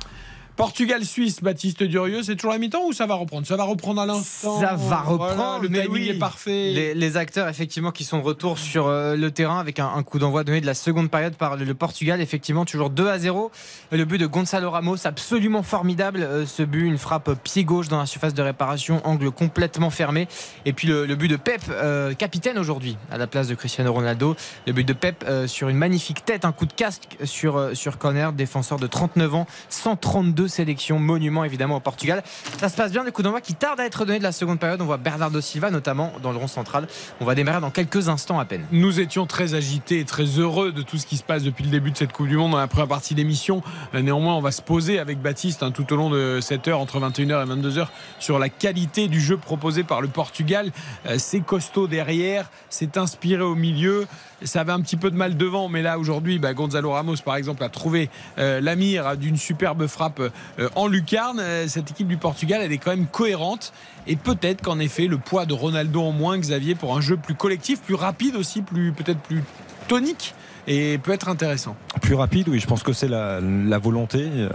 Portugal-Suisse, 0.63 1.43
Baptiste 1.43 1.83
Durieux, 1.83 2.23
c'est 2.23 2.37
toujours 2.37 2.53
la 2.53 2.59
mi-temps 2.59 2.85
ou 2.87 2.93
ça 2.93 3.07
va 3.07 3.15
reprendre? 3.15 3.47
Ça 3.47 3.57
va 3.57 3.65
reprendre 3.65 4.01
à 4.01 4.07
l'instant. 4.07 4.61
Ça 4.61 4.75
va 4.77 5.01
reprendre. 5.01 5.35
Voilà, 5.35 5.59
le 5.61 5.69
mais 5.69 5.83
timing 5.83 6.03
oui. 6.03 6.09
est 6.11 6.19
parfait. 6.19 6.71
Les, 6.73 6.95
les 6.95 7.17
acteurs, 7.17 7.49
effectivement, 7.49 7.91
qui 7.91 8.05
sont 8.05 8.19
de 8.19 8.23
retour 8.23 8.59
sur 8.59 8.87
euh, 8.87 9.17
le 9.17 9.31
terrain 9.33 9.59
avec 9.59 9.81
un, 9.81 9.89
un 9.89 10.03
coup 10.05 10.21
d'envoi 10.21 10.45
donné 10.45 10.61
de 10.61 10.67
la 10.67 10.75
seconde 10.75 11.11
période 11.11 11.35
par 11.35 11.57
le, 11.57 11.65
le 11.65 11.75
Portugal. 11.75 12.21
Effectivement, 12.21 12.65
toujours 12.65 12.91
2 12.91 13.09
à 13.09 13.19
0. 13.19 13.51
Et 13.91 13.97
Le 13.97 14.05
but 14.05 14.19
de 14.19 14.27
Gonzalo 14.27 14.71
Ramos, 14.71 15.05
absolument 15.05 15.65
formidable. 15.65 16.23
euh, 16.23 16.47
ce 16.47 16.63
but, 16.63 16.85
une 16.85 16.99
frappe 16.99 17.31
pied 17.43 17.65
gauche 17.65 17.89
dans 17.89 17.99
la 17.99 18.07
surface 18.07 18.35
de 18.35 18.43
réparation, 18.43 19.01
angle 19.05 19.33
complètement 19.33 19.91
fermé. 19.91 20.29
Et 20.65 20.73
puis 20.73 20.87
le, 20.87 21.07
le 21.07 21.17
but 21.17 21.29
de 21.29 21.37
Pep, 21.37 21.63
euh, 21.71 22.15
capitaine 22.15 22.57
aujourd'hui, 22.59 22.97
à 23.11 23.19
la 23.19 23.27
place 23.27 23.49
de 23.49 23.57
Cristiano 23.57 23.93
Ronaldo. 23.93 24.37
Le 24.69 24.73
but 24.73 24.85
de 24.87 24.93
Pep 24.93 25.25
sur 25.47 25.69
une 25.69 25.77
magnifique 25.77 26.25
tête, 26.25 26.45
un 26.45 26.53
coup 26.53 26.67
de 26.67 26.73
casque 26.73 27.17
sur, 27.25 27.71
sur 27.75 27.99
corner. 27.99 28.33
Défenseur 28.33 28.79
de 28.79 28.87
39 28.87 29.35
ans, 29.35 29.47
132 29.69 30.52
sélections, 30.53 30.99
monument 30.99 31.45
évidemment 31.45 31.77
au 31.77 31.81
Portugal. 31.81 32.23
Ça 32.61 32.69
se 32.69 32.77
passe 32.77 32.93
bien, 32.93 33.03
le 33.03 33.11
coup 33.11 33.23
d'envoi 33.23 33.41
qui 33.41 33.55
tarde 33.55 33.81
à 33.81 33.85
être 33.85 34.05
donné 34.05 34.19
de 34.19 34.23
la 34.25 34.33
seconde 34.33 34.59
période. 34.61 34.81
On 34.81 34.85
voit 34.85 34.99
Bernardo 34.99 35.41
Silva 35.41 35.71
notamment 35.71 36.13
dans 36.23 36.31
le 36.33 36.39
rond 36.39 36.47
central. 36.47 36.87
On 37.21 37.25
va 37.25 37.35
démarrer 37.35 37.61
dans 37.61 37.71
quelques 37.71 38.09
instants 38.09 38.39
à 38.39 38.45
peine. 38.45 38.65
Nous 38.71 39.01
étions 39.01 39.27
très 39.27 39.55
agités 39.55 40.01
et 40.01 40.05
très 40.05 40.25
heureux 40.25 40.73
de 40.73 40.83
tout 40.83 40.99
ce 40.99 41.07
qui 41.07 41.17
se 41.17 41.23
passe 41.25 41.43
depuis 41.43 41.65
le 41.65 41.71
début 41.71 41.91
de 41.91 41.97
cette 41.97 42.13
Coupe 42.13 42.29
du 42.29 42.37
Monde 42.37 42.53
dans 42.53 42.59
la 42.59 42.67
première 42.69 42.89
partie 42.89 43.15
d'émission. 43.15 43.63
Euh, 43.95 44.03
Néanmoins, 44.03 44.35
on 44.35 44.41
va 44.41 44.53
se 44.53 44.63
poser 44.63 44.99
avec 44.99 45.21
Baptiste 45.21 45.63
hein, 45.63 45.71
tout 45.71 45.93
au 45.93 45.97
long 45.97 46.11
de 46.11 46.39
cette 46.41 46.69
heure, 46.69 46.81
entre 46.81 47.01
21h 47.01 47.45
et 47.45 47.49
22h, 47.55 47.87
sur 48.19 48.39
la 48.39 48.49
qualité 48.49 49.09
du 49.09 49.21
jeu 49.21 49.37
proposé 49.37 49.85
par 49.85 50.01
le 50.01 50.09
Portugal. 50.09 50.71
Euh, 51.07 51.17
C'est 51.19 51.41
costaud 51.41 51.87
derrière, 51.87 52.51
c'est 52.69 52.97
inspiré 52.97 53.43
au 53.43 53.55
milieu. 53.55 54.07
Ça 54.45 54.61
avait 54.61 54.73
un 54.73 54.81
petit 54.81 54.97
peu 54.97 55.11
de 55.11 55.17
mal 55.17 55.37
devant, 55.37 55.69
mais 55.69 55.83
là 55.83 55.99
aujourd'hui, 55.99 56.39
bah, 56.39 56.55
Gonzalo 56.55 56.91
Ramos, 56.91 57.17
par 57.25 57.37
exemple, 57.37 57.63
a 57.63 57.69
trouvé 57.69 58.11
euh, 58.39 58.61
la 58.61 58.77
mire 58.77 59.17
d'une 59.17 59.37
superbe 59.37 59.87
frappe 59.87 60.21
euh, 60.21 60.69
en 60.75 60.87
lucarne. 60.87 61.41
Euh, 61.41 61.67
cette 61.69 61.91
équipe 61.91 62.09
du 62.09 62.17
Portugal, 62.17 62.61
elle 62.63 62.73
est 62.73 62.79
quand 62.79 62.91
même 62.91 63.07
cohérente. 63.07 63.73
Et 64.07 64.17
peut-être 64.17 64.63
qu'en 64.63 64.79
effet, 64.79 65.07
le 65.07 65.19
poids 65.19 65.47
de 65.47 65.55
Ronaldo 65.55 66.03
en 66.03 66.13
moins, 66.13 66.39
Xavier, 66.39 66.75
pour 66.75 66.97
un 66.97 67.01
jeu 67.01 67.17
plus 67.17 67.35
collectif, 67.35 67.81
plus 67.81 67.95
rapide 67.95 68.37
aussi, 68.37 68.63
plus 68.63 68.93
peut-être 68.93 69.21
plus 69.21 69.43
tonique, 69.89 70.35
et 70.67 70.99
peut 70.99 71.13
être 71.13 71.29
intéressant. 71.29 71.75
Plus 72.01 72.15
rapide, 72.15 72.49
oui, 72.49 72.59
je 72.61 72.67
pense 72.67 72.83
que 72.83 72.93
c'est 72.93 73.09
la, 73.09 73.41
la 73.41 73.79
volonté, 73.79 74.29
euh, 74.35 74.49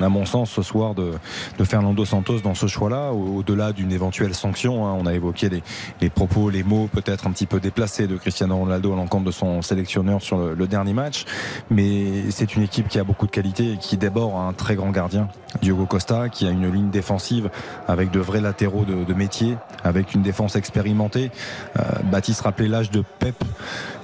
à 0.00 0.08
mon 0.08 0.24
sens, 0.26 0.50
ce 0.50 0.62
soir 0.62 0.94
de, 0.94 1.12
de 1.58 1.64
Fernando 1.64 2.04
Santos 2.04 2.40
dans 2.40 2.54
ce 2.54 2.66
choix-là, 2.66 3.12
au- 3.12 3.38
au-delà 3.38 3.72
d'une 3.72 3.92
éventuelle 3.92 4.34
sanction. 4.34 4.86
hein. 4.86 4.96
on 4.98 5.06
a 5.06 5.14
évoqué 5.14 5.48
les, 5.48 5.62
les 6.00 6.10
propos, 6.10 6.50
les 6.50 6.62
mots 6.62 6.88
peut-être 6.92 7.26
un 7.26 7.30
petit 7.30 7.46
peu 7.46 7.60
déplacés 7.60 8.06
de 8.06 8.16
Cristiano 8.16 8.56
Ronaldo 8.56 8.92
à 8.92 8.96
l'encontre 8.96 9.24
de 9.24 9.30
son 9.30 9.62
sélectionneur 9.62 10.22
sur 10.22 10.38
le, 10.38 10.66
dernier 10.66 10.92
match. 10.94 11.24
Mais 11.70 12.30
c'est 12.30 12.56
une 12.56 12.62
équipe 12.62 12.88
qui 12.88 12.98
a 12.98 13.04
beaucoup 13.04 13.26
de 13.26 13.30
qualité 13.30 13.72
et 13.72 13.76
qui 13.76 13.96
d'abord 13.96 14.36
a 14.36 14.42
un 14.42 14.52
très 14.52 14.74
grand 14.74 14.90
gardien, 14.90 15.28
Diogo 15.62 15.86
Costa, 15.86 16.28
qui 16.28 16.46
a 16.46 16.50
une 16.50 16.70
ligne 16.72 16.90
défensive 16.90 17.50
avec 17.88 18.10
de 18.10 18.20
vrais 18.20 18.40
latéraux 18.40 18.84
de, 18.84 19.04
de 19.04 19.14
métier, 19.14 19.56
avec 19.84 20.14
une 20.14 20.22
défense 20.22 20.56
expérimentée. 20.56 21.30
Euh, 21.78 21.82
Baptiste 22.04 22.40
rappelait 22.42 22.68
l'âge 22.68 22.90
de 22.90 23.02
Pep. 23.18 23.36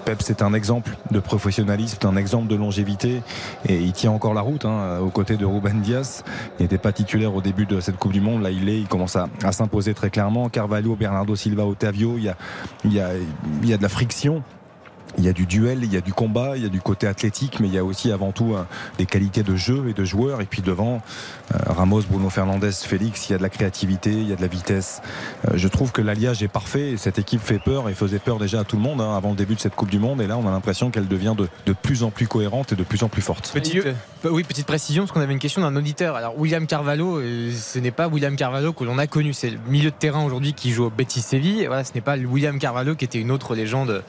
Pep, 0.04 0.20
c'est 0.22 0.42
un 0.42 0.52
exemple 0.52 0.96
de 1.10 1.20
professionnalisme, 1.20 1.98
un 2.06 2.16
exemple 2.16 2.48
de 2.48 2.56
longévité 2.56 3.22
et 3.68 3.76
il 3.76 3.92
tient 3.92 4.10
encore 4.10 4.34
la 4.34 4.40
route 4.40 4.64
hein, 4.64 4.98
aux 5.00 5.10
côtés 5.10 5.36
de 5.36 5.44
Ruben 5.44 5.80
Diaz. 5.80 6.24
Il 6.58 6.62
n'était 6.62 6.78
pas 6.78 6.92
titulaire 6.92 7.34
au 7.34 7.40
début 7.40 7.66
de 7.66 7.80
cette 7.80 7.96
Coupe 7.96 8.12
du 8.12 8.20
Monde, 8.20 8.42
là 8.42 8.50
il 8.50 8.68
est, 8.68 8.78
il 8.78 8.88
commence 8.88 9.16
à, 9.16 9.28
à 9.42 9.52
s'imposer 9.52 9.94
très 9.94 10.10
clairement. 10.10 10.48
Carvalho, 10.48 10.96
Bernardo 10.96 11.36
Silva, 11.36 11.64
Otavio, 11.64 12.16
il 12.18 12.24
y 12.24 12.28
a, 12.28 12.36
il 12.84 12.92
y 12.92 13.00
a, 13.00 13.10
il 13.62 13.68
y 13.68 13.72
a 13.72 13.76
de 13.76 13.82
la 13.82 13.88
friction. 13.88 14.42
Il 15.18 15.24
y 15.24 15.28
a 15.28 15.32
du 15.32 15.46
duel, 15.46 15.80
il 15.82 15.92
y 15.92 15.96
a 15.96 16.00
du 16.00 16.12
combat, 16.12 16.56
il 16.56 16.62
y 16.62 16.66
a 16.66 16.68
du 16.68 16.80
côté 16.80 17.06
athlétique, 17.06 17.60
mais 17.60 17.68
il 17.68 17.74
y 17.74 17.78
a 17.78 17.84
aussi 17.84 18.10
avant 18.10 18.32
tout 18.32 18.54
euh, 18.54 18.64
des 18.98 19.06
qualités 19.06 19.42
de 19.42 19.56
jeu 19.56 19.88
et 19.88 19.92
de 19.92 20.04
joueurs. 20.04 20.40
Et 20.40 20.46
puis 20.46 20.62
devant, 20.62 21.02
euh, 21.54 21.58
Ramos, 21.66 22.02
Bruno 22.08 22.30
Fernandez, 22.30 22.72
Félix, 22.72 23.28
il 23.28 23.32
y 23.32 23.34
a 23.34 23.38
de 23.38 23.42
la 23.42 23.50
créativité, 23.50 24.10
il 24.10 24.28
y 24.28 24.32
a 24.32 24.36
de 24.36 24.40
la 24.40 24.48
vitesse. 24.48 25.02
Euh, 25.48 25.52
je 25.54 25.68
trouve 25.68 25.92
que 25.92 26.02
l'alliage 26.02 26.42
est 26.42 26.48
parfait. 26.48 26.92
et 26.92 26.96
Cette 26.96 27.18
équipe 27.18 27.40
fait 27.42 27.58
peur 27.58 27.88
et 27.88 27.94
faisait 27.94 28.18
peur 28.18 28.38
déjà 28.38 28.60
à 28.60 28.64
tout 28.64 28.76
le 28.76 28.82
monde 28.82 29.00
hein, 29.00 29.16
avant 29.16 29.30
le 29.30 29.36
début 29.36 29.54
de 29.54 29.60
cette 29.60 29.74
Coupe 29.74 29.90
du 29.90 29.98
Monde. 29.98 30.20
Et 30.20 30.26
là, 30.26 30.38
on 30.38 30.46
a 30.46 30.50
l'impression 30.50 30.90
qu'elle 30.90 31.08
devient 31.08 31.34
de, 31.36 31.48
de 31.66 31.72
plus 31.72 32.02
en 32.02 32.10
plus 32.10 32.26
cohérente 32.26 32.72
et 32.72 32.76
de 32.76 32.84
plus 32.84 33.02
en 33.02 33.08
plus 33.08 33.22
forte. 33.22 33.50
Petite, 33.52 33.86
euh, 33.86 34.30
oui, 34.30 34.44
petite 34.44 34.66
précision, 34.66 35.02
parce 35.02 35.12
qu'on 35.12 35.20
avait 35.20 35.32
une 35.32 35.38
question 35.38 35.62
d'un 35.62 35.76
auditeur. 35.76 36.16
Alors, 36.16 36.38
William 36.38 36.66
Carvalho, 36.66 37.18
euh, 37.18 37.50
ce 37.52 37.78
n'est 37.78 37.90
pas 37.90 38.08
William 38.08 38.36
Carvalho 38.36 38.72
que 38.72 38.84
l'on 38.84 38.98
a 38.98 39.06
connu. 39.06 39.32
C'est 39.32 39.50
le 39.50 39.58
milieu 39.68 39.90
de 39.90 39.96
terrain 39.96 40.24
aujourd'hui 40.24 40.54
qui 40.54 40.70
joue 40.70 40.84
au 40.84 40.90
Betis 40.90 41.20
Séville. 41.20 41.66
Voilà, 41.66 41.84
ce 41.84 41.92
n'est 41.94 42.00
pas 42.00 42.16
William 42.16 42.58
Carvalho 42.58 42.94
qui 42.94 43.04
était 43.04 43.20
une 43.20 43.30
autre 43.30 43.54
légende. 43.54 44.02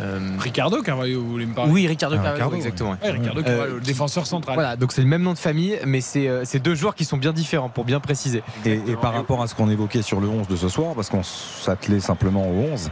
Euh, 0.00 0.18
Ricardo 0.38 0.82
Carvalho, 0.82 1.22
vous 1.22 1.30
voulez 1.30 1.46
me 1.46 1.54
parler 1.54 1.72
Oui, 1.72 1.86
Ricardo 1.86 2.16
Ah, 2.18 2.22
Carvalho, 2.22 2.34
Ricardo, 2.36 2.56
exactement. 2.56 2.90
ouais. 2.90 2.96
Ouais, 3.02 3.10
Ricardo 3.12 3.42
Carvalho, 3.42 3.72
Euh, 3.72 3.74
le 3.76 3.80
défenseur 3.80 4.26
central. 4.26 4.54
Voilà, 4.54 4.76
donc 4.76 4.92
c'est 4.92 5.02
le 5.02 5.08
même 5.08 5.22
nom 5.22 5.32
de 5.32 5.38
famille, 5.38 5.78
mais 5.86 6.00
c'est 6.00 6.28
euh, 6.28 6.44
deux 6.62 6.74
joueurs 6.74 6.94
qui 6.94 7.04
sont 7.04 7.16
bien 7.16 7.32
différents, 7.32 7.68
pour 7.68 7.84
bien 7.84 8.00
préciser. 8.00 8.42
Et, 8.64 8.72
et 8.74 8.96
par 9.00 9.14
rapport 9.14 9.42
à 9.42 9.46
ce 9.46 9.54
qu'on 9.54 9.70
évoquait 9.70 10.02
sur 10.02 10.20
le 10.20 10.28
11 10.28 10.48
de 10.48 10.56
ce 10.56 10.68
soir, 10.68 10.94
parce 10.94 11.08
qu'on 11.08 11.22
s'attelait 11.22 12.00
simplement 12.00 12.46
au 12.48 12.54
11, 12.72 12.90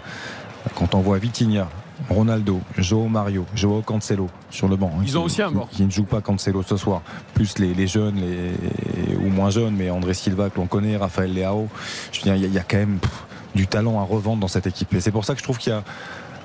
quand 0.77 0.95
on 0.95 1.01
voit 1.01 1.19
Vitinha, 1.19 1.69
Ronaldo, 2.09 2.61
Joao 2.79 3.07
Mario, 3.09 3.47
Joao 3.55 3.81
Cancelo 3.83 4.29
sur 4.51 4.67
le 4.69 4.77
banc. 4.77 4.91
hein, 4.97 5.03
Ils 5.05 5.11
qui- 5.11 5.17
ont 5.17 5.25
aussi 5.25 5.43
un 5.43 5.51
mort. 5.51 5.69
Qui 5.71 5.85
ne 5.85 5.91
joue 5.91 6.05
pas 6.05 6.21
Cancelo 6.21 6.63
ce 6.63 6.77
soir. 6.77 7.03
Plus 7.35 7.59
les, 7.59 7.73
les 7.73 7.87
jeunes 7.87 8.17
les, 8.17 9.15
ou 9.17 9.29
moins 9.29 9.51
jeunes, 9.51 9.75
mais 9.77 9.91
André 9.91 10.13
Silva 10.15 10.51
que 10.51 10.57
l'on 10.57 10.67
connaît, 10.67 10.97
Raphaël 10.97 11.33
Leao. 11.33 11.69
Je 12.13 12.19
veux 12.21 12.25
dire, 12.25 12.35
il 12.37 12.43
y, 12.43 12.45
a- 12.45 12.49
il 12.49 12.55
y 12.55 12.59
a 12.59 12.65
quand 12.69 12.79
même 12.79 12.99
pff, 12.99 13.13
du 13.55 13.67
talent 13.69 14.01
à 14.01 14.03
revendre 14.03 14.41
dans 14.41 14.49
cette 14.49 14.67
équipe. 14.67 14.93
Et 14.95 15.01
c'est 15.01 15.13
pour 15.13 15.25
ça 15.25 15.35
que 15.35 15.39
je 15.39 15.45
trouve 15.45 15.59
qu'il 15.59 15.73
y 15.73 15.77
a 15.77 15.85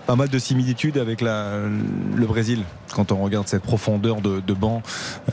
pas 0.09 0.15
mal 0.15 0.27
de 0.29 0.39
similitudes 0.39 0.97
avec 0.97 1.21
le 1.21 2.25
Brésil 2.25 2.63
quand 2.95 3.11
on 3.11 3.17
regarde 3.17 3.47
cette 3.47 3.61
profondeur 3.61 4.21
de, 4.21 4.53
banc 4.55 4.81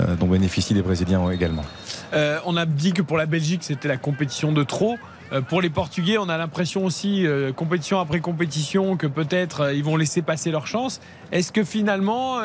euh, 0.00 0.16
dont 0.16 0.26
bénéficient 0.26 0.74
les 0.74 0.82
Brésiliens 0.82 1.30
également. 1.30 1.64
Euh, 2.12 2.38
on 2.44 2.58
a 2.58 2.66
dit 2.66 2.92
que 2.92 3.00
pour 3.00 3.16
la 3.16 3.24
Belgique, 3.24 3.64
c'était 3.64 3.88
la 3.88 3.96
compétition 3.96 4.52
de 4.52 4.62
trop. 4.64 4.96
Euh, 5.32 5.40
pour 5.40 5.62
les 5.62 5.70
Portugais, 5.70 6.18
on 6.18 6.28
a 6.28 6.36
l'impression 6.36 6.84
aussi, 6.84 7.24
compétition 7.56 8.00
après 8.00 8.20
compétition, 8.20 8.98
que 8.98 9.06
peut-être 9.06 9.72
ils 9.74 9.82
vont 9.82 9.96
laisser 9.96 10.20
passer 10.20 10.50
leur 10.50 10.66
chance. 10.66 11.00
Est-ce 11.32 11.52
que 11.52 11.64
finalement, 11.64 12.36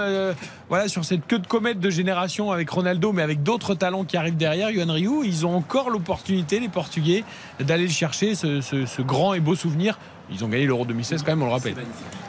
voilà, 0.69 0.87
sur 0.87 1.03
cette 1.03 1.27
queue 1.27 1.37
de 1.39 1.47
comète 1.47 1.81
de 1.81 1.89
génération 1.89 2.49
avec 2.53 2.69
Ronaldo, 2.69 3.11
mais 3.11 3.23
avec 3.23 3.43
d'autres 3.43 3.75
talents 3.75 4.05
qui 4.05 4.15
arrivent 4.15 4.37
derrière, 4.37 4.69
Yohan 4.69 4.93
Ryu, 4.93 5.25
ils 5.25 5.45
ont 5.45 5.53
encore 5.57 5.89
l'opportunité, 5.89 6.61
les 6.61 6.69
Portugais, 6.69 7.25
d'aller 7.59 7.87
le 7.87 7.91
chercher, 7.91 8.35
ce- 8.35 8.61
ce 8.61 9.01
grand 9.01 9.33
et 9.33 9.41
beau 9.41 9.53
souvenir 9.55 9.99
Ils 10.33 10.45
ont 10.45 10.47
gagné 10.47 10.65
l'Euro 10.65 10.85
2016 10.85 11.23
quand 11.23 11.31
même, 11.31 11.41
on 11.41 11.47
le 11.47 11.51
rappelle. 11.51 11.75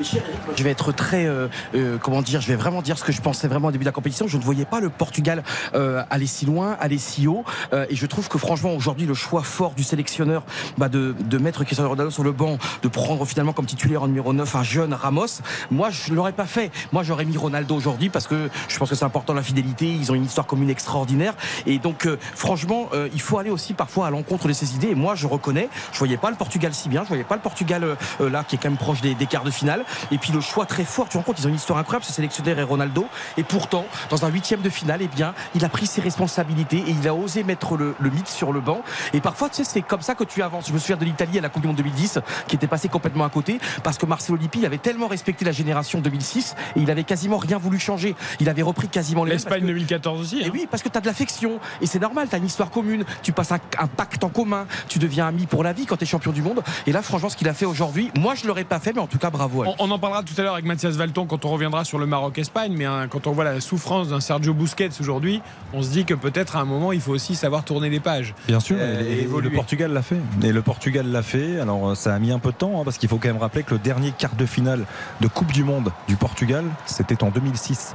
Je 0.01 0.63
vais 0.65 0.71
être 0.71 0.93
très, 0.93 1.27
euh, 1.27 1.49
euh, 1.75 1.99
comment 1.99 2.23
dire, 2.23 2.41
je 2.41 2.49
vais 2.49 2.57
vraiment 2.57 2.83
dire 2.83 2.99
ce 2.99 3.05
que 3.05 3.13
je 3.13 3.21
pensais 3.21 3.47
vraiment 3.47 3.69
au 3.69 3.71
début 3.71 3.85
de 3.85 3.89
la 3.89 3.93
compétition. 3.93 4.27
Je 4.27 4.37
ne 4.39 4.43
voyais 4.43 4.65
pas 4.65 4.81
le 4.81 4.91
Portugal 4.91 5.45
euh, 5.75 6.03
aller 6.11 6.27
si 6.27 6.45
loin, 6.45 6.77
aller 6.81 6.99
si 6.99 7.29
haut. 7.29 7.45
Euh, 7.73 7.87
et 7.89 7.97
je 7.97 8.07
trouve 8.07 8.29
que 8.29 8.39
franchement, 8.39 8.75
aujourd'hui, 8.75 9.07
le 9.07 9.15
choix 9.15 9.43
fort 9.43 9.75
du 9.75 9.85
sélectionneur 9.85 10.43
bah, 10.79 10.89
de, 10.89 11.15
de 11.19 11.39
mettre 11.39 11.63
Cristiano 11.65 11.89
Ronaldo 11.91 12.11
sur 12.11 12.25
le 12.25 12.33
banc, 12.33 12.59
de 12.83 12.89
prendre 12.89 13.25
finalement 13.25 13.53
comme 13.53 13.67
titulaire 13.67 14.03
en 14.03 14.09
numéro 14.09 14.33
9 14.33 14.57
un 14.57 14.63
jeune 14.63 14.95
Ramos, 14.95 15.41
moi, 15.71 15.91
je 15.91 16.11
ne 16.11 16.17
l'aurais 16.17 16.33
pas 16.33 16.47
fait. 16.47 16.73
Moi, 16.93 17.05
j'aurais 17.05 17.25
mis 17.25 17.37
Ronaldo 17.37 17.77
aujourd'hui 17.77 18.09
parce 18.09 18.27
que 18.27 18.49
je 18.69 18.79
pense 18.79 18.91
que 18.91 18.97
c'est 18.97 19.05
important 19.05 19.33
la 19.35 19.43
fidélité. 19.43 19.87
Ils 19.87 20.11
ont 20.11 20.15
une 20.15 20.25
histoire 20.25 20.47
commune 20.47 20.71
extraordinaire. 20.71 21.35
Et 21.67 21.79
donc, 21.79 22.07
euh, 22.07 22.19
franchement, 22.35 22.91
il 23.13 23.21
faut 23.21 23.39
aller 23.39 23.51
aussi 23.51 23.75
parfois 23.75 24.09
à 24.09 24.11
l'encontre 24.11 24.49
de 24.49 24.53
ses 24.53 24.75
idées. 24.75 24.89
Et 24.89 24.95
moi, 24.95 25.15
je 25.15 25.27
reconnais, 25.27 25.69
je 25.93 25.99
voyais 25.99 26.17
pas 26.17 26.31
le 26.31 26.37
Portugal 26.37 26.75
si 26.75 26.89
bien. 26.89 27.03
Je 27.05 27.09
voyais 27.09 27.25
pas 27.25 27.37
le 27.37 27.41
Portugal 27.43 27.92
là, 28.21 28.45
qui 28.47 28.57
est 28.57 28.59
quand 28.59 28.69
même 28.71 28.79
proche 28.79 29.01
des, 29.01 29.15
des 29.15 29.27
quarts 29.27 29.45
de 29.45 29.51
finale. 29.51 29.85
Et 30.11 30.19
puis 30.19 30.33
le 30.33 30.41
choix 30.41 30.67
très 30.67 30.85
fort. 30.85 31.07
Tu 31.07 31.13
te 31.13 31.17
rends 31.19 31.25
compte, 31.25 31.39
ils 31.39 31.47
ont 31.47 31.51
une 31.51 31.57
histoire 31.57 31.79
incroyable, 31.79 32.05
ce 32.05 32.13
sélectionneur 32.13 32.59
et 32.59 32.63
Ronaldo. 32.63 33.07
Et 33.37 33.43
pourtant, 33.45 33.85
dans 34.11 34.25
un 34.25 34.29
huitième 34.29 34.61
de 34.61 34.71
finale, 34.71 35.01
eh 35.03 35.09
bien, 35.09 35.35
il 35.55 35.65
a 35.65 35.69
pris 35.69 35.87
ses 35.87 36.01
responsabilités 36.01 36.79
et 36.79 36.91
il 36.91 37.09
a 37.09 37.15
osé 37.15 37.43
mettre 37.45 37.77
le, 37.77 37.95
le 37.99 38.11
mythe 38.11 38.29
sur 38.29 38.53
le 38.53 38.61
banc. 38.61 38.83
Et 39.13 39.21
parfois, 39.21 39.49
tu 39.49 39.57
sais, 39.57 39.65
c'est 39.65 39.83
comme 39.83 40.03
ça 40.03 40.15
que 40.15 40.25
tu 40.25 40.43
avances. 40.43 40.69
Je 40.69 40.73
me 40.73 40.79
souviens 40.79 40.97
de 40.97 41.05
l'Italie 41.05 41.39
à 41.39 41.41
la 41.41 41.49
Coupe 41.49 41.63
du 41.63 41.69
Monde 41.69 41.77
2010, 41.77 42.19
qui 42.49 42.57
était 42.57 42.67
passé 42.67 42.89
complètement 42.89 43.25
à 43.25 43.31
côté, 43.31 43.59
parce 43.83 43.99
que 43.99 44.07
Marcelo 44.07 44.37
Lippi 44.39 44.65
avait 44.67 44.79
tellement 44.79 45.09
respecté 45.09 45.45
la 45.45 45.53
génération 45.53 46.01
2006 46.01 46.55
et 46.77 46.81
il 46.81 46.91
avait 46.91 47.05
quasiment 47.05 47.39
rien 47.39 47.59
voulu 47.59 47.79
changer. 47.79 48.15
Il 48.41 48.49
avait 48.49 48.63
repris 48.63 48.89
quasiment 48.89 49.25
les 49.25 49.33
L'Espagne 49.33 49.53
parce 49.61 49.63
que- 49.63 49.67
2014 49.67 50.21
aussi. 50.21 50.41
et 50.41 50.47
hein. 50.47 50.51
oui, 50.53 50.67
parce 50.71 50.83
que 50.83 50.89
tu 50.89 50.99
as 50.99 51.01
de 51.01 51.07
l'affection. 51.07 51.59
Et 51.81 51.87
c'est 51.87 51.99
normal, 52.01 52.29
tu 52.29 52.35
as 52.35 52.39
une 52.39 52.47
histoire 52.47 52.71
commune. 52.71 53.05
Tu 53.23 53.33
passes 53.33 53.53
un, 53.53 53.59
un 53.79 53.87
pacte 53.87 54.23
en 54.25 54.29
commun. 54.29 54.67
Tu 54.89 54.99
deviens 54.99 55.27
ami 55.27 55.47
pour 55.47 55.63
la 55.65 55.73
vie 55.73 55.87
quand 55.87 55.97
tu 55.97 56.05
es 56.05 56.07
champion 56.07 56.33
du 56.33 56.43
monde. 56.43 56.63
Et 56.87 56.93
là, 56.93 57.03
franchement, 57.03 57.29
ce 57.29 57.37
qu'il 57.37 57.49
a 57.49 57.55
fait 57.55 57.65
aujourd'hui, 57.67 57.82
moi, 58.19 58.35
je 58.35 58.47
l'aurais 58.47 58.65
pas 58.65 58.79
fait, 58.79 58.93
mais 58.93 59.01
en 59.01 59.07
tout 59.07 59.19
cas, 59.19 59.31
bravo. 59.31 59.63
à 59.63 59.67
lui. 59.67 59.73
On, 59.79 59.89
on 59.89 59.91
en 59.91 59.99
parlera 59.99 60.23
tout 60.23 60.35
à 60.39 60.43
l'heure 60.43 60.53
avec 60.55 60.65
Mathias 60.67 60.95
Valton 60.97 61.27
quand 61.27 61.45
on 61.45 61.51
reviendra 61.51 61.85
sur 61.85 61.99
le 61.99 62.07
Maroc-Espagne, 62.07 62.75
mais 62.77 62.85
hein, 62.85 63.07
quand 63.11 63.27
on 63.27 63.33
voit 63.33 63.45
la 63.45 63.61
souffrance 63.61 64.09
d'un 64.09 64.21
Sergio 64.21 64.55
Busquets 64.55 64.91
aujourd'hui, 65.01 65.41
on 65.73 65.83
se 65.83 65.91
dit 65.91 66.05
que 66.05 66.15
peut-être 66.15 66.57
à 66.57 66.61
un 66.61 66.65
moment 66.65 66.93
il 66.93 67.01
faut 67.01 67.13
aussi 67.13 67.35
savoir 67.35 67.65
tourner 67.65 67.91
les 67.91 68.01
pages. 68.01 68.35
Bien 68.47 68.61
sûr, 68.61 68.77
Euh, 68.79 69.03
et- 69.03 69.13
et 69.13 69.23
évoluer. 69.23 69.51
le 69.51 69.57
Portugal 69.57 69.93
l'a 69.93 70.03
fait. 70.03 70.19
Et 70.43 70.53
le 70.53 70.63
Portugal 70.63 71.07
l'a 71.11 71.23
fait. 71.23 71.61
Alors 71.61 71.91
euh, 71.91 71.95
ça 71.95 72.15
a 72.15 72.19
mis 72.19 72.31
un 72.33 72.39
peu 72.39 72.51
de 72.53 72.57
temps 72.57 72.81
hein, 72.81 72.85
parce 72.85 72.99
qu'il 72.99 73.09
faut 73.09 73.19
quand 73.19 73.29
même 73.29 73.39
rappeler 73.39 73.63
que 73.63 73.73
le 73.75 73.79
dernier 73.81 74.13
quart 74.17 74.35
de 74.35 74.47
finale 74.47 74.85
de 75.21 75.29
Coupe 75.29 75.53
du 75.53 75.65
Monde 75.65 75.91
du 76.09 76.17
Portugal, 76.17 76.65
c'était 76.87 77.23
en 77.25 77.31
2006. 77.31 77.95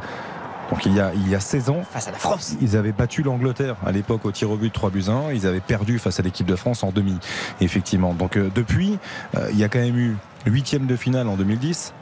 Donc 0.70 0.86
il 0.86 0.94
y 0.94 1.00
a, 1.00 1.12
il 1.14 1.30
y 1.30 1.36
a 1.36 1.40
16 1.40 1.70
ans. 1.70 1.82
Face 1.90 2.08
à 2.08 2.12
la 2.12 2.18
France. 2.18 2.56
Ils 2.62 2.76
avaient 2.76 2.92
battu 2.92 3.24
l'Angleterre 3.24 3.76
à 3.86 3.92
l'époque 3.92 4.26
au 4.26 4.32
tir 4.32 4.52
au 4.52 4.58
but 4.58 4.72
3 4.74 4.90
buts 4.90 5.06
1. 5.08 5.32
Ils 5.34 5.48
avaient 5.48 5.60
perdu 5.62 5.98
face 6.00 6.20
à 6.20 6.24
l'équipe 6.24 6.46
de 6.48 6.56
France 6.56 6.84
en 6.84 6.92
demi. 6.92 7.18
Effectivement. 7.62 8.14
Donc 8.14 8.36
euh, 8.38 8.50
depuis, 8.54 8.98
euh, 9.38 9.48
il 9.52 9.58
y 9.58 9.64
a 9.64 9.70
quand 9.70 9.80
même 9.80 9.98
eu 9.98 10.18
huitième 10.46 10.86
de 10.86 10.96
finale 10.96 11.28
en 11.30 11.38
2010. 11.38 11.94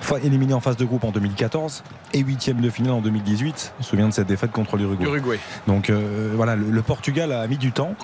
fa- 0.00 0.18
Éliminé 0.18 0.54
en 0.54 0.60
phase 0.60 0.76
de 0.76 0.84
groupe 0.84 1.04
en 1.04 1.12
2014 1.12 1.84
et 2.14 2.18
huitième 2.20 2.60
de 2.60 2.68
finale 2.70 2.94
en 2.94 3.00
2018. 3.00 3.74
On 3.78 3.82
se 3.82 3.90
souvient 3.90 4.08
de 4.08 4.12
cette 4.14 4.26
défaite 4.28 4.50
contre 4.52 4.76
l'Uruguay. 4.76 5.04
Uruguay. 5.06 5.38
Donc 5.68 5.88
euh, 5.90 6.32
voilà, 6.34 6.56
le, 6.56 6.70
le 6.70 6.82
Portugal 6.82 7.30
a 7.32 7.46
mis 7.46 7.58
du 7.58 7.70
temps 7.72 7.94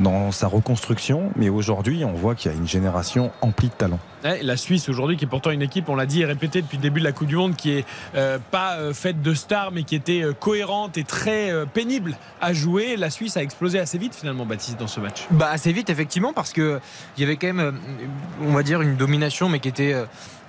dans 0.00 0.32
sa 0.32 0.48
reconstruction, 0.48 1.30
mais 1.36 1.48
aujourd'hui, 1.48 2.04
on 2.04 2.12
voit 2.12 2.34
qu'il 2.34 2.50
y 2.50 2.54
a 2.54 2.56
une 2.56 2.66
génération 2.66 3.30
emplie 3.40 3.68
de 3.68 3.74
talent. 3.74 4.00
Ouais, 4.24 4.40
la 4.42 4.56
Suisse 4.56 4.88
aujourd'hui, 4.88 5.16
qui 5.16 5.24
est 5.24 5.28
pourtant 5.28 5.50
une 5.50 5.62
équipe, 5.62 5.88
on 5.88 5.96
l'a 5.96 6.06
dit 6.06 6.22
et 6.22 6.24
répété 6.24 6.62
depuis 6.62 6.76
le 6.76 6.82
début 6.82 7.00
de 7.00 7.04
la 7.04 7.12
Coupe 7.12 7.26
du 7.26 7.36
Monde, 7.36 7.56
qui 7.56 7.72
est 7.72 7.84
euh, 8.14 8.38
pas 8.50 8.74
euh, 8.74 8.94
faite 8.94 9.20
de 9.20 9.34
stars, 9.34 9.72
mais 9.72 9.82
qui 9.82 9.96
était 9.96 10.22
euh, 10.22 10.32
cohérente 10.32 10.96
et 10.96 11.04
très 11.04 11.52
pénible 11.74 12.16
à 12.40 12.52
jouer. 12.52 12.96
La 12.96 13.10
Suisse 13.10 13.36
a 13.36 13.42
explosé 13.42 13.78
assez 13.78 13.98
vite 13.98 14.14
finalement, 14.14 14.46
Baptiste, 14.46 14.78
dans 14.78 14.86
ce 14.86 15.00
match. 15.00 15.26
Bah 15.30 15.48
assez 15.50 15.72
vite 15.72 15.90
effectivement 15.90 16.32
parce 16.32 16.52
que 16.52 16.80
il 17.16 17.20
y 17.20 17.24
avait 17.24 17.36
quand 17.36 17.52
même 17.52 17.78
on 18.42 18.52
va 18.52 18.62
dire 18.62 18.80
une 18.80 18.96
domination 18.96 19.48
mais 19.48 19.60
qui 19.60 19.68
était 19.68 19.94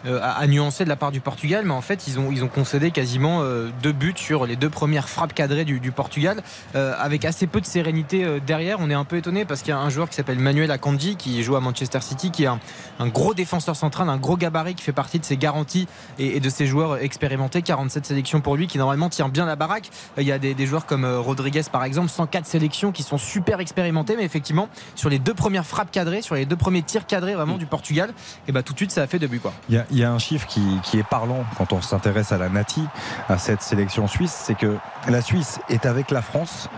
à, 0.05 0.47
nuancer 0.47 0.83
de 0.83 0.89
la 0.89 0.95
part 0.95 1.11
du 1.11 1.19
Portugal 1.19 1.63
mais 1.65 1.73
en 1.73 1.81
fait 1.81 2.07
ils 2.07 2.19
ont 2.19 2.47
concédé 2.47 2.91
quasiment 2.91 3.43
deux 3.81 3.91
buts 3.91 4.13
sur 4.15 4.45
les 4.45 4.55
deux 4.55 4.69
premières 4.69 5.09
frappes 5.09 5.33
cadrées 5.33 5.65
du, 5.65 5.91
Portugal 5.91 6.41
avec 6.73 7.25
assez 7.25 7.47
peu 7.47 7.61
de 7.61 7.65
sérénité 7.65 8.39
derrière 8.45 8.77
on 8.79 8.89
est 8.89 8.95
un 8.95 9.05
peu 9.05 9.17
étonné 9.17 9.45
parce 9.45 9.61
qu'il 9.61 9.69
y 9.69 9.73
a 9.73 9.79
un 9.79 9.89
joueur 9.89 10.09
qui 10.09 10.15
s'appelle 10.15 10.39
Manuel 10.39 10.71
Akanji 10.71 11.15
qui 11.15 11.41
joue 11.43 11.55
à 11.55 11.61
Manchester 11.61 12.01
City 12.01 12.31
qui 12.31 12.43
est 12.43 12.47
un 12.47 13.07
gros 13.07 13.33
défenseur 13.33 13.62
central 13.71 14.09
un 14.09 14.17
gros 14.17 14.35
gabarit 14.35 14.75
qui 14.75 14.83
fait 14.83 14.91
partie 14.91 15.19
de 15.19 15.25
ses 15.25 15.37
garanties 15.37 15.87
et, 16.19 16.37
et 16.37 16.39
de 16.39 16.49
ses 16.49 16.65
joueurs 16.65 16.97
expérimentés. 16.97 17.61
47 17.61 18.05
sélections 18.05 18.41
pour 18.41 18.57
lui 18.57 18.67
qui 18.67 18.77
normalement 18.77 19.09
tient 19.09 19.29
bien 19.29 19.45
la 19.45 19.55
baraque. 19.55 19.89
Il 20.17 20.23
y 20.23 20.31
a 20.31 20.39
des, 20.39 20.53
des 20.53 20.65
joueurs 20.65 20.85
comme 20.85 21.05
euh, 21.05 21.19
Rodriguez 21.19 21.61
par 21.71 21.83
exemple 21.85 22.09
104 22.09 22.45
sélections 22.45 22.91
qui 22.91 23.03
sont 23.03 23.17
super 23.17 23.61
expérimentés 23.61 24.15
mais 24.17 24.25
effectivement 24.25 24.67
sur 24.95 25.09
les 25.09 25.19
deux 25.19 25.33
premières 25.33 25.65
frappes 25.65 25.91
cadrées 25.91 26.21
sur 26.21 26.35
les 26.35 26.45
deux 26.45 26.57
premiers 26.57 26.81
tirs 26.81 27.05
cadrés 27.05 27.35
vraiment 27.35 27.57
du 27.57 27.65
Portugal 27.65 28.13
et 28.47 28.51
bah 28.51 28.63
tout 28.63 28.73
de 28.73 28.77
suite 28.77 28.91
ça 28.91 29.03
a 29.03 29.07
fait 29.07 29.19
deux 29.19 29.27
buts 29.27 29.39
quoi. 29.39 29.53
Il 29.69 29.75
y 29.75 29.77
a, 29.77 29.85
il 29.91 29.97
y 29.97 30.03
a 30.03 30.11
un 30.11 30.19
chiffre 30.19 30.47
qui, 30.47 30.61
qui 30.83 30.99
est 30.99 31.03
parlant 31.03 31.45
quand 31.57 31.73
on 31.73 31.81
s'intéresse 31.81 32.31
à 32.31 32.37
la 32.37 32.49
Nati, 32.49 32.83
à 33.29 33.37
cette 33.37 33.61
sélection 33.61 34.07
suisse, 34.07 34.33
c'est 34.45 34.55
que 34.55 34.77
la 35.07 35.21
Suisse 35.21 35.59
est 35.69 35.85
avec 35.85 36.11
la 36.11 36.21
France 36.21 36.69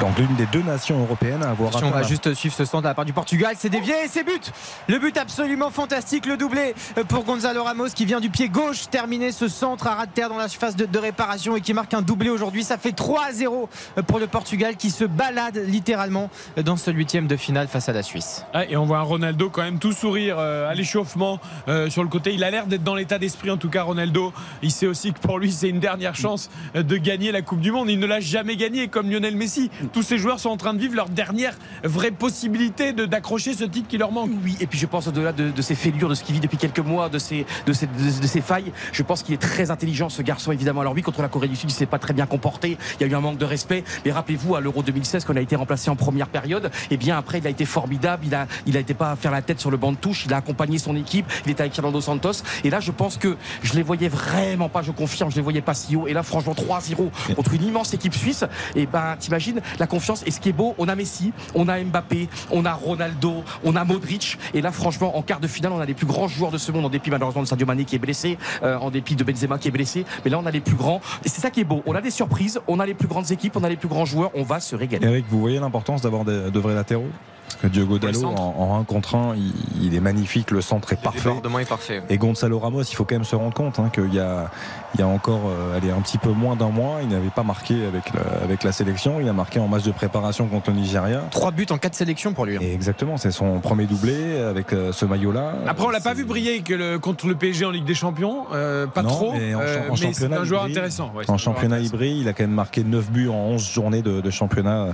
dans 0.00 0.10
l'une 0.18 0.34
des 0.36 0.46
deux 0.46 0.62
nations 0.62 1.00
européennes 1.00 1.42
à 1.42 1.50
avoir 1.50 1.70
Attention, 1.70 1.88
on 1.88 1.90
va 1.90 2.02
juste 2.02 2.34
suivre 2.34 2.54
ce 2.54 2.64
centre 2.64 2.82
de 2.82 2.88
la 2.88 2.94
part 2.94 3.04
du 3.04 3.12
Portugal. 3.12 3.54
C'est 3.58 3.68
dévié 3.68 3.94
et 4.04 4.08
c'est 4.08 4.24
but. 4.24 4.52
Le 4.88 4.98
but 4.98 5.16
absolument 5.16 5.70
fantastique, 5.70 6.26
le 6.26 6.36
doublé 6.36 6.74
pour 7.08 7.24
Gonzalo 7.24 7.64
Ramos 7.64 7.88
qui 7.94 8.04
vient 8.04 8.20
du 8.20 8.30
pied 8.30 8.48
gauche 8.48 8.88
terminer 8.90 9.32
ce 9.32 9.48
centre 9.48 9.86
à 9.86 9.94
ras 9.94 10.06
de 10.06 10.12
terre 10.12 10.28
dans 10.28 10.36
la 10.36 10.48
phase 10.48 10.76
de, 10.76 10.86
de 10.86 10.98
réparation 10.98 11.56
et 11.56 11.60
qui 11.60 11.74
marque 11.74 11.94
un 11.94 12.02
doublé 12.02 12.30
aujourd'hui. 12.30 12.64
Ça 12.64 12.78
fait 12.78 12.90
3-0 12.90 13.68
pour 14.06 14.18
le 14.18 14.26
Portugal 14.26 14.76
qui 14.76 14.90
se 14.90 15.04
balade 15.04 15.56
littéralement 15.66 16.30
dans 16.64 16.76
ce 16.76 16.90
huitième 16.90 17.26
de 17.26 17.36
finale 17.36 17.68
face 17.68 17.88
à 17.88 17.92
la 17.92 18.02
Suisse. 18.02 18.44
Ah, 18.52 18.64
et 18.64 18.76
on 18.76 18.84
voit 18.84 18.98
un 18.98 19.02
Ronaldo 19.02 19.50
quand 19.50 19.62
même 19.62 19.78
tout 19.78 19.92
sourire 19.92 20.36
euh, 20.38 20.70
à 20.70 20.74
l'échauffement 20.74 21.38
euh, 21.68 21.90
sur 21.90 22.02
le 22.02 22.08
côté. 22.08 22.32
Il 22.34 22.44
a 22.44 22.50
l'air 22.50 22.66
d'être 22.66 22.82
dans 22.82 22.94
l'état 22.94 23.18
d'esprit 23.18 23.50
en 23.50 23.56
tout 23.56 23.70
cas 23.70 23.82
Ronaldo. 23.82 24.32
Il 24.62 24.70
sait 24.70 24.86
aussi 24.86 25.12
que 25.12 25.18
pour 25.18 25.38
lui 25.38 25.52
c'est 25.52 25.68
une 25.68 25.80
dernière 25.80 26.14
chance 26.14 26.50
euh, 26.76 26.82
de 26.82 26.96
gagner 26.96 27.32
la 27.32 27.42
Coupe 27.42 27.60
du 27.60 27.72
Monde. 27.72 27.90
Il 27.90 27.98
ne 27.98 28.06
l'a 28.06 28.20
jamais 28.20 28.56
gagné 28.56 28.88
comme 28.88 29.10
Lionel 29.10 29.36
Messi. 29.36 29.69
Tous 29.92 30.02
ces 30.02 30.18
joueurs 30.18 30.40
sont 30.40 30.50
en 30.50 30.56
train 30.56 30.74
de 30.74 30.78
vivre 30.78 30.94
leur 30.94 31.08
dernière 31.08 31.54
vraie 31.84 32.10
possibilité 32.10 32.92
d'accrocher 32.92 33.54
ce 33.54 33.64
titre 33.64 33.88
qui 33.88 33.98
leur 33.98 34.12
manque. 34.12 34.30
Oui, 34.44 34.56
et 34.60 34.66
puis 34.66 34.78
je 34.78 34.86
pense 34.86 35.06
au-delà 35.08 35.32
de, 35.32 35.50
de 35.50 35.62
ses 35.62 35.74
fêlures, 35.74 36.08
de 36.08 36.14
ce 36.14 36.22
qu'il 36.22 36.34
vit 36.34 36.40
depuis 36.40 36.58
quelques 36.58 36.80
mois, 36.80 37.08
de 37.08 37.18
ses, 37.18 37.46
de 37.66 37.72
ses, 37.72 37.86
de, 37.86 38.40
failles, 38.40 38.72
je 38.92 39.02
pense 39.02 39.22
qu'il 39.22 39.34
est 39.34 39.38
très 39.38 39.70
intelligent 39.70 40.08
ce 40.08 40.22
garçon 40.22 40.52
évidemment. 40.52 40.80
Alors 40.80 40.94
oui, 40.94 41.02
contre 41.02 41.22
la 41.22 41.28
Corée 41.28 41.48
du 41.48 41.56
Sud, 41.56 41.70
il 41.70 41.74
s'est 41.74 41.86
pas 41.86 41.98
très 41.98 42.12
bien 42.12 42.26
comporté, 42.26 42.78
il 42.98 43.06
y 43.06 43.08
a 43.08 43.12
eu 43.12 43.14
un 43.14 43.20
manque 43.20 43.38
de 43.38 43.44
respect, 43.44 43.84
mais 44.04 44.12
rappelez-vous 44.12 44.54
à 44.54 44.60
l'Euro 44.60 44.82
2016 44.82 45.24
qu'on 45.24 45.36
a 45.36 45.40
été 45.40 45.56
remplacé 45.56 45.90
en 45.90 45.96
première 45.96 46.28
période, 46.28 46.70
et 46.90 46.96
bien 46.96 47.16
après 47.16 47.38
il 47.38 47.46
a 47.46 47.50
été 47.50 47.64
formidable, 47.64 48.24
il 48.26 48.34
a, 48.34 48.46
il 48.66 48.76
a 48.76 48.80
été 48.80 48.94
pas 48.94 49.12
à 49.12 49.16
faire 49.16 49.30
la 49.30 49.42
tête 49.42 49.60
sur 49.60 49.70
le 49.70 49.76
banc 49.76 49.92
de 49.92 49.96
touche, 49.96 50.24
il 50.26 50.32
a 50.32 50.38
accompagné 50.38 50.78
son 50.78 50.96
équipe, 50.96 51.26
il 51.44 51.52
était 51.52 51.62
avec 51.62 51.74
Fernando 51.74 52.00
Santos, 52.00 52.42
et 52.64 52.70
là 52.70 52.80
je 52.80 52.90
pense 52.90 53.16
que 53.16 53.36
je 53.62 53.74
les 53.74 53.82
voyais 53.82 54.08
vraiment 54.08 54.68
pas, 54.68 54.82
je 54.82 54.92
confirme, 54.92 55.30
je 55.30 55.36
les 55.36 55.42
voyais 55.42 55.62
pas 55.62 55.74
si 55.74 55.96
haut, 55.96 56.06
et 56.06 56.12
là 56.12 56.22
franchement 56.22 56.54
3-0 56.54 57.34
contre 57.34 57.54
une 57.54 57.64
immense 57.64 57.94
équipe 57.94 58.14
suisse, 58.14 58.44
et 58.74 58.86
ben 58.86 59.16
t'imagines 59.18 59.59
la 59.78 59.86
confiance, 59.86 60.22
et 60.26 60.30
ce 60.30 60.40
qui 60.40 60.50
est 60.50 60.52
beau, 60.52 60.74
on 60.78 60.88
a 60.88 60.94
Messi, 60.94 61.32
on 61.54 61.68
a 61.68 61.82
Mbappé, 61.82 62.28
on 62.50 62.64
a 62.64 62.72
Ronaldo, 62.72 63.44
on 63.64 63.76
a 63.76 63.84
Modric, 63.84 64.38
et 64.54 64.60
là 64.60 64.72
franchement 64.72 65.16
en 65.16 65.22
quart 65.22 65.40
de 65.40 65.46
finale 65.46 65.72
on 65.72 65.80
a 65.80 65.86
les 65.86 65.94
plus 65.94 66.06
grands 66.06 66.28
joueurs 66.28 66.50
de 66.50 66.58
ce 66.58 66.72
monde, 66.72 66.84
en 66.84 66.88
dépit 66.88 67.10
malheureusement 67.10 67.42
de 67.42 67.48
Sadio 67.48 67.66
Mané 67.66 67.84
qui 67.84 67.96
est 67.96 68.00
blessé, 68.00 68.38
euh, 68.62 68.76
en 68.76 68.90
dépit 68.90 69.16
de 69.16 69.24
Benzema 69.24 69.58
qui 69.58 69.68
est 69.68 69.72
blessé, 69.72 70.04
mais 70.24 70.30
là 70.30 70.38
on 70.38 70.46
a 70.46 70.50
les 70.50 70.60
plus 70.60 70.76
grands, 70.76 71.00
et 71.24 71.28
c'est 71.28 71.40
ça 71.40 71.50
qui 71.50 71.60
est 71.60 71.64
beau, 71.64 71.82
on 71.86 71.94
a 71.94 72.00
des 72.00 72.10
surprises, 72.10 72.60
on 72.68 72.80
a 72.80 72.86
les 72.86 72.94
plus 72.94 73.08
grandes 73.08 73.30
équipes, 73.30 73.56
on 73.56 73.64
a 73.64 73.68
les 73.68 73.76
plus 73.76 73.88
grands 73.88 74.04
joueurs, 74.04 74.30
on 74.34 74.42
va 74.42 74.60
se 74.60 74.76
régaler. 74.76 75.06
Eric, 75.06 75.26
vous 75.28 75.40
voyez 75.40 75.58
l'importance 75.58 76.02
d'avoir 76.02 76.24
de 76.24 76.58
vrais 76.58 76.74
latéraux? 76.74 77.08
Parce 77.50 77.62
que 77.62 77.66
Diogo 77.68 77.94
le 77.94 78.00
Dallo, 78.00 78.24
en, 78.26 78.54
en 78.58 78.80
1 78.80 78.84
contre 78.84 79.14
1, 79.16 79.34
il, 79.36 79.52
il 79.86 79.94
est 79.94 80.00
magnifique, 80.00 80.50
le 80.50 80.60
centre 80.60 80.92
est 80.92 81.00
parfait. 81.02 81.20
débordement 81.28 81.58
est 81.58 81.68
parfait. 81.68 82.02
Et 82.08 82.16
Gonzalo 82.18 82.58
Ramos, 82.58 82.82
il 82.82 82.94
faut 82.94 83.04
quand 83.04 83.14
même 83.16 83.24
se 83.24 83.36
rendre 83.36 83.52
compte 83.54 83.78
hein, 83.78 83.90
qu'il 83.92 84.14
y 84.14 84.18
a, 84.20 84.50
il 84.94 85.00
y 85.00 85.02
a 85.02 85.06
encore 85.08 85.40
euh, 85.48 85.76
allez, 85.76 85.90
un 85.90 86.00
petit 86.00 86.18
peu 86.18 86.30
moins 86.30 86.56
d'un 86.56 86.70
mois, 86.70 86.98
il 87.02 87.08
n'avait 87.08 87.28
pas 87.30 87.42
marqué 87.42 87.74
avec 87.86 88.04
la, 88.14 88.44
avec 88.44 88.62
la 88.64 88.72
sélection, 88.72 89.20
il 89.20 89.28
a 89.28 89.32
marqué 89.32 89.58
en 89.60 89.68
match 89.68 89.82
de 89.82 89.92
préparation 89.92 90.46
contre 90.46 90.70
le 90.70 90.76
Nigeria. 90.76 91.22
Trois 91.30 91.50
buts 91.50 91.66
en 91.70 91.78
quatre 91.78 91.94
sélections 91.94 92.32
pour 92.32 92.46
lui. 92.46 92.56
hein. 92.56 92.60
Et 92.62 92.72
exactement, 92.72 93.16
c'est 93.16 93.30
son 93.30 93.58
premier 93.60 93.86
doublé 93.86 94.38
avec 94.40 94.72
euh, 94.72 94.92
ce 94.92 95.04
maillot-là. 95.04 95.54
Après, 95.66 95.84
on 95.86 95.90
l'a 95.90 96.00
pas 96.00 96.14
vu 96.14 96.24
briller 96.24 96.60
que 96.62 96.74
le- 96.74 96.98
contre 96.98 97.26
le 97.26 97.34
PSG 97.34 97.64
en 97.64 97.70
Ligue 97.70 97.84
des 97.84 97.94
Champions, 97.94 98.46
euh, 98.52 98.86
pas 98.86 99.02
Non, 99.02 99.08
trop, 99.08 99.32
mais 99.32 99.54
en, 99.54 99.60
euh, 99.60 99.88
en 99.90 99.94
mais 100.00 100.12
c'est 100.12 100.32
un 100.32 100.44
joueur 100.44 100.64
intéressant. 100.64 101.12
ouais, 101.14 101.28
en 101.28 101.36
championnat, 101.38 101.76
intéressant. 101.76 101.96
brille. 101.96 102.20
Il 102.20 102.28
a 102.28 102.32
quand 102.32 102.44
même 102.44 102.50
marqué 102.50 102.84
9 102.84 103.10
buts 103.10 103.28
en 103.28 103.34
11 103.34 103.70
journées 103.72 104.02
de, 104.02 104.20
de 104.20 104.30
championnat 104.30 104.88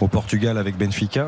au 0.00 0.08
Portugal 0.08 0.58
avec 0.58 0.76
Benfica. 0.76 1.26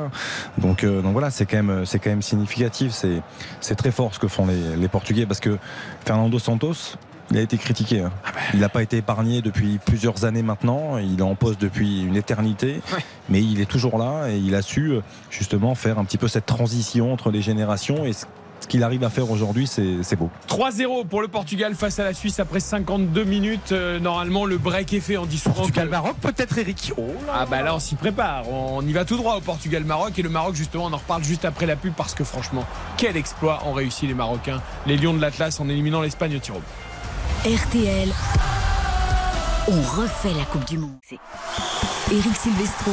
Donc, 0.59 0.74
euh, 0.83 1.03
donc 1.03 1.13
voilà, 1.13 1.31
c'est 1.31 1.47
quand 1.47 1.63
même, 1.63 1.87
c'est 1.87 2.01
quand 2.01 2.11
même 2.11 2.23
significatif. 2.23 2.91
C'est, 2.93 3.23
c'est 3.61 3.77
très 3.77 3.93
fort 3.93 4.15
ce 4.15 4.19
que 4.19 4.27
font 4.27 4.47
les, 4.47 4.75
les 4.77 4.89
Portugais 4.89 5.27
parce 5.27 5.41
que 5.41 5.59
Fernando 6.05 6.39
Santos. 6.39 6.97
Il 7.31 7.39
a 7.39 7.41
été 7.41 7.57
critiqué. 7.57 8.01
hein. 8.01 8.13
Il 8.53 8.61
n'a 8.61 8.69
pas 8.69 8.83
été 8.83 8.99
épargné 8.99 9.41
depuis 9.41 9.79
plusieurs 9.79 10.27
années 10.27 10.43
maintenant. 10.43 10.99
Il 10.99 11.21
est 11.21 11.23
en 11.23 11.35
poste 11.35 11.59
depuis 11.59 12.03
une 12.03 12.17
éternité. 12.17 12.83
Mais 13.31 13.43
il 13.43 13.63
est 13.63 13.65
toujours 13.69 13.97
là 13.97 14.29
et 14.29 14.37
il 14.37 14.55
a 14.55 14.61
su 14.61 14.91
euh, 14.91 15.01
justement 15.31 15.75
faire 15.75 15.99
un 15.99 16.05
petit 16.05 16.19
peu 16.19 16.29
cette 16.29 16.45
transition 16.45 17.15
entre 17.15 17.31
les 17.31 17.41
générations. 17.41 18.05
Et 18.05 18.13
ce 18.65 18.69
qu'il 18.69 18.83
arrive 18.83 19.05
à 19.05 19.11
faire 19.11 19.31
aujourd'hui, 19.31 19.67
c'est 19.67 20.17
beau. 20.17 20.31
3-0 20.49 21.07
pour 21.07 21.21
le 21.21 21.29
Portugal 21.29 21.75
face 21.75 21.99
à 21.99 22.05
la 22.05 22.15
Suisse 22.15 22.41
après 22.41 22.61
52 22.61 23.23
minutes. 23.25 23.73
Euh, 23.73 24.01
normalement, 24.01 24.47
le 24.47 24.57
break 24.59 24.93
est 24.95 25.01
fait. 25.01 25.17
On 25.19 25.27
dit 25.27 25.39
souvent 25.39 25.69
que- 25.69 25.81
Maroc, 25.85 26.17
peut-être 26.21 26.57
Eric? 26.57 26.93
Oh 26.97 27.03
là 27.27 27.33
Ah 27.41 27.47
bah 27.47 27.61
là 27.63 27.75
on 27.75 27.79
s'y 27.79 27.95
prépare, 27.95 28.49
on 28.51 28.81
y 28.87 28.93
va 28.93 29.05
tout 29.05 29.17
droit 29.19 29.37
au 29.37 29.41
Portugal-Maroc 29.41 30.19
et 30.19 30.23
le 30.23 30.29
Maroc 30.31 30.55
justement 30.55 30.85
on 30.87 30.93
en 30.93 30.97
reparle 30.97 31.23
juste 31.23 31.45
après 31.45 31.67
la 31.67 31.77
pub 31.77 31.93
parce 31.93 32.15
que 32.15 32.25
franchement 32.25 32.65
quel 32.97 33.17
exploit 33.19 33.63
ont 33.67 33.73
réussi 33.75 34.07
les 34.07 34.15
Marocains, 34.15 34.63
les 34.87 34.97
Lions 34.97 35.13
de 35.15 35.21
l'Atlas 35.21 35.61
en 35.61 35.69
éliminant 35.69 36.01
l'Espagne 36.01 36.37
au 36.37 36.39
tir. 36.39 36.55
RTL. 37.45 38.09
On 39.69 39.81
refait 40.01 40.33
la 40.39 40.45
Coupe 40.47 40.65
du 40.67 40.79
Monde. 40.79 40.93
Eric 42.11 42.37
Silvestro. 42.37 42.93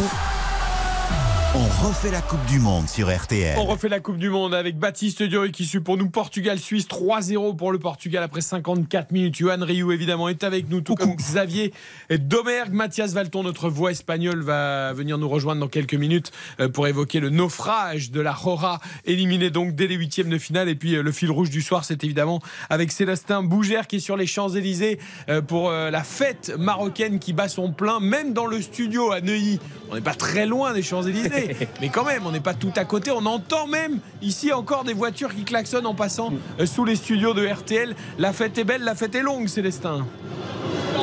On 1.54 1.86
refait 1.86 2.12
la 2.12 2.22
Coupe 2.22 2.46
du 2.46 2.60
Monde 2.60 2.88
sur 2.88 3.14
RTL. 3.14 3.58
On 3.60 3.66
refait 3.66 3.90
la 3.90 4.00
Coupe 4.00 4.16
du 4.16 4.30
Monde 4.30 4.56
avec 4.56 4.80
Baptiste 4.80 5.22
Durieux 5.22 5.52
qui 5.52 5.66
suit 5.66 5.82
pour 5.82 5.98
nous 5.98 6.10
Portugal-Suisse 6.10 6.88
3-0 6.88 7.58
pour 7.58 7.74
le 7.74 7.78
Portugal 7.78 8.24
après 8.24 8.40
54 8.40 9.12
minutes. 9.12 9.36
Johan 9.36 9.58
Rioux 9.60 9.92
évidemment 9.92 10.30
est 10.30 10.46
avec 10.46 10.70
nous, 10.70 10.80
tout 10.80 10.96
comme 10.96 11.14
Xavier 11.14 11.74
Domergue. 12.10 12.72
Mathias 12.72 13.12
Valton, 13.12 13.44
notre 13.44 13.68
voix 13.68 13.92
espagnole, 13.92 14.42
va 14.44 14.94
venir 14.94 15.18
nous 15.18 15.28
rejoindre 15.28 15.60
dans 15.60 15.68
quelques 15.68 15.94
minutes 15.94 16.32
euh, 16.62 16.70
pour 16.70 16.88
évoquer 16.88 17.20
le 17.20 17.30
naufrage 17.30 18.12
de 18.12 18.22
la 18.22 18.32
Rora, 18.32 18.80
éliminé 19.04 19.50
donc 19.50 19.76
dès 19.76 19.88
les 19.88 19.96
huitièmes 19.96 20.30
de 20.30 20.38
finale. 20.38 20.70
Et 20.70 20.76
puis 20.76 20.96
euh, 20.96 21.04
le 21.04 21.12
fil 21.12 21.32
rouge 21.32 21.50
du 21.50 21.62
soir, 21.62 21.84
c'est 21.84 22.02
évidemment 22.06 22.40
avec 22.70 22.94
Célestin 22.94 23.44
Bougère 23.44 23.88
qui 23.88 23.98
est 23.98 24.00
sur 24.00 24.16
les 24.16 24.26
Champs-Élysées 24.26 25.00
euh, 25.28 25.42
pour 25.42 25.70
la 25.72 26.04
fête 26.04 26.54
marocaine 26.58 27.20
qui 27.20 27.34
bat 27.34 27.50
son 27.50 27.74
plein, 27.74 28.00
même 28.00 28.32
dans 28.32 28.46
le 28.46 28.62
studio 28.62 29.12
à 29.12 29.20
Neuilly. 29.20 29.60
On 29.90 29.96
n'est 29.96 30.02
pas 30.02 30.14
très 30.14 30.46
loin 30.46 30.72
des 30.72 30.82
Champs-Élysées. 30.82 31.41
Mais 31.82 31.90
quand 31.90 32.04
même, 32.04 32.26
on 32.26 32.32
n'est 32.32 32.40
pas 32.40 32.54
tout 32.54 32.74
à 32.76 32.86
côté. 32.86 33.12
On 33.12 33.26
entend 33.26 33.68
même 33.68 34.00
ici 34.22 34.52
encore 34.52 34.84
des 34.84 34.94
voitures 34.94 35.34
qui 35.34 35.44
klaxonnent 35.44 35.86
en 35.86 35.96
passant 35.96 36.34
euh, 36.60 36.66
sous 36.66 36.86
les 36.86 36.96
studios 36.96 37.34
de 37.34 37.46
RTL. 37.46 37.96
La 38.18 38.34
fête 38.34 38.58
est 38.58 38.64
belle, 38.64 38.84
la 38.84 38.96
fête 38.96 39.16
est 39.16 39.22
longue, 39.22 39.48
Célestin. 39.48 40.06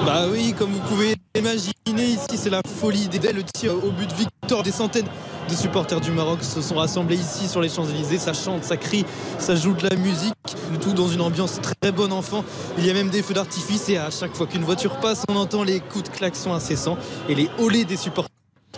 Bah 0.05 0.25
oui, 0.31 0.55
comme 0.57 0.71
vous 0.71 0.87
pouvez 0.89 1.17
imaginer, 1.37 1.73
ici 1.97 2.37
c'est 2.37 2.51
la 2.51 2.61
folie. 2.81 3.09
Le 3.13 3.43
tir 3.43 3.73
au 3.73 3.91
but 3.91 4.09
de 4.09 4.15
Victor, 4.15 4.63
des 4.63 4.71
centaines 4.71 5.09
de 5.49 5.55
supporters 5.55 6.01
du 6.01 6.11
Maroc 6.11 6.43
se 6.43 6.61
sont 6.61 6.77
rassemblés 6.77 7.17
ici 7.17 7.49
sur 7.49 7.61
les 7.61 7.69
Champs-Élysées. 7.69 8.19
Ça 8.19 8.33
chante, 8.33 8.65
ça 8.65 8.77
crie, 8.77 9.05
ça 9.39 9.57
joue 9.57 9.75
de 9.75 9.89
la 9.89 9.97
musique, 9.97 10.35
tout 10.81 10.93
dans 10.93 11.09
une 11.09 11.21
ambiance 11.21 11.61
très 11.61 11.93
bon 11.93 12.13
enfant. 12.13 12.45
Il 12.77 12.87
y 12.87 12.91
a 12.91 12.95
même 12.95 13.11
des 13.11 13.23
feux 13.23 13.35
d'artifice 13.35 13.89
et 13.89 13.99
à 13.99 14.11
chaque 14.11 14.35
fois 14.35 14.47
qu'une 14.47 14.65
voiture 14.65 14.99
passe, 15.01 15.25
on 15.29 15.37
entend 15.37 15.65
les 15.65 15.81
coups 15.81 16.05
de 16.05 16.17
klaxon 16.17 16.53
incessants 16.55 16.99
et 17.29 17.35
les 17.35 17.49
olés 17.59 17.85
des 17.85 17.97
supporters 17.97 18.31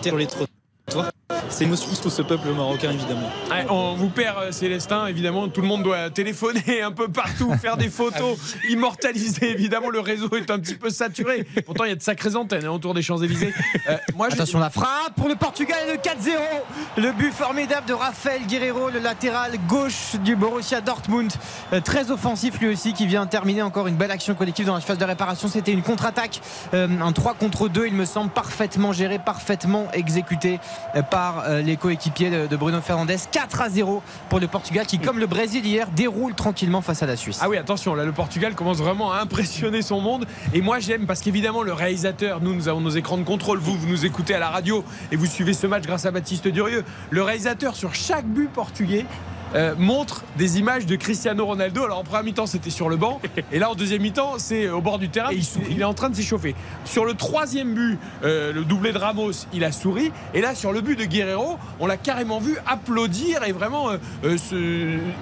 sur 0.03 0.17
les 0.17 0.27
trottoirs. 0.27 1.11
C'est 1.49 1.65
émotion 1.65 1.91
pour 2.01 2.13
ce 2.13 2.23
peuple 2.23 2.49
marocain 2.51 2.91
évidemment. 2.91 3.31
Ouais, 3.51 3.67
on 3.69 3.95
vous 3.95 4.09
perd, 4.09 4.37
euh, 4.39 4.53
Célestin. 4.53 5.07
Évidemment, 5.07 5.49
tout 5.49 5.61
le 5.61 5.67
monde 5.67 5.83
doit 5.83 6.11
téléphoner 6.11 6.83
un 6.85 6.93
peu 6.93 7.09
partout, 7.09 7.53
faire 7.61 7.77
des 7.77 7.91
photos, 7.91 8.39
immortaliser. 8.69 9.51
Évidemment, 9.51 9.91
le 9.91 10.01
réseau 10.01 10.31
est 10.37 10.51
un 10.51 10.59
petit 10.59 10.75
peu 10.75 10.91
saturé. 10.91 11.47
Pourtant, 11.67 11.85
il 11.85 11.91
y 11.91 11.93
a 11.93 11.97
de 11.97 12.03
sacrées 12.03 12.37
antennes 12.37 12.65
hein, 12.65 12.71
autour 12.71 12.95
des 12.95 13.03
Champs-Élysées. 13.03 13.53
Euh, 13.89 13.97
moi, 14.15 14.29
Attention 14.31 14.59
la 14.59 14.71
frappe 14.71 15.15
pour 15.17 15.29
le 15.29 15.35
Portugal 15.35 15.79
et 15.89 15.93
le 15.93 15.99
4-0. 15.99 16.37
Le 16.97 17.13
but 17.13 17.33
formidable 17.33 17.87
de 17.87 17.95
Rafael 17.95 18.47
Guerreiro, 18.47 18.89
le 18.91 19.01
latéral 19.01 19.53
gauche 19.69 20.17
du 20.25 20.37
Borussia 20.37 20.81
Dortmund. 20.81 21.33
Euh, 21.73 21.81
très 21.81 22.11
offensif 22.11 22.61
lui 22.61 22.69
aussi 22.69 22.93
qui 22.93 23.07
vient 23.07 23.27
terminer 23.27 23.63
encore 23.63 23.87
une 23.87 23.97
belle 23.97 24.11
action 24.11 24.35
collective 24.35 24.67
dans 24.67 24.75
la 24.75 24.81
phase 24.81 24.99
de 24.99 25.05
réparation. 25.05 25.49
C'était 25.49 25.73
une 25.73 25.83
contre-attaque, 25.83 26.41
euh, 26.75 26.89
un 27.01 27.13
3 27.13 27.35
contre 27.35 27.69
2 27.69 27.87
il 27.87 27.95
me 27.95 28.05
semble 28.05 28.31
parfaitement 28.31 28.93
géré, 28.93 29.19
parfaitement 29.19 29.89
exécuté 29.93 30.61
euh, 30.95 31.03
euh, 31.21 31.63
les 31.63 31.77
coéquipiers 31.77 32.31
de, 32.49 32.57
Bruno 32.57 32.81
Fernandes. 32.81 33.11
4 33.31 33.61
à 33.61 33.69
0 33.69 34.03
pour 34.29 34.41
le 34.41 34.49
Portugal 34.49 34.87
qui 34.87 34.99
comme 34.99 35.19
le 35.19 35.27
Brésil 35.27 35.65
hier 35.65 35.89
déroule 35.95 36.35
tranquillement 36.35 36.81
face 36.81 37.03
à 37.03 37.07
la 37.07 37.17
Suisse. 37.17 37.39
Ah 37.43 37.49
oui, 37.49 37.57
attention, 37.57 37.95
là, 37.95 38.05
le 38.05 38.13
Portugal 38.13 38.55
commence 38.55 38.79
vraiment 38.79 39.13
à 39.13 39.21
impressionner 39.21 39.83
son 39.83 40.01
monde. 40.01 40.27
Et 40.55 40.61
moi, 40.61 40.79
j'aime 40.79 41.07
parce 41.07 41.21
qu'évidemment, 41.21 41.63
le 41.63 41.73
réalisateur, 41.73 42.41
nous, 42.41 42.55
nous 42.55 42.69
avons 42.69 42.81
nos 42.81 42.91
écrans 42.91 43.19
de 43.19 43.25
contrôle. 43.25 43.59
Vous, 43.59 43.77
vous 43.77 43.87
nous 43.87 44.07
écoutez 44.07 44.35
à 44.35 44.39
la 44.39 44.51
radio 44.51 44.85
et 45.13 45.17
vous 45.17 45.27
suivez 45.27 45.53
ce 45.53 45.67
match 45.67 45.85
grâce 45.85 46.07
à 46.07 46.11
Baptiste 46.11 46.49
Durieux. 46.49 46.85
Le 47.11 47.23
réalisateur, 47.23 47.77
sur 47.77 47.95
chaque 47.95 48.27
but 48.27 48.51
portugais, 48.51 49.07
euh, 49.55 49.75
montre 49.79 50.23
des 50.37 50.59
images 50.59 50.87
de 50.87 50.97
Cristiano 50.97 51.45
Ronaldo. 51.47 51.85
Alors 51.85 51.99
en 51.99 52.05
première 52.05 52.25
mi-temps, 52.25 52.47
c'était 52.47 52.71
sur 52.71 52.89
le 52.89 52.97
banc. 52.97 53.21
Et 53.53 53.59
là, 53.59 53.71
en 53.71 53.75
deuxième 53.75 54.03
mi-temps, 54.03 54.35
c'est 54.39 54.69
au 54.69 54.81
bord 54.81 54.99
du 54.99 55.09
terrain. 55.09 55.31
Il, 55.33 55.43
il 55.71 55.81
est 55.81 55.85
en 55.85 55.95
train 55.95 56.11
de 56.11 56.17
s'échauffer. 56.17 56.55
Sur 56.85 57.05
le 57.05 57.15
troisième 57.15 57.75
but, 57.75 57.99
euh, 58.25 58.53
le 58.53 58.65
doublé 58.65 58.93
de 58.93 58.99
Ramos, 58.99 59.33
il 59.53 59.65
a 59.65 59.73
souri. 59.73 60.13
Et 60.35 60.41
là, 60.41 60.55
sur 60.55 60.73
le 60.73 60.81
but 60.81 60.99
de 60.99 61.05
Guerrero, 61.05 61.59
on 61.81 61.87
l'a 61.87 61.97
carrément 61.97 62.39
vu 62.41 62.57
applaudir 62.67 63.43
et 63.45 63.53
vraiment. 63.53 63.91
euh, 63.91 63.99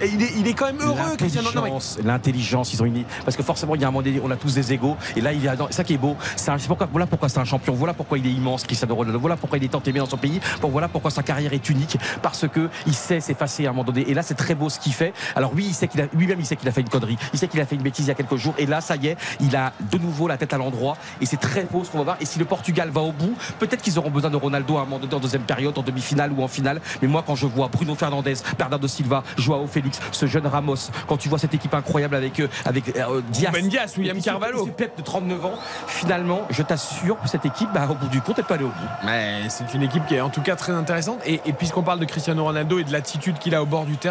et 0.00 0.06
il, 0.06 0.22
est, 0.22 0.32
il 0.38 0.46
est 0.46 0.54
quand 0.54 0.66
même 0.66 0.80
heureux, 0.80 1.16
Cristiano. 1.16 1.48
Mais- 1.62 2.04
L'intelligence, 2.04 2.72
ils 2.72 2.82
ont 2.82 2.86
une. 2.86 3.04
Parce 3.24 3.36
que 3.36 3.42
forcément, 3.42 3.74
il 3.74 3.80
y 3.80 3.84
a 3.84 3.88
un 3.88 3.90
moment 3.90 4.02
donné, 4.02 4.20
on 4.22 4.30
a 4.30 4.36
tous 4.36 4.54
des 4.54 4.72
égaux. 4.72 4.96
Et 5.16 5.20
là, 5.20 5.32
il 5.32 5.42
y 5.42 5.48
a. 5.48 5.56
Ça 5.70 5.84
qui 5.84 5.94
est 5.94 5.98
beau. 5.98 6.16
C'est 6.36 6.50
un- 6.50 6.56
pourquoi, 6.58 6.88
voilà 6.90 7.06
pourquoi 7.06 7.28
c'est 7.28 7.38
un 7.38 7.44
champion. 7.44 7.74
Voilà 7.74 7.94
pourquoi 7.94 8.18
il 8.18 8.26
est 8.26 8.30
immense, 8.32 8.64
Cristiano 8.64 8.94
Ronaldo. 8.94 9.18
Voilà 9.18 9.36
pourquoi 9.36 9.58
il 9.58 9.64
est 9.64 9.68
tant 9.68 9.82
aimé 9.86 9.98
dans 10.00 10.06
son 10.08 10.16
pays. 10.16 10.40
Voilà 10.62 10.88
pourquoi 10.88 11.10
sa 11.10 11.22
carrière 11.22 11.52
est 11.52 11.68
unique. 11.70 11.96
Parce 12.22 12.46
que 12.48 12.68
il 12.86 12.94
sait 12.94 13.20
s'effacer 13.20 13.66
à 13.66 13.70
un 13.70 13.72
moment 13.72 13.84
donné. 13.84 14.08
Et 14.10 14.14
là, 14.18 14.22
c'est 14.22 14.34
très 14.34 14.54
beau 14.56 14.68
ce 14.68 14.80
qu'il 14.80 14.92
fait. 14.92 15.12
Alors 15.36 15.52
oui, 15.54 15.66
il 15.68 15.74
sait 15.74 15.86
qu'il 15.86 16.00
a, 16.00 16.06
lui-même, 16.12 16.40
il 16.40 16.46
sait 16.46 16.56
qu'il 16.56 16.68
a 16.68 16.72
fait 16.72 16.80
une 16.80 16.88
connerie. 16.88 17.16
Il 17.32 17.38
sait 17.38 17.46
qu'il 17.46 17.60
a 17.60 17.66
fait 17.66 17.76
une 17.76 17.82
bêtise 17.82 18.06
il 18.06 18.08
y 18.08 18.10
a 18.10 18.14
quelques 18.14 18.36
jours. 18.36 18.54
Et 18.58 18.66
là, 18.66 18.80
ça 18.80 18.96
y 18.96 19.06
est, 19.06 19.16
il 19.40 19.54
a 19.54 19.72
de 19.92 19.98
nouveau 19.98 20.26
la 20.26 20.36
tête 20.36 20.52
à 20.52 20.58
l'endroit. 20.58 20.96
Et 21.20 21.26
c'est 21.26 21.36
très 21.36 21.62
beau 21.64 21.84
ce 21.84 21.90
qu'on 21.90 21.98
va 21.98 22.04
voir. 22.04 22.16
Et 22.20 22.24
si 22.24 22.38
le 22.38 22.44
Portugal 22.44 22.90
va 22.90 23.00
au 23.00 23.12
bout, 23.12 23.34
peut-être 23.60 23.80
qu'ils 23.80 23.98
auront 23.98 24.10
besoin 24.10 24.30
de 24.30 24.36
Ronaldo 24.36 24.76
à 24.76 24.80
un 24.80 24.84
moment 24.84 24.98
donné 24.98 25.14
en 25.14 25.20
deuxième 25.20 25.42
période, 25.42 25.78
en 25.78 25.82
demi-finale 25.82 26.32
ou 26.32 26.42
en 26.42 26.48
finale. 26.48 26.80
Mais 27.00 27.08
moi, 27.08 27.22
quand 27.24 27.36
je 27.36 27.46
vois 27.46 27.68
Bruno 27.68 27.94
Fernandes, 27.94 28.28
Bernardo 28.58 28.88
Silva, 28.88 29.22
Joao 29.36 29.66
Félix, 29.68 30.00
ce 30.10 30.26
jeune 30.26 30.46
Ramos, 30.46 30.90
quand 31.06 31.16
tu 31.16 31.28
vois 31.28 31.38
cette 31.38 31.54
équipe 31.54 31.74
incroyable 31.74 32.16
avec 32.16 32.40
euh, 32.40 32.48
avec 32.64 32.96
euh, 32.96 33.20
Diaz, 33.30 33.52
Dias, 33.62 33.94
William 33.96 34.20
Carvalho. 34.20 34.66
Pep 34.66 34.96
de 34.98 35.02
39 35.02 35.44
ans, 35.46 35.54
finalement, 35.86 36.42
je 36.50 36.62
t'assure 36.62 37.20
que 37.20 37.28
cette 37.28 37.46
équipe, 37.46 37.68
bah, 37.72 37.86
au 37.88 37.94
bout 37.94 38.08
du 38.08 38.20
compte, 38.20 38.38
elle 38.38 38.44
peut 38.44 38.54
aller 38.54 38.64
au 38.64 38.68
bout. 38.68 38.88
Mais 39.04 39.48
c'est 39.48 39.72
une 39.74 39.82
équipe 39.82 40.06
qui 40.06 40.16
est 40.16 40.20
en 40.20 40.30
tout 40.30 40.42
cas 40.42 40.56
très 40.56 40.72
intéressante. 40.72 41.20
Et, 41.24 41.40
et 41.46 41.52
puisqu'on 41.52 41.82
parle 41.82 42.00
de 42.00 42.04
Cristiano 42.04 42.44
Ronaldo 42.44 42.78
et 42.78 42.84
de 42.84 42.92
l'attitude 42.92 43.38
qu'il 43.38 43.54
a 43.54 43.62
au 43.62 43.66
bord 43.66 43.84
du 43.84 43.96
terrain, 43.96 44.07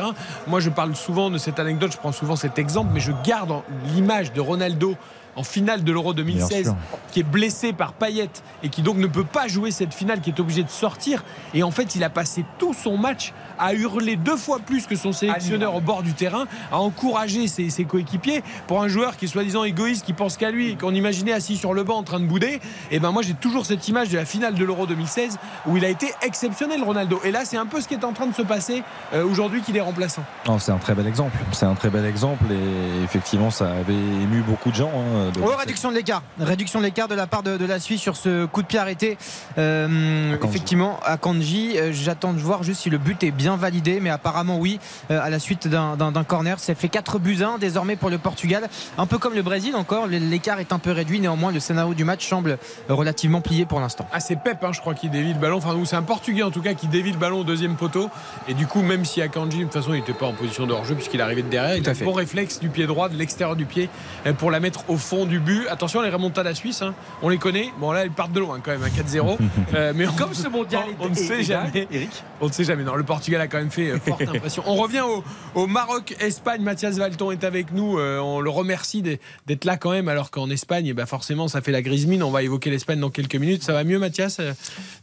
moi 0.47 0.59
je 0.59 0.69
parle 0.69 0.95
souvent 0.95 1.29
de 1.29 1.37
cette 1.37 1.59
anecdote, 1.59 1.91
je 1.91 1.97
prends 1.97 2.11
souvent 2.11 2.35
cet 2.35 2.59
exemple, 2.59 2.91
mais 2.93 2.99
je 2.99 3.11
garde 3.23 3.61
l'image 3.93 4.33
de 4.33 4.41
Ronaldo 4.41 4.95
en 5.37 5.43
finale 5.43 5.83
de 5.83 5.91
l'Euro 5.91 6.13
2016, 6.13 6.63
sûr. 6.65 6.75
qui 7.13 7.21
est 7.21 7.23
blessé 7.23 7.71
par 7.71 7.93
Payet 7.93 8.29
et 8.63 8.69
qui 8.69 8.81
donc 8.81 8.97
ne 8.97 9.07
peut 9.07 9.23
pas 9.23 9.47
jouer 9.47 9.71
cette 9.71 9.93
finale, 9.93 10.19
qui 10.19 10.31
est 10.31 10.39
obligé 10.39 10.63
de 10.63 10.69
sortir. 10.69 11.23
Et 11.53 11.63
en 11.63 11.71
fait, 11.71 11.95
il 11.95 12.03
a 12.03 12.09
passé 12.09 12.43
tout 12.57 12.73
son 12.73 12.97
match 12.97 13.33
à 13.59 13.73
hurler 13.73 14.15
deux 14.17 14.35
fois 14.35 14.59
plus 14.59 14.85
que 14.87 14.95
son 14.95 15.11
sélectionneur 15.11 15.75
au 15.75 15.81
bord 15.81 16.03
du 16.03 16.13
terrain, 16.13 16.45
à 16.71 16.79
encourager 16.79 17.47
ses, 17.47 17.69
ses 17.69 17.85
coéquipiers. 17.85 18.43
Pour 18.67 18.81
un 18.83 18.87
joueur 18.87 19.15
qui 19.15 19.25
est 19.25 19.27
soi-disant 19.27 19.63
égoïste, 19.63 20.05
qui 20.05 20.13
pense 20.13 20.37
qu'à 20.37 20.51
lui, 20.51 20.75
qu'on 20.75 20.93
imaginait 20.93 21.33
assis 21.33 21.55
sur 21.55 21.73
le 21.73 21.83
banc 21.83 21.97
en 21.97 22.03
train 22.03 22.19
de 22.19 22.25
bouder, 22.25 22.59
et 22.91 22.99
ben 22.99 23.11
moi 23.11 23.21
j'ai 23.21 23.33
toujours 23.35 23.65
cette 23.65 23.87
image 23.87 24.09
de 24.09 24.17
la 24.17 24.25
finale 24.25 24.55
de 24.55 24.65
l'Euro 24.65 24.85
2016 24.85 25.37
où 25.67 25.77
il 25.77 25.85
a 25.85 25.89
été 25.89 26.07
exceptionnel, 26.23 26.83
Ronaldo. 26.83 27.19
Et 27.23 27.31
là, 27.31 27.45
c'est 27.45 27.57
un 27.57 27.65
peu 27.65 27.79
ce 27.81 27.87
qui 27.87 27.93
est 27.93 28.03
en 28.03 28.13
train 28.13 28.25
de 28.27 28.33
se 28.35 28.41
passer 28.41 28.83
euh, 29.13 29.23
aujourd'hui 29.23 29.61
qu'il 29.61 29.77
est 29.77 29.81
remplaçant. 29.81 30.23
Non, 30.47 30.57
c'est 30.59 30.71
un 30.71 30.77
très 30.77 30.95
bel 30.95 31.07
exemple. 31.07 31.37
C'est 31.51 31.65
un 31.65 31.75
très 31.75 31.89
bel 31.89 32.05
exemple 32.05 32.45
et 32.51 33.03
effectivement, 33.03 33.51
ça 33.51 33.69
avait 33.71 33.93
ému 33.93 34.41
beaucoup 34.41 34.69
de 34.71 34.75
gens. 34.75 34.91
hein, 34.95 35.26
de- 35.31 35.41
Oh, 35.43 35.51
réduction 35.57 35.89
de 35.91 35.95
l'écart. 35.95 36.23
Réduction 36.39 36.79
de 36.79 36.85
l'écart 36.85 37.07
de 37.07 37.15
la 37.15 37.27
part 37.27 37.43
de, 37.43 37.57
de 37.57 37.65
la 37.65 37.79
Suisse 37.79 38.01
sur 38.01 38.15
ce 38.15 38.45
coup 38.45 38.61
de 38.61 38.67
pied 38.67 38.79
arrêté. 38.79 39.17
Euh, 39.57 40.33
Akanji. 40.33 40.49
effectivement, 40.55 40.99
à 41.05 41.17
Kanji, 41.17 41.77
euh, 41.77 41.91
j'attends 41.91 42.33
de 42.33 42.39
voir 42.39 42.63
juste 42.63 42.81
si 42.81 42.89
le 42.89 42.97
but 42.97 43.23
est 43.23 43.31
bien 43.31 43.55
validé, 43.57 43.99
mais 43.99 44.09
apparemment 44.09 44.57
oui, 44.59 44.79
euh, 45.11 45.19
à 45.21 45.29
la 45.29 45.39
suite 45.39 45.67
d'un- 45.67 45.95
corner. 46.27 46.59
Ça 46.59 46.73
fait 46.75 46.89
4 46.89 47.19
buts 47.19 47.39
1 47.43 47.57
désormais 47.57 47.95
pour 47.95 48.09
le 48.09 48.17
Portugal. 48.17 48.67
Un 48.97 49.05
peu 49.05 49.17
comme 49.17 49.33
le 49.33 49.41
Brésil 49.43 49.75
encore, 49.75 50.07
l'écart 50.07 50.59
est 50.59 50.73
un 50.73 50.79
peu 50.79 50.91
réduit. 50.91 51.19
Néanmoins, 51.19 51.51
le 51.51 51.59
scénario 51.59 51.93
du 51.93 52.03
match 52.03 52.27
semble 52.27 52.57
relativement 52.89 53.41
plié 53.41 53.65
pour 53.65 53.79
l'instant. 53.79 54.07
Ah, 54.11 54.19
c'est 54.19 54.35
Pep, 54.37 54.63
hein, 54.63 54.71
je 54.73 54.79
crois, 54.81 54.93
qui 54.93 55.09
dévie 55.09 55.33
le 55.33 55.39
ballon. 55.39 55.57
Enfin, 55.57 55.75
ou 55.75 55.85
c'est 55.85 55.95
un 55.95 56.01
Portugais 56.01 56.43
en 56.43 56.51
tout 56.51 56.61
cas 56.61 56.73
qui 56.73 56.87
dévie 56.87 57.11
le 57.11 57.17
ballon 57.17 57.39
au 57.39 57.43
deuxième 57.43 57.75
poteau. 57.75 58.09
Et 58.47 58.53
du 58.53 58.67
coup, 58.67 58.81
même 58.81 59.05
si 59.05 59.21
Akanji, 59.21 59.59
de 59.59 59.63
toute 59.63 59.73
façon, 59.73 59.93
il 59.93 59.99
n'était 59.99 60.13
pas 60.13 60.25
en 60.25 60.33
position 60.33 60.65
de 60.65 60.73
hors-jeu 60.73 60.95
puisqu'il 60.95 61.21
arrivait 61.21 61.43
de 61.43 61.49
derrière, 61.49 61.75
il 61.77 61.85
a 61.85 61.89
à 61.89 61.91
un 61.91 61.95
fait. 61.95 62.05
bon 62.05 62.13
réflexe 62.13 62.59
du 62.59 62.69
pied 62.69 62.87
droit, 62.87 63.09
de 63.09 63.15
l'extérieur 63.17 63.55
du 63.55 63.65
pied, 63.65 63.89
pour 64.37 64.51
la 64.51 64.59
mettre 64.59 64.83
au 64.89 64.97
fond 64.97 65.16
du 65.25 65.39
but. 65.39 65.67
Attention, 65.69 66.01
les 66.01 66.09
remontades 66.09 66.47
à 66.47 66.53
Suisse, 66.55 66.81
hein, 66.81 66.93
on 67.21 67.29
les 67.29 67.37
connaît. 67.37 67.71
Bon, 67.79 67.91
là, 67.91 68.05
ils 68.05 68.11
partent 68.11 68.31
de 68.33 68.39
loin 68.39 68.59
quand 68.63 68.71
même, 68.71 68.83
à 68.83 68.89
4-0. 68.89 69.37
Euh, 69.73 69.91
mais 69.95 70.07
on- 70.07 70.13
Comme 70.13 70.33
ce 70.33 70.47
mondial 70.47 70.83
on, 70.99 71.05
on 71.05 71.09
ne 71.09 71.15
sait 71.15 71.43
jamais. 71.43 71.87
Eric. 71.91 72.09
On 72.41 72.47
ne 72.47 72.51
sait 72.51 72.63
jamais. 72.63 72.83
Non, 72.83 72.95
le 72.95 73.03
Portugal 73.03 73.41
a 73.41 73.47
quand 73.47 73.57
même 73.57 73.69
fait 73.71 73.91
euh, 73.91 73.99
forte 73.99 74.21
impression. 74.27 74.63
On 74.65 74.75
revient 74.75 75.01
au, 75.01 75.23
au 75.55 75.67
Maroc-Espagne. 75.67 76.61
Mathias 76.61 76.95
Valton 76.97 77.31
est 77.31 77.43
avec 77.43 77.71
nous. 77.73 77.97
Euh, 77.99 78.19
on 78.19 78.39
le 78.39 78.49
remercie 78.49 79.01
d'être- 79.01 79.65
là 79.65 79.75
quand 79.77 79.91
même, 79.91 80.07
alors 80.07 80.31
qu'en 80.31 80.49
Espagne, 80.49 80.87
eh 80.87 80.93
ben, 80.93 81.05
forcément, 81.05 81.47
ça 81.47 81.61
fait 81.61 81.71
la 81.71 81.81
grise 81.81 82.05
mine. 82.07 82.23
On 82.23 82.31
va 82.31 82.43
évoquer 82.43 82.69
l'Espagne 82.69 82.99
dans 82.99 83.09
quelques 83.09 83.35
minutes. 83.35 83.63
Ça 83.63 83.73
va 83.73 83.83
mieux, 83.83 83.99
Mathias 83.99 84.39
Euh, 84.39 84.53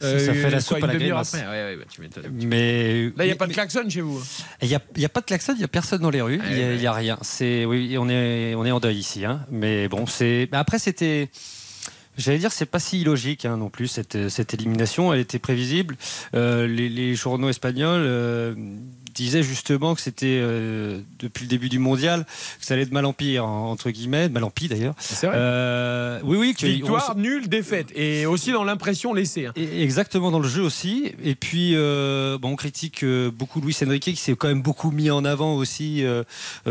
Ça 0.01 0.33
fait 0.35 0.51
la 0.51 0.61
soupe 0.61 0.83
à 0.83 0.87
la 0.87 0.95
demi-heure 0.95 1.09
grimace. 1.23 1.35
après. 1.35 1.47
Ouais, 1.47 1.65
ouais, 1.65 1.77
bah, 1.77 1.85
tu. 1.91 2.47
Mais 2.47 3.05
Là, 3.17 3.25
il 3.25 3.27
n'y 3.27 3.33
a 3.33 3.37
pas 3.37 3.47
de 3.47 3.53
klaxon 3.53 3.89
chez 3.89 4.01
vous. 4.01 4.23
Il 4.63 4.69
n'y 4.69 4.75
a, 4.75 4.81
il 4.97 5.03
y 5.03 5.05
a 5.05 5.09
pas 5.09 5.21
de 5.21 5.27
klaxon, 5.27 5.53
il 5.55 5.59
n'y 5.59 5.65
a 5.65 5.69
personne 5.69 6.01
dans 6.01 6.11
les 6.11 6.23
rues, 6.23 6.41
il 6.51 6.77
n'y 6.79 6.87
a, 6.87 6.93
rien. 6.93 7.19
C'est, 7.23 7.65
oui, 7.65 7.97
on 7.99 8.09
est, 8.09 8.55
on 8.55 8.65
est 8.65 8.71
en 8.71 8.81
deuil 8.81 8.97
ici. 8.99 9.25
hein. 9.25 9.41
Mais 9.51 9.89
bon, 9.89 9.94
Après, 10.53 10.79
c'était. 10.79 11.29
J'allais 12.17 12.39
dire, 12.39 12.53
c'est 12.53 12.67
pas 12.67 12.79
si 12.79 13.01
illogique 13.01 13.45
hein, 13.45 13.57
non 13.57 13.71
plus 13.71 13.89
cette, 13.89 14.55
élimination. 14.55 15.13
Elle 15.13 15.21
était 15.21 15.41
prévisible. 15.41 15.97
Euh, 16.35 16.67
les, 16.69 16.89
les 16.89 17.17
journaux 17.17 17.49
espagnols 17.49 18.05
euh, 18.05 18.55
disait 19.15 19.43
justement 19.43 19.95
que 19.95 20.01
c'était 20.01 20.27
euh, 20.41 21.01
depuis 21.21 21.45
le 21.45 21.49
début 21.49 21.69
du 21.69 21.79
mondial 21.79 22.25
que 22.61 22.67
ça 22.67 22.75
allait 22.75 22.87
de 22.87 22.93
mal 22.93 23.05
en 23.07 23.13
pire, 23.13 23.45
en- 23.47 23.71
entre 23.71 23.91
guillemets, 23.91 24.29
de 24.29 24.35
mal 24.35 24.45
en 24.45 24.51
pis 24.51 24.69
d'ailleurs. 24.69 24.95
C'est 24.99 25.27
vrai. 25.27 25.37
Euh, 25.39 26.21
oui, 26.25 26.37
oui. 26.37 26.55
que- 26.55 26.67
Victoire, 26.67 27.17
nulle, 27.17 27.49
défaite. 27.49 27.89
Et 27.95 28.27
aussi 28.27 28.53
dans 28.53 28.65
l'impression 28.65 29.15
laissée. 29.15 29.47
hein. 29.47 29.53
et- 29.57 29.83
Exactement 29.83 30.31
dans 30.31 30.39
le 30.41 30.49
jeu 30.49 30.63
aussi. 30.63 31.13
Et 31.23 31.35
puis, 31.35 31.73
euh, 31.75 32.39
bon, 32.39 32.51
on 32.51 32.57
critique 32.57 33.03
euh, 33.05 33.31
beaucoup 33.31 33.61
Luis 33.61 33.77
Enrique 33.87 34.03
qui 34.05 34.17
s'est 34.17 34.35
quand 34.35 34.49
même 34.49 34.63
beaucoup 34.63 34.91
mis 34.91 35.11
en 35.11 35.25
avant 35.25 35.55
aussi 35.57 36.05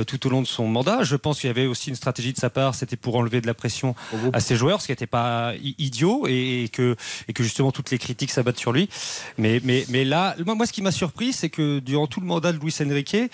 tout 0.08 0.28
au 0.28 0.30
long 0.30 0.42
de 0.42 0.48
son 0.48 0.68
mandat. 0.68 1.04
Je 1.04 1.16
pense 1.16 1.40
qu'il 1.40 1.48
y 1.48 1.52
avait 1.52 1.66
aussi 1.66 1.90
une 1.90 1.96
stratégie 1.96 2.34
de 2.34 2.38
sa 2.40 2.50
part, 2.50 2.76
c'était 2.76 2.96
pour 2.96 3.16
enlever 3.16 3.42
de 3.42 3.48
la 3.48 3.54
pression 3.54 3.96
à 4.34 4.40
ses 4.40 4.56
joueurs, 4.56 4.82
ce 4.82 4.88
qui 4.88 4.92
n'était 4.92 5.08
pas 5.08 5.54
idiot 5.78 6.26
et, 6.28 6.64
et 6.66 6.70
que, 6.70 6.96
et 7.28 7.34
que 7.34 7.44
justement 7.44 7.72
toutes 7.72 7.92
les 7.92 7.98
critiques 7.98 8.32
s'abattent 8.32 8.60
sur 8.60 8.72
lui. 8.74 8.90
Mais, 9.38 9.62
mais, 9.64 9.86
mais 9.90 10.04
là, 10.06 10.36
moi, 10.46 10.56
moi, 10.56 10.66
ce 10.66 10.74
qui 10.74 10.82
m'a 10.82 10.92
surpris, 10.92 11.34
c'est 11.34 11.50
que 11.50 11.80
durant 11.80 12.08
tout 12.08 12.20
le 12.20 12.26
mandat 12.34 12.52
de 12.52 12.60
Luis 12.60 12.76
Enrique, 12.82 13.14
et 13.14 13.30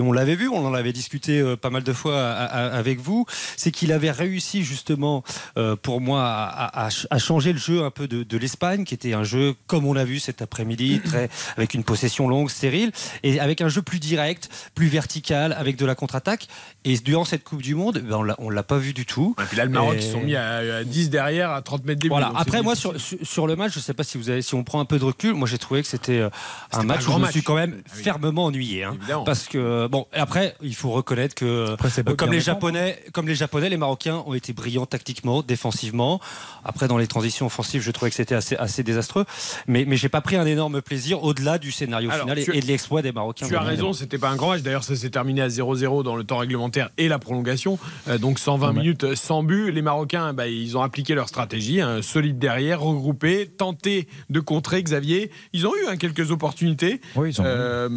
on 0.00 0.12
l'avait 0.12 0.34
vu, 0.34 0.48
on 0.48 0.66
en 0.66 0.74
avait 0.74 0.92
discuté 0.92 1.40
euh, 1.40 1.56
pas 1.56 1.70
mal 1.70 1.82
de 1.82 1.92
fois 1.92 2.20
avec 2.20 3.00
vous, 3.00 3.26
c'est 3.56 3.70
qu'il 3.70 3.92
avait 3.92 4.10
réussi 4.10 4.64
justement, 4.64 5.22
euh, 5.56 5.76
pour 5.76 6.00
moi, 6.00 6.22
à, 6.24 6.88
changer 7.18 7.52
le 7.52 7.58
jeu 7.58 7.84
un 7.84 7.90
peu 7.90 8.08
de, 8.08 8.36
l'Espagne, 8.36 8.84
qui 8.84 8.94
était 8.94 9.12
un 9.12 9.24
jeu 9.24 9.54
comme 9.66 9.86
on 9.86 9.92
l'a 9.92 10.04
vu 10.04 10.18
cet 10.18 10.42
après-midi, 10.42 11.00
très 11.04 11.28
avec 11.56 11.74
une 11.74 11.84
possession 11.84 12.28
longue, 12.28 12.50
stérile, 12.50 12.90
et 13.22 13.38
avec 13.40 13.60
un 13.60 13.68
jeu 13.68 13.82
plus 13.82 14.00
direct, 14.00 14.48
plus 14.74 14.88
vertical, 14.88 15.52
avec 15.52 15.76
de 15.76 15.86
la 15.86 15.94
contre-attaque. 15.94 16.48
Et 16.84 16.96
durant 16.98 17.24
cette 17.24 17.44
Coupe 17.44 17.62
du 17.62 17.74
Monde, 17.74 17.98
ben, 17.98 18.16
on 18.16 18.30
on 18.38 18.50
l'a 18.50 18.62
pas 18.62 18.78
vu 18.78 18.92
du 18.92 19.06
tout. 19.06 19.34
Et 19.40 19.44
puis 19.44 19.56
là, 19.56 19.64
le 19.64 19.70
Maroc, 19.70 19.96
Et- 19.96 20.04
ils 20.04 20.10
sont 20.10 20.20
mis 20.20 20.34
à, 20.34 20.78
à 20.78 20.84
10 20.84 21.10
derrière, 21.10 21.50
à 21.50 21.62
30 21.62 21.84
mètres 21.84 22.00
des 22.00 22.08
voilà. 22.08 22.32
Après, 22.34 22.62
moi, 22.62 22.74
sur, 22.74 23.46
le 23.46 23.56
match, 23.56 23.72
je 23.74 23.80
sais 23.80 23.94
pas 23.94 24.04
si 24.04 24.18
vous 24.18 24.30
avez, 24.30 24.42
si 24.42 24.54
on 24.54 24.64
prend 24.64 24.80
un 24.80 24.84
peu 24.84 24.98
de 24.98 25.04
recul, 25.04 25.34
moi 25.34 25.46
j'ai 25.46 25.58
trouvé 25.58 25.82
que 25.82 25.88
c'était 25.88 26.18
euh, 26.18 26.30
un 26.72 26.82
match 26.82 27.06
où 27.06 27.12
je 27.12 27.18
me 27.18 27.30
suis 27.30 27.42
quand 27.42 27.54
même 27.54 27.82
Ah 27.86 27.90
oui. 27.96 28.02
fermement 28.02 28.39
ennuyé, 28.44 28.84
hein. 28.84 28.96
Parce 29.24 29.46
que 29.46 29.86
bon, 29.86 30.06
après, 30.12 30.54
il 30.62 30.74
faut 30.74 30.90
reconnaître 30.90 31.34
que 31.34 31.44
euh, 31.44 32.14
comme 32.16 32.32
les. 32.32 32.40
Japonais, 32.40 32.98
comme 33.12 33.28
les 33.28 33.34
Japonais, 33.34 33.68
les 33.68 33.76
Marocains 33.76 34.22
ont 34.26 34.34
été 34.34 34.52
brillants 34.52 34.86
tactiquement, 34.86 35.42
défensivement. 35.42 36.20
Après, 36.64 36.88
dans 36.88 36.98
les 36.98 37.06
transitions 37.06 37.46
offensives, 37.46 37.82
je 37.82 37.90
trouvais 37.90 38.10
que 38.10 38.16
c'était 38.16 38.34
assez, 38.34 38.56
assez 38.56 38.82
désastreux, 38.82 39.24
mais 39.66 39.84
mais 39.86 39.96
j'ai 39.96 40.08
pas 40.08 40.20
pris 40.20 40.36
un 40.36 40.46
énorme 40.46 40.80
plaisir 40.82 41.22
au-delà 41.22 41.58
du 41.58 41.70
scénario 41.70 42.10
Alors, 42.10 42.26
final 42.26 42.38
et, 42.38 42.60
de 42.60 42.66
l'exploit 42.66 43.02
des 43.02 43.12
Marocains. 43.12 43.46
Tu 43.46 43.56
as 43.56 43.60
raison, 43.60 43.92
c'était 43.92 44.18
pas 44.18 44.30
un 44.30 44.36
grand 44.36 44.50
match. 44.50 44.62
D'ailleurs, 44.62 44.84
ça 44.84 44.96
s'est 44.96 45.10
terminé 45.10 45.42
à 45.42 45.48
0-0 45.48 46.02
dans 46.02 46.16
le 46.16 46.24
temps 46.24 46.38
réglementaire 46.38 46.90
et 46.98 47.08
la 47.08 47.18
prolongation. 47.18 47.78
Euh, 48.08 48.18
donc 48.18 48.38
120 48.38 48.72
minutes 48.72 49.14
sans 49.14 49.42
but. 49.42 49.70
Les 49.70 49.82
Marocains, 49.82 50.32
bah, 50.32 50.48
ils 50.48 50.76
ont 50.76 50.82
appliqué 50.82 51.14
leur 51.14 51.28
stratégie, 51.28 51.80
hein, 51.80 52.02
solide 52.02 52.38
derrière, 52.38 52.80
regroupé, 52.80 53.46
tenté 53.46 54.08
de 54.30 54.40
contrer 54.40 54.82
Xavier. 54.82 55.30
Ils 55.52 55.66
ont 55.66 55.74
eu 55.74 55.86
hein, 55.88 55.96
quelques 55.96 56.30
opportunités. 56.30 57.00
Oui, 57.16 57.30
ils 57.30 57.40
ont 57.40 57.44
Euh, 57.46 57.88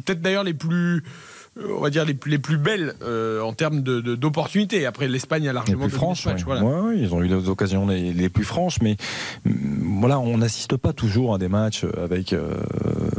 Peut-être 0.00 0.22
d'ailleurs 0.22 0.44
les 0.44 0.54
plus. 0.54 1.02
euh, 1.58 1.68
On 1.76 1.80
va 1.82 1.90
dire 1.90 2.04
les, 2.06 2.14
plus- 2.14 2.30
les 2.30 2.38
plus 2.38 2.56
belles 2.56 2.94
euh, 3.02 3.40
en 3.42 3.52
termes 3.52 3.82
de- 3.82 4.00
de- 4.00 4.14
d'opportunités. 4.14 4.86
Après, 4.86 5.06
l'Espagne 5.06 5.42
a 5.48 5.50
les 5.50 5.54
largement 5.54 5.86
plus 5.86 5.94
franches. 5.94 6.24
ouais. 6.26 6.34
voilà. 6.44 6.64
Ouais, 6.64 6.80
ouais, 6.80 6.98
ils 6.98 7.12
ont 7.14 7.22
eu 7.22 7.28
les 7.28 7.48
occasions 7.50 7.86
les, 7.86 8.12
les 8.14 8.28
plus 8.30 8.44
franches, 8.44 8.80
mais 8.80 8.96
hum, 9.44 9.98
voilà, 10.00 10.18
on 10.18 10.38
n'assiste 10.38 10.76
pas 10.78 10.92
toujours 10.94 11.34
à 11.34 11.38
des 11.38 11.48
matchs 11.48 11.84
avec 12.02 12.32
euh, 12.32 12.54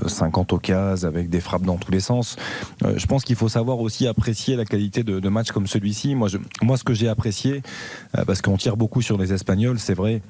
50 0.08 0.52
occasions, 0.54 1.08
avec 1.08 1.30
des 1.30 1.40
frappes 1.42 1.62
dans 1.64 1.78
tous 1.78 1.92
les 1.92 2.00
sens. 2.00 2.36
Euh, 2.84 2.94
je 2.98 3.06
pense 3.06 3.24
qu'il 3.24 3.36
faut 3.36 3.50
savoir 3.50 3.80
aussi 3.80 4.08
apprécier 4.08 4.56
la 4.56 4.66
qualité 4.66 5.04
de, 5.04 5.20
de 5.20 5.30
matchs 5.30 5.52
comme 5.52 5.68
celui-ci. 5.68 6.16
Moi, 6.16 6.28
je- 6.28 6.38
moi, 6.64 6.76
ce 6.78 6.84
que 6.84 6.94
j'ai 6.96 7.08
apprécié, 7.10 7.62
euh, 8.18 8.26
parce 8.26 8.42
qu'on 8.42 8.58
tire 8.58 8.78
beaucoup 8.78 9.02
sur 9.04 9.18
les 9.20 9.32
Espagnols, 9.32 9.78
c'est 9.80 9.94
vrai 9.94 10.22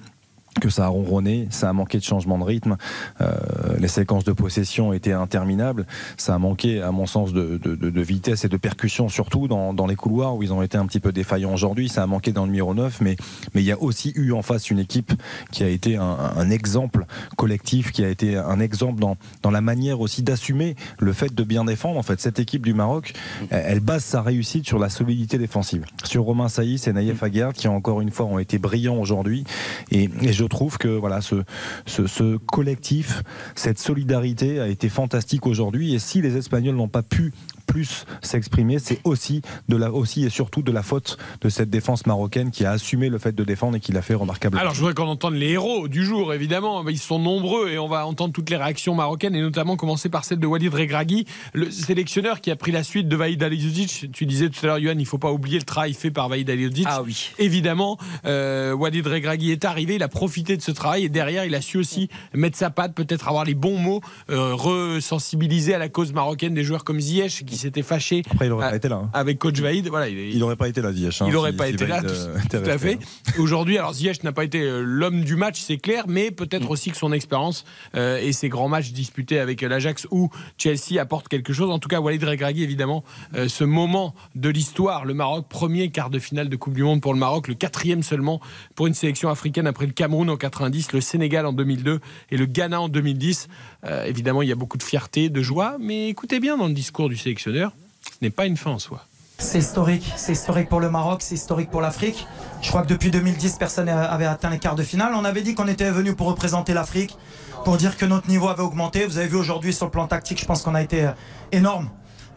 que 0.59 0.69
ça 0.69 0.85
a 0.85 0.87
ronronné, 0.87 1.47
ça 1.49 1.69
a 1.69 1.73
manqué 1.73 1.97
de 1.97 2.03
changement 2.03 2.37
de 2.37 2.43
rythme, 2.43 2.77
euh, 3.21 3.31
les 3.79 3.87
séquences 3.87 4.23
de 4.23 4.31
possession 4.33 4.93
étaient 4.93 5.11
interminables, 5.13 5.85
ça 6.17 6.35
a 6.35 6.37
manqué 6.37 6.81
à 6.81 6.91
mon 6.91 7.05
sens 7.05 7.33
de, 7.33 7.57
de- 7.63 7.75
de- 7.75 8.01
vitesse 8.01 8.43
et 8.45 8.49
de 8.49 8.57
percussion 8.57 9.07
surtout 9.09 9.47
dans, 9.47 9.73
dans 9.73 9.87
les 9.87 9.95
couloirs 9.95 10.35
où 10.35 10.43
ils 10.43 10.51
ont 10.53 10.61
été 10.61 10.77
un 10.77 10.85
petit 10.85 10.99
peu 10.99 11.11
défaillants 11.11 11.53
aujourd'hui, 11.53 11.87
ça 11.89 12.03
a 12.03 12.07
manqué 12.07 12.31
dans 12.33 12.43
le 12.43 12.47
numéro 12.51 12.73
9, 12.73 12.99
mais 13.01 13.15
mais 13.53 13.61
il 13.61 13.65
y 13.65 13.71
a 13.71 13.81
aussi 13.81 14.11
eu 14.15 14.31
en 14.33 14.41
face 14.41 14.69
une 14.69 14.79
équipe 14.79 15.13
qui 15.51 15.63
a 15.63 15.67
été 15.69 15.95
un, 15.95 16.03
un 16.35 16.49
exemple 16.49 17.05
collectif, 17.37 17.91
qui 17.91 18.03
a 18.03 18.09
été 18.09 18.35
un 18.37 18.59
exemple 18.59 18.99
dans, 18.99 19.17
dans 19.41 19.51
la 19.51 19.61
manière 19.61 20.01
aussi 20.01 20.21
d'assumer 20.23 20.75
le 20.99 21.13
fait 21.13 21.33
de 21.33 21.43
bien 21.43 21.63
défendre. 21.65 21.97
En 21.97 22.03
fait, 22.03 22.19
cette 22.19 22.39
équipe 22.39 22.63
du 22.65 22.73
Maroc, 22.73 23.13
elle, 23.49 23.63
elle 23.67 23.79
base 23.79 24.03
sa 24.03 24.21
réussite 24.21 24.65
sur 24.67 24.79
la 24.79 24.89
solidité 24.89 25.37
défensive. 25.37 25.85
Sur 26.03 26.23
Romain 26.23 26.49
Saïs 26.49 26.87
et 26.87 26.93
Naïef 26.93 27.23
Aguerd, 27.23 27.53
qui 27.53 27.67
encore 27.67 28.01
une 28.01 28.11
fois 28.11 28.25
ont 28.25 28.39
été 28.39 28.57
brillants 28.57 28.97
aujourd'hui. 28.97 29.43
Et, 29.91 30.09
et 30.21 30.33
je 30.33 30.42
trouve 30.45 30.77
que 30.77 30.87
voilà, 30.87 31.21
ce, 31.21 31.43
ce 31.85 32.37
collectif, 32.37 33.23
cette 33.55 33.79
solidarité 33.79 34.59
a 34.59 34.67
été 34.67 34.89
fantastique 34.89 35.45
aujourd'hui. 35.45 35.93
Et 35.93 35.99
si 35.99 36.21
les 36.21 36.37
Espagnols 36.37 36.75
n'ont 36.75 36.87
pas 36.87 37.03
pu 37.03 37.33
plus 37.73 38.05
s'exprimer, 38.21 38.77
c'est 38.77 38.99
aussi 39.03 39.41
de 39.67 39.75
la 39.75 39.91
aussi 39.91 40.23
et 40.23 40.29
surtout 40.29 40.61
de 40.61 40.71
la 40.71 40.83
faute 40.83 41.17
de 41.41 41.49
cette 41.49 41.71
défense 41.71 42.05
marocaine 42.05 42.51
qui 42.51 42.65
a 42.65 42.71
assumé 42.71 43.09
le 43.09 43.17
fait 43.17 43.31
de 43.31 43.43
défendre 43.43 43.77
et 43.77 43.79
qui 43.79 43.91
l'a 43.91 44.03
fait 44.03 44.13
remarquablement. 44.13 44.61
Alors, 44.61 44.75
je 44.75 44.79
voudrais 44.79 44.93
qu'on 44.93 45.07
entende 45.07 45.33
les 45.33 45.49
héros 45.53 45.87
du 45.87 46.05
jour, 46.05 46.35
évidemment. 46.35 46.87
Ils 46.87 46.99
sont 46.99 47.17
nombreux 47.17 47.71
et 47.71 47.79
on 47.79 47.87
va 47.87 48.05
entendre 48.05 48.31
toutes 48.31 48.51
les 48.51 48.57
réactions 48.57 48.93
marocaines 48.93 49.33
et 49.35 49.41
notamment 49.41 49.75
commencer 49.75 50.07
par 50.07 50.23
celle 50.23 50.37
de 50.37 50.45
Walid 50.45 50.71
Regragui, 50.71 51.25
le 51.55 51.71
sélectionneur 51.71 52.41
qui 52.41 52.51
a 52.51 52.55
pris 52.55 52.71
la 52.71 52.83
suite 52.83 53.07
de 53.07 53.15
Vaïd 53.15 53.41
Alioudzic. 53.41 54.11
Tu 54.11 54.27
disais 54.27 54.49
tout 54.49 54.59
à 54.61 54.67
l'heure, 54.67 54.77
Yohan, 54.77 54.93
il 54.93 54.99
ne 54.99 55.05
faut 55.05 55.17
pas 55.17 55.31
oublier 55.31 55.57
le 55.57 55.65
travail 55.65 55.95
fait 55.95 56.11
par 56.11 56.29
Vaïd 56.29 56.47
Alioudzic. 56.47 56.85
Ah 56.87 57.01
oui. 57.01 57.31
Évidemment, 57.39 57.97
euh, 58.27 58.73
Walid 58.73 59.07
Regragui 59.07 59.49
est 59.49 59.65
arrivé, 59.65 59.95
il 59.95 60.03
a 60.03 60.09
profité 60.09 60.57
de 60.57 60.61
ce 60.61 60.69
travail 60.69 61.05
et 61.05 61.09
derrière, 61.09 61.43
il 61.43 61.55
a 61.55 61.61
su 61.61 61.79
aussi 61.79 62.07
mettre 62.35 62.55
sa 62.55 62.69
patte, 62.69 62.93
peut-être 62.93 63.27
avoir 63.29 63.45
les 63.45 63.55
bons 63.55 63.79
mots, 63.79 64.01
euh, 64.29 64.53
resensibiliser 64.53 65.73
à 65.73 65.79
la 65.79 65.89
cause 65.89 66.13
marocaine 66.13 66.53
des 66.53 66.63
joueurs 66.63 66.83
comme 66.83 66.99
Ziyech 66.99 67.43
qui 67.45 67.62
s'était 67.63 67.81
fâché 67.81 68.21
Après, 68.31 68.45
il 68.45 68.49
n'aurait 68.49 68.69
pas 68.69 68.75
été 68.77 68.87
là. 68.87 69.01
hein. 69.03 69.09
avec 69.13 69.39
coach 69.39 69.59
Vaïd. 69.59 69.87
Voilà, 69.89 70.07
il, 70.07 70.37
n'aurait 70.39 70.55
pas 70.55 70.67
été 70.69 70.81
là, 70.81 70.93
Ziyech. 70.93 71.21
hein, 71.21 71.25
il 71.27 71.33
n'aurait 71.33 71.51
si- 71.51 71.57
pas 71.57 71.67
si 71.67 71.73
été 71.73 71.87
là, 71.87 72.01
tout, 72.01 72.07
euh, 72.09 72.37
tout 72.49 72.69
à 72.69 72.77
fait. 72.77 72.99
Aujourd'hui, 73.39 73.77
alors 73.77 73.93
Ziyech 73.93 74.23
n'a 74.23 74.31
pas 74.31 74.43
été 74.43 74.61
euh, 74.61 74.81
l'homme 74.85 75.21
du 75.23 75.35
match, 75.35 75.59
c'est 75.59 75.77
clair, 75.77 76.05
mais 76.07 76.31
peut-être 76.31 76.69
aussi 76.69 76.91
que 76.91 76.97
son 76.97 77.11
expérience 77.11 77.65
euh, 77.95 78.17
et 78.21 78.31
ses 78.31 78.49
grands 78.49 78.69
matchs 78.69 78.91
disputés 78.91 79.39
avec 79.39 79.61
l'Ajax 79.61 80.07
ou 80.11 80.29
Chelsea 80.57 80.99
apportent 80.99 81.27
quelque 81.27 81.53
chose. 81.53 81.69
En 81.69 81.79
tout 81.79 81.89
cas, 81.89 81.99
Walid 81.99 82.23
Regragui, 82.23 82.63
évidemment, 82.63 83.03
euh, 83.35 83.47
ce 83.47 83.63
moment 83.63 84.13
de 84.35 84.49
l'histoire, 84.49 85.05
le 85.05 85.13
Maroc, 85.13 85.47
premier 85.49 85.89
quart 85.89 86.09
de 86.09 86.19
finale 86.19 86.49
de 86.49 86.55
Coupe 86.55 86.73
du 86.75 86.83
Monde 86.83 87.01
pour 87.01 87.13
le 87.13 87.19
Maroc, 87.19 87.47
le 87.47 87.55
quatrième 87.55 88.03
seulement 88.03 88.39
pour 88.75 88.87
une 88.87 88.93
sélection 88.93 89.29
africaine 89.29 89.67
après 89.67 89.85
le 89.85 89.91
Cameroun 89.93 90.29
en 90.29 90.37
90, 90.37 90.91
le 90.93 91.01
Sénégal 91.01 91.45
en 91.45 91.53
2002 91.53 91.99
et 92.31 92.37
le 92.37 92.45
Ghana 92.45 92.81
en 92.81 92.89
2010. 92.89 93.47
Euh, 93.85 94.05
évidemment, 94.05 94.41
il 94.41 94.49
y 94.49 94.51
a 94.51 94.55
beaucoup 94.55 94.77
de 94.77 94.83
fierté, 94.83 95.29
de 95.29 95.41
joie, 95.41 95.77
mais 95.79 96.09
écoutez 96.09 96.39
bien 96.39 96.57
dans 96.57 96.67
le 96.67 96.73
discours 96.73 97.09
du 97.09 97.17
sélectionneur, 97.17 97.71
ce 98.05 98.17
n'est 98.21 98.29
pas 98.29 98.45
une 98.45 98.57
fin 98.57 98.71
en 98.71 98.79
soi. 98.79 99.05
C'est 99.39 99.59
historique, 99.59 100.09
c'est 100.15 100.31
historique 100.31 100.69
pour 100.69 100.79
le 100.79 100.89
Maroc, 100.89 101.21
c'est 101.21 101.35
historique 101.35 101.69
pour 101.69 101.81
l'Afrique. 101.81 102.27
Je 102.61 102.69
crois 102.69 102.83
que 102.83 102.87
depuis 102.87 103.11
2010, 103.11 103.57
personne 103.57 103.87
n'avait 103.87 104.25
atteint 104.25 104.49
les 104.49 104.59
quarts 104.59 104.75
de 104.75 104.83
finale. 104.83 105.13
On 105.15 105.25
avait 105.25 105.41
dit 105.41 105.53
qu'on 105.53 105.67
était 105.67 105.91
venu 105.91 106.15
pour 106.15 106.27
représenter 106.27 106.73
l'Afrique, 106.73 107.17
pour 107.65 107.75
dire 107.75 107.97
que 107.97 108.05
notre 108.05 108.29
niveau 108.29 108.47
avait 108.47 108.61
augmenté. 108.61 109.05
Vous 109.05 109.17
avez 109.17 109.27
vu 109.27 109.35
aujourd'hui 109.35 109.73
sur 109.73 109.85
le 109.85 109.91
plan 109.91 110.07
tactique, 110.07 110.39
je 110.39 110.45
pense 110.45 110.61
qu'on 110.61 110.75
a 110.75 110.81
été 110.81 111.07
euh, 111.07 111.11
énorme. 111.51 111.89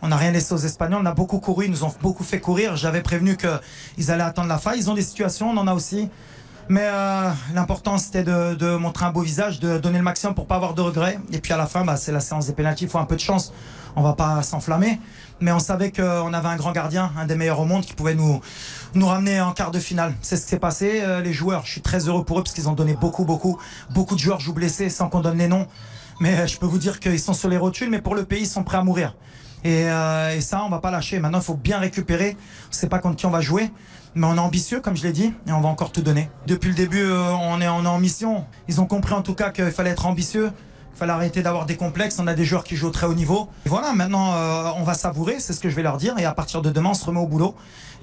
On 0.03 0.09
n'a 0.09 0.17
rien 0.17 0.31
laissé 0.33 0.53
aux 0.53 0.59
Espagnols, 0.59 1.01
on 1.03 1.07
a 1.07 1.15
beaucoup 1.15 1.39
couru, 1.39 1.67
ils 1.67 1.71
nous 1.71 1.85
ont 1.85 1.93
beaucoup 2.03 2.25
fait 2.25 2.41
courir. 2.41 2.77
J'avais 2.77 3.03
prévenu 3.03 3.37
qu'ils 3.37 4.11
allaient 4.11 4.23
attendre 4.25 4.49
la 4.49 4.59
faille. 4.59 4.79
Ils 4.79 4.91
ont 4.91 4.95
des 4.95 5.03
situations, 5.03 5.51
on 5.51 5.57
en 5.57 5.67
a 5.67 5.75
aussi. 5.75 6.09
Mais 6.69 6.85
euh, 6.85 7.31
l'important 7.55 7.99
c'était 7.99 8.25
de, 8.25 8.77
montrer 8.77 9.07
un 9.07 9.11
beau 9.11 9.21
visage, 9.21 9.61
de 9.61 9.79
donner 9.79 9.99
le 9.99 10.05
maximum 10.05 10.35
pour 10.35 10.47
pas 10.47 10.57
avoir 10.57 10.75
de 10.75 10.83
regrets. 10.83 11.19
Et 11.33 11.39
puis 11.39 11.53
à 11.53 11.57
la 11.57 11.67
fin, 11.67 11.85
bah, 11.85 11.97
c'est 11.97 12.13
la 12.13 12.21
séance 12.21 12.47
des 12.47 12.53
pénaltys, 12.53 12.85
il 12.85 12.91
faut 12.91 12.99
un 12.99 13.05
peu 13.05 13.17
de 13.17 13.21
chance. 13.21 13.53
On 13.95 14.03
va 14.03 14.13
pas 14.13 14.43
s'enflammer. 14.43 14.99
Mais 15.41 15.53
on 15.53 15.59
savait 15.59 15.93
qu'on 15.93 16.33
avait 16.33 16.49
un 16.49 16.57
grand 16.57 16.73
gardien, 16.73 17.13
un 17.19 17.27
des 17.27 17.35
meilleurs 17.35 17.61
au 17.61 17.67
monde, 17.67 17.85
qui 17.85 17.93
pouvait 17.93 18.15
nous, 18.15 18.41
nous 18.95 19.07
ramener 19.07 19.41
en 19.41 19.53
quart 19.53 19.71
de 19.71 19.79
finale. 19.79 20.15
C'est 20.23 20.37
ce 20.37 20.43
qui 20.43 20.49
s'est 20.49 20.59
passé. 20.59 21.01
Euh, 21.03 21.21
les 21.21 21.33
joueurs, 21.33 21.67
je 21.67 21.73
suis 21.73 21.83
très 21.83 22.09
heureux 22.09 22.25
pour 22.25 22.39
eux 22.39 22.43
parce 22.43 22.55
qu'ils 22.55 22.69
ont 22.69 22.75
donné 22.75 22.95
beaucoup, 22.95 23.25
beaucoup. 23.25 23.59
Beaucoup 23.91 24.15
de 24.15 24.21
joueurs 24.21 24.41
jouent 24.41 24.55
blessés 24.55 24.89
sans 24.89 25.09
qu'on 25.09 25.21
donne 25.21 25.39
les 25.39 25.49
noms. 25.49 25.67
Mais 26.21 26.35
euh, 26.35 26.47
je 26.47 26.59
peux 26.59 26.67
vous 26.67 26.79
dire 26.79 27.01
qu'ils 27.01 27.21
sont 27.21 27.35
sur 27.35 27.51
les 27.51 27.59
rotules, 27.59 27.91
mais 27.91 28.01
pour 28.01 28.15
le 28.15 28.25
pays, 28.25 28.43
ils 28.43 28.49
sont 28.49 28.65
prêts 28.65 28.79
à 28.79 28.83
mourir. 28.83 29.15
Et, 29.63 29.91
euh, 29.91 30.41
ça, 30.41 30.63
on 30.65 30.71
va 30.71 30.79
pas 30.79 30.91
lâcher. 30.91 31.19
Maintenant, 31.19 31.41
il 31.41 31.45
faut 31.45 31.55
bien 31.55 31.79
récupérer. 31.79 32.37
On 32.71 32.73
sait 32.73 32.89
pas 32.89 32.99
contre 32.99 33.17
qui 33.17 33.27
on 33.27 33.31
va 33.31 33.43
jouer. 33.43 33.71
Mais 34.17 34.27
on 34.27 34.37
est 34.37 34.41
ambitieux, 34.41 34.81
comme 34.81 34.97
je 34.97 35.03
l'ai 35.03 35.13
dit, 35.13 35.35
et 35.47 35.53
on 35.53 35.61
va 35.61 35.69
encore 35.69 35.93
tout 35.93 36.01
donner. 36.01 36.31
Depuis 36.47 36.71
le 36.71 36.75
début, 36.75 37.03
euh, 37.03 37.33
on, 37.33 37.61
est, 37.61 37.69
en 37.69 37.99
mission. 37.99 38.47
Ils 38.67 38.81
ont 38.81 38.87
compris 38.87 39.13
en 39.13 39.21
tout 39.21 39.35
cas 39.35 39.51
qu'il 39.51 39.71
fallait 39.71 39.91
être 39.91 40.07
ambitieux. 40.07 40.51
Il 40.95 40.99
fallait 40.99 41.13
arrêter 41.13 41.43
d'avoir 41.43 41.67
des 41.67 41.77
complexes. 41.77 42.19
On 42.19 42.27
a 42.27 42.33
des 42.33 42.47
joueurs 42.47 42.65
qui 42.65 42.77
jouent 42.77 42.87
au 42.87 42.91
très 42.91 43.07
haut 43.07 43.13
niveau. 43.13 43.51
Et 43.67 43.69
voilà, 43.69 43.93
maintenant, 43.93 44.33
euh, 44.33 44.71
on 44.79 44.85
va 44.85 44.95
savourer, 44.95 45.39
c'est 45.39 45.53
ce 45.53 45.61
que 45.61 45.69
je 45.69 45.77
vais 45.77 45.83
leur 45.83 45.99
dire. 45.99 46.19
Et 46.19 46.25
à 46.25 46.33
partir 46.33 46.63
de 46.63 46.71
demain, 46.71 46.91
on 46.93 46.95
se 46.95 47.05
remet 47.05 47.21
au 47.21 47.27
boulot. 47.27 47.55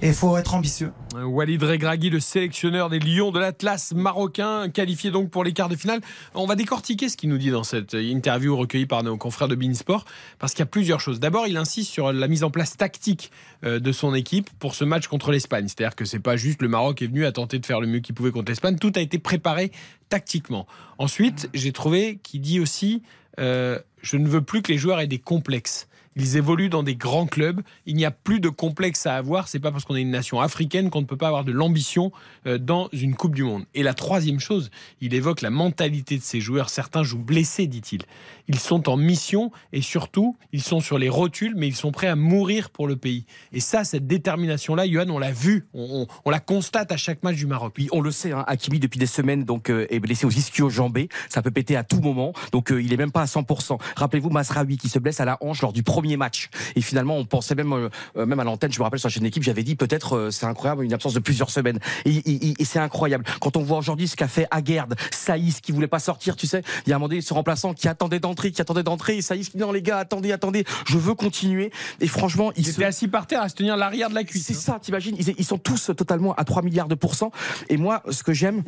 Et 0.02 0.08
il 0.08 0.14
faut 0.14 0.36
être 0.36 0.54
ambitieux. 0.54 0.92
Walid 1.14 1.62
Regragui, 1.62 2.10
le 2.10 2.20
sélectionneur 2.20 2.90
des 2.90 2.98
Lions 2.98 3.30
de 3.30 3.38
l'Atlas 3.38 3.92
marocain, 3.94 4.68
qualifié 4.68 5.10
donc 5.10 5.30
pour 5.30 5.44
les 5.44 5.52
quarts 5.52 5.68
de 5.68 5.76
finale. 5.76 6.00
On 6.34 6.46
va 6.46 6.56
décortiquer 6.56 7.08
ce 7.08 7.16
qu'il 7.16 7.30
nous 7.30 7.38
dit 7.38 7.50
dans 7.50 7.64
cette 7.64 7.94
interview 7.94 8.56
recueillie 8.56 8.86
par 8.86 9.02
nos 9.02 9.16
confrères 9.16 9.48
de 9.48 9.54
Beansport, 9.54 10.04
parce 10.38 10.52
qu'il 10.52 10.60
y 10.60 10.64
a 10.64 10.66
plusieurs 10.66 11.00
choses. 11.00 11.20
D'abord, 11.20 11.46
il 11.46 11.56
insiste 11.56 11.90
sur 11.90 12.12
la 12.12 12.28
mise 12.28 12.44
en 12.44 12.50
place 12.50 12.76
tactique 12.76 13.30
euh, 13.53 13.53
de 13.62 13.92
son 13.92 14.14
équipe 14.14 14.50
pour 14.58 14.74
ce 14.74 14.84
match 14.84 15.06
contre 15.06 15.32
l'Espagne. 15.32 15.68
C'est-à-dire 15.68 15.96
que 15.96 16.04
c'est 16.04 16.18
pas 16.18 16.36
juste 16.36 16.60
le 16.60 16.68
Maroc 16.68 17.00
est 17.02 17.06
venu 17.06 17.24
à 17.24 17.32
tenter 17.32 17.58
de 17.58 17.66
faire 17.66 17.80
le 17.80 17.86
mieux 17.86 18.00
qu'il 18.00 18.14
pouvait 18.14 18.30
contre 18.30 18.50
l'Espagne. 18.50 18.76
Tout 18.78 18.92
a 18.96 19.00
été 19.00 19.18
préparé 19.18 19.72
tactiquement. 20.08 20.66
Ensuite, 20.98 21.48
j'ai 21.54 21.72
trouvé 21.72 22.18
qu'il 22.22 22.40
dit 22.40 22.60
aussi 22.60 23.02
euh, 23.38 23.78
je 24.02 24.16
ne 24.16 24.28
veux 24.28 24.42
plus 24.42 24.62
que 24.62 24.72
les 24.72 24.78
joueurs 24.78 25.00
aient 25.00 25.06
des 25.06 25.18
complexes. 25.18 25.88
Ils 26.16 26.36
évoluent 26.36 26.68
dans 26.68 26.82
des 26.82 26.96
grands 26.96 27.26
clubs. 27.26 27.60
Il 27.86 27.96
n'y 27.96 28.04
a 28.04 28.10
plus 28.10 28.40
de 28.40 28.48
complexe 28.48 29.06
à 29.06 29.16
avoir. 29.16 29.48
C'est 29.48 29.58
pas 29.58 29.72
parce 29.72 29.84
qu'on 29.84 29.96
est 29.96 30.02
une 30.02 30.10
nation 30.10 30.40
africaine 30.40 30.90
qu'on 30.90 31.00
ne 31.00 31.06
peut 31.06 31.16
pas 31.16 31.28
avoir 31.28 31.44
de 31.44 31.52
l'ambition 31.52 32.12
euh, 32.46 32.58
dans 32.58 32.88
une 32.92 33.14
Coupe 33.14 33.34
du 33.34 33.42
Monde. 33.42 33.64
Et 33.74 33.82
la 33.82 33.94
troisième 33.94 34.40
chose, 34.40 34.70
il 35.00 35.14
évoque 35.14 35.42
la 35.42 35.50
mentalité 35.50 36.16
de 36.16 36.22
ces 36.22 36.40
joueurs. 36.40 36.70
Certains 36.70 37.02
jouent 37.02 37.18
blessés, 37.18 37.66
dit-il. 37.66 38.02
Ils 38.48 38.58
sont 38.58 38.88
en 38.88 38.96
mission 38.96 39.50
et 39.72 39.80
surtout, 39.80 40.36
ils 40.52 40.62
sont 40.62 40.80
sur 40.80 40.98
les 40.98 41.08
rotules, 41.08 41.54
mais 41.56 41.66
ils 41.66 41.74
sont 41.74 41.92
prêts 41.92 42.06
à 42.06 42.16
mourir 42.16 42.70
pour 42.70 42.86
le 42.86 42.96
pays. 42.96 43.24
Et 43.52 43.60
ça, 43.60 43.84
cette 43.84 44.06
détermination-là, 44.06 44.86
Johan, 44.88 45.08
on 45.08 45.18
l'a 45.18 45.32
vu, 45.32 45.66
on, 45.74 46.06
la 46.30 46.40
constate 46.40 46.92
à 46.92 46.96
chaque 46.96 47.22
match 47.22 47.36
du 47.36 47.46
Maroc. 47.46 47.72
Puis 47.74 47.88
on 47.92 48.00
le 48.00 48.10
sait, 48.10 48.32
hein, 48.32 48.44
Hakimi 48.46 48.80
depuis 48.80 48.98
des 48.98 49.06
semaines 49.06 49.44
donc 49.44 49.70
euh, 49.70 49.86
est 49.90 50.00
blessé 50.00 50.26
aux 50.26 50.30
ischio-jambés. 50.30 51.08
Ça 51.28 51.42
peut 51.42 51.50
péter 51.50 51.76
à 51.76 51.84
tout 51.84 52.00
moment, 52.00 52.32
donc 52.52 52.72
euh, 52.72 52.82
il 52.82 52.92
est 52.92 52.96
même 52.96 53.12
pas 53.12 53.22
à 53.22 53.26
100%. 53.26 53.78
Rappelez-vous 53.96 54.30
Masraoui 54.30 54.76
qui 54.76 54.88
se 54.88 54.98
blesse 54.98 55.20
à 55.20 55.24
la 55.24 55.38
hanche 55.40 55.62
lors 55.62 55.72
du 55.72 55.82
premier 55.82 56.03
match. 56.16 56.48
Et 56.76 56.80
finalement, 56.80 57.16
on 57.16 57.24
pensait 57.24 57.54
même 57.54 57.72
euh, 57.72 57.88
euh, 58.16 58.26
même 58.26 58.40
à 58.40 58.44
l'antenne, 58.44 58.72
je 58.72 58.78
me 58.78 58.84
rappelle 58.84 59.00
sur 59.00 59.08
la 59.08 59.12
chaîne 59.12 59.22
d'équipe, 59.24 59.42
j'avais 59.42 59.62
dit 59.62 59.76
peut-être 59.76 60.16
euh, 60.16 60.30
c'est 60.30 60.46
incroyable 60.46 60.84
une 60.84 60.92
absence 60.92 61.14
de 61.14 61.20
plusieurs 61.20 61.50
semaines. 61.50 61.78
Et, 62.04 62.10
et- 62.16 62.48
et- 62.50 62.54
et 62.58 62.64
c'est 62.64 62.78
incroyable 62.78 63.24
quand 63.40 63.56
on 63.56 63.62
voit 63.62 63.78
aujourd'hui 63.78 64.08
ce 64.08 64.16
qu'a 64.16 64.28
fait 64.28 64.46
Aguerd, 64.50 64.94
Saïs 65.10 65.60
qui 65.60 65.72
voulait 65.72 65.86
pas 65.88 65.98
sortir, 65.98 66.36
tu 66.36 66.46
sais, 66.46 66.62
il 66.86 66.90
y 66.90 66.92
a 66.92 66.96
un 66.96 66.98
moment 66.98 67.08
donné 67.08 67.20
ce 67.20 67.34
remplaçant 67.34 67.74
qui 67.74 67.88
attendait 67.88 68.20
d'entrer, 68.20 68.52
qui 68.52 68.60
attendait 68.60 68.82
d'entrer, 68.82 69.16
et 69.18 69.22
Saïs 69.22 69.48
qui 69.48 69.56
dit 69.56 69.62
non 69.62 69.72
les 69.72 69.82
gars, 69.82 69.98
attendez, 69.98 70.32
attendez, 70.32 70.64
je 70.86 70.98
veux 70.98 71.14
continuer. 71.14 71.70
Et 72.00 72.06
franchement, 72.06 72.52
il 72.56 72.68
était 72.68 72.84
assis 72.84 73.08
par 73.08 73.26
terre 73.26 73.42
à 73.42 73.48
se 73.48 73.54
tenir 73.54 73.76
l'arrière 73.76 74.08
de 74.10 74.14
la 74.14 74.24
cuisse. 74.24 74.46
C'est 74.46 74.54
ça, 74.54 74.78
t'imagines 74.80 75.16
ils, 75.18 75.34
ils 75.38 75.44
sont 75.44 75.58
tous 75.58 75.90
totalement 75.96 76.34
à 76.34 76.44
3 76.44 76.62
milliards 76.62 76.88
de 76.88 76.94
pourcents. 76.94 77.32
Et 77.68 77.76
moi, 77.76 78.02
ce 78.10 78.22
que 78.22 78.32
j'aime, 78.32 78.62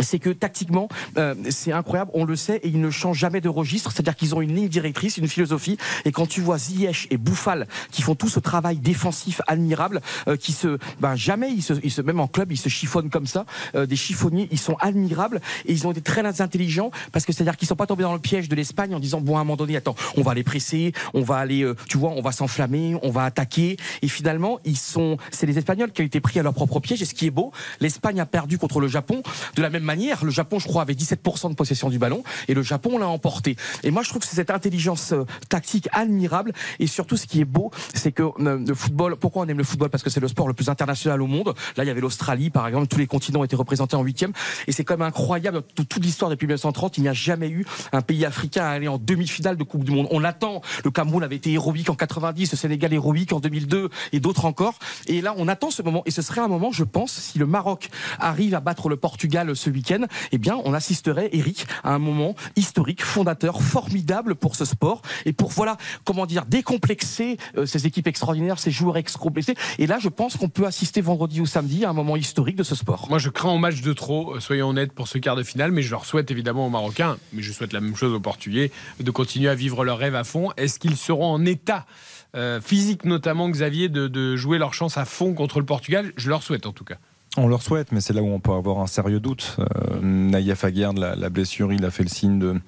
c'est 0.00 0.18
que 0.18 0.30
tactiquement, 0.30 0.88
euh, 1.18 1.34
c'est 1.50 1.72
incroyable, 1.72 2.10
on 2.14 2.24
le 2.24 2.36
sait, 2.36 2.56
et 2.56 2.68
ils 2.68 2.80
ne 2.80 2.90
changent 2.90 3.18
jamais 3.18 3.40
de 3.40 3.48
registre, 3.48 3.92
c'est-à-dire 3.92 4.16
qu'ils 4.16 4.34
ont 4.34 4.40
une 4.40 4.54
ligne 4.54 4.68
directrice, 4.68 5.18
une 5.18 5.28
philosophie, 5.28 5.76
et 6.04 6.12
quand 6.12 6.26
tu 6.26 6.40
vois 6.40 6.58
Ziyech 6.58 7.08
et 7.10 7.16
Bouffal 7.16 7.66
qui 7.90 8.02
font 8.02 8.14
tout 8.14 8.28
ce 8.28 8.40
travail 8.40 8.78
défensif 8.78 9.42
admirable, 9.46 10.00
euh, 10.28 10.36
qui 10.36 10.52
se, 10.52 10.78
ben 11.00 11.14
jamais, 11.14 11.50
ils 11.52 11.62
se, 11.62 11.74
ils 11.82 11.90
se, 11.90 12.00
même 12.00 12.20
en 12.20 12.26
club, 12.26 12.52
ils 12.52 12.58
se 12.58 12.68
chiffonnent 12.68 13.10
comme 13.10 13.26
ça, 13.26 13.44
euh, 13.74 13.86
des 13.86 13.96
chiffonniers, 13.96 14.48
ils 14.50 14.58
sont 14.58 14.76
admirables, 14.80 15.40
et 15.66 15.72
ils 15.72 15.86
ont 15.86 15.92
été 15.92 16.00
très 16.00 16.40
intelligents, 16.40 16.90
parce 17.12 17.24
que 17.24 17.32
c'est-à-dire 17.32 17.56
qu'ils 17.56 17.68
sont 17.68 17.76
pas 17.76 17.86
tombés 17.86 18.04
dans 18.04 18.14
le 18.14 18.18
piège 18.18 18.48
de 18.48 18.54
l'Espagne 18.54 18.94
en 18.94 19.00
disant, 19.00 19.20
bon, 19.20 19.36
à 19.36 19.40
un 19.40 19.44
moment 19.44 19.56
donné, 19.56 19.76
attends, 19.76 19.96
on 20.16 20.22
va 20.22 20.34
les 20.34 20.44
presser, 20.44 20.92
on 21.14 21.22
va 21.22 21.36
aller, 21.36 21.62
euh, 21.62 21.76
tu 21.88 21.98
vois, 21.98 22.10
on 22.10 22.22
va 22.22 22.32
s'enflammer, 22.32 22.96
on 23.02 23.10
va 23.10 23.24
attaquer, 23.24 23.76
et 24.00 24.08
finalement, 24.08 24.58
ils 24.64 24.78
sont, 24.78 25.18
c'est 25.30 25.46
les 25.46 25.58
Espagnols 25.58 25.92
qui 25.92 26.02
ont 26.02 26.06
été 26.06 26.20
pris 26.20 26.38
à 26.40 26.42
leur 26.42 26.54
propre 26.54 26.80
piège, 26.80 27.02
et 27.02 27.04
ce 27.04 27.14
qui 27.14 27.26
est 27.26 27.30
beau, 27.30 27.52
l'Espagne 27.80 28.20
a 28.20 28.26
perdu 28.26 28.58
contre 28.58 28.80
le 28.80 28.88
Japon 28.88 29.22
de 29.56 29.62
la 29.62 29.70
même 29.70 29.81
manière. 29.82 30.24
Le 30.24 30.30
Japon, 30.30 30.58
je 30.58 30.66
crois, 30.66 30.82
avait 30.82 30.94
17% 30.94 31.50
de 31.50 31.54
possession 31.54 31.90
du 31.90 31.98
ballon 31.98 32.22
et 32.48 32.54
le 32.54 32.62
Japon 32.62 32.98
l'a 32.98 33.08
emporté. 33.08 33.56
Et 33.82 33.90
moi, 33.90 34.02
je 34.02 34.08
trouve 34.08 34.22
que 34.22 34.28
c'est 34.28 34.36
cette 34.36 34.50
intelligence 34.50 35.12
euh, 35.12 35.24
tactique 35.48 35.88
admirable. 35.92 36.52
Et 36.78 36.86
surtout, 36.86 37.16
ce 37.16 37.26
qui 37.26 37.40
est 37.40 37.44
beau, 37.44 37.70
c'est 37.94 38.12
que 38.12 38.22
euh, 38.22 38.58
le 38.66 38.74
football, 38.74 39.16
pourquoi 39.16 39.44
on 39.44 39.48
aime 39.48 39.58
le 39.58 39.64
football? 39.64 39.90
Parce 39.90 40.02
que 40.02 40.10
c'est 40.10 40.20
le 40.20 40.28
sport 40.28 40.48
le 40.48 40.54
plus 40.54 40.68
international 40.68 41.20
au 41.22 41.26
monde. 41.26 41.54
Là, 41.76 41.84
il 41.84 41.86
y 41.86 41.90
avait 41.90 42.00
l'Australie, 42.00 42.50
par 42.50 42.66
exemple, 42.66 42.86
tous 42.86 42.98
les 42.98 43.06
continents 43.06 43.44
étaient 43.44 43.56
représentés 43.56 43.96
en 43.96 44.02
huitième. 44.02 44.32
Et 44.66 44.72
c'est 44.72 44.84
quand 44.84 44.94
même 44.96 45.06
incroyable. 45.06 45.62
Toute, 45.74 45.96
l'histoire 46.02 46.30
depuis 46.30 46.46
1930, 46.46 46.98
il 46.98 47.02
n'y 47.02 47.08
a 47.08 47.12
jamais 47.12 47.48
eu 47.48 47.64
un 47.92 48.02
pays 48.02 48.24
africain 48.24 48.64
à 48.64 48.70
aller 48.70 48.88
en 48.88 48.98
demi-finale 48.98 49.56
de 49.56 49.64
Coupe 49.64 49.84
du 49.84 49.92
Monde. 49.92 50.08
On 50.10 50.18
l'attend. 50.18 50.62
Le 50.84 50.90
Cameroun 50.90 51.22
avait 51.22 51.36
été 51.36 51.52
héroïque 51.52 51.90
en 51.90 51.94
90, 51.94 52.52
le 52.52 52.56
Sénégal 52.56 52.92
héroïque 52.92 53.32
en 53.32 53.40
2002 53.40 53.90
et 54.12 54.20
d'autres 54.20 54.44
encore. 54.44 54.78
Et 55.06 55.20
là, 55.20 55.34
on 55.36 55.48
attend 55.48 55.70
ce 55.70 55.82
moment. 55.82 56.02
Et 56.06 56.10
ce 56.10 56.22
serait 56.22 56.40
un 56.40 56.48
moment, 56.48 56.72
je 56.72 56.84
pense, 56.84 57.12
si 57.12 57.38
le 57.38 57.46
Maroc 57.46 57.88
arrive 58.18 58.54
à 58.54 58.60
battre 58.60 58.88
le 58.88 58.96
Portugal 58.96 59.54
ce 59.54 59.70
week-end, 59.72 60.06
eh 60.30 60.38
bien, 60.38 60.58
on 60.64 60.74
assisterait, 60.74 61.30
Eric, 61.32 61.66
à 61.82 61.94
un 61.94 61.98
moment 61.98 62.34
historique, 62.56 63.02
fondateur, 63.02 63.62
formidable 63.62 64.34
pour 64.34 64.56
ce 64.56 64.64
sport 64.64 65.02
et 65.24 65.32
pour, 65.32 65.50
voilà, 65.50 65.76
comment 66.04 66.26
dire, 66.26 66.44
décomplexer 66.46 67.36
euh, 67.56 67.66
ces 67.66 67.86
équipes 67.86 68.06
extraordinaires, 68.06 68.58
ces 68.58 68.70
joueurs 68.70 68.96
excomplexés. 68.96 69.54
Et 69.78 69.86
là, 69.86 69.98
je 69.98 70.08
pense 70.08 70.36
qu'on 70.36 70.48
peut 70.48 70.66
assister 70.66 71.00
vendredi 71.00 71.40
ou 71.40 71.46
samedi 71.46 71.84
à 71.84 71.90
un 71.90 71.92
moment 71.92 72.16
historique 72.16 72.56
de 72.56 72.62
ce 72.62 72.74
sport. 72.74 73.06
Moi, 73.08 73.18
je 73.18 73.30
crains 73.30 73.50
au 73.50 73.58
match 73.58 73.80
de 73.80 73.92
trop, 73.92 74.36
euh, 74.36 74.40
soyons 74.40 74.68
honnêtes, 74.68 74.92
pour 74.92 75.08
ce 75.08 75.18
quart 75.18 75.36
de 75.36 75.42
finale, 75.42 75.72
mais 75.72 75.82
je 75.82 75.90
leur 75.90 76.04
souhaite 76.04 76.30
évidemment 76.30 76.66
aux 76.66 76.70
Marocains, 76.70 77.16
mais 77.32 77.42
je 77.42 77.52
souhaite 77.52 77.72
la 77.72 77.80
même 77.80 77.96
chose 77.96 78.12
aux 78.12 78.20
Portugais, 78.20 78.70
de 79.00 79.10
continuer 79.10 79.48
à 79.48 79.54
vivre 79.54 79.84
leur 79.84 79.98
rêve 79.98 80.14
à 80.14 80.24
fond. 80.24 80.50
Est-ce 80.56 80.78
qu'ils 80.78 80.96
seront 80.96 81.32
en 81.32 81.44
état 81.44 81.86
euh, 82.34 82.60
physique, 82.60 83.04
notamment 83.04 83.48
Xavier, 83.48 83.88
de, 83.88 84.08
de 84.08 84.36
jouer 84.36 84.58
leur 84.58 84.74
chance 84.74 84.96
à 84.96 85.04
fond 85.04 85.34
contre 85.34 85.58
le 85.60 85.66
Portugal? 85.66 86.12
Je 86.16 86.28
leur 86.28 86.42
souhaite 86.42 86.66
en 86.66 86.72
tout 86.72 86.84
cas. 86.84 86.96
On 87.38 87.48
leur 87.48 87.62
souhaite, 87.62 87.92
mais 87.92 88.02
c'est 88.02 88.12
là 88.12 88.22
où 88.22 88.26
on 88.26 88.40
peut 88.40 88.52
avoir 88.52 88.80
un 88.80 88.86
sérieux 88.86 89.18
doute. 89.18 89.56
Euh, 89.58 90.00
Naïef 90.02 90.64
Aguerd, 90.64 90.98
la, 90.98 91.30
blessure, 91.30 91.72
il 91.72 91.82
a 91.86 91.90
fait 91.90 92.02
le 92.02 92.10
signe 92.10 92.38
de, 92.38 92.60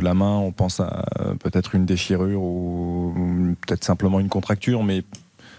la 0.00 0.14
main. 0.14 0.38
On 0.38 0.52
pense 0.52 0.80
à 0.80 1.04
euh, 1.20 1.34
peut-être 1.34 1.74
une 1.74 1.84
déchirure 1.84 2.40
ou, 2.40 3.54
peut-être 3.66 3.84
simplement 3.84 4.18
une 4.18 4.30
contracture, 4.30 4.84
mais 4.84 5.04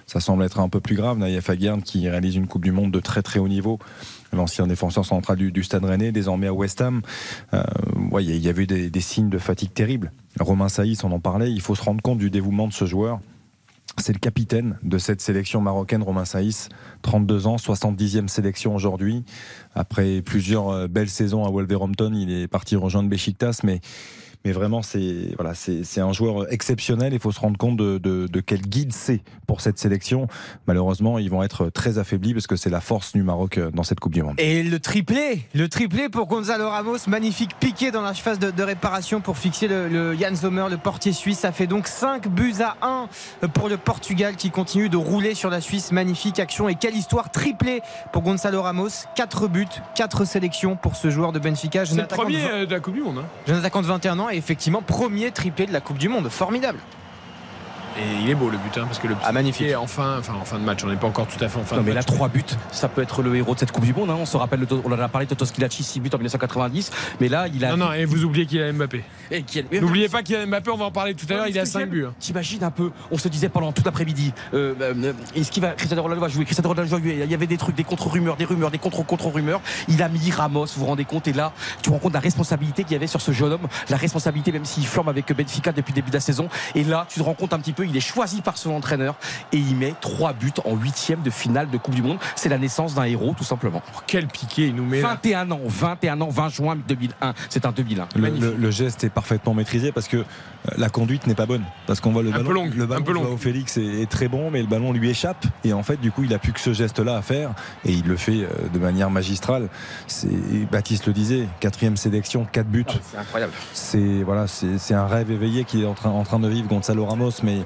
ça 0.08 0.20
semble 0.20 0.44
être 0.44 0.60
un 0.60 0.70
peu 0.70 0.80
plus 0.80 0.96
grave. 0.96 1.20
Naïef 1.20 1.52
Aguerd 1.52 1.84
qui 1.84 2.10
réalise 2.10 2.36
une 2.36 2.48
Coupe 2.48 2.64
du 2.64 2.72
Monde 2.72 2.90
de 2.90 3.00
très 3.00 3.22
très 3.22 3.40
haut 3.40 3.48
niveau. 3.48 3.78
L'ancien 4.34 4.66
défenseur 4.66 5.06
central 5.06 5.38
du, 5.38 5.52
du 5.52 5.62
Stade 5.62 5.86
Rennais, 5.86 6.12
désormais 6.12 6.48
à 6.48 6.54
West 6.54 6.82
Ham. 6.82 7.04
Euh, 7.54 7.62
il 8.20 8.30
y, 8.32 8.40
y 8.40 8.50
a 8.50 8.52
eu 8.54 8.66
des, 8.66 8.90
des 8.90 9.02
signes 9.02 9.30
de 9.30 9.38
fatigue 9.38 9.72
terribles. 9.72 10.12
Romain 10.40 10.68
Saïs, 10.68 11.04
on 11.04 11.12
en 11.12 11.20
parlait. 11.20 11.52
Il 11.52 11.62
faut 11.62 11.76
se 11.76 11.84
rendre 11.84 12.02
compte 12.02 12.18
du 12.18 12.32
dévouement 12.32 12.68
de 12.68 12.74
ce 12.74 12.86
joueur. 12.86 13.20
C'est 13.98 14.14
le 14.14 14.20
capitaine 14.20 14.78
de 14.84 14.98
cette 14.98 15.22
sélection 15.22 15.60
marocaine, 15.62 16.02
Romain 16.02 16.26
Saïs, 16.26 16.70
32 17.02 17.48
ans, 17.48 17.58
70e 17.58 18.28
sélection 18.30 18.74
aujourd'hui. 18.74 19.24
Après 19.76 20.22
plusieurs 20.22 20.70
euh, 20.70 20.88
belles 20.88 21.10
saisons 21.10 21.46
à 21.46 21.50
Wolverhampton, 21.50 22.14
il 22.14 22.32
est 22.32 22.48
parti 22.48 22.76
rejoindre 22.76 23.10
Besiktas, 23.10 23.60
mais 23.64 23.82
mais 24.46 24.52
vraiment 24.52 24.82
c'est 24.82 25.34
voilà 25.38 25.54
c'est 25.54 25.84
c'est 25.84 26.02
un 26.02 26.14
joueur 26.14 26.52
exceptionnel. 26.52 27.14
Il 27.14 27.20
faut 27.20 27.32
se 27.32 27.40
rendre 27.40 27.58
compte 27.58 27.78
de, 27.78 27.98
de, 27.98 28.28
de 28.28 28.40
quel 28.40 28.62
guide 28.62 28.94
c'est 28.94 29.22
pour 29.48 29.62
cette 29.62 29.78
sélection. 29.78 30.28
Malheureusement, 30.68 31.20
ils 31.20 31.30
vont 31.30 31.44
être 31.44 31.70
très 31.70 31.98
affaiblis 31.98 32.34
parce 32.34 32.48
que 32.48 32.56
c'est 32.56 32.70
la 32.70 32.82
force 32.82 33.14
du 33.14 33.24
Maroc 33.24 33.58
euh, 33.58 33.72
dans 33.72 33.84
cette 33.84 34.00
Coupe 34.00 34.14
du 34.14 34.24
Monde. 34.24 34.36
Et 34.40 34.64
le 34.64 34.80
triplé, 34.80 35.44
le 35.54 35.68
triplé 35.70 36.10
pour 36.10 36.28
Gonzalo 36.28 36.70
Ramos, 36.70 36.98
magnifique 37.08 37.52
piqué 37.60 37.92
dans 37.92 38.02
la 38.02 38.14
phase 38.14 38.40
de, 38.40 38.52
de 38.52 38.64
réparation 38.64 39.22
pour 39.22 39.38
fixer 39.38 39.68
le, 39.68 39.88
le 39.88 40.16
Jan 40.16 40.36
Sommer, 40.36 40.66
le 40.70 40.78
portier 40.78 41.12
suisse. 41.14 41.40
Ça 41.40 41.52
fait 41.52 41.68
donc 41.68 41.88
5 41.88 42.28
buts 42.28 42.54
à 42.62 42.78
1 42.82 43.48
pour 43.50 43.70
le 43.70 43.78
Portugal 43.78 44.36
qui 44.36 44.52
continue 44.52 44.90
de 44.90 44.98
rouler 44.98 45.36
sur 45.36 45.50
la 45.50 45.62
Suisse. 45.62 45.92
Magnifique 45.92 46.40
action 46.40 46.70
et 46.70 46.76
quelle 46.76 46.96
histoire 46.96 47.32
triplé 47.32 47.82
pour 48.14 48.22
Gonzalo 48.22 48.62
Ramos. 48.62 48.90
4 49.16 49.48
buts, 49.48 49.66
4 49.96 50.26
sélections 50.26 50.76
pour 50.76 50.96
ce 50.96 51.10
joueur 51.10 51.32
de 51.32 51.40
Benfica. 51.40 51.86
C'est 51.86 51.96
le 51.96 52.08
premier 52.08 52.38
de- 52.44 52.48
euh, 52.50 52.66
de 52.66 52.72
la 52.72 52.80
Coupe 52.80 52.94
du 52.96 53.02
Monde. 53.02 53.20
hein. 53.20 53.26
jeune 53.48 53.58
attaquant 53.58 53.82
de 53.82 53.88
21 53.88 54.20
ans 54.20 54.30
effectivement 54.34 54.82
premier 54.82 55.32
triplé 55.32 55.66
de 55.66 55.74
la 55.74 55.82
Coupe 55.82 55.98
du 55.98 56.10
Monde. 56.10 56.30
Formidable. 56.30 56.80
Et 57.98 58.24
il 58.24 58.30
est 58.30 58.36
beau 58.36 58.50
le 58.50 58.58
but, 58.58 58.78
hein, 58.78 58.86
parce 58.86 59.00
que 59.00 59.08
le 59.08 59.16
Ah, 59.24 59.32
magnifique. 59.32 59.68
est 59.68 59.76
en 59.76 59.86
fin, 59.88 60.18
enfin, 60.20 60.34
en 60.40 60.46
fin 60.46 60.58
de 60.58 60.64
match. 60.64 60.80
On 60.84 60.88
n'est 60.88 60.96
pas 60.96 61.08
encore 61.08 61.28
tout 61.28 61.44
à 61.44 61.50
fait 61.50 61.60
en 61.60 61.64
fin 61.64 61.76
Non 61.76 61.82
de 61.82 61.88
mais 61.88 61.94
là 61.94 62.00
match. 62.00 62.06
trois 62.08 62.30
buts, 62.30 62.44
ça 62.72 62.88
peut 62.88 63.02
être 63.02 63.22
le 63.22 63.36
héros 63.36 63.54
de 63.54 63.60
cette 63.60 63.72
Coupe 63.72 63.84
du 63.84 63.94
Monde. 63.94 64.10
hein. 64.10 64.18
On 64.20 64.26
se 64.26 64.38
rappelle, 64.38 64.62
le- 64.62 64.68
on 64.86 64.92
en 64.92 65.00
a 65.00 65.08
parlé 65.10 65.26
de 65.26 65.30
Toto 65.32 65.46
Skilacci, 65.46 65.84
6 65.84 66.00
buts 66.00 66.10
en 66.14 66.18
1990, 66.18 66.92
mais 67.20 67.28
là 67.28 67.48
il 67.54 67.64
a. 67.66 67.72
Non, 67.76 67.86
non, 67.88 67.94
et 67.94 68.06
vous 68.06 68.24
oubliez 68.24 68.46
qu'il 68.46 68.62
a 68.62 68.72
Mbappé. 68.72 69.04
A- 69.32 69.80
N'oubliez 69.82 70.08
pas 70.10 70.24
qu'il 70.24 70.36
a 70.38 70.46
Mbappé, 70.46 70.72
on 70.72 70.78
va 70.78 70.86
en 70.86 70.92
parler 70.92 71.14
tout 71.16 71.26
à 71.30 71.34
l'heure, 71.34 71.48
il 71.48 71.60
à 71.60 71.66
5 71.66 71.90
buts. 71.90 72.06
hein. 72.08 72.14
T'imagines 72.20 72.64
un 72.64 72.72
peu, 72.72 72.92
on 73.12 73.18
se 73.18 73.28
disait 73.28 73.50
pendant 73.50 73.72
tout 73.74 73.84
l'après-midi, 73.86 74.34
euh, 74.54 74.74
euh, 74.82 75.14
est-ce 75.36 75.52
qu'il 75.52 75.62
va, 75.62 75.72
Cristiano 75.72 76.02
Ronaldo 76.02 76.22
va 76.22 76.30
jouer, 76.30 76.46
Cristiano 76.46 76.70
Ronaldo 76.70 76.90
va 76.96 76.98
jouer, 77.02 77.20
il 77.24 77.30
y 77.32 77.34
avait 77.34 77.48
des 77.48 77.58
trucs, 77.58 77.76
des 77.76 77.84
contre-rumeurs, 77.84 78.38
des 78.38 78.46
rumeurs, 78.46 78.72
des 78.72 78.78
contre-contre-rumeurs, 78.80 79.62
il 79.90 80.02
a 80.02 80.08
mis 80.10 80.32
Ramos, 80.32 80.66
vous 80.66 80.80
vous 80.82 80.86
rendez 80.86 81.06
compte, 81.06 81.28
et 81.28 81.34
là, 81.34 81.52
tu 81.78 81.84
te 81.84 81.90
rends 81.90 82.00
compte 82.00 82.12
de 82.14 82.18
la 82.18 82.22
responsabilité 82.22 82.84
qu'il 82.84 82.94
y 82.94 82.96
avait 82.96 83.08
sur 83.08 83.22
ce 83.22 83.32
jeune 83.32 83.52
homme, 83.54 83.68
la 83.90 83.98
responsabilité 83.98 84.52
même 84.52 84.66
s'il 84.66 84.88
flambe 84.88 85.10
avec 85.10 85.32
Benfica 85.36 85.72
depuis 85.72 85.92
le 85.92 85.96
début 85.96 86.10
de 86.10 86.16
la 86.16 86.20
saison, 86.22 86.48
et 86.76 86.84
là, 86.84 87.06
tu 87.10 87.20
te 87.20 87.24
rends 87.26 87.34
compte 87.34 87.54
un 87.54 87.60
petit 87.60 87.74
peu, 87.74 87.81
il 87.86 87.96
est 87.98 88.00
choisi 88.02 88.42
par 88.42 88.58
son 88.58 88.72
entraîneur, 88.72 89.16
et 89.52 89.58
il 89.58 89.76
met 89.76 89.94
trois 90.02 90.34
buts 90.34 90.52
en 90.66 90.76
huitième 90.76 91.22
de 91.22 91.30
finale 91.30 91.70
de 91.70 91.78
Coupe 91.78 91.96
du 91.96 92.02
Monde, 92.02 92.18
c'est 92.36 92.50
la 92.50 92.58
naissance 92.58 92.94
d'un 92.96 93.04
héros, 93.04 93.34
tout 93.38 93.44
simplement. 93.44 93.82
Quel 94.08 94.28
piqué 94.28 94.68
il 94.68 94.76
nous 94.76 94.86
met. 94.86 95.02
là. 95.02 95.10
21 95.10 95.52
ans, 95.52 95.60
21 95.66 96.22
ans, 96.22 96.30
20 96.30 96.50
juin 96.50 96.78
2001, 96.88 97.34
c'est 97.50 97.66
un 97.66 97.72
2001. 97.72 98.08
Le, 98.16 98.22
Magnifique. 98.22 98.44
le- 98.44 98.56
le 98.58 98.72
geste 98.72 99.04
est 99.04 99.10
parfaitement 99.10 99.54
maîtrisé 99.54 99.92
parce 99.92 100.08
que 100.08 100.18
euh, 100.18 100.24
la 100.78 100.90
conduite 100.90 101.28
n'est 101.28 101.36
pas 101.36 101.46
bonne. 101.46 101.64
Parce 101.88 102.00
qu'on 102.00 102.12
voit 102.12 102.24
le 102.24 102.30
Un 102.30 102.34
peu 102.38 102.44
ballon, 102.44 102.54
longue, 102.66 102.74
le 102.76 102.84
un 102.84 102.88
ballon 102.88 103.04
peu 103.04 103.12
de 103.12 103.16
longue. 103.16 103.26
Joao 103.26 103.38
Félix 103.38 103.78
est, 103.78 104.02
est 104.02 104.10
très 104.10 104.28
bon, 104.28 104.52
mais 104.52 104.62
le 104.62 104.68
ballon 104.68 104.92
lui 104.94 105.10
échappe. 105.10 105.46
Et 105.64 105.74
en 105.74 105.84
fait, 105.84 105.98
du 106.00 106.12
coup, 106.12 106.24
il 106.24 106.34
a 106.34 106.40
plus 106.40 106.54
que 106.54 106.60
ce 106.60 106.74
geste-là 106.74 107.18
à 107.18 107.22
faire. 107.22 107.52
Et 107.86 107.92
il 107.92 108.06
le 108.08 108.16
fait 108.18 108.44
euh, 108.44 108.48
de 108.74 108.80
manière 108.80 109.10
magistrale. 109.10 109.70
Baptiste 110.72 111.08
le 111.08 111.14
disait, 111.14 111.48
quatrième 111.60 111.98
sélection, 111.98 112.46
quatre 112.52 112.68
buts. 112.68 112.86
C'est 113.12 113.18
incroyable. 113.18 113.54
C'est 113.74 114.24
voilà, 114.24 114.48
c'est 114.48 114.78
c'est 114.78 114.94
un 114.94 115.08
rêve 115.08 115.32
éveillé 115.32 115.64
qu'il 115.64 115.82
est 115.82 115.86
en 115.86 115.94
train, 115.94 116.10
en 116.10 116.24
train 116.24 116.40
de 116.40 116.48
vivre 116.48 116.68
Gonzalo 116.68 117.06
Ramos, 117.06 117.32
mais 117.44 117.60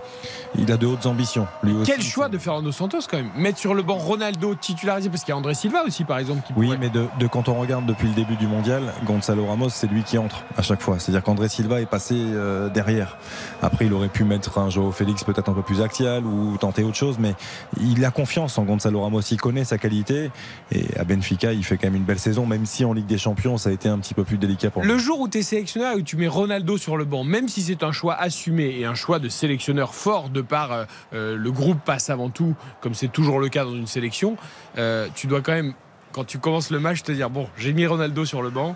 il 0.58 0.72
a 0.72 0.78
de 0.78 0.86
hautes 0.88 1.06
ambitions. 1.06 1.48
Lui 1.64 1.74
aussi. 1.74 1.92
Quel 1.92 2.02
choix 2.02 2.30
de 2.30 2.38
Fernando 2.38 2.72
Santos 2.72 3.00
quand 3.10 3.18
même 3.18 3.32
Mettre 3.36 3.58
sur 3.60 3.74
le 3.74 3.84
banc 3.84 3.96
Ronaldo 3.96 4.56
titularisé, 4.56 5.10
parce 5.10 5.24
qu'il 5.24 5.30
y 5.32 5.34
a 5.34 5.38
André 5.38 5.54
Silva 5.54 5.84
aussi 5.86 6.04
par 6.04 6.18
exemple 6.20 6.42
qui 6.48 6.54
Oui, 6.56 6.68
pourrait- 6.68 6.78
mais 6.78 6.90
de, 6.90 7.06
de 7.20 7.28
quand 7.28 7.50
on 7.50 7.56
regarde 7.60 7.86
depuis 7.86 8.08
le 8.08 8.14
début 8.14 8.36
du 8.36 8.48
mondial, 8.48 8.84
Gonzalo 9.06 9.46
Ramos, 9.46 9.70
c'est 9.70 9.88
lui 9.88 10.04
qui 10.04 10.18
entre 10.18 10.44
à 10.58 10.62
chaque 10.62 10.82
fois. 10.82 11.00
C'est-à-dire 11.00 11.24
qu'André 11.24 11.50
Silva 11.50 11.82
est 11.82 11.86
passé 11.86 12.16
euh, 12.18 12.70
derrière. 12.70 13.18
Après, 13.62 13.86
il 13.86 13.94
aurait 13.94 14.10
pu 14.10 14.24
mettre 14.24 14.58
un 14.58 14.70
Joao 14.70 14.92
Félix 14.92 15.24
peut-être 15.24 15.50
un 15.50 15.54
peu 15.54 15.62
plus 15.64 15.82
axial 15.82 16.26
ou 16.26 16.58
tenter 16.58 16.84
autre 16.84 16.96
chose, 16.98 17.18
mais 17.20 17.34
il 17.82 18.04
a 18.06 18.12
confiance 18.12 18.58
en 18.58 18.64
Gonzalo 18.64 19.02
Ramos. 19.02 19.22
Il 19.32 19.42
connaît 19.42 19.66
sa 19.66 19.78
qualité. 19.78 20.32
Et 20.72 20.86
à 20.98 21.04
Benfica, 21.04 21.52
il 21.54 21.64
fait 21.64 21.78
quand 21.78 21.88
même 21.88 21.96
une 21.96 22.04
belle 22.04 22.20
saison, 22.20 22.46
même 22.46 22.66
si 22.66 22.86
en 22.86 22.94
Ligue 22.94 23.06
des 23.08 23.18
Champions, 23.18 23.58
ça 23.58 23.70
a 23.70 23.74
été 23.74 23.90
un 23.90 23.98
petit 24.00 24.14
peu 24.14 24.24
plus 24.24 24.38
délicat 24.38 24.70
pour 24.70 24.82
lui. 24.84 24.88
Le 24.92 24.98
jour 24.98 25.20
où 25.20 25.28
tu 25.28 25.40
es 25.40 25.42
sélectionneur 25.42 25.94
et 25.94 25.96
où 25.96 26.02
tu 26.02 26.16
mets 26.18 26.28
Ronaldo 26.28 26.78
sur 26.78 26.98
le 26.98 27.06
banc, 27.06 27.24
même 27.24 27.48
si 27.48 27.62
c'est 27.62 27.84
un 27.84 27.92
choix 27.92 28.14
assumé 28.14 28.76
et 28.80 28.86
un 28.86 28.96
choix 28.96 29.20
de 29.20 29.30
sélectionneur 29.30 29.94
fort 29.96 30.30
de 30.30 30.42
par 30.42 30.72
euh, 30.72 30.86
euh, 31.14 31.36
le 31.38 31.52
groupe 31.52 31.80
passe 31.84 32.10
avant 32.10 32.30
tout, 32.30 32.56
comme 32.82 32.94
c'est 32.94 33.08
toujours 33.12 33.40
le 33.40 33.50
cas 33.50 33.64
dans 33.64 33.74
une 33.74 33.88
sélection, 33.88 34.38
euh, 34.78 35.08
tu 35.16 35.26
dois 35.28 35.42
quand 35.42 35.54
même, 35.54 35.74
quand 36.12 36.26
tu 36.26 36.38
commences 36.38 36.70
le 36.70 36.80
match, 36.80 37.02
te 37.04 37.12
dire 37.12 37.30
bon, 37.30 37.48
j'ai 37.58 37.74
mis 37.74 37.86
Ronaldo 37.88 38.26
sur 38.26 38.42
le 38.42 38.50
banc. 38.50 38.76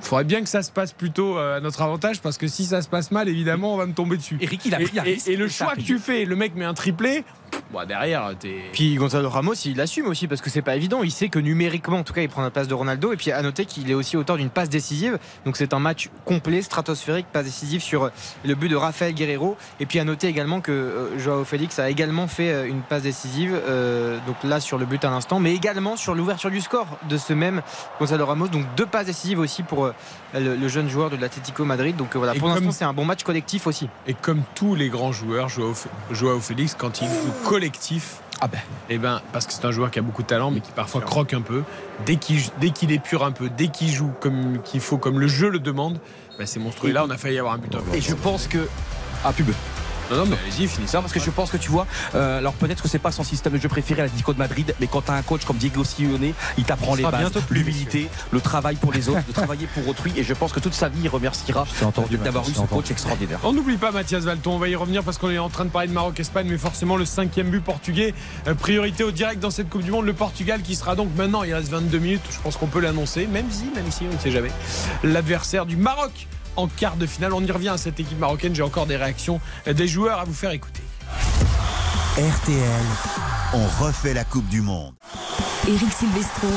Il 0.00 0.06
faudrait 0.06 0.24
bien 0.24 0.40
que 0.42 0.48
ça 0.48 0.62
se 0.62 0.70
passe 0.70 0.92
plutôt 0.92 1.38
à 1.38 1.58
notre 1.60 1.82
avantage 1.82 2.20
parce 2.20 2.38
que 2.38 2.46
si 2.46 2.64
ça 2.64 2.82
se 2.82 2.88
passe 2.88 3.10
mal, 3.10 3.28
évidemment, 3.28 3.74
on 3.74 3.76
va 3.76 3.84
me 3.86 3.92
tomber 3.94 4.16
dessus. 4.16 4.38
Eric, 4.40 4.64
il 4.64 4.72
a 4.74 4.80
et, 4.80 4.84
pris 4.84 4.98
un 5.00 5.04
et- 5.04 5.36
le 5.36 5.48
choix 5.48 5.74
que 5.74 5.80
tu 5.80 5.98
fais, 5.98 6.24
le 6.24 6.36
mec 6.36 6.54
met 6.54 6.64
un 6.64 6.72
triplé, 6.72 7.24
bon, 7.72 7.86
derrière, 7.86 8.30
t'es. 8.38 8.62
Puis 8.72 8.94
Gonzalo 8.96 9.28
Ramos, 9.28 9.54
il 9.64 9.80
assume 9.80 10.06
aussi 10.06 10.26
parce 10.28 10.40
que 10.40 10.50
c'est 10.50 10.62
pas 10.62 10.76
évident. 10.76 11.02
Il 11.02 11.10
sait 11.10 11.28
que 11.28 11.38
numériquement, 11.38 11.98
en 11.98 12.02
tout 12.02 12.12
cas, 12.12 12.22
il 12.22 12.28
prend 12.28 12.42
la 12.42 12.50
place 12.50 12.68
de 12.68 12.74
Ronaldo. 12.74 13.12
Et 13.12 13.16
puis 13.16 13.32
à 13.32 13.40
noter 13.42 13.64
qu'il 13.66 13.90
est 13.90 13.94
aussi 13.94 14.16
auteur 14.16 14.36
d'une 14.36 14.50
passe 14.50 14.68
décisive. 14.68 15.18
Donc 15.44 15.56
c'est 15.56 15.72
un 15.72 15.78
match 15.78 16.08
complet, 16.24 16.62
stratosphérique, 16.62 17.26
passe 17.32 17.44
décisive 17.44 17.80
sur 17.82 18.10
le 18.44 18.54
but 18.54 18.68
de 18.68 18.76
Rafael 18.76 19.12
Guerrero. 19.14 19.56
Et 19.80 19.86
puis 19.86 19.98
à 19.98 20.04
noter 20.04 20.26
également 20.28 20.60
que 20.60 20.72
euh, 20.72 21.18
Joao 21.18 21.44
Félix 21.44 21.78
a 21.78 21.90
également 21.90 22.26
fait 22.28 22.50
euh, 22.52 22.66
une 22.68 22.80
passe 22.82 23.02
décisive. 23.02 23.58
euh, 23.68 24.18
donc 24.26 24.36
là 24.44 24.60
sur 24.60 24.78
le 24.78 24.86
but 24.86 25.04
à 25.04 25.10
l'instant, 25.10 25.40
mais 25.40 25.54
également 25.54 25.96
sur 25.96 26.14
l'ouverture 26.14 26.50
du 26.50 26.60
score 26.60 26.86
de 27.08 27.16
ce 27.16 27.32
même 27.32 27.62
Gonzalo 27.98 28.26
Ramos. 28.26 28.48
Donc 28.48 28.64
deux 28.76 28.86
passes 28.86 29.06
décisives 29.06 29.38
aussi 29.38 29.62
pour 29.62 29.84
euh, 29.86 29.92
le, 30.34 30.56
le 30.56 30.68
jeune 30.68 30.88
joueur 30.88 31.10
de 31.10 31.16
l'Atlético 31.16 31.64
Madrid. 31.64 31.96
Donc 31.96 32.14
euh, 32.14 32.18
voilà, 32.18 32.34
Et 32.34 32.38
pour 32.38 32.48
comme- 32.48 32.56
l'instant 32.56 32.72
c'est 32.72 32.84
un 32.84 32.92
bon 32.92 33.04
match 33.04 33.22
collectif 33.22 33.66
aussi. 33.66 33.88
Et 34.06 34.14
comme 34.14 34.42
tous 34.54 34.74
les 34.74 34.88
grands 34.88 35.12
joueurs, 35.12 35.48
Joao, 35.48 35.74
Joao 36.12 36.40
Félix, 36.40 36.74
quand 36.78 37.00
il 37.00 37.08
joue 37.08 37.32
collectif, 37.44 38.20
eh 38.88 38.98
ben, 38.98 39.20
parce 39.32 39.46
que 39.46 39.52
c'est 39.52 39.64
un 39.64 39.72
joueur 39.72 39.90
qui 39.90 39.98
a 39.98 40.02
beaucoup 40.02 40.22
de 40.22 40.28
talent, 40.28 40.50
mais 40.50 40.60
qui 40.60 40.70
parfois 40.72 41.00
croque 41.00 41.34
un 41.34 41.40
peu, 41.40 41.64
dès 42.06 42.16
qu'il 42.16 42.40
dès 42.60 42.70
qu'il 42.70 42.92
épure 42.92 43.24
un 43.24 43.32
peu, 43.32 43.48
dès 43.48 43.68
qu'il 43.68 43.90
joue 43.90 44.12
comme 44.20 44.62
qu'il 44.62 44.80
faut, 44.80 44.98
comme 44.98 45.18
le 45.18 45.26
jeu 45.26 45.48
le 45.48 45.58
demande, 45.58 45.98
ben, 46.38 46.46
c'est 46.46 46.60
monstrueux. 46.60 46.90
Et 46.90 46.92
là, 46.92 47.04
on 47.04 47.10
a 47.10 47.16
failli 47.16 47.38
avoir 47.38 47.54
un 47.54 47.58
but. 47.58 47.74
Et 47.94 48.00
je 48.00 48.14
pense 48.14 48.46
que. 48.46 48.68
Ah, 49.24 49.32
pub. 49.32 49.48
Non, 50.10 50.18
non, 50.18 50.26
mais 50.26 50.36
allez-y, 50.42 50.68
finissez. 50.68 50.96
Non, 50.96 51.02
parce 51.02 51.12
que 51.12 51.20
je 51.20 51.30
pense 51.30 51.50
que 51.50 51.56
tu 51.56 51.70
vois, 51.70 51.86
euh, 52.14 52.38
alors 52.38 52.54
peut-être 52.54 52.82
que 52.82 52.88
c'est 52.88 52.98
pas 52.98 53.12
son 53.12 53.24
système 53.24 53.52
de 53.52 53.58
jeu 53.58 53.68
préféré 53.68 54.00
à 54.00 54.04
l'Atlético 54.04 54.32
de 54.32 54.38
Madrid, 54.38 54.74
mais 54.80 54.86
quand 54.86 55.02
tu 55.02 55.10
as 55.10 55.14
un 55.14 55.22
coach 55.22 55.44
comme 55.44 55.56
Diego 55.56 55.84
Simeone, 55.84 56.32
il 56.56 56.64
t'apprend 56.64 56.94
Il 56.94 56.98
les 56.98 57.10
bases, 57.10 57.20
bientôt 57.20 57.40
plus, 57.40 57.60
l'humilité, 57.60 58.08
le 58.30 58.40
travail 58.40 58.76
pour 58.76 58.92
les 58.92 59.08
autres, 59.08 59.26
de 59.26 59.32
travailler 59.32 59.66
pour 59.66 59.86
autrui, 59.88 60.12
et 60.16 60.24
je 60.24 60.34
pense 60.34 60.52
que 60.52 60.60
toute 60.60 60.74
sa 60.74 60.88
vie, 60.88 61.00
il 61.04 61.08
remerciera 61.08 61.66
entendu, 61.82 62.16
d'avoir 62.18 62.48
eu 62.48 62.52
ce 62.52 62.60
coach 62.62 62.90
extraordinaire. 62.90 63.38
On 63.44 63.52
n'oublie 63.52 63.76
pas 63.76 63.90
Mathias 63.90 64.24
Valton, 64.24 64.52
on 64.52 64.58
va 64.58 64.68
y 64.68 64.76
revenir 64.76 65.02
parce 65.02 65.18
qu'on 65.18 65.30
est 65.30 65.38
en 65.38 65.48
train 65.48 65.64
de 65.64 65.70
parler 65.70 65.88
de 65.88 65.92
Maroc-Espagne, 65.92 66.46
mais 66.48 66.58
forcément 66.58 66.96
le 66.96 67.04
cinquième 67.04 67.50
but 67.50 67.62
portugais, 67.62 68.14
euh, 68.46 68.54
priorité 68.54 69.04
au 69.04 69.10
direct 69.10 69.40
dans 69.40 69.50
cette 69.50 69.68
Coupe 69.68 69.82
du 69.82 69.90
Monde, 69.90 70.06
le 70.06 70.14
Portugal 70.14 70.62
qui 70.62 70.74
sera 70.74 70.94
donc 70.94 71.08
maintenant, 71.16 71.42
il 71.42 71.54
reste 71.54 71.70
22 71.70 71.98
minutes, 71.98 72.22
je 72.30 72.38
pense 72.40 72.56
qu'on 72.56 72.66
peut 72.66 72.80
l'annoncer, 72.80 73.26
même 73.26 73.46
si, 73.50 73.64
même 73.74 73.90
si, 73.90 74.04
on 74.10 74.14
ne 74.14 74.18
sait 74.18 74.30
jamais, 74.30 74.50
l'adversaire 75.02 75.66
du 75.66 75.76
Maroc 75.76 76.28
en 76.56 76.66
quart 76.68 76.96
de 76.96 77.06
finale. 77.06 77.32
On 77.32 77.42
y 77.44 77.50
revient 77.50 77.68
à 77.68 77.78
cette 77.78 78.00
équipe 78.00 78.18
marocaine, 78.18 78.54
j'ai 78.54 78.62
encore 78.62 78.86
des 78.86 78.96
réactions 78.96 79.40
des 79.66 79.88
joueurs 79.88 80.20
à 80.20 80.24
vous 80.24 80.34
faire 80.34 80.50
écouter. 80.50 80.82
RTL, 82.16 82.84
on 83.54 83.84
refait 83.84 84.14
la 84.14 84.24
Coupe 84.24 84.48
du 84.48 84.60
Monde. 84.60 84.94
Eric 85.68 85.92
Silvestro. 85.92 86.48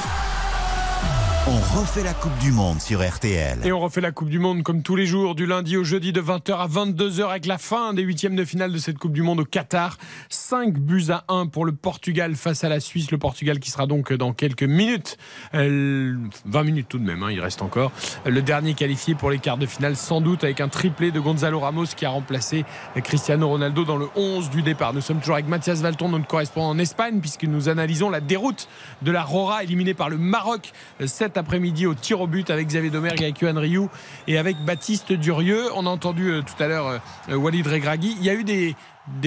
On 1.47 1.79
refait 1.79 2.03
la 2.03 2.13
Coupe 2.13 2.37
du 2.37 2.51
Monde 2.51 2.79
sur 2.79 3.01
RTL. 3.01 3.65
Et 3.65 3.71
on 3.71 3.79
refait 3.79 3.99
la 3.99 4.11
Coupe 4.11 4.29
du 4.29 4.37
Monde 4.37 4.61
comme 4.61 4.83
tous 4.83 4.95
les 4.95 5.07
jours, 5.07 5.33
du 5.33 5.47
lundi 5.47 5.75
au 5.75 5.83
jeudi 5.83 6.13
de 6.13 6.21
20h 6.21 6.55
à 6.55 6.67
22h 6.67 7.29
avec 7.31 7.47
la 7.47 7.57
fin 7.57 7.95
des 7.95 8.03
huitièmes 8.03 8.35
de 8.35 8.45
finale 8.45 8.71
de 8.71 8.77
cette 8.77 8.99
Coupe 8.99 9.13
du 9.13 9.23
Monde 9.23 9.39
au 9.39 9.45
Qatar. 9.45 9.97
5 10.29 10.77
buts 10.77 11.05
à 11.09 11.23
1 11.29 11.47
pour 11.47 11.65
le 11.65 11.71
Portugal 11.71 12.35
face 12.35 12.63
à 12.63 12.69
la 12.69 12.79
Suisse. 12.79 13.09
Le 13.09 13.17
Portugal 13.17 13.59
qui 13.59 13.71
sera 13.71 13.87
donc 13.87 14.13
dans 14.13 14.33
quelques 14.33 14.61
minutes, 14.61 15.17
euh, 15.55 16.15
20 16.45 16.63
minutes 16.63 16.87
tout 16.89 16.99
de 16.99 17.05
même, 17.05 17.23
hein, 17.23 17.31
il 17.31 17.39
reste 17.39 17.63
encore. 17.63 17.91
Le 18.23 18.43
dernier 18.43 18.75
qualifié 18.75 19.15
pour 19.15 19.31
les 19.31 19.39
quarts 19.39 19.57
de 19.57 19.65
finale, 19.65 19.95
sans 19.95 20.21
doute 20.21 20.43
avec 20.43 20.61
un 20.61 20.67
triplé 20.67 21.09
de 21.09 21.19
Gonzalo 21.19 21.59
Ramos 21.59 21.87
qui 21.97 22.05
a 22.05 22.11
remplacé 22.11 22.65
Cristiano 23.03 23.47
Ronaldo 23.47 23.83
dans 23.83 23.97
le 23.97 24.09
11 24.15 24.51
du 24.51 24.61
départ. 24.61 24.93
Nous 24.93 25.01
sommes 25.01 25.19
toujours 25.19 25.35
avec 25.35 25.47
Mathias 25.47 25.81
Valton, 25.81 26.09
notre 26.09 26.27
correspondant 26.27 26.69
en 26.69 26.77
Espagne, 26.77 27.19
puisque 27.19 27.45
nous 27.45 27.67
analysons 27.67 28.11
la 28.11 28.21
déroute 28.21 28.67
de 29.01 29.11
la 29.11 29.23
Rora 29.23 29.63
éliminée 29.63 29.95
par 29.95 30.09
le 30.09 30.19
Maroc 30.19 30.71
euh, 31.01 31.07
après-midi 31.37 31.85
au 31.85 31.93
tir 31.93 32.21
au 32.21 32.27
but 32.27 32.49
avec 32.49 32.67
Xavier 32.67 32.89
Domergue, 32.89 33.23
avec 33.23 33.39
Yohan 33.41 33.59
Rioux 33.59 33.89
et 34.27 34.37
avec 34.37 34.57
Baptiste 34.65 35.13
Durieux. 35.13 35.65
On 35.75 35.85
a 35.85 35.89
entendu 35.89 36.31
euh, 36.31 36.41
tout 36.41 36.61
à 36.61 36.67
l'heure 36.67 37.01
euh, 37.29 37.35
Walid 37.35 37.67
Regragui. 37.67 38.15
Il 38.19 38.25
y 38.25 38.29
a 38.29 38.33
eu 38.33 38.43
des, 38.43 38.75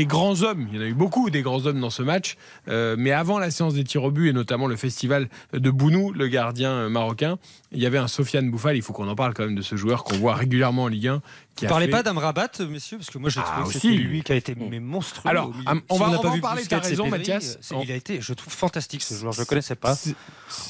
grands 0.06 0.42
hommes, 0.42 0.68
il 0.70 0.76
y 0.76 0.78
en 0.78 0.82
a 0.82 0.88
eu 0.88 0.94
beaucoup 0.94 1.30
des 1.30 1.42
grands 1.42 1.66
hommes 1.66 1.80
dans 1.80 1.90
ce 1.90 2.02
match, 2.02 2.36
Euh, 2.68 2.96
mais 2.98 3.12
avant 3.12 3.38
la 3.38 3.50
séance 3.50 3.74
des 3.74 3.84
tirs 3.84 4.04
au 4.04 4.10
but 4.10 4.28
et 4.28 4.32
notamment 4.32 4.66
le 4.66 4.76
festival 4.76 5.28
de 5.52 5.70
Bounou, 5.70 6.12
le 6.12 6.28
gardien 6.28 6.70
euh, 6.70 6.88
marocain, 6.88 7.38
il 7.74 7.82
y 7.82 7.86
avait 7.86 7.98
un 7.98 8.08
Sofiane 8.08 8.50
Bouffal, 8.50 8.76
il 8.76 8.82
faut 8.82 8.92
qu'on 8.92 9.08
en 9.08 9.14
parle 9.14 9.34
quand 9.34 9.44
même 9.44 9.54
de 9.54 9.62
ce 9.62 9.76
joueur 9.76 10.04
qu'on 10.04 10.16
voit 10.16 10.34
régulièrement 10.34 10.84
en 10.84 10.88
Ligue 10.88 11.08
1. 11.08 11.22
Qui 11.56 11.66
Vous 11.66 11.66
a 11.66 11.68
parlez 11.70 11.86
fait- 11.86 11.92
pas 11.92 12.02
d'Amrabat, 12.02 12.48
messieurs, 12.68 12.96
parce 12.98 13.10
que 13.10 13.18
moi 13.18 13.30
j'ai 13.30 13.38
Ah, 13.38 13.44
trouvé 13.44 13.62
que 13.62 13.68
aussi. 13.68 13.80
c'était 13.92 14.02
lui 14.02 14.22
qui 14.24 14.32
a 14.32 14.34
été 14.34 14.56
mais 14.56 14.80
monstrueux. 14.80 15.30
Alors, 15.30 15.52
on 15.88 15.94
Si 15.94 16.00
va- 16.00 16.08
on 16.22 16.26
en 16.26 16.30
vu 16.32 16.40
parler, 16.40 16.62
t'as 16.68 16.78
et 16.78 16.80
raison, 16.80 17.08
Mathias. 17.08 17.58
c'est- 17.60 17.74
Il 17.84 17.92
a 17.92 17.94
été, 17.94 18.20
je 18.20 18.32
trouve 18.34 18.52
fantastique 18.52 19.02
ce 19.02 19.14
joueur. 19.14 19.32
Je 19.34 19.38
le 19.40 19.44
connaissais 19.46 19.76
pas. 19.76 19.94
C'est 19.94 20.16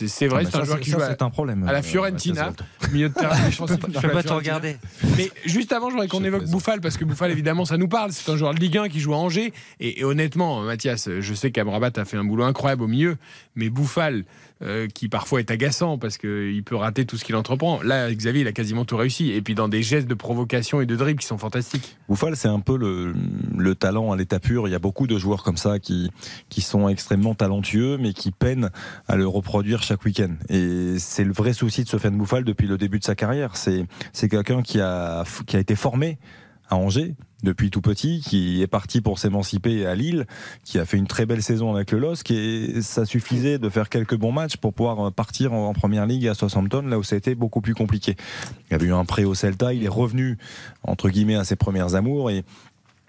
c'est 0.08 0.26
vrai, 0.26 0.42
Ah, 0.46 0.50
c'est 0.50 0.58
un 0.58 0.64
joueur 0.64 0.76
c'est- 0.78 0.84
qui 0.84 0.90
joue 0.90 1.00
à, 1.00 1.08
c'est 1.08 1.22
un 1.22 1.30
problème, 1.30 1.66
à 1.66 1.72
la 1.72 1.78
euh, 1.78 1.82
Fiorentina, 1.82 2.52
milieu 2.92 3.08
de 3.08 3.14
terrain 3.14 3.42
défensif 3.46 3.76
Je 3.88 3.92
la 3.94 4.00
peux 4.02 4.10
pas 4.10 4.22
te 4.22 4.32
regarder. 4.32 4.76
Mais 5.16 5.30
juste 5.46 5.72
avant, 5.72 5.88
j'aurais 5.90 6.06
qu'on 6.08 6.22
évoque 6.22 6.44
Bouffal 6.50 6.82
parce 6.82 6.98
que 6.98 7.04
Bouffal, 7.06 7.30
évidemment, 7.30 7.64
ça 7.64 7.78
nous 7.78 7.88
parle. 7.88 8.12
C'est 8.12 8.30
un 8.30 8.36
joueur 8.36 8.52
de 8.52 8.60
Ligue 8.60 8.76
1 8.76 8.88
qui 8.90 9.00
joue 9.00 9.14
à 9.14 9.16
Angers. 9.16 9.54
Et, 9.80 10.00
et 10.00 10.04
honnêtement, 10.04 10.60
Mathias, 10.60 11.08
je 11.18 11.34
sais 11.34 11.50
qu'Amrabat 11.50 11.92
a 11.96 12.04
fait 12.04 12.18
un 12.18 12.24
boulot 12.24 12.44
incroyable 12.44 12.82
au 12.82 12.88
milieu, 12.88 13.16
mais 13.56 13.70
Bouffal, 13.70 14.24
euh, 14.64 14.88
qui 14.88 15.08
parfois 15.08 15.40
est 15.40 15.50
agaçant 15.50 15.98
parce 15.98 16.18
qu'il 16.18 16.62
peut 16.64 16.76
rater 16.76 17.04
tout 17.04 17.16
ce 17.16 17.24
qu'il 17.24 17.36
entreprend. 17.36 17.82
Là, 17.82 18.12
Xavier, 18.12 18.42
il 18.42 18.48
a 18.48 18.52
quasiment 18.52 18.84
tout 18.84 18.96
réussi. 18.96 19.32
Et 19.32 19.42
puis 19.42 19.54
dans 19.54 19.68
des 19.68 19.82
gestes 19.82 20.08
de 20.08 20.14
provocation 20.14 20.80
et 20.80 20.86
de 20.86 20.96
dribble 20.96 21.20
qui 21.20 21.26
sont 21.26 21.38
fantastiques. 21.38 21.96
Bouffal, 22.08 22.36
c'est 22.36 22.48
un 22.48 22.60
peu 22.60 22.76
le, 22.76 23.14
le 23.56 23.74
talent 23.74 24.12
à 24.12 24.16
l'état 24.16 24.40
pur. 24.40 24.66
Il 24.68 24.70
y 24.70 24.74
a 24.74 24.78
beaucoup 24.78 25.06
de 25.06 25.18
joueurs 25.18 25.42
comme 25.42 25.56
ça 25.56 25.78
qui, 25.78 26.10
qui 26.48 26.60
sont 26.60 26.88
extrêmement 26.88 27.34
talentueux, 27.34 27.98
mais 27.98 28.12
qui 28.12 28.30
peinent 28.30 28.70
à 29.06 29.16
le 29.16 29.26
reproduire 29.26 29.82
chaque 29.82 30.04
week-end. 30.04 30.34
Et 30.48 30.98
c'est 30.98 31.24
le 31.24 31.32
vrai 31.32 31.52
souci 31.52 31.84
de 31.84 31.88
Sofiane 31.88 32.16
Bouffal 32.16 32.44
depuis 32.44 32.66
le 32.66 32.78
début 32.78 32.98
de 32.98 33.04
sa 33.04 33.14
carrière. 33.14 33.56
C'est, 33.56 33.84
c'est 34.12 34.28
quelqu'un 34.28 34.62
qui 34.62 34.80
a, 34.80 35.24
qui 35.46 35.56
a 35.56 35.60
été 35.60 35.76
formé 35.76 36.18
à 36.70 36.76
Angers 36.76 37.14
depuis 37.44 37.70
tout 37.70 37.80
petit, 37.80 38.20
qui 38.20 38.62
est 38.62 38.66
parti 38.66 39.00
pour 39.00 39.18
s'émanciper 39.18 39.86
à 39.86 39.94
Lille, 39.94 40.26
qui 40.64 40.78
a 40.78 40.84
fait 40.84 40.96
une 40.96 41.06
très 41.06 41.26
belle 41.26 41.42
saison 41.42 41.74
avec 41.74 41.92
le 41.92 41.98
LOSC 41.98 42.30
et 42.30 42.82
ça 42.82 43.04
suffisait 43.04 43.58
de 43.58 43.68
faire 43.68 43.88
quelques 43.88 44.16
bons 44.16 44.32
matchs 44.32 44.56
pour 44.56 44.74
pouvoir 44.74 45.12
partir 45.12 45.52
en, 45.52 45.68
en 45.68 45.72
première 45.74 46.06
ligue 46.06 46.26
à 46.26 46.34
Southampton, 46.34 46.82
là 46.82 46.98
où 46.98 47.02
ça 47.02 47.14
a 47.14 47.18
été 47.18 47.34
beaucoup 47.34 47.60
plus 47.60 47.74
compliqué. 47.74 48.16
Il 48.70 48.74
avait 48.74 48.86
eu 48.86 48.92
un 48.92 49.04
prêt 49.04 49.24
au 49.24 49.34
Celta, 49.34 49.72
il 49.72 49.84
est 49.84 49.88
revenu 49.88 50.38
entre 50.82 51.08
guillemets 51.08 51.36
à 51.36 51.44
ses 51.44 51.56
premières 51.56 51.94
amours 51.94 52.30
et 52.30 52.44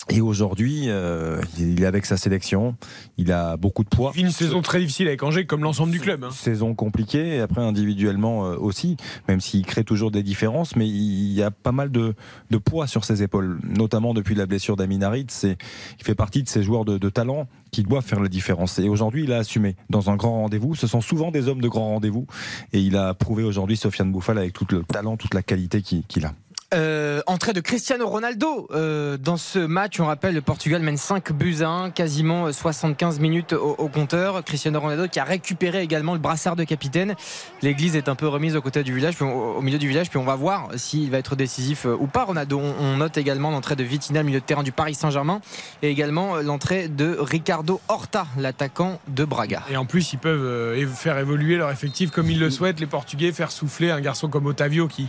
et 0.10 0.22
aujourd'hui, 0.22 0.84
euh, 0.88 1.42
il 1.58 1.82
est 1.82 1.86
avec 1.86 2.06
sa 2.06 2.18
sélection. 2.18 2.76
Il 3.18 3.32
a 3.32 3.58
beaucoup 3.58 3.84
de 3.84 3.90
poids. 3.90 4.12
Une 4.16 4.32
saison 4.32 4.62
très 4.62 4.80
difficile 4.80 5.08
avec 5.08 5.24
Angers, 5.24 5.46
comme 5.46 5.64
l'ensemble 5.64 5.92
du 5.92 6.00
club. 6.00 6.24
hein. 6.24 6.30
Saison 6.32 6.76
compliquée, 6.76 7.36
et 7.38 7.40
après 7.40 7.62
individuellement 7.62 8.46
euh, 8.46 8.56
aussi, 8.58 8.98
même 9.28 9.42
s'il 9.42 9.66
crée 9.66 9.84
toujours 9.84 10.12
des 10.12 10.24
différences, 10.24 10.76
mais 10.76 10.88
il 10.88 11.32
y 11.34 11.42
a 11.42 11.52
pas 11.52 11.72
mal 11.72 11.92
de, 11.92 12.14
de 12.52 12.58
poids 12.58 12.88
sur 12.88 13.04
ses 13.06 13.24
épaules, 13.24 13.60
notamment 13.64 14.14
depuis 14.14 14.36
la 14.36 14.46
blessure 14.46 14.76
d'Amin 14.76 15.02
Harit. 15.02 15.28
C'est, 15.30 15.58
il 16.00 16.06
fait 16.06 16.16
partie 16.16 16.44
de 16.44 16.48
ces 16.50 16.62
joueurs 16.64 16.86
de, 16.86 16.98
de 16.98 17.10
talent 17.10 17.48
qui 17.72 17.84
doivent 17.84 18.06
faire 18.06 18.20
la 18.22 18.30
différence. 18.30 18.80
Et 18.80 18.88
aujourd'hui, 18.90 19.24
il 19.24 19.34
a 19.34 19.38
assumé 19.38 19.76
dans 19.90 20.10
un 20.10 20.16
grand 20.16 20.42
rendez-vous. 20.42 20.76
Ce 20.76 20.88
sont 20.88 21.02
souvent 21.02 21.32
des 21.32 21.48
hommes 21.48 21.62
de 21.62 21.68
grand 21.68 21.90
rendez-vous, 21.90 22.28
et 22.74 22.80
il 22.80 22.96
a 22.96 23.14
prouvé 23.14 23.44
aujourd'hui 23.44 23.76
Sofiane 23.78 24.12
Bouffal 24.12 24.38
avec 24.38 24.54
tout 24.54 24.66
le 24.70 24.84
talent, 24.84 25.18
toute 25.18 25.34
la 25.34 25.42
qualité 25.44 25.82
qu'il 25.82 26.04
qu'il 26.04 26.26
a. 26.26 26.34
Euh, 26.74 27.22
entrée 27.28 27.54
de 27.54 27.60
Cristiano 27.62 28.08
Ronaldo 28.08 28.68
euh, 28.72 29.18
dans 29.18 29.38
ce 29.38 29.60
match. 29.60 30.00
On 30.00 30.08
rappelle, 30.08 30.34
le 30.34 30.42
Portugal 30.42 30.82
mène 30.82 30.98
5 30.98 31.32
buts 31.32 31.58
à 31.62 31.70
1, 31.70 31.92
quasiment 31.92 32.52
75 32.52 33.20
minutes 33.20 33.54
au, 33.54 33.76
au 33.78 33.88
compteur. 33.88 34.44
Cristiano 34.44 34.80
Ronaldo 34.80 35.08
qui 35.08 35.20
a 35.20 35.24
récupéré 35.24 35.84
également 35.84 36.14
le 36.14 36.20
brassard 36.20 36.56
de 36.56 36.64
capitaine. 36.64 37.16
L'église 37.62 37.96
est 37.96 38.10
un 38.10 38.16
peu 38.16 38.28
remise 38.28 38.56
au 38.56 38.62
côté 38.62 38.84
du 38.84 38.94
village, 38.96 39.14
puis 39.16 39.24
on- 39.26 39.58
au 39.58 39.62
milieu 39.62 39.78
du 39.78 39.88
village, 39.88 40.10
puis 40.10 40.18
on 40.18 40.24
va 40.26 40.36
voir 40.36 40.70
s'il 40.76 41.12
va 41.12 41.20
être 41.20 41.36
décisif 41.36 41.86
euh, 41.86 41.96
ou 42.00 42.08
pas. 42.08 42.24
Ronaldo, 42.24 42.60
on, 42.60 42.74
on 42.84 42.98
note 42.98 43.18
également 43.18 43.52
l'entrée 43.52 43.76
de 43.76 43.84
Vitina, 43.84 44.24
milieu 44.24 44.40
de 44.40 44.46
terrain 44.46 44.64
du 44.64 44.72
Paris 44.72 44.96
Saint-Germain, 44.96 45.42
et 45.84 45.90
également 45.90 46.36
euh, 46.38 46.42
l'entrée 46.42 46.88
de 46.88 47.16
Ricardo 47.20 47.80
Horta, 47.88 48.26
l'attaquant 48.38 49.00
de 49.08 49.24
Braga. 49.24 49.62
Et 49.70 49.78
en 49.78 49.86
plus, 49.86 50.14
ils 50.14 50.20
peuvent 50.20 50.44
euh, 50.44 50.88
faire 50.88 51.20
évoluer 51.20 51.58
leur 51.58 51.70
effectif 51.72 52.10
comme 52.10 52.30
ils 52.32 52.40
le 52.40 52.50
souhaitent, 52.50 52.80
les 52.80 52.88
Portugais, 52.88 53.32
faire 53.32 53.52
souffler 53.52 53.92
un 53.92 54.02
garçon 54.02 54.30
comme 54.30 54.48
Otavio 54.48 54.88
qui, 54.88 55.08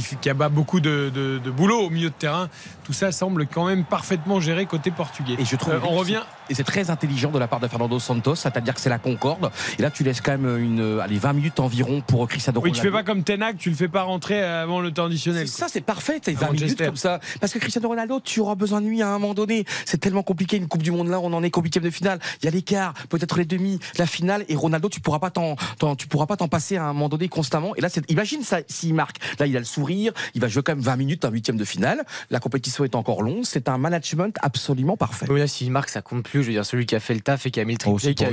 qui, 0.00 0.16
qui 0.16 0.30
abat 0.30 0.48
beaucoup 0.48 0.80
de, 0.80 1.10
de- 1.14 1.38
de 1.42 1.50
boulot 1.50 1.80
au 1.80 1.90
milieu 1.90 2.08
de 2.10 2.14
terrain. 2.14 2.48
Tout 2.84 2.92
ça 2.92 3.10
semble 3.12 3.46
quand 3.46 3.66
même 3.66 3.84
parfaitement 3.84 4.40
géré 4.40 4.66
côté 4.66 4.90
portugais. 4.90 5.36
Et 5.38 5.44
je 5.44 5.56
trouve 5.56 5.74
Euh, 5.74 5.80
on 5.84 5.90
revient. 5.96 6.20
c'est- 6.46 6.52
Et 6.52 6.54
c'est 6.54 6.62
très 6.64 6.90
intelligent 6.90 7.30
de 7.32 7.38
la 7.40 7.48
part 7.48 7.58
de 7.58 7.66
Fernando 7.66 7.98
Santos, 7.98 8.36
c'est-à-dire 8.36 8.72
que 8.74 8.80
c'est 8.80 8.88
la 8.88 8.98
concorde. 9.00 9.50
Et 9.78 9.82
là, 9.82 9.90
tu 9.90 10.04
laisses 10.04 10.20
quand 10.20 10.30
même 10.38 10.56
une, 10.58 11.00
allez, 11.00 11.18
20 11.18 11.32
minutes 11.32 11.58
environ 11.58 12.00
pour 12.06 12.28
Cristiano 12.28 12.60
Oui, 12.62 12.70
tu 12.70 12.76
fais 12.80 12.88
Ronaldo. 12.88 13.04
pas 13.04 13.12
comme 13.12 13.24
Tenac, 13.24 13.58
tu 13.58 13.68
le 13.70 13.74
fais 13.74 13.88
pas 13.88 14.02
rentrer 14.02 14.40
avant 14.44 14.80
le 14.80 14.92
temps 14.92 15.06
additionnel. 15.06 15.48
Ça, 15.48 15.66
c'est 15.68 15.80
parfait, 15.80 16.20
t'as 16.20 16.30
À 16.32 16.34
20 16.36 16.52
minutes 16.52 16.84
comme 16.84 16.94
ça. 16.96 17.18
Parce 17.40 17.52
que 17.52 17.58
Cristiano 17.58 17.88
Ronaldo, 17.88 18.20
tu 18.20 18.38
auras 18.40 18.54
besoin 18.54 18.80
de 18.80 18.86
lui 18.86 19.02
à 19.02 19.08
un 19.08 19.18
moment 19.18 19.34
donné. 19.34 19.64
C'est 19.84 19.98
tellement 19.98 20.22
compliqué, 20.22 20.56
une 20.56 20.68
Coupe 20.68 20.82
du 20.84 20.92
Monde 20.92 21.08
là, 21.08 21.18
on 21.20 21.32
en 21.32 21.42
est 21.42 21.50
qu'au 21.50 21.62
huitième 21.62 21.82
de 21.84 21.90
finale. 21.90 22.20
Il 22.40 22.44
y 22.44 22.48
a 22.48 22.52
l'écart, 22.52 22.94
peut-être 23.08 23.38
les 23.38 23.44
demi, 23.44 23.80
la 23.98 24.06
finale, 24.06 24.44
et 24.48 24.54
Ronaldo, 24.54 24.88
tu 24.88 25.00
pourras 25.00 25.18
pas 25.18 25.30
t'en, 25.30 25.56
tu 25.96 26.06
pourras 26.06 26.26
pas 26.26 26.36
t'en 26.36 26.46
passer 26.48 26.76
à 26.76 26.84
un 26.84 26.92
moment 26.92 27.08
donné 27.08 27.28
constamment. 27.28 27.74
Et 27.74 27.80
là, 27.80 27.88
imagine 28.08 28.42
ça, 28.44 28.58
s'il 28.68 28.94
marque. 28.94 29.16
Là, 29.40 29.46
il 29.46 29.56
a 29.56 29.58
le 29.58 29.64
sourire. 29.64 29.85
Il 30.34 30.40
va 30.40 30.48
jouer 30.48 30.62
quand 30.62 30.72
même 30.74 30.82
20 30.84 30.96
minutes 30.96 31.24
en 31.24 31.30
huitième 31.30 31.56
de 31.56 31.64
finale. 31.64 32.04
La 32.30 32.40
compétition 32.40 32.84
est 32.84 32.94
encore 32.94 33.22
longue. 33.22 33.44
C'est 33.44 33.68
un 33.68 33.78
management 33.78 34.36
absolument 34.42 34.96
parfait. 34.96 35.26
Oui, 35.28 35.38
là, 35.40 35.46
s'il 35.46 35.70
marque, 35.70 35.88
ça 35.88 36.02
compte 36.02 36.24
plus. 36.24 36.42
Je 36.42 36.48
veux 36.48 36.52
dire, 36.52 36.64
celui 36.66 36.86
qui 36.86 36.94
a 36.94 37.00
fait 37.00 37.14
le 37.14 37.20
taf 37.20 37.46
et 37.46 37.50
qui 37.50 37.60
a 37.60 37.64
mis 37.64 37.72
le 37.74 37.78
triplé, 37.78 37.94
Oh, 38.10 38.14
qui, 38.14 38.24
a, 38.24 38.28
a- 38.28 38.30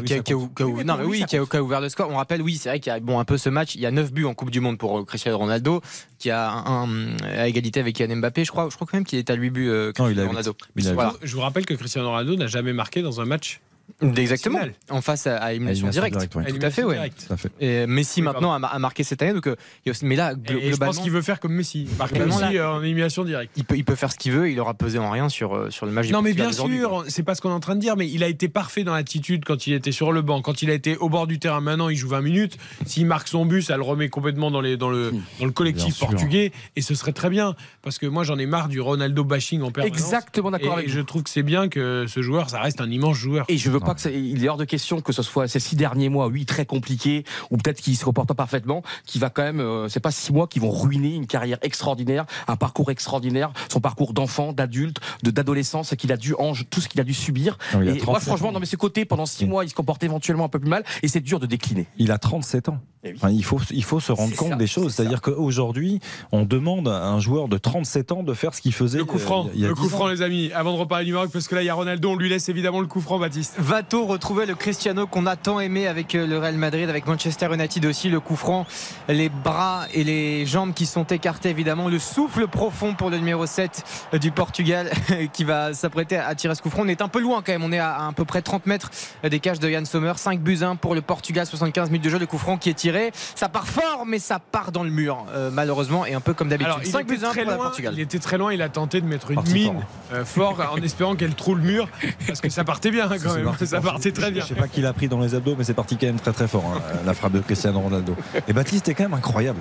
a- 0.93 0.97
a- 1.23 1.25
a, 1.37 1.57
a 1.57 1.61
ouvert 1.61 1.81
le 1.81 1.89
score. 1.89 2.09
On 2.09 2.15
rappelle, 2.17 2.41
oui, 2.41 2.57
c'est 2.57 2.69
vrai 2.69 2.79
qu'il 2.79 2.91
y 2.91 2.95
a 2.95 2.99
bon, 2.99 3.19
un 3.19 3.25
peu 3.25 3.37
ce 3.37 3.49
match. 3.49 3.75
Il 3.75 3.81
y 3.81 3.85
a 3.85 3.91
9 3.91 4.11
buts 4.11 4.25
en 4.25 4.33
Coupe 4.33 4.51
du 4.51 4.59
Monde 4.59 4.77
pour 4.77 4.97
euh, 4.99 5.03
Cristiano 5.05 5.37
Ronaldo, 5.37 5.81
qui 6.19 6.29
a 6.29 6.49
un, 6.51 6.83
un- 6.89 7.17
à 7.37 7.47
égalité 7.47 7.79
avec 7.79 7.99
Yann 7.99 8.13
Mbappé. 8.19 8.45
Je 8.45 8.51
crois, 8.51 8.67
je 8.69 8.75
crois 8.75 8.87
quand 8.89 8.97
même 8.97 9.05
qu'il 9.05 9.19
est 9.19 9.29
à 9.29 9.33
8 9.35 9.49
buts, 9.49 9.69
euh, 9.69 9.91
Cristiano 9.93 10.29
Ronaldo. 10.29 10.57
Voilà. 10.95 11.13
Je 11.23 11.35
vous 11.35 11.41
rappelle 11.41 11.65
que 11.65 11.73
Cristiano 11.73 12.09
Ronaldo 12.09 12.35
n'a 12.35 12.47
jamais 12.47 12.73
marqué 12.73 13.01
dans 13.01 13.21
un 13.21 13.25
match. 13.25 13.61
Exactement. 14.01 14.59
En 14.89 15.01
face 15.01 15.27
à, 15.27 15.37
à 15.37 15.51
élimination 15.53 15.87
élimination 15.89 16.29
directe. 16.29 16.59
Tout 16.59 16.65
à 16.65 16.69
fait, 16.69 16.83
ouais. 16.83 17.11
Et 17.59 17.87
Messi 17.87 18.19
Oui, 18.19 18.25
maintenant 18.25 18.53
a, 18.53 18.59
pardon. 18.59 18.75
a 18.75 18.79
marqué 18.79 19.03
cette 19.03 19.21
année. 19.21 19.33
Donc, 19.33 19.47
euh, 19.47 19.55
mais 20.01 20.15
là, 20.15 20.33
glo- 20.35 20.57
et 20.57 20.61
je 20.61 20.69
pense 20.69 20.77
globalement, 20.77 21.01
qu'il 21.03 21.11
veut 21.11 21.21
faire 21.21 21.39
comme 21.39 21.53
Messi. 21.53 21.87
Marquer 21.97 22.15
Globalement, 22.15 22.39
Messi 22.41 22.53
là- 22.55 22.61
euh, 22.63 22.73
en 22.79 22.83
élimination 22.83 23.23
directe. 23.23 23.51
il 23.55 23.63
peut, 23.65 23.77
il 23.77 23.85
peut 23.85 23.95
faire 23.95 24.11
ce 24.11 24.17
qu'il 24.17 24.31
veut. 24.33 24.49
Il 24.49 24.59
aura 24.59 24.73
pesé 24.73 24.99
en 24.99 25.09
rien 25.09 25.29
sur, 25.29 25.55
euh, 25.55 25.69
sur 25.69 25.85
le 25.85 25.91
match. 25.91 26.07
du 26.07 26.13
Non, 26.13 26.21
mais 26.21 26.33
bien 26.33 26.51
sûr, 26.51 27.05
c'est 27.07 27.23
pas 27.23 27.35
ce 27.35 27.41
qu'on 27.41 27.49
est 27.49 27.53
en 27.53 27.59
train 27.59 27.75
de 27.75 27.79
dire, 27.81 27.95
mais 27.95 28.09
il 28.09 28.23
a 28.23 28.27
été 28.27 28.49
parfait 28.49 28.83
dans 28.83 28.93
l'attitude 28.93 29.45
quand 29.45 29.67
il 29.67 29.73
était 29.73 29.91
sur 29.91 30.11
le 30.11 30.21
banc, 30.21 30.41
quand 30.41 30.61
il 30.61 30.69
a 30.69 30.73
été 30.73 30.97
au 30.97 31.09
bord 31.09 31.27
du 31.27 31.39
terrain. 31.39 31.61
Maintenant, 31.61 31.89
il 31.89 31.95
joue 31.95 32.09
20 32.09 32.21
minutes. 32.21 32.57
S'il 32.85 33.05
marque 33.05 33.27
son 33.27 33.45
but, 33.45 33.61
ça 33.61 33.77
le 33.77 33.83
remet 33.83 34.09
complètement 34.09 34.51
dans, 34.51 34.61
les, 34.61 34.75
dans, 34.77 34.89
le, 34.89 35.11
dans 35.39 35.45
le 35.45 35.51
collectif 35.51 35.85
Bien 35.85 35.93
sûr. 35.93 36.07
portugais, 36.09 36.51
et 36.75 36.81
ce 36.81 36.95
serait 36.95 37.13
très 37.13 37.29
bien, 37.29 37.55
parce 37.81 37.97
que 37.99 38.05
moi, 38.07 38.23
j'en 38.23 38.37
ai 38.37 38.45
marre 38.45 38.67
du 38.69 38.81
Ronaldo 38.81 39.23
bashing 39.23 39.61
en 39.61 39.71
permanence. 39.71 39.97
Exactement 39.99 40.51
d'accord 40.51 40.73
Et 40.75 40.83
avec 40.83 40.89
je 40.89 40.99
trouve 40.99 41.23
que 41.23 41.29
c'est 41.29 41.43
bien 41.43 41.69
que 41.69 42.05
ce 42.07 42.21
joueur, 42.21 42.49
ça 42.49 42.59
reste 42.59 42.81
un 42.81 42.89
immense 42.89 43.17
joueur. 43.17 43.45
Et 43.49 43.57
je 43.57 43.69
veux 43.73 43.79
pas 43.79 43.93
que 43.95 44.01
ça- 44.01 44.09
il 44.11 44.43
est 44.43 44.49
hors 44.49 44.57
de 44.57 44.65
question 44.65 45.01
que 45.01 45.11
ce 45.13 45.21
soit 45.23 45.47
ces 45.47 45.59
six 45.59 45.75
derniers 45.75 46.09
mois, 46.09 46.27
oui, 46.27 46.45
très 46.45 46.65
compliqués, 46.65 47.23
ou 47.51 47.57
peut-être 47.57 47.81
qu'il 47.81 47.95
se 47.97 48.05
comporte 48.05 48.27
pas 48.27 48.33
parfaitement, 48.35 48.83
qui 49.05 49.19
va 49.19 49.29
quand 49.29 49.43
même, 49.43 49.59
euh, 49.59 49.89
c'est 49.89 49.99
pas 49.99 50.11
six 50.11 50.31
mois 50.33 50.47
qui 50.47 50.59
vont 50.59 50.71
ruiner 50.71 51.15
une 51.15 51.27
carrière 51.27 51.57
extraordinaire, 51.61 52.25
un 52.47 52.55
parcours 52.55 52.91
extraordinaire, 52.91 53.51
son 53.71 53.79
parcours 53.79 54.13
d'enfant, 54.13 54.53
d'adulte, 54.53 54.99
de 55.23 55.31
d'adolescence, 55.31 55.93
qu'il 55.97 56.11
a 56.11 56.17
dû 56.17 56.33
en, 56.35 56.53
tout 56.69 56.81
ce 56.81 56.87
qu'il 56.87 57.01
a 57.01 57.03
dû 57.03 57.13
subir. 57.13 57.57
Non, 57.73 57.79
a 57.79 57.83
et 57.83 57.97
37 57.97 58.05
moi, 58.07 58.19
franchement, 58.19 58.51
dans 58.51 58.63
ses 58.63 58.77
côtés, 58.77 59.05
pendant 59.05 59.25
six 59.25 59.45
mois, 59.45 59.65
il 59.65 59.69
se 59.69 59.75
comporte 59.75 60.03
éventuellement 60.03 60.45
un 60.45 60.49
peu 60.49 60.59
plus 60.59 60.69
mal, 60.69 60.83
et 61.01 61.07
c'est 61.07 61.19
dur 61.21 61.39
de 61.39 61.45
décliner. 61.45 61.87
Il 61.97 62.11
a 62.11 62.17
37 62.17 62.69
ans. 62.69 62.79
Enfin, 63.15 63.29
il, 63.31 63.43
faut, 63.43 63.59
il 63.71 63.83
faut 63.83 63.99
se 63.99 64.13
rendre 64.13 64.33
compte 64.35 64.51
ça, 64.51 64.55
des 64.55 64.67
choses. 64.67 64.93
C'est-à-dire 64.93 65.19
qu'aujourd'hui, 65.21 65.99
on 66.31 66.43
demande 66.45 66.87
à 66.87 67.07
un 67.09 67.19
joueur 67.19 67.49
de 67.49 67.57
37 67.57 68.13
ans 68.13 68.23
de 68.23 68.33
faire 68.33 68.53
ce 68.53 68.61
qu'il 68.61 68.73
faisait. 68.73 68.97
Le 68.99 69.03
coup 69.03 69.17
franc, 69.17 69.47
euh, 69.47 69.49
il 69.53 69.59
y 69.59 69.65
a 69.65 69.67
le 69.67 69.73
10 69.73 69.79
coup 69.81 69.87
ans. 69.87 69.89
franc, 69.89 70.07
les 70.07 70.21
amis, 70.21 70.51
avant 70.53 70.71
de 70.73 70.77
reparler 70.77 71.03
du 71.03 71.11
Maroc, 71.11 71.29
parce 71.33 71.49
que 71.49 71.55
là, 71.55 71.63
il 71.63 71.65
y 71.65 71.69
a 71.69 71.73
Ronaldo, 71.73 72.09
on 72.11 72.15
lui 72.15 72.29
laisse 72.29 72.47
évidemment 72.47 72.79
le 72.79 72.87
coup 72.87 73.01
franc, 73.01 73.19
Baptiste. 73.19 73.55
Va-t-on 73.63 74.05
retrouver 74.05 74.45
le 74.45 74.55
Cristiano 74.55 75.07
qu'on 75.07 75.25
a 75.25 75.37
tant 75.37 75.61
aimé 75.61 75.87
avec 75.87 76.15
euh, 76.15 76.27
le 76.27 76.37
Real 76.37 76.57
Madrid, 76.57 76.89
avec 76.89 77.07
Manchester 77.07 77.47
United 77.53 77.85
aussi, 77.85 78.09
le 78.09 78.19
coup 78.19 78.35
franc, 78.35 78.65
les 79.07 79.29
bras 79.29 79.85
et 79.93 80.03
les 80.03 80.45
jambes 80.45 80.73
qui 80.73 80.85
sont 80.85 81.05
écartés 81.05 81.47
évidemment, 81.47 81.87
le 81.87 81.97
souffle 81.97 82.45
profond 82.47 82.93
pour 82.93 83.09
le 83.09 83.19
numéro 83.19 83.45
7 83.45 84.09
du 84.19 84.31
Portugal 84.31 84.91
qui 85.31 85.45
va 85.45 85.73
s'apprêter 85.73 86.17
à 86.17 86.35
tirer 86.35 86.55
ce 86.55 86.61
coup 86.61 86.69
franc. 86.69 86.81
On 86.83 86.89
est 86.89 87.01
un 87.01 87.07
peu 87.07 87.21
loin 87.21 87.41
quand 87.41 87.53
même, 87.53 87.63
on 87.63 87.71
est 87.71 87.79
à, 87.79 88.05
à 88.05 88.11
peu 88.11 88.25
près 88.25 88.41
30 88.41 88.65
mètres 88.65 88.91
des 89.23 89.39
cages 89.39 89.61
de 89.61 89.69
Yann 89.69 89.85
Sommer, 89.85 90.11
5 90.17 90.41
buts 90.41 90.59
1 90.61 90.75
pour 90.75 90.93
le 90.93 91.01
Portugal, 91.01 91.45
75 91.45 91.89
minutes 91.89 92.03
de 92.03 92.09
jeu, 92.09 92.19
le 92.19 92.25
coup 92.25 92.37
franc 92.37 92.57
qui 92.57 92.69
est 92.69 92.73
tiré. 92.73 93.11
Ça 93.33 93.47
part 93.47 93.67
fort, 93.67 94.03
mais 94.05 94.19
ça 94.19 94.39
part 94.39 94.73
dans 94.73 94.83
le 94.83 94.89
mur, 94.89 95.25
euh, 95.29 95.49
malheureusement, 95.53 96.05
et 96.05 96.13
un 96.13 96.19
peu 96.19 96.33
comme 96.33 96.49
d'habitude. 96.49 96.73
Alors, 96.73 96.83
il 96.83 96.91
5 96.91 96.99
était, 97.05 97.15
buts 97.15 97.25
1 97.25 97.29
très 97.29 97.41
pour 97.43 97.51
le 97.51 97.55
loin, 97.55 97.65
Portugal. 97.67 97.93
il 97.95 98.01
était 98.01 98.19
très 98.19 98.37
loin, 98.37 98.51
il 98.51 98.61
a 98.61 98.67
tenté 98.67 98.99
de 98.99 99.05
mettre 99.05 99.31
une 99.31 99.35
Parti 99.35 99.53
mine 99.53 99.85
euh, 100.11 100.25
fort 100.25 100.59
en 100.69 100.81
espérant 100.81 101.15
qu'elle 101.15 101.33
trouve 101.33 101.59
le 101.59 101.63
mur, 101.63 101.87
parce 102.27 102.41
que 102.41 102.49
ça 102.49 102.65
partait 102.65 102.91
bien 102.91 103.07
quand 103.07 103.35
même, 103.35 103.52
ça 103.65 103.81
partait 103.81 104.11
très 104.11 104.31
bien. 104.31 104.43
Je 104.43 104.49
sais 104.49 104.55
pas 104.55 104.67
qui 104.67 104.81
l'a 104.81 104.93
pris 104.93 105.07
dans 105.07 105.21
les 105.21 105.35
abdos, 105.35 105.55
mais 105.57 105.63
c'est 105.63 105.73
parti 105.73 105.97
quand 105.97 106.07
même 106.07 106.19
très 106.19 106.33
très 106.33 106.47
fort, 106.47 106.65
hein, 106.75 106.81
la 107.05 107.13
frappe 107.13 107.33
de 107.33 107.39
Cristiano 107.39 107.79
Ronaldo. 107.79 108.15
Et 108.47 108.53
Baptiste, 108.53 108.85
t'es 108.85 108.93
quand 108.93 109.03
même 109.03 109.13
incroyable. 109.13 109.59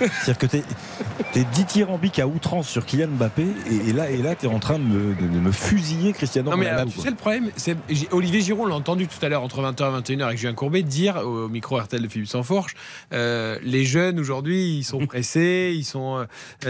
C'est-à-dire 0.00 0.38
que 0.38 0.46
t'es 0.46 0.62
es 1.36 1.44
dithyrambique 1.54 2.18
à 2.18 2.26
outrance 2.26 2.68
sur 2.68 2.84
Kylian 2.86 3.08
Mbappé, 3.08 3.46
et, 3.70 3.90
et 3.90 3.92
là, 3.92 4.10
et 4.10 4.16
là 4.18 4.34
t'es 4.34 4.46
en 4.46 4.58
train 4.58 4.78
de 4.78 4.84
me, 4.84 5.14
de- 5.14 5.26
de 5.28 5.38
me 5.40 5.52
fusiller 5.52 6.12
Cristiano 6.12 6.50
Non 6.50 6.56
mais 6.56 6.66
Ronaldo. 6.66 6.82
alors, 6.82 6.94
tu 6.94 7.00
sais 7.00 7.10
le 7.10 7.16
problème, 7.16 7.50
c'est 7.56 7.76
Olivier 8.10 8.40
Giroud 8.40 8.68
l'a 8.68 8.74
entendu 8.74 9.06
tout 9.06 9.24
à 9.24 9.28
l'heure 9.28 9.42
entre 9.42 9.60
20h 9.62 9.98
et 10.10 10.16
21h 10.16 10.22
avec 10.24 10.38
Julien 10.38 10.54
Courbet 10.54 10.82
dire 10.82 11.16
au 11.18 11.48
micro 11.48 11.76
RTL 11.78 12.02
de 12.02 12.08
Philippe 12.08 12.28
Sansforge, 12.28 12.74
euh, 13.12 13.58
les 13.62 13.84
jeunes 13.84 14.18
aujourd'hui 14.18 14.78
ils 14.78 14.84
sont 14.84 15.06
pressés, 15.06 15.72
ils 15.76 15.84
sont 15.84 16.18
euh, 16.18 16.24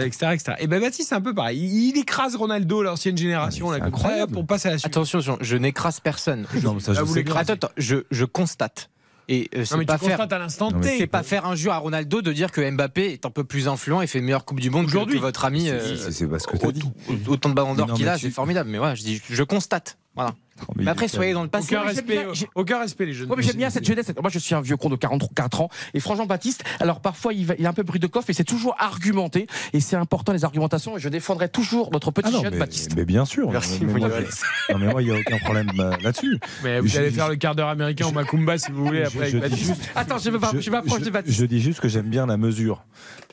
etc 0.05 0.31
etc. 0.33 0.53
Et 0.59 0.67
ben 0.67 0.79
Baptiste 0.81 1.09
c'est 1.09 1.15
un 1.15 1.21
peu 1.21 1.33
pareil, 1.33 1.57
il, 1.59 1.89
il 1.95 1.97
écrase 1.97 2.35
Ronaldo 2.35 2.83
l'ancienne 2.83 3.17
génération 3.17 3.71
là 3.71 3.79
comme 3.79 3.89
ça, 3.91 3.95
incroyable. 3.97 4.33
pour 4.33 4.45
passer 4.45 4.67
à 4.67 4.71
la 4.73 4.77
suite. 4.77 4.91
Attention, 4.95 5.19
je- 5.21 5.31
je 5.41 5.57
n'écrase 5.57 5.99
personne. 5.99 6.45
Je, 6.53 6.59
Non, 6.59 6.73
mais 6.75 6.79
ça, 6.81 6.93
je 6.93 6.99
Ah, 6.99 7.03
vous. 7.03 7.17
Attends, 7.17 7.53
attends, 7.53 7.69
je, 7.77 7.97
je 8.11 8.25
constate. 8.25 8.89
Et 9.33 9.49
euh, 9.55 9.63
c'est 9.63 9.85
pas 9.85 9.97
faire, 9.97 10.19
à 10.19 10.37
l'instant 10.39 10.71
T. 10.73 10.97
c'est 10.97 11.07
pas 11.07 11.23
faire 11.23 11.45
injure 11.45 11.71
à 11.71 11.77
Ronaldo 11.77 12.21
de 12.21 12.33
dire 12.33 12.51
que 12.51 12.69
Mbappé 12.69 13.13
est 13.13 13.25
un 13.25 13.29
peu 13.29 13.45
plus 13.45 13.69
influent 13.69 14.01
et 14.01 14.07
fait 14.07 14.19
une 14.19 14.25
meilleure 14.25 14.43
Coupe 14.43 14.59
du 14.59 14.69
Monde 14.69 14.85
que, 14.87 14.91
Aujourd'hui. 14.91 15.15
que 15.15 15.21
votre 15.21 15.45
ami. 15.45 15.61
C'est- 15.67 15.71
euh, 15.71 15.95
c'est- 15.95 16.11
c'est 16.11 16.27
parce 16.27 16.45
que 16.45 16.57
t'as 16.57 16.71
dit. 16.71 16.83
Autant 17.27 17.47
de 17.49 17.53
ballons 17.53 17.73
d'or 17.73 17.93
qu'il 17.93 18.09
a, 18.09 18.17
tu- 18.17 18.25
c'est 18.27 18.31
formidable. 18.31 18.69
Mais 18.69 18.77
voilà, 18.77 18.93
je 18.95 19.03
dis, 19.03 19.21
je 19.29 19.43
constate. 19.43 19.97
Voilà. 20.15 20.35
Mais 20.75 20.83
Mais 20.85 20.91
après, 20.91 21.07
soyez 21.07 21.33
dans 21.33 21.43
le 21.43 21.49
passé. 21.49 21.75
Aucun 21.75 21.85
respect, 21.87 22.23
bien- 22.23 22.47
aucun 22.55 22.79
respect 22.79 23.05
les 23.05 23.13
jeunes. 23.13 23.29
Ouais, 23.29 23.35
mais 23.37 23.43
j'aime 23.43 23.55
bien 23.57 23.69
cette 23.69 23.85
jeunesse. 23.85 24.11
Moi, 24.21 24.29
je 24.31 24.39
suis 24.39 24.55
un 24.55 24.61
vieux 24.61 24.77
con 24.77 24.89
de 24.89 24.95
44 24.95 25.61
ans. 25.61 25.69
Et 25.93 25.99
franchement, 25.99 26.25
Baptiste, 26.25 26.63
alors 26.79 26.99
parfois, 27.01 27.33
il, 27.33 27.45
va- 27.45 27.55
il 27.59 27.65
a 27.65 27.69
un 27.69 27.73
peu 27.73 27.83
bruit 27.83 27.99
de 27.99 28.07
coffre 28.07 28.29
et 28.29 28.33
c'est 28.33 28.43
toujours 28.43 28.75
argumenté. 28.79 29.47
Et 29.73 29.79
c'est 29.79 29.95
important, 29.95 30.33
les 30.33 30.43
argumentations. 30.45 30.97
Et 30.97 30.99
je 30.99 31.09
défendrai 31.09 31.49
toujours 31.49 31.89
notre 31.91 32.11
petit 32.11 32.29
Ah 32.29 32.31
non, 32.31 32.41
jeune 32.43 32.53
mais, 32.53 32.59
Baptiste. 32.59 32.91
mais 32.95 33.05
bien 33.05 33.25
sûr. 33.25 33.51
Merci, 33.51 33.79
mais, 33.85 33.93
moi, 33.99 34.09
je- 34.09 34.73
non, 34.73 34.79
mais 34.79 34.91
moi, 34.91 35.01
il 35.01 35.09
n'y 35.09 35.15
a 35.15 35.19
aucun 35.19 35.37
problème 35.39 35.69
euh, 35.79 35.91
là-dessus. 36.01 36.39
Mais 36.63 36.79
vous 36.79 36.87
Je- 36.87 36.97
allez 36.99 37.11
faire 37.11 37.29
le 37.29 37.35
quart 37.35 37.55
d'heure 37.55 37.69
américain 37.69 38.05
au 38.07 38.11
Macumba 38.11 38.57
si 38.57 38.71
vous 38.71 38.85
voulez 38.85 39.03
après 39.03 39.29
je 39.29 39.37
avec 39.37 39.51
Baptiste. 39.51 39.65
juste- 39.75 39.89
Attends, 39.95 40.17
je, 40.17 40.29
m'approche 40.29 41.01
de 41.01 41.09
Baptiste. 41.09 41.37
Je 41.39 41.45
dis 41.45 41.59
juste 41.61 41.79
que 41.79 41.87
j'aime 41.87 42.07
bien 42.09 42.25
la 42.25 42.37
mesure 42.37 42.83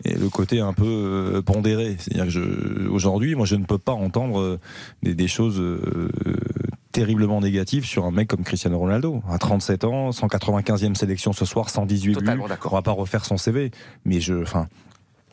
et 0.05 0.15
le 0.15 0.29
côté 0.29 0.61
un 0.61 0.73
peu 0.73 0.85
euh, 0.87 1.43
pondéré. 1.43 1.97
C'est-à-dire 1.99 2.25
que 2.25 2.31
je- 2.31 2.89
aujourd'hui, 2.89 3.35
moi, 3.35 3.47
je 3.47 3.57
ne 3.57 3.65
peux 3.65 3.79
pas 3.79 3.93
entendre 3.93 4.41
euh, 4.41 4.59
des, 5.03 5.15
des 5.15 5.29
choses 5.29 5.59
euh, 5.61 5.81
terriblement 6.99 7.41
négatives 7.41 7.85
sur 7.85 8.05
un 8.05 8.11
mec 8.11 8.29
comme 8.29 8.43
Cristiano 8.43 8.79
Ronaldo. 8.79 9.23
À 9.31 9.39
37 9.39 9.85
ans, 9.85 10.11
195e 10.11 10.95
sélection 10.95 11.33
ce 11.33 11.45
soir, 11.45 11.71
118 11.71 12.15
Totalement 12.15 12.47
buts. 12.47 12.53
On 12.65 12.69
va 12.71 12.83
pas 12.83 12.93
refaire 12.93 13.25
son 13.25 13.37
CV, 13.37 13.71
mais 14.05 14.21
je, 14.21 14.43
enfin. 14.43 14.67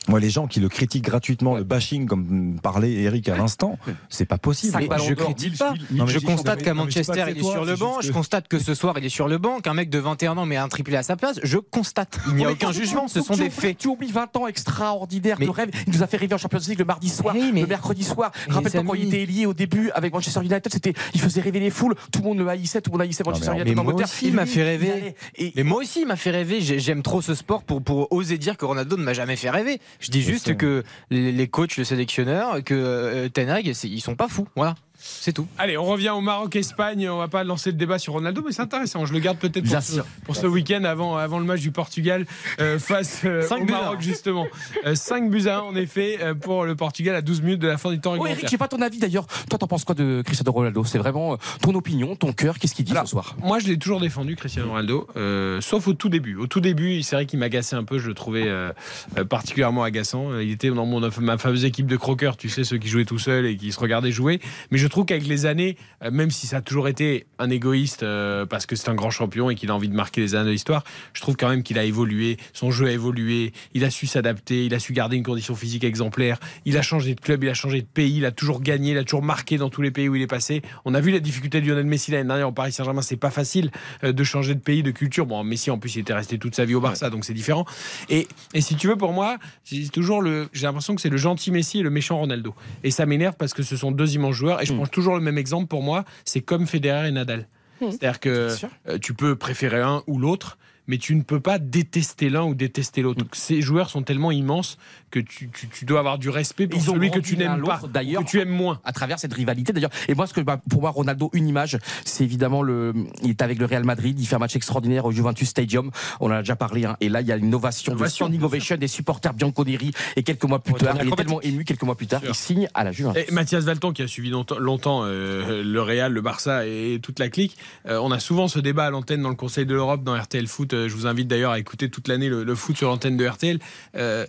Moi, 0.08 0.20
les 0.20 0.30
gens 0.30 0.48
qui 0.48 0.60
le 0.60 0.70
critiquent 0.70 1.06
gratuitement, 1.06 1.56
le 1.56 1.64
bashing, 1.64 2.06
comme 2.08 2.58
parlait 2.62 2.92
Eric 2.94 3.30
à 3.30 3.36
l'instant, 3.36 3.78
c'est 4.10 4.26
pas 4.26 4.38
possible. 4.38 4.78
Mais 4.80 4.88
je 5.08 5.14
critique 5.14 5.58
pas. 5.58 5.74
Non, 5.92 6.06
mais 6.06 6.12
je 6.14 6.20
constate 6.20 6.62
qu'à 6.64 6.74
non, 6.74 6.84
Manchester, 6.84 7.26
il 7.30 7.38
est 7.40 7.42
sur 7.44 7.66
le 7.66 7.76
banc. 7.76 7.98
Je 8.02 8.10
que- 8.10 8.14
constate 8.14 8.48
que 8.48 8.60
ce 8.60 8.74
soir, 8.74 8.96
il 8.98 9.06
est 9.06 9.10
sur 9.10 9.28
le 9.28 9.38
banc. 9.38 9.60
Qu'un 9.60 9.74
mec 9.74 9.90
de 9.90 10.00
21 10.00 10.38
ans 10.38 10.46
met 10.46 10.58
un 10.58 10.68
triplé 10.68 10.96
à 10.98 11.04
sa 11.04 11.16
place. 11.16 11.40
Je 11.44 11.58
constate. 11.58 12.20
Il 12.28 12.36
n'y 12.36 12.46
a 12.46 12.52
aucun 12.52 12.72
jugement. 12.72 13.08
Ce 13.08 13.22
sont 13.22 13.36
des 13.36 13.50
faits. 13.50 13.78
Tu 13.78 13.88
oublies 13.88 14.12
20 14.12 14.36
ans 14.38 14.48
extraordinaires 14.48 15.38
Mais- 15.40 15.46
de 15.46 15.52
rêve. 15.52 15.70
Il 15.88 15.94
nous 15.94 16.04
a 16.04 16.08
fait 16.08 16.18
rêver 16.18 16.36
en 16.36 16.38
Champions 16.38 16.60
League 16.68 16.80
le 16.80 16.86
mardi 16.86 17.10
soir, 17.10 17.36
Oui, 17.36 17.52
mais- 17.54 17.62
le 17.62 17.68
mercredi 17.68 18.04
soir. 18.04 18.32
Rappelle-toi 18.48 18.84
quand 18.86 18.94
il 18.94 19.08
était 19.08 19.26
lié 19.26 19.46
au 19.46 19.54
début 19.54 19.90
avec 19.92 20.14
Manchester 20.14 20.42
United, 20.42 20.68
c'était, 20.72 20.94
il 21.14 21.22
faisait 21.22 21.42
rêver 21.42 21.60
les 21.60 21.70
foules. 21.70 21.96
Tout 22.12 22.20
le 22.20 22.26
monde 22.26 22.40
le 22.40 22.48
haïssait, 22.48 22.82
tout 22.82 22.90
le 22.92 22.98
monde 22.98 23.02
haïssait 23.02 23.24
Manchester 23.26 23.52
United 23.54 23.76
moi 23.76 23.94
aussi, 23.94 24.28
il 24.28 24.34
m'a 24.34 24.46
fait 24.46 24.64
rêver. 24.64 25.16
Mais 25.56 25.64
moi 25.64 25.80
aussi, 25.82 26.02
il 26.02 26.08
m'a 26.08 26.16
fait 26.16 26.32
rêver. 26.32 26.62
J'ai- 26.62 26.80
J'aime 26.80 27.02
trop 27.04 27.22
ce 27.22 27.34
sport 27.34 27.64
pour, 27.64 27.82
pour 27.82 28.12
oser 28.12 28.38
dire 28.38 28.58
que 28.58 28.66
Ronaldo 28.66 28.98
ne 28.98 29.04
m'a 29.04 29.14
jamais 29.14 29.36
fait 29.36 29.50
rêver. 29.50 29.80
Je 30.00 30.12
dis 30.12 30.22
juste 30.22 30.56
que 30.58 30.84
les, 31.10 31.48
coachs, 31.48 31.78
le 31.78 31.84
sélectionneur, 31.84 32.64
que 32.64 32.74
euh, 32.74 33.30
Ten 33.30 33.50
Hag, 33.50 33.72
c'est- 33.74 33.88
ils 33.88 34.02
sont 34.02 34.16
pas 34.16 34.28
fous. 34.28 34.48
Voilà. 34.56 34.76
C'est 35.08 35.34
tout. 35.34 35.48
Allez, 35.60 35.78
on 35.78 35.84
revient 35.84 36.10
au 36.10 36.22
Maroc-Espagne. 36.22 37.08
On 37.10 37.18
va 37.20 37.28
pas 37.28 37.44
lancer 37.44 37.70
le 37.72 37.78
débat 37.78 38.00
sur 38.00 38.14
Ronaldo, 38.14 38.42
mais 38.46 38.52
c'est 38.52 38.62
intéressant. 38.64 39.06
Je 39.06 39.14
le 39.14 39.20
garde 39.20 39.38
peut-être 39.38 39.64
pour, 39.70 39.82
ce, 39.82 39.94
sûr. 39.94 40.06
pour 40.26 40.36
ce 40.36 40.48
week-end 40.48 40.84
avant, 40.84 41.16
avant 41.16 41.38
le 41.40 41.46
match 41.46 41.62
du 41.62 41.72
Portugal 41.72 42.26
euh, 42.60 42.80
face 42.80 43.22
euh, 43.26 43.42
Cinq 43.44 43.62
au 43.64 43.66
Maroc, 43.66 43.98
un. 44.00 44.02
justement. 44.02 44.48
5 44.94 45.30
buts 45.30 45.48
à 45.48 45.58
1, 45.58 45.60
en 45.62 45.76
effet, 45.76 46.18
euh, 46.22 46.34
pour 46.34 46.66
le 46.66 46.76
Portugal 46.76 47.16
à 47.16 47.22
12 47.22 47.42
minutes 47.42 47.60
de 47.62 47.68
la 47.68 47.78
fin 47.78 47.92
du 47.92 48.00
temps 48.00 48.12
Oh, 48.12 48.14
réglementaire. 48.14 48.38
Eric, 48.40 48.50
j'ai 48.50 48.58
pas 48.58 48.68
ton 48.68 48.82
avis 48.82 48.98
d'ailleurs. 48.98 49.28
Toi, 49.50 49.60
t'en 49.60 49.68
penses 49.68 49.84
quoi 49.84 49.94
de 49.96 50.24
Cristiano 50.26 50.52
Ronaldo? 50.52 50.84
C'est 50.86 50.98
vraiment 50.98 51.34
euh, 51.34 51.38
ton 51.62 51.74
opinion, 51.76 52.16
ton 52.16 52.34
cœur. 52.34 52.58
Qu'est-ce 52.58 52.74
qu'il 52.74 52.86
dit 52.86 52.94
ce 53.00 53.06
soir? 53.06 53.36
Moi, 53.44 53.60
je 53.60 53.68
l'ai 53.68 53.78
toujours 53.78 54.00
défendu, 54.00 54.36
Cristiano 54.36 54.70
Ronaldo, 54.70 55.08
euh, 55.18 55.62
sauf 55.62 55.88
au 55.88 55.94
tout 55.94 56.10
début. 56.10 56.36
Au 56.36 56.48
tout 56.48 56.62
début, 56.62 57.02
c'est 57.04 57.16
vrai 57.16 57.26
qu'il 57.26 57.40
m'agaçait 57.40 57.76
un 57.76 57.84
peu, 57.84 58.00
je 58.00 58.08
le 58.08 58.14
trouvais 58.14 58.48
euh, 58.48 58.72
euh, 59.18 59.24
particulièrement 59.26 59.84
agaçant. 59.84 60.32
Euh, 60.32 60.44
Il 60.44 60.52
était 60.52 60.70
dans 60.70 60.86
mon, 60.86 61.00
ma 61.20 61.38
fameuse 61.38 61.66
équipe 61.66 61.88
de 61.88 61.98
croqueurs, 61.98 62.38
tu 62.38 62.50
sais, 62.50 62.64
ceux 62.64 62.78
qui 62.78 62.88
jouaient 62.88 63.06
tout 63.06 63.20
seuls 63.20 63.46
et 63.46 63.58
qui 63.58 63.72
se 63.72 63.80
regardaient 63.80 64.12
jouer. 64.12 64.40
Mais 64.72 64.78
je 64.78 64.88
trouve 64.96 65.06
qu'avec 65.06 65.28
les 65.28 65.46
années, 65.46 65.76
euh, 66.04 66.10
même 66.10 66.32
si 66.32 66.48
ça 66.48 66.58
a 66.58 66.62
toujours 66.62 66.88
été 66.88 67.26
un 67.38 67.50
égoïste, 67.50 68.04
euh, 68.04 68.46
parce 68.46 68.66
que 68.66 68.78
c'est 68.78 68.88
un 68.88 68.96
grand 68.96 69.10
champion 69.10 69.50
et 69.50 69.56
qu'il 69.56 69.70
a 69.70 69.76
envie 69.76 69.90
de 69.90 69.94
marquer 69.94 70.22
les 70.22 70.36
années 70.36 70.46
de 70.46 70.52
l'histoire, 70.52 70.86
je 71.12 71.20
trouve 71.20 71.36
quand 71.36 71.50
même 71.50 71.64
qu'il 71.64 71.78
a 71.78 71.84
évolué, 71.84 72.38
son 72.54 72.72
jeu 72.72 72.88
a 72.88 72.92
évolué, 72.92 73.52
il 73.74 73.84
a 73.84 73.90
su 73.90 74.08
s'adapter, 74.08 74.66
il 74.66 74.74
a 74.74 74.80
su 74.80 74.94
garder 74.94 75.18
une 75.18 75.24
condition 75.24 75.54
physique 75.54 75.84
exemplaire, 75.84 76.40
il 76.64 76.78
a 76.78 76.82
changé 76.82 77.14
de 77.14 77.20
club, 77.20 77.44
il 77.44 77.50
a 77.50 77.54
changé 77.54 77.82
de 77.82 77.88
pays, 77.88 78.20
il 78.20 78.26
a 78.26 78.32
toujours 78.32 78.62
gagné, 78.62 78.92
il 78.92 78.98
a 78.98 79.04
toujours 79.04 79.22
marqué 79.22 79.58
dans 79.58 79.70
tous 79.70 79.82
les 79.82 79.92
pays 79.92 80.08
où 80.08 80.16
il 80.16 80.22
est 80.22 80.28
passé. 80.28 80.62
On 80.86 80.94
a 80.94 81.02
vu 81.02 81.12
la 81.12 81.20
difficulté 81.20 81.60
de 81.60 81.68
Lionel 81.68 81.86
Messi 81.86 82.12
l'année 82.12 82.30
dernière 82.30 82.48
au 82.48 82.54
Paris 82.54 82.72
Saint-Germain, 82.72 83.02
c'est 83.02 83.18
pas 83.18 83.32
facile 83.32 83.72
euh, 84.06 84.14
de 84.14 84.24
changer 84.24 84.56
de 84.56 84.62
pays, 84.62 84.82
de 84.82 84.92
culture. 84.92 85.26
Bon, 85.26 85.44
Messi 85.44 85.72
en 85.72 85.78
plus 85.78 85.98
il 85.98 86.00
était 86.00 86.14
resté 86.14 86.38
toute 86.38 86.56
sa 86.56 86.64
vie 86.64 86.76
au 86.76 86.80
Barça, 86.80 87.10
donc 87.10 87.26
c'est 87.26 87.34
différent. 87.34 87.66
Et, 88.08 88.30
et 88.54 88.62
si 88.62 88.78
tu 88.78 88.88
veux, 88.88 88.96
pour 88.96 89.12
moi, 89.12 89.40
j'ai 89.66 89.90
toujours 89.90 90.22
le, 90.22 90.48
j'ai 90.54 90.68
l'impression 90.68 90.96
que 90.96 91.02
c'est 91.02 91.10
le 91.10 91.18
gentil 91.18 91.52
Messi 91.52 91.80
et 91.80 91.84
le 91.84 91.90
méchant 91.90 92.18
Ronaldo. 92.18 92.56
Et 92.86 92.92
ça 92.92 93.06
m'énerve 93.06 93.36
parce 93.38 93.54
que 93.54 93.62
ce 93.62 93.76
sont 93.76 93.92
deux 93.92 94.16
immenses 94.16 94.36
joueurs. 94.36 94.62
Et 94.62 94.66
je 94.66 94.85
prends 94.86 94.94
toujours 94.94 95.16
le 95.16 95.22
même 95.22 95.38
exemple 95.38 95.68
pour 95.68 95.84
moi, 95.84 96.06
c'est 96.24 96.42
comme 96.42 96.68
Federer 96.68 97.08
et 97.08 97.12
Nadal. 97.12 97.48
C'est-à-dire 97.80 98.20
que 98.20 98.50
euh, 98.88 98.98
tu 99.00 99.14
peux 99.14 99.36
préférer 99.36 99.82
un 99.82 100.02
ou 100.08 100.18
l'autre, 100.18 100.58
mais 100.88 100.98
tu 100.98 101.16
ne 101.16 101.24
peux 101.24 101.42
pas 101.42 101.60
détester 101.60 102.30
l'un 102.30 102.44
ou 102.44 102.56
détester 102.56 103.02
l'autre. 103.02 103.26
Ces 103.34 103.62
joueurs 103.62 103.90
sont 103.90 104.02
tellement 104.02 104.32
immenses 104.32 104.78
que 105.16 105.26
tu, 105.28 105.50
tu- 105.50 105.68
tu 105.68 105.86
dois 105.86 106.00
avoir 106.00 106.18
du 106.18 106.30
respect 106.30 106.68
pour 106.68 106.80
Ils 106.80 106.86
celui 106.86 107.10
que 107.12 107.20
tu 107.20 107.38
n'aimes 107.38 107.64
pas, 107.64 107.82
d'ailleurs, 107.92 108.24
que 108.24 108.30
tu 108.30 108.40
aimes 108.42 108.50
moins. 108.50 108.80
à 108.84 108.92
travers 108.92 109.18
cette 109.20 109.34
rivalité 109.34 109.72
d'ailleurs. 109.74 109.92
Et 110.10 110.16
moi, 110.16 110.28
ce 110.28 110.34
que 110.34 110.42
bah, 110.42 110.60
pour 110.70 110.82
moi, 110.82 110.90
Ronaldo, 110.92 111.30
une 111.34 111.48
image, 111.48 111.78
c'est 112.04 112.24
évidemment 112.24 112.62
le. 112.64 112.94
Il 113.24 113.30
est 113.30 113.42
avec 113.42 113.58
le 113.60 113.66
Real 113.66 113.84
Madrid, 113.86 114.20
il 114.20 114.26
fait 114.26 114.36
un 114.36 114.40
match 114.40 114.56
extraordinaire 114.56 115.06
au 115.06 115.12
Juventus 115.12 115.48
Stadium. 115.50 115.92
On 116.20 116.28
en 116.28 116.32
a 116.32 116.40
déjà 116.40 116.56
parlé. 116.56 116.86
hein. 116.86 116.98
Et 117.02 117.10
là, 117.10 117.22
il 117.22 117.28
y 117.28 117.32
a 117.32 117.38
une 117.38 117.54
ovation, 117.56 117.94
de 117.94 117.98
Ovation, 117.98 118.26
standing 118.26 118.44
ovation 118.44 118.76
des 118.78 118.88
supporters 118.88 119.34
Bianconeri. 119.34 119.92
Et 120.16 120.24
quelques 120.24 120.44
mois 120.44 120.60
plus 120.60 120.74
Ouais, 120.74 120.80
tard, 120.80 120.98
il 121.02 121.08
est 121.08 121.16
tellement 121.16 121.42
ému. 121.42 121.64
Quelques 121.64 121.84
mois 121.84 121.96
plus 121.96 122.08
tard, 122.08 122.22
il 122.28 122.36
signe 122.36 122.68
à 122.74 122.84
la 122.84 122.92
Juventus. 122.92 123.24
Et 123.28 123.32
Mathias 123.32 123.64
Valton, 123.64 123.94
qui 123.94 124.02
a 124.02 124.08
suivi 124.08 124.30
longtemps, 124.30 124.60
longtemps, 124.60 125.02
euh, 125.06 125.64
le 125.64 125.82
Real, 125.82 126.12
le 126.12 126.22
Barça 126.22 126.66
et 126.66 127.00
toute 127.02 127.20
la 127.20 127.30
clique, 127.30 127.58
euh, 127.88 128.00
on 128.04 128.12
a 128.12 128.20
souvent 128.20 128.48
ce 128.48 128.60
débat 128.60 128.86
à 128.86 128.90
l'antenne 128.90 129.22
dans 129.22 129.30
le 129.30 129.36
Conseil 129.36 129.66
de 129.66 129.74
l'Europe, 129.74 130.04
dans 130.04 130.16
RTL 130.20 130.48
Foot. 130.48 130.74
Euh, 130.74 130.90
je 130.90 130.94
vous 130.96 131.08
invite 131.08 131.28
d'ailleurs 131.28 131.52
à 131.52 131.60
écouter 131.60 131.90
toute 131.90 132.08
l'année 132.08 132.28
le, 132.30 132.44
le 132.44 132.56
foot 132.56 132.76
sur 132.78 132.90
l'antenne 132.90 133.16
de 133.18 133.26
RTL. 133.26 133.60
Euh, 133.96 134.26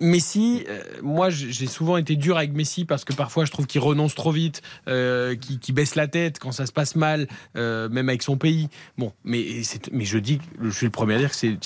Messi, 0.00 0.64
euh, 0.68 0.82
moi 1.02 1.30
j'ai 1.30 1.66
souvent 1.66 1.96
été 1.96 2.16
dur 2.16 2.36
avec 2.36 2.52
Messi 2.52 2.84
parce 2.84 3.04
que 3.04 3.12
parfois 3.12 3.44
je 3.44 3.50
trouve 3.52 3.66
qu'il 3.66 3.80
renonce 3.80 4.14
trop 4.14 4.32
vite, 4.32 4.62
euh, 4.88 5.34
qu'il 5.36 5.74
baisse 5.74 5.94
la 5.94 6.08
tête 6.08 6.38
quand 6.38 6.52
ça 6.52 6.66
se 6.66 6.72
passe 6.72 6.96
mal, 6.96 7.28
euh, 7.56 7.88
même 7.88 8.08
avec 8.08 8.22
son 8.22 8.36
pays. 8.36 8.68
Bon, 8.96 9.12
mais, 9.24 9.62
mais 9.92 10.04
je 10.04 10.18
dis, 10.18 10.38
je 10.62 10.70
suis 10.70 10.86
le 10.86 10.90
premier 10.92 11.14
à 11.14 11.18
dire 11.18 11.30
que 11.30 11.36
c'est 11.36 11.58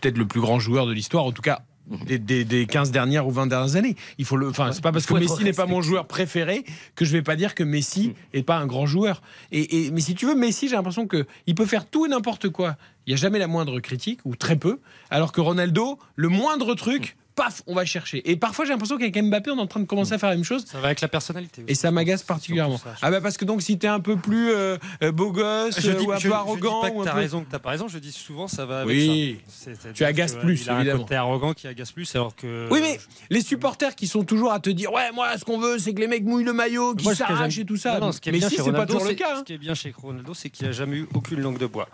peut-être 0.00 0.18
le 0.18 0.26
plus 0.26 0.40
grand 0.40 0.58
joueur 0.58 0.86
de 0.86 0.92
l'histoire, 0.92 1.24
en 1.24 1.32
tout 1.32 1.42
cas 1.42 1.60
des, 2.06 2.20
des- 2.20 2.44
des 2.44 2.66
15 2.66 2.92
dernières 2.92 3.26
ou 3.26 3.32
20 3.32 3.48
dernières 3.48 3.74
années. 3.74 3.96
Il 4.16 4.24
faut 4.24 4.36
le, 4.36 4.48
enfin, 4.48 4.70
c'est 4.72 4.80
pas 4.80 4.92
parce 4.92 5.06
que 5.06 5.14
Messi 5.20 5.42
n'est 5.44 5.52
pas 5.52 5.66
mon 5.66 5.82
joueur 5.82 6.06
préféré 6.06 6.64
que 6.94 7.04
je 7.04 7.10
vais 7.10 7.22
pas 7.22 7.34
dire 7.34 7.54
que 7.56 7.64
Messi 7.64 8.14
est 8.32 8.44
pas 8.44 8.58
un 8.58 8.66
grand 8.66 8.86
joueur. 8.86 9.22
Et, 9.50 9.86
et- 9.86 9.90
mais 9.90 10.00
si 10.00 10.14
tu 10.14 10.24
veux, 10.26 10.36
Messi, 10.36 10.68
j'ai 10.68 10.76
l'impression 10.76 11.08
que 11.08 11.26
il 11.48 11.56
peut 11.56 11.66
faire 11.66 11.86
tout 11.86 12.06
et 12.06 12.08
n'importe 12.08 12.48
quoi. 12.48 12.76
Il 13.06 13.10
y 13.10 13.14
a 13.14 13.16
jamais 13.16 13.40
la 13.40 13.48
moindre 13.48 13.80
critique 13.80 14.20
ou 14.24 14.36
très 14.36 14.54
peu. 14.54 14.78
Alors 15.10 15.32
que 15.32 15.40
Ronaldo, 15.40 15.98
le 16.14 16.28
moindre 16.28 16.74
truc. 16.76 17.16
Paf, 17.40 17.62
on 17.66 17.74
va 17.74 17.84
chercher. 17.86 18.28
Et 18.30 18.36
parfois, 18.36 18.66
j'ai 18.66 18.72
l'impression 18.72 18.98
qu'avec 18.98 19.16
Mbappé, 19.16 19.50
on 19.50 19.56
est 19.56 19.60
en 19.62 19.66
train 19.66 19.80
de 19.80 19.86
commencer 19.86 20.12
à 20.12 20.18
faire 20.18 20.28
la 20.28 20.34
même 20.36 20.44
chose. 20.44 20.64
Ça 20.66 20.78
va 20.78 20.86
avec 20.88 21.00
la 21.00 21.08
personnalité. 21.08 21.64
Et 21.68 21.74
ça 21.74 21.90
m'agace 21.90 22.22
particulièrement. 22.22 22.76
ça, 22.76 22.94
Ah 23.00 23.10
bah 23.10 23.20
parce 23.22 23.38
que 23.38 23.44
donc 23.46 23.62
si 23.62 23.78
t'es 23.78 23.86
un 23.88 24.00
peu 24.00 24.16
plus 24.16 24.50
euh, 24.50 24.76
euh, 25.02 25.10
beau 25.10 25.32
gosse 25.32 25.80
Je 25.80 25.90
euh, 25.90 25.94
dis, 25.94 26.04
ou 26.04 26.12
un 26.12 26.16
je- 26.18 26.24
peu 26.24 26.28
je 26.28 26.34
arrogant, 26.34 26.82
dis 26.82 26.88
pas 26.90 26.94
ou 26.94 26.98
que 26.98 27.02
un 27.02 27.04
t'as 27.06 27.12
peu- 27.12 27.18
raison, 27.18 27.40
que 27.44 27.50
t'as 27.50 27.58
pas 27.58 27.70
raison. 27.70 27.88
Je 27.88 27.98
dis 27.98 28.12
souvent, 28.12 28.46
ça 28.46 28.66
va 28.66 28.80
avec 28.82 28.94
Oui. 28.94 29.38
ça. 29.48 29.70
Tu 29.94 30.04
agaces 30.04 30.34
que, 30.34 30.40
plus, 30.40 30.62
Il 30.64 30.70
a 30.70 30.76
un 30.76 30.96
côté 30.98 31.14
arrogant 31.14 31.54
qui 31.54 31.66
agace 31.66 31.92
plus, 31.92 32.14
alors 32.14 32.36
que. 32.36 32.68
Oui, 32.70 32.80
mais 32.82 33.00
les 33.30 33.40
supporters 33.40 33.94
qui 33.94 34.06
sont 34.06 34.24
toujours 34.24 34.52
à 34.52 34.60
te 34.60 34.68
dire 34.68 34.92
Ouais, 34.92 35.10
moi, 35.14 35.38
ce 35.38 35.44
qu'on 35.46 35.58
veut, 35.58 35.78
c'est 35.78 35.94
que 35.94 36.00
les 36.00 36.08
mecs 36.08 36.24
mouillent 36.24 36.44
le 36.44 36.52
maillot, 36.52 36.94
qu'ils 36.94 37.14
s'arrachent 37.16 37.56
et 37.58 37.64
tout 37.64 37.76
ça. 37.78 37.94
Non, 38.00 38.06
non, 38.08 38.12
ce 38.12 38.20
qui 38.20 38.28
est 38.28 38.32
mais 38.32 38.38
bien 38.38 38.48
si, 38.50 38.56
chez 38.56 38.62
c'est 38.62 38.70
pas 38.70 38.80
Ronaldo, 38.80 38.92
toujours 38.92 39.04
le 39.08 39.10
c'est- 39.12 39.16
cas. 39.16 39.34
hein. 39.36 39.38
Ce 39.40 39.44
qui 39.44 39.52
est 39.54 39.58
bien 39.58 39.74
chez 39.74 39.94
Ronaldo, 39.96 40.34
c'est 40.34 40.50
qu'il 40.50 40.66
a 40.66 40.72
jamais 40.72 40.98
eu 40.98 41.08
aucune 41.14 41.40
langue 41.40 41.58
de 41.58 41.66
bois. 41.66 41.88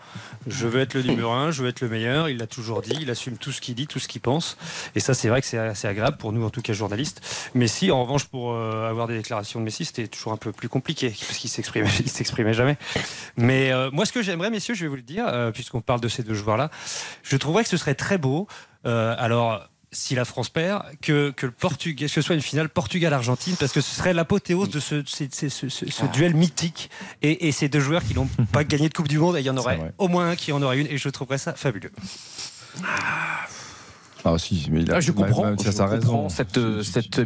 Je 0.48 0.66
veux 0.66 0.80
être 0.80 0.94
le 0.94 1.02
numéro 1.02 1.30
un, 1.30 1.52
je 1.52 1.62
veux 1.62 1.68
être 1.68 1.82
le 1.82 1.88
meilleur. 1.88 2.28
Il 2.28 2.38
l'a 2.38 2.46
toujours 2.48 2.82
dit. 2.82 2.96
Il 3.00 3.10
assume 3.10 3.36
tout 3.36 3.52
ce 3.52 3.60
qu'il 3.60 3.76
dit, 3.76 3.86
tout 3.86 4.00
ce 4.00 4.08
qu'il 4.08 4.20
pense. 4.20 4.56
Et 4.96 5.00
ça, 5.00 5.14
c'est 5.14 5.28
vrai 5.28 5.35
que 5.40 5.46
c'est 5.46 5.58
assez 5.58 5.86
agréable 5.88 6.16
pour 6.16 6.32
nous, 6.32 6.44
en 6.44 6.50
tout 6.50 6.62
cas 6.62 6.72
journalistes. 6.72 7.20
Messi, 7.54 7.90
en 7.90 8.02
revanche, 8.02 8.24
pour 8.26 8.52
euh, 8.52 8.88
avoir 8.88 9.06
des 9.08 9.16
déclarations 9.16 9.60
de 9.60 9.64
Messi, 9.64 9.84
c'était 9.84 10.06
toujours 10.08 10.32
un 10.32 10.36
peu 10.36 10.52
plus 10.52 10.68
compliqué 10.68 11.08
parce 11.10 11.38
qu'il 11.38 11.50
s'exprimait, 11.50 11.88
il 12.00 12.08
s'exprimait 12.10 12.54
jamais. 12.54 12.76
Mais 13.36 13.72
euh, 13.72 13.90
moi, 13.92 14.06
ce 14.06 14.12
que 14.12 14.22
j'aimerais, 14.22 14.50
messieurs, 14.50 14.74
je 14.74 14.82
vais 14.82 14.88
vous 14.88 14.96
le 14.96 15.02
dire, 15.02 15.26
euh, 15.28 15.50
puisqu'on 15.50 15.80
parle 15.80 16.00
de 16.00 16.08
ces 16.08 16.22
deux 16.22 16.34
joueurs-là, 16.34 16.70
je 17.22 17.36
trouverais 17.36 17.62
que 17.62 17.68
ce 17.68 17.76
serait 17.76 17.94
très 17.94 18.18
beau. 18.18 18.46
alors 18.84 19.68
si 19.92 20.14
la 20.14 20.24
France 20.26 20.50
perd, 20.50 20.82
que, 21.00 21.30
que 21.30 21.46
le 21.46 21.52
Portugal, 21.52 22.06
que 22.08 22.12
ce 22.12 22.20
soit 22.20 22.34
une 22.34 22.42
finale 22.42 22.68
Portugal-Argentine, 22.68 23.54
parce 23.58 23.72
que 23.72 23.80
ce 23.80 23.94
serait 23.94 24.12
l'apothéose 24.12 24.68
de 24.68 24.78
ce, 24.80 25.02
ce- 25.06 25.24
ce- 25.32 25.48
ce- 25.48 25.68
ce- 25.70 25.90
ce 25.90 26.04
duel 26.06 26.34
mythique. 26.34 26.90
Et, 27.22 27.46
et 27.48 27.52
ces 27.52 27.68
deux 27.70 27.80
joueurs 27.80 28.02
qui 28.04 28.12
n'ont 28.14 28.28
pas 28.52 28.64
gagné 28.64 28.88
de 28.90 28.94
Coupe 28.94 29.08
du 29.08 29.18
Monde, 29.18 29.36
et 29.36 29.40
il 29.40 29.46
y 29.46 29.50
en 29.50 29.56
aurait 29.56 29.94
au 29.96 30.08
moins 30.08 30.30
un 30.30 30.36
qui 30.36 30.52
en 30.52 30.60
aurait 30.60 30.80
une, 30.80 30.86
et 30.88 30.98
je 30.98 31.08
trouverais 31.08 31.38
ça 31.38 31.54
fabuleux. 31.54 31.92
Ah 32.84 33.46
si, 34.38 34.68
mais 34.70 34.82
il 34.82 34.90
a, 34.90 34.96
Ah, 34.96 35.00
je 35.00 35.12
comprends, 35.12 35.44
même 35.44 35.58
si 35.58 35.66
je 35.66 35.70
ça 35.70 35.84
comprends 35.86 36.22
raison. 36.24 36.28
cette, 36.28 36.58
euh, 36.58 36.82
cette 36.82 37.20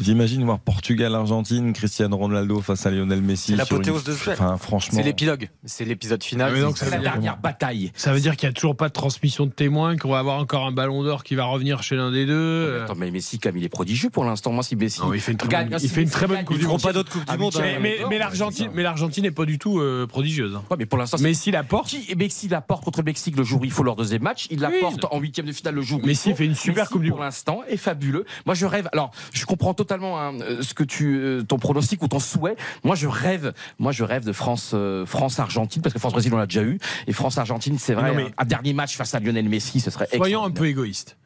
J'imagine 0.00 0.44
voir 0.44 0.58
Portugal-Argentine, 0.58 1.72
Cristiano 1.72 2.18
Ronaldo 2.18 2.60
face 2.60 2.84
à 2.84 2.90
Lionel 2.90 3.22
Messi. 3.22 3.56
L'apothéose 3.56 4.02
une- 4.06 4.12
de 4.12 4.16
ce. 4.16 4.30
Enfin, 4.30 4.58
franchement. 4.58 4.98
C'est 4.98 5.02
l'épilogue. 5.02 5.48
C'est 5.64 5.86
l'épisode 5.86 6.22
final. 6.22 6.60
Donc, 6.60 6.76
C'est 6.76 6.90
la 6.90 6.98
dire- 6.98 7.12
dernière 7.12 7.38
bataille. 7.38 7.92
Ça 7.96 8.12
veut 8.12 8.20
dire 8.20 8.36
qu'il 8.36 8.46
n'y 8.46 8.50
a 8.50 8.52
toujours 8.52 8.76
pas 8.76 8.88
de 8.88 8.92
transmission 8.92 9.46
de 9.46 9.50
témoins, 9.52 9.96
qu'on 9.96 10.10
va 10.10 10.18
avoir 10.18 10.38
encore 10.38 10.66
un 10.66 10.72
ballon 10.72 11.02
d'or 11.02 11.24
qui 11.24 11.34
va 11.34 11.44
revenir 11.46 11.82
chez 11.82 11.96
l'un 11.96 12.10
des 12.10 12.26
deux. 12.26 12.32
euh. 12.34 12.84
Attends, 12.84 12.94
mais 12.94 13.10
Messi, 13.10 13.38
comme 13.38 13.56
il 13.56 13.64
est 13.64 13.70
prodigieux 13.70 14.10
pour 14.10 14.24
l'instant. 14.24 14.52
Moi, 14.52 14.62
si 14.62 14.76
Messi. 14.76 15.00
Non, 15.00 15.14
il 15.14 15.20
fait 15.20 15.32
une 15.32 15.38
très 15.38 15.48
gagne, 15.48 15.70
bonne, 15.70 15.78
il 15.82 15.88
fait 15.88 16.02
une 16.02 16.06
Messi 16.08 16.12
très 16.18 16.26
bonne 16.26 16.44
Coupe 16.44 16.58
du 16.58 16.66
Monde. 16.66 16.82
pas 16.82 16.92
d'autres 16.92 17.10
Coupes 17.12 17.30
du 17.30 17.38
Monde, 17.38 17.54
Mais, 17.58 17.74
hein. 17.76 17.78
mais, 17.80 17.96
mais 18.10 18.18
l'Argentine, 18.18 18.70
mais 18.74 18.82
l'Argentine 18.82 19.22
n'est 19.22 19.30
pas 19.30 19.46
du 19.46 19.58
tout 19.58 19.80
euh, 19.80 20.06
prodigieuse. 20.06 20.54
hein. 20.56 20.62
Ouais, 20.70 20.76
mais 20.78 20.84
pour 20.86 20.98
l'instant, 20.98 21.16
Messi 21.20 21.50
la 21.50 21.64
porte. 21.64 21.94
Messi 22.16 22.48
la 22.48 22.60
porte 22.60 22.84
contre 22.84 22.98
le 23.00 23.04
Mexique 23.06 23.36
le 23.38 23.44
jour 23.44 23.62
où 23.62 23.64
il 23.64 23.70
faut 23.70 23.82
leur 23.82 23.96
deuxième 23.96 24.22
match? 24.22 24.46
Il 24.50 24.60
la 24.60 24.70
porte 24.70 25.06
en 25.10 25.18
huitième 25.20 25.46
de 25.46 25.52
finale 25.52 25.74
le 25.74 25.80
jour 25.82 26.00
où 26.02 26.06
Messi 26.06 26.28
il 26.28 26.32
faut. 26.32 26.36
fait 26.38 26.44
une 26.44 26.54
super 26.54 26.82
Messi, 26.84 26.92
Coupe 26.92 27.02
du 27.02 27.10
pour 27.10 27.20
l'instant 27.20 27.62
est 27.66 27.78
fabuleux. 27.78 28.26
Moi, 28.44 28.54
je 28.54 28.66
rêve. 28.66 28.90
Alors, 28.92 29.10
je 29.32 29.44
comprends 29.46 29.72
totalement 29.72 29.85
hein, 29.92 30.34
euh, 30.40 30.62
ce 30.62 30.74
que 30.74 30.84
tu, 30.84 31.18
euh, 31.18 31.42
ton 31.42 31.58
pronostic 31.58 32.02
ou 32.02 32.08
ton 32.08 32.18
souhait. 32.20 32.56
Moi, 32.84 32.94
je 32.94 33.06
rêve. 33.06 33.52
Moi, 33.78 33.92
je 33.92 34.04
rêve 34.04 34.24
de 34.24 34.32
France, 34.32 34.72
euh, 34.74 35.06
France 35.06 35.38
Argentine 35.38 35.82
parce 35.82 35.92
que 35.92 35.98
France 35.98 36.12
Brésil 36.12 36.32
on 36.34 36.38
l'a 36.38 36.46
déjà 36.46 36.62
eu 36.62 36.78
et 37.06 37.12
France 37.12 37.38
Argentine, 37.38 37.78
c'est 37.78 37.94
vrai. 37.94 38.14
Mais- 38.14 38.24
un, 38.24 38.30
un 38.38 38.44
dernier 38.44 38.72
match 38.72 38.96
face 38.96 39.14
à 39.14 39.20
Lionel 39.20 39.48
Messi, 39.48 39.80
ce 39.80 39.90
serait. 39.90 40.08
Soyons 40.14 40.44
un 40.44 40.50
peu 40.50 40.66
égoïstes. 40.66 41.16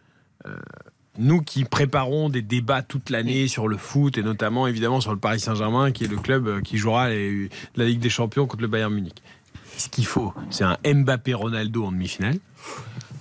Euh, 0.47 0.57
nous 1.19 1.43
qui 1.43 1.65
préparons 1.65 2.29
des 2.31 2.41
débats 2.43 2.83
toute 2.83 3.11
l'année 3.11 3.49
sur 3.49 3.69
le 3.69 3.77
foot 3.77 4.17
et 4.17 4.23
notamment 4.23 4.67
évidemment 4.67 5.01
sur 5.01 5.13
le 5.13 5.19
Paris 5.19 5.41
Saint-Germain 5.41 5.91
qui 5.91 6.05
est 6.05 6.09
le 6.09 6.17
club 6.17 6.63
qui 6.63 6.79
jouera 6.79 7.11
les- 7.11 7.51
la 7.77 7.85
Ligue 7.85 7.99
des 8.01 8.09
Champions 8.11 8.47
contre 8.47 8.63
le 8.63 8.69
Bayern 8.69 8.93
Munich. 8.95 9.21
Ce 9.77 9.89
qu'il 9.89 10.07
faut, 10.07 10.33
c'est 10.51 10.65
un 10.65 10.77
Mbappé 10.85 11.35
Ronaldo 11.35 11.85
en 11.85 11.93
demi-finale. 11.93 12.37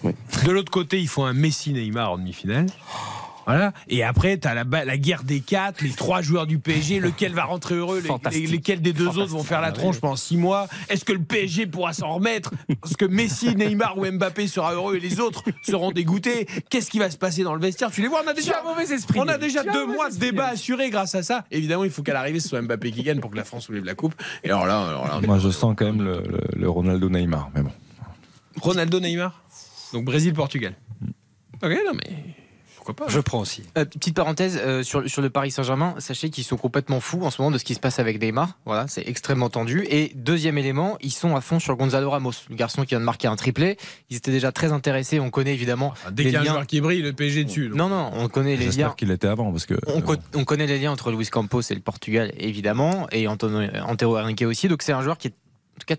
De 0.04 0.52
l'autre 0.52 0.72
côté, 0.72 1.00
il 1.02 1.08
faut 1.08 1.24
un 1.24 1.34
Messi 1.34 1.74
Neymar 1.74 2.12
en 2.12 2.18
demi-finale. 2.18 2.68
Voilà. 3.50 3.74
Et 3.88 4.04
après, 4.04 4.38
tu 4.38 4.48
as 4.48 4.54
la, 4.54 4.64
la 4.86 4.98
guerre 4.98 5.24
des 5.24 5.40
quatre, 5.40 5.82
les 5.82 5.90
trois 5.90 6.22
joueurs 6.22 6.46
du 6.46 6.60
PSG, 6.60 7.00
lequel 7.02 7.34
va 7.34 7.46
rentrer 7.46 7.76
heureux, 7.76 8.00
les- 8.00 8.08
Fantastique. 8.08 8.46
les- 8.46 8.52
lesquels 8.52 8.82
des 8.82 8.94
deux 8.94 9.08
autres 9.08 9.26
vont 9.26 9.44
faire 9.44 9.62
la 9.62 9.72
tronche 9.72 10.00
pendant 10.00 10.16
six 10.16 10.38
mois. 10.38 10.68
Est-ce 10.90 11.04
que 11.04 11.14
le 11.14 11.20
PSG 11.24 11.66
pourra 11.68 11.94
s'en 11.94 12.10
remettre 12.14 12.54
Est-ce 12.70 12.96
que 12.96 13.06
Messi, 13.06 13.56
Neymar 13.56 13.98
ou 13.98 14.06
Mbappé 14.06 14.48
sera 14.48 14.74
heureux 14.76 14.98
et 14.98 15.00
les 15.00 15.20
autres 15.20 15.44
seront 15.64 15.92
dégoûtés 15.92 16.48
Qu'est-ce 16.70 16.92
qui 16.92 17.00
va 17.00 17.10
se 17.10 17.18
passer 17.18 17.44
dans 17.44 17.56
le 17.56 17.62
vestiaire 17.62 17.90
Tu 17.92 18.02
les 18.02 18.08
vois, 18.08 18.22
on 18.24 18.28
a 18.30 18.34
déjà, 18.34 18.62
un 18.62 18.64
mauvais 18.70 18.84
esprit, 18.94 19.20
on 19.20 19.28
a 19.28 19.38
déjà 19.40 19.64
deux 19.64 19.88
mois 19.88 20.10
de 20.12 20.16
débat 20.18 20.48
assurés 20.50 20.90
grâce 20.92 21.16
à 21.16 21.24
ça. 21.24 21.46
Évidemment, 21.50 21.84
il 21.86 21.90
faut 21.92 22.04
qu'à 22.04 22.14
l'arrivée, 22.14 22.40
ce 22.40 22.50
soit 22.50 22.62
Mbappé 22.62 22.92
qui 22.92 23.02
gagne 23.04 23.20
pour 23.20 23.32
que 23.32 23.38
la 23.38 23.44
France 23.46 23.66
soulève 23.66 23.84
la 23.86 23.96
coupe. 23.96 24.14
Et 24.44 24.48
alors 24.50 24.66
là, 24.68 24.88
alors 24.88 25.08
là 25.08 25.20
Moi, 25.26 25.40
je 25.40 25.50
sens 25.50 25.74
quand 25.76 25.86
même 25.86 26.02
le, 26.04 26.22
le- 26.30 26.40
le 26.60 26.70
Ronaldo 26.70 27.10
Neymar. 27.10 27.50
Mais 27.56 27.62
bon. 27.64 27.72
Ronaldo, 28.62 29.00
Neymar 29.00 29.42
Donc 29.94 30.06
Brésil-Portugal. 30.06 30.76
Ok, 31.64 31.72
non 31.86 31.94
mais. 31.94 32.36
Pourquoi 32.94 33.06
pas 33.08 33.12
Je 33.12 33.20
prends 33.20 33.40
aussi. 33.40 33.64
Euh, 33.78 33.86
petite 33.86 34.16
parenthèse 34.16 34.60
euh, 34.64 34.84
sur, 34.84 35.08
sur 35.10 35.22
le 35.22 35.30
Paris 35.30 35.52
Saint-Germain, 35.52 35.96
sachez 36.00 36.30
qu'ils 36.30 36.44
sont 36.44 36.58
complètement 36.58 37.00
fous 37.00 37.24
en 37.24 37.30
ce 37.32 37.42
moment 37.42 37.52
de 37.52 37.58
ce 37.58 37.64
qui 37.66 37.74
se 37.76 37.80
passe 37.80 38.00
avec 38.00 38.22
Neymar. 38.22 38.58
Voilà, 38.66 38.88
c'est 38.88 39.08
extrêmement 39.08 39.50
tendu. 39.50 39.86
Et 39.90 40.12
deuxième 40.16 40.58
élément, 40.58 40.98
ils 41.02 41.12
sont 41.12 41.36
à 41.36 41.42
fond 41.42 41.60
sur 41.60 41.76
Gonzalo 41.76 42.10
Ramos, 42.10 42.32
le 42.50 42.56
garçon 42.56 42.82
qui 42.84 42.90
vient 42.90 43.00
de 43.00 43.06
marquer 43.06 43.28
un 43.28 43.36
triplé. 43.36 43.78
Ils 44.10 44.18
étaient 44.18 44.32
déjà 44.32 44.52
très 44.52 44.72
intéressés. 44.72 45.20
On 45.20 45.30
connaît 45.30 45.54
évidemment 45.54 45.94
Dès 46.12 46.24
les 46.24 46.30
qu'il 46.30 46.34
y 46.34 46.38
a 46.38 46.42
un 46.42 46.44
liens. 46.44 46.52
joueur 46.54 46.68
qui 46.68 46.82
brille, 46.82 47.02
le 47.02 47.14
PSG 47.14 47.44
dessus. 47.44 47.70
donc. 47.70 47.78
Non, 47.78 47.90
non, 47.90 48.12
on 48.14 48.28
connaît 48.28 48.56
les 48.56 48.66
liens. 48.66 48.72
J'espère 48.72 48.96
qu'il 48.96 49.12
était 49.12 49.28
avant 49.28 49.52
parce 49.52 49.66
que. 49.66 49.76
On, 49.88 50.02
co- 50.02 50.16
on 50.36 50.44
connaît 50.44 50.68
les 50.68 50.80
liens 50.80 50.92
entre 50.92 51.12
Luis 51.12 51.28
Campos 51.28 51.62
et 51.70 51.74
le 51.76 51.82
Portugal, 51.82 52.32
évidemment, 52.38 53.08
et 53.12 53.28
Antonio, 53.28 53.70
Antero 53.88 54.18
Henrique 54.18 54.42
aussi. 54.44 54.68
Donc 54.68 54.82
c'est 54.82 54.94
un 54.94 55.02
joueur 55.02 55.18
qui 55.18 55.28
est, 55.28 55.32
en 55.32 55.80
tout 55.80 55.86
cas, 55.88 55.96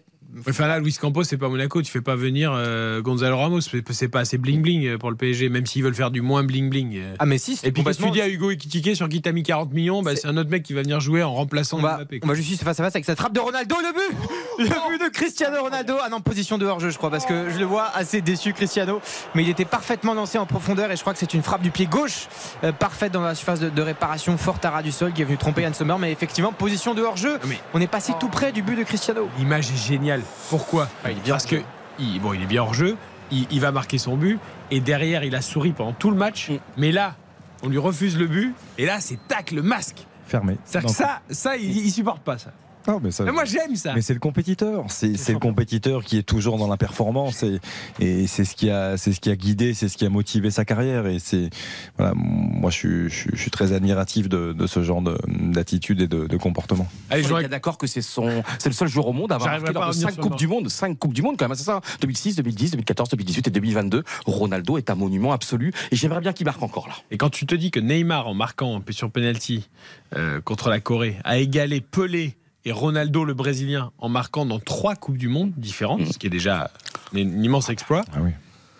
Enfin 0.48 0.66
là, 0.66 0.78
Luis 0.78 0.94
Campos, 1.00 1.24
c'est 1.24 1.36
pas 1.36 1.48
Monaco. 1.48 1.82
Tu 1.82 1.90
fais 1.90 2.00
pas 2.00 2.14
venir 2.16 2.52
euh, 2.54 3.02
Gonzalo 3.02 3.36
Ramos. 3.36 3.60
C'est 3.90 4.08
pas 4.08 4.20
assez 4.20 4.38
bling 4.38 4.62
bling 4.62 4.86
euh, 4.86 4.98
pour 4.98 5.10
le 5.10 5.16
PSG, 5.16 5.48
même 5.48 5.66
s'ils 5.66 5.82
veulent 5.82 5.94
faire 5.94 6.10
du 6.10 6.20
moins 6.20 6.44
bling 6.44 6.70
bling. 6.70 6.96
euh. 6.98 7.14
Ah 7.18 7.26
mais 7.26 7.38
si, 7.38 7.56
c'est 7.56 7.66
Et 7.66 7.72
puis 7.72 7.82
que 7.82 7.90
tu 7.90 7.96
complètement- 7.96 8.12
dis 8.14 8.20
à 8.22 8.28
Hugo 8.28 8.50
Ekitike 8.50 8.94
sur 8.96 9.08
qui 9.08 9.20
t'as 9.22 9.32
mis 9.32 9.42
40 9.42 9.72
millions? 9.72 10.02
Bah, 10.02 10.14
C'est 10.16 10.28
un 10.28 10.36
autre 10.36 10.50
mec 10.50 10.62
qui 10.62 10.72
va 10.72 10.82
venir 10.82 11.00
jouer 11.00 11.22
en 11.22 11.34
remplaçant 11.34 11.78
on 11.78 11.82
va, 11.82 11.96
Mbappé. 11.98 12.20
on 12.22 12.26
va 12.28 12.34
juste 12.34 12.62
face 12.62 12.78
à 12.78 12.84
face 12.84 12.94
avec 12.94 13.04
cette 13.04 13.18
frappe 13.18 13.32
de 13.32 13.40
Ronaldo, 13.40 13.74
le 13.80 13.92
but 13.92 14.18
Le 14.58 14.64
but 14.98 15.04
de 15.04 15.08
Cristiano 15.12 15.60
Ronaldo 15.62 15.94
Ah 16.02 16.08
non, 16.10 16.20
position 16.20 16.58
de 16.58 16.66
hors-jeu, 16.66 16.90
je 16.90 16.96
crois, 16.98 17.10
parce 17.10 17.26
que 17.26 17.50
je 17.50 17.58
le 17.58 17.64
vois 17.64 17.88
assez 17.94 18.20
déçu, 18.20 18.52
Cristiano. 18.52 19.00
Mais 19.34 19.42
il 19.42 19.48
était 19.48 19.64
parfaitement 19.64 20.14
lancé 20.14 20.38
en 20.38 20.46
profondeur 20.46 20.90
et 20.92 20.96
je 20.96 21.00
crois 21.00 21.12
que 21.12 21.18
c'est 21.18 21.34
une 21.34 21.42
frappe 21.42 21.62
du 21.62 21.70
pied 21.70 21.86
gauche 21.86 22.28
euh, 22.62 22.72
parfaite 22.72 23.12
dans 23.12 23.22
la 23.22 23.34
surface 23.34 23.60
de, 23.60 23.68
de 23.70 23.82
réparation, 23.82 24.36
forte 24.38 24.64
à 24.64 24.70
ras 24.70 24.82
du 24.82 24.92
sol, 24.92 25.12
qui 25.12 25.22
est 25.22 25.24
venu 25.24 25.38
tromper 25.38 25.62
Yann 25.62 25.74
Sommer. 25.74 25.96
Mais 25.98 26.12
effectivement, 26.12 26.52
position 26.52 26.94
de 26.94 27.02
hors-jeu. 27.02 27.38
On 27.74 27.80
est 27.80 27.86
passé 27.90 28.12
tout 28.20 28.28
près 28.28 28.52
du 28.52 28.62
but 28.62 28.76
de 28.76 28.84
Cristiano. 28.84 29.28
L'image 29.38 29.70
est 29.70 29.76
géniale. 29.88 30.19
Pourquoi 30.48 30.88
Parce 31.26 31.46
que 31.46 31.56
il, 31.98 32.20
bon, 32.20 32.32
il 32.32 32.42
est 32.42 32.46
bien 32.46 32.62
hors 32.62 32.74
jeu. 32.74 32.96
Il, 33.30 33.46
il 33.50 33.60
va 33.60 33.72
marquer 33.72 33.98
son 33.98 34.16
but 34.16 34.38
et 34.70 34.80
derrière, 34.80 35.24
il 35.24 35.34
a 35.34 35.42
souri 35.42 35.72
pendant 35.72 35.92
tout 35.92 36.10
le 36.10 36.16
match. 36.16 36.50
Mais 36.76 36.92
là, 36.92 37.14
on 37.62 37.68
lui 37.68 37.78
refuse 37.78 38.18
le 38.18 38.26
but 38.26 38.54
et 38.78 38.86
là, 38.86 39.00
c'est 39.00 39.18
tac 39.28 39.52
le 39.52 39.62
masque. 39.62 40.06
Fermé. 40.26 40.56
C'est-à-dire 40.64 40.90
que 40.90 40.96
ça, 40.96 41.20
ça, 41.30 41.56
il, 41.56 41.76
il 41.76 41.90
supporte 41.90 42.22
pas 42.22 42.38
ça. 42.38 42.52
Non, 42.88 42.98
mais, 43.02 43.10
ça- 43.10 43.24
Mais 43.24 43.32
moi 43.32 43.44
j'aime 43.44 43.76
ça. 43.76 43.92
Mais 43.94 44.00
c'est 44.02 44.14
le 44.14 44.20
compétiteur, 44.20 44.84
c'est 44.88 45.16
c'est 45.16 45.32
le 45.32 45.38
compétiteur 45.38 46.02
qui 46.04 46.16
est 46.18 46.22
toujours 46.22 46.56
dans 46.58 46.66
la 46.68 46.76
performance 46.76 47.42
et, 47.42 47.60
et 48.00 48.26
c'est 48.26 48.44
ce 48.44 48.54
qui 48.56 48.70
a 48.70 48.96
c'est 48.96 49.12
ce 49.12 49.20
qui 49.20 49.30
a 49.30 49.36
guidé, 49.36 49.74
c'est 49.74 49.88
ce 49.88 49.96
qui 49.98 50.06
a 50.06 50.10
motivé 50.10 50.50
sa 50.50 50.64
carrière 50.64 51.06
et 51.06 51.18
c'est 51.18 51.50
voilà 51.98 52.12
moi 52.16 52.70
je 52.70 52.76
suis, 52.76 53.08
je 53.10 53.14
suis, 53.14 53.30
je 53.34 53.40
suis 53.40 53.50
très 53.50 53.72
admiratif 53.72 54.28
de, 54.28 54.52
de 54.52 54.66
ce 54.66 54.82
genre 54.82 55.02
de- 55.02 55.18
d'attitude 55.28 56.00
et 56.00 56.08
de, 56.08 56.26
de 56.26 56.36
comportement. 56.36 56.86
Allez, 57.10 57.22
je 57.22 57.34
suis 57.34 57.48
d'accord 57.48 57.78
que 57.78 57.86
c'est 57.86 58.02
son, 58.02 58.42
c'est 58.58 58.68
le 58.70 58.74
seul 58.74 58.88
joueur 58.88 59.06
au 59.08 59.12
monde 59.12 59.32
à 59.32 59.36
avoir 59.36 59.50
marqué 59.60 59.72
lors 59.72 59.82
de 59.84 59.88
revenir 59.88 60.08
5 60.08 60.14
sur 60.14 60.22
coupes 60.22 60.36
du 60.38 60.46
monde, 60.46 60.68
5 60.68 60.98
coupes 60.98 61.12
du 61.14 61.22
monde 61.22 61.36
quand 61.38 61.48
même, 61.48 61.56
c'est 61.56 61.64
ça. 61.64 61.80
2006, 62.00 62.36
2010, 62.36 62.70
2014, 62.72 63.10
2018 63.10 63.48
et 63.48 63.50
2022. 63.50 64.04
Ronaldo 64.26 64.78
est 64.78 64.90
un 64.90 64.94
monument 64.94 65.32
absolu 65.32 65.72
et 65.90 65.96
j'aimerais 65.96 66.20
bien 66.20 66.32
qu'il 66.32 66.46
marque 66.46 66.62
encore 66.62 66.88
là. 66.88 66.94
Et 67.10 67.16
quand 67.18 67.30
tu 67.30 67.46
te 67.46 67.54
dis 67.54 67.70
que 67.70 67.80
Neymar, 67.80 68.26
en 68.26 68.34
marquant 68.34 68.76
un 68.76 68.80
peu 68.80 68.92
sur 68.92 69.10
penalty 69.10 69.68
euh, 70.16 70.40
contre 70.40 70.68
la 70.70 70.80
Corée, 70.80 71.16
a 71.24 71.38
égalé 71.38 71.80
Pelé 71.80 72.36
et 72.64 72.72
Ronaldo, 72.72 73.24
le 73.24 73.34
Brésilien, 73.34 73.90
en 73.98 74.08
marquant 74.08 74.44
dans 74.44 74.58
trois 74.58 74.94
Coupes 74.96 75.16
du 75.16 75.28
Monde 75.28 75.52
différentes, 75.56 76.06
ce 76.06 76.18
qui 76.18 76.26
est 76.26 76.30
déjà 76.30 76.70
un 77.14 77.18
immense 77.18 77.70
exploit. 77.70 78.04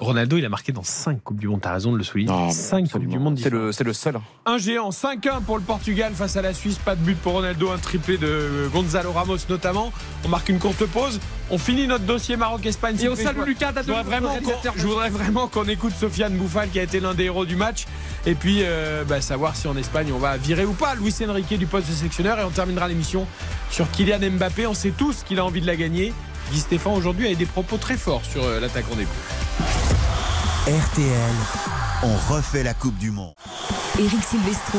Ronaldo, 0.01 0.39
il 0.39 0.45
a 0.45 0.49
marqué 0.49 0.73
dans 0.73 0.83
cinq 0.83 1.23
Coupes 1.23 1.39
du 1.39 1.47
Monde. 1.47 1.61
T'as 1.61 1.73
raison 1.75 1.93
de 1.93 1.99
le 1.99 2.05
souligner. 2.05 2.51
Cinq 2.53 2.91
Coupes 2.91 3.07
du 3.07 3.19
Monde 3.19 3.39
C'est 3.41 3.51
le, 3.51 3.71
c'est 3.71 3.85
le 3.85 3.93
seul. 3.93 4.17
hein. 4.17 4.23
Un 4.47 4.57
géant, 4.59 4.91
5-1 4.91 5.43
pour 5.43 5.59
le 5.59 5.63
Portugal 5.63 6.13
face 6.15 6.37
à 6.37 6.43
la 6.43 6.55
Suisse. 6.55 6.79
Pas 6.79 6.97
de 6.97 7.01
but 7.03 7.17
pour 7.19 7.35
Ronaldo, 7.35 7.71
un 7.71 7.77
triplé 7.79 8.17
de 8.17 8.69
Gonzalo 8.73 9.13
Ramos 9.13 9.37
notamment. 9.49 9.93
On 10.25 10.29
marque 10.29 10.49
une 10.49 10.59
courte 10.59 10.85
pause. 10.87 11.21
On 11.51 11.59
finit 11.59 11.87
notre 11.87 12.05
dossier 12.05 12.37
Maroc-Espagne. 12.37 12.97
Et 13.01 13.09
on 13.09 13.17
salue. 13.17 13.43
Lucas 13.47 13.73
Je 13.77 13.83
voudrais 13.83 14.03
vraiment 14.05 14.37
qu'on- 14.37 14.73
Je 14.77 14.87
voudrais 14.87 15.11
vraiment 15.11 15.49
qu'on 15.49 15.65
écoute 15.69 15.93
Sofiane 15.99 16.35
Bouffal 16.37 16.71
qui 16.71 16.79
a 16.81 16.83
été 16.83 16.99
l'un 17.01 17.13
des 17.15 17.25
héros 17.25 17.45
du 17.45 17.57
match. 17.57 17.87
Et 18.27 18.35
puis 18.35 18.61
euh, 18.63 19.05
bah, 19.05 19.21
savoir 19.21 19.55
si 19.57 19.69
en 19.69 19.77
Espagne 19.77 20.13
on 20.15 20.19
va 20.19 20.37
virer 20.37 20.65
ou 20.65 20.73
pas 20.73 20.95
Luis 20.95 21.15
Enrique 21.29 21.59
du 21.59 21.67
poste 21.67 21.89
de 21.89 21.93
sélectionneur. 21.93 22.39
Et 22.41 22.45
on 22.45 22.51
terminera 22.51 22.89
l'émission 22.89 23.27
sur 23.71 23.91
Kylian 23.91 24.19
Mbappé. 24.33 24.67
On 24.67 24.75
sait 24.75 24.93
tous 24.97 25.25
qu'il 25.25 25.39
a 25.39 25.45
envie 25.45 25.61
de 25.61 25.67
la 25.67 25.77
gagner. 25.77 26.13
Guy 26.51 26.59
Stéphane 26.59 26.95
aujourd'hui 26.95 27.29
a 27.29 27.35
des 27.35 27.47
propos 27.47 27.77
très 27.77 27.97
forts 27.97 28.25
sur 28.25 28.43
euh, 28.45 28.59
l'attaquant 28.59 28.97
des 28.97 29.05
Bleus. 29.05 30.79
RTL, 30.81 31.35
on 32.03 32.35
refait 32.35 32.65
la 32.65 32.75
Coupe 32.75 32.99
du 32.99 33.11
Monde. 33.11 33.33
Eric 33.99 34.23
Silvestro. 34.23 34.79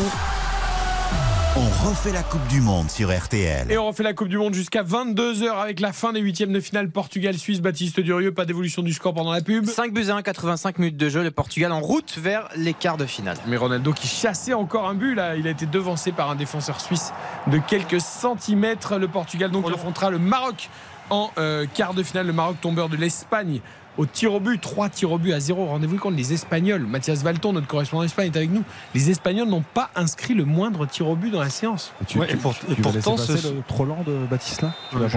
On 1.57 1.89
refait 1.89 2.13
la 2.13 2.23
Coupe 2.23 2.45
du 2.47 2.61
Monde 2.61 2.89
sur 2.89 3.13
RTL. 3.13 3.71
Et 3.71 3.77
on 3.77 3.87
refait 3.87 4.03
la 4.03 4.13
Coupe 4.13 4.29
du 4.29 4.37
Monde 4.37 4.53
jusqu'à 4.53 4.83
22h 4.83 5.49
avec 5.49 5.81
la 5.81 5.91
fin 5.91 6.13
des 6.13 6.21
huitièmes 6.21 6.53
de 6.53 6.59
finale 6.59 6.89
Portugal-Suisse. 6.89 7.61
Baptiste 7.61 7.99
Durieux, 7.99 8.33
pas 8.33 8.45
d'évolution 8.45 8.81
du 8.81 8.93
score 8.93 9.13
pendant 9.13 9.33
la 9.33 9.41
pub. 9.41 9.65
5 9.65 9.93
buts 9.93 10.09
à 10.09 10.15
1, 10.15 10.21
85 10.21 10.79
minutes 10.79 10.97
de 10.97 11.09
jeu. 11.09 11.23
Le 11.23 11.31
Portugal 11.31 11.71
en 11.71 11.81
route 11.81 12.17
vers 12.17 12.47
les 12.55 12.73
quarts 12.73 12.97
de 12.97 13.05
finale. 13.05 13.37
Mais 13.47 13.57
Ronaldo 13.57 13.91
qui 13.93 14.07
chassait 14.07 14.53
encore 14.53 14.87
un 14.87 14.93
but 14.93 15.15
là, 15.15 15.35
il 15.35 15.47
a 15.47 15.51
été 15.51 15.65
devancé 15.65 16.11
par 16.11 16.29
un 16.29 16.35
défenseur 16.35 16.79
suisse 16.79 17.11
de 17.47 17.57
quelques 17.57 17.99
centimètres. 17.99 18.97
Le 18.97 19.09
Portugal 19.09 19.51
donc 19.51 19.69
affrontera 19.69 20.09
le 20.09 20.19
Maroc 20.19 20.69
en 21.09 21.31
euh, 21.37 21.65
quart 21.73 21.93
de 21.93 22.03
finale. 22.03 22.27
Le 22.27 22.33
Maroc 22.33 22.57
tombeur 22.61 22.89
de 22.89 22.95
l'Espagne 22.95 23.61
au 23.97 24.05
tir 24.05 24.33
au 24.33 24.39
but, 24.39 24.59
3 24.59 24.87
tirs 24.87 25.11
au 25.11 25.17
but 25.17 25.33
à 25.33 25.39
0. 25.41 25.65
Rendez-vous 25.65 25.97
compte, 25.97 26.15
les 26.15 26.31
Espagnols, 26.31 26.83
Mathias 26.87 27.23
Valton, 27.23 27.51
notre 27.51 27.67
correspondant 27.67 28.03
d'Espagne, 28.03 28.31
est 28.33 28.37
avec 28.37 28.49
nous. 28.49 28.63
Les 28.95 29.09
Espagnols 29.11 29.49
n'ont 29.49 29.63
pas 29.73 29.89
inscrit 29.95 30.33
le 30.33 30.45
moindre 30.45 30.85
tir 30.85 31.09
au 31.09 31.15
but 31.17 31.29
dans 31.29 31.41
la 31.41 31.49
séance. 31.49 31.91
Tu, 32.07 32.17
tu- 32.19 32.37
tu 32.37 32.81
laisser 32.81 33.01
passer 33.01 33.53
le 33.53 33.61
trop 33.67 33.83
lent 33.83 34.03
de 34.07 34.25
Baptiste 34.29 34.61
là 34.61 34.71
Tu 34.91 34.97
je, 34.97 35.07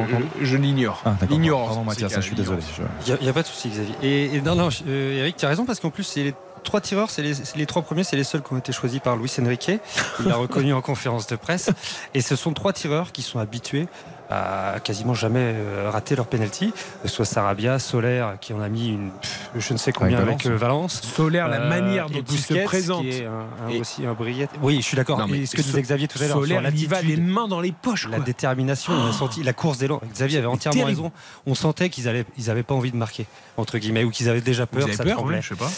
je- 0.41 0.45
je 0.45 0.57
l'ignore. 0.57 1.03
Ah. 1.05 1.15
Pardon, 1.69 1.85
Mathias, 1.85 2.13
je 2.17 2.21
suis 2.21 2.35
désolé. 2.35 2.63
Il 3.07 3.17
n'y 3.23 3.29
a, 3.29 3.33
pas 3.33 3.43
de 3.43 3.47
souci, 3.47 3.69
Xavier. 3.69 3.95
Et, 4.03 4.35
et 4.35 4.41
non, 4.43 4.57
non, 4.57 4.69
euh, 4.89 5.21
Eric, 5.21 5.37
tu 5.37 5.45
as 5.45 5.49
raison 5.49 5.65
parce 5.65 5.79
qu'en 5.79 5.91
plus, 5.91 6.03
c'est 6.03 6.25
les 6.25 6.35
trois 6.65 6.81
tireurs, 6.81 7.11
c'est 7.11 7.23
les, 7.23 7.35
c'est 7.35 7.57
les 7.57 7.67
trois 7.67 7.83
premiers, 7.83 8.03
c'est 8.05 8.17
les 8.17 8.25
seuls 8.25 8.43
qui 8.43 8.53
ont 8.53 8.59
été 8.59 8.73
choisis 8.73 8.99
par 8.99 9.17
Luis 9.17 9.31
Enrique. 9.41 9.71
Il 10.21 10.27
l'a 10.27 10.35
reconnu 10.37 10.73
en 10.73 10.81
conférence 10.81 11.27
de 11.29 11.37
presse. 11.37 11.71
Et 12.15 12.23
ce 12.23 12.35
sont 12.37 12.53
trois 12.53 12.73
tireurs 12.73 13.13
qui 13.13 13.23
sont 13.23 13.39
habitués 13.39 13.87
à 14.31 14.77
quasiment 14.83 15.15
jamais 15.15 15.53
euh, 15.55 15.91
rater 15.91 16.17
leur 16.17 16.27
penalty. 16.27 16.73
Soit 17.05 17.25
Sarabia, 17.25 17.79
Solaire, 17.79 18.37
qui 18.41 18.53
en 18.53 18.61
a 18.61 18.69
mis 18.69 18.89
une, 18.89 19.11
je 19.57 19.73
ne 19.73 19.79
sais 19.79 19.93
combien 19.93 20.19
Avec 20.19 20.35
avec, 20.35 20.47
euh, 20.47 20.57
Valence. 20.57 21.01
Solaire, 21.03 21.49
la 21.49 21.61
manière 21.61 22.07
et 22.11 22.15
dont 22.15 22.25
il 22.31 22.39
se 22.39 22.55
présente. 22.65 23.03
Qui 23.03 23.11
est 23.11 23.27
un- 23.27 23.67
un 23.67 23.69
Et- 23.71 23.81
aussi 23.81 24.07
un 24.07 24.15
brillet. 24.15 24.49
Oui, 24.63 24.77
je 24.77 24.83
suis 24.83 24.97
d'accord. 24.97 25.27
Mais 25.29 25.39
Et 25.41 25.47
ce 25.47 25.57
que 25.57 25.63
disait 25.63 25.83
Xavier 25.83 26.09
tout 26.09 26.19
à 26.23 26.27
l'heure, 26.27 26.39
Solaire, 26.39 26.61
sur 26.63 26.71
il 26.75 26.89
va 26.89 27.03
les 27.03 27.17
mains 27.17 27.49
dans 27.49 27.61
les 27.61 27.73
poches. 27.73 28.09
la 28.09 28.19
détermination, 28.21 28.93
on 28.93 29.07
a 29.09 29.13
senti 29.13 29.43
la 29.43 29.53
course 29.53 29.79
d'élan. 29.79 30.01
Xavier 30.13 30.39
avait 30.39 30.47
entièrement 30.47 30.83
terrible. 30.83 31.01
raison. 31.03 31.13
On 31.47 31.55
sentait 31.55 31.89
qu'ils 31.91 32.05
n'avaient 32.05 32.25
ils 32.39 32.51
avaient 32.51 32.63
pas 32.63 32.75
envie 32.75 32.91
de 32.91 32.97
marquer, 32.97 33.27
entre 33.57 33.79
guillemets, 33.79 34.05
ou 34.05 34.11
qu'ils 34.11 34.29
avaient 34.29 34.41
déjà 34.41 34.67
peur, 34.67 34.85
avez 34.85 34.93
ça 34.95 35.05
peur, 35.05 35.17
tremblait. 35.17 35.37
ouais, 35.37 35.43
je 35.43 35.49
sais 35.51 35.55
pas. 35.55 35.71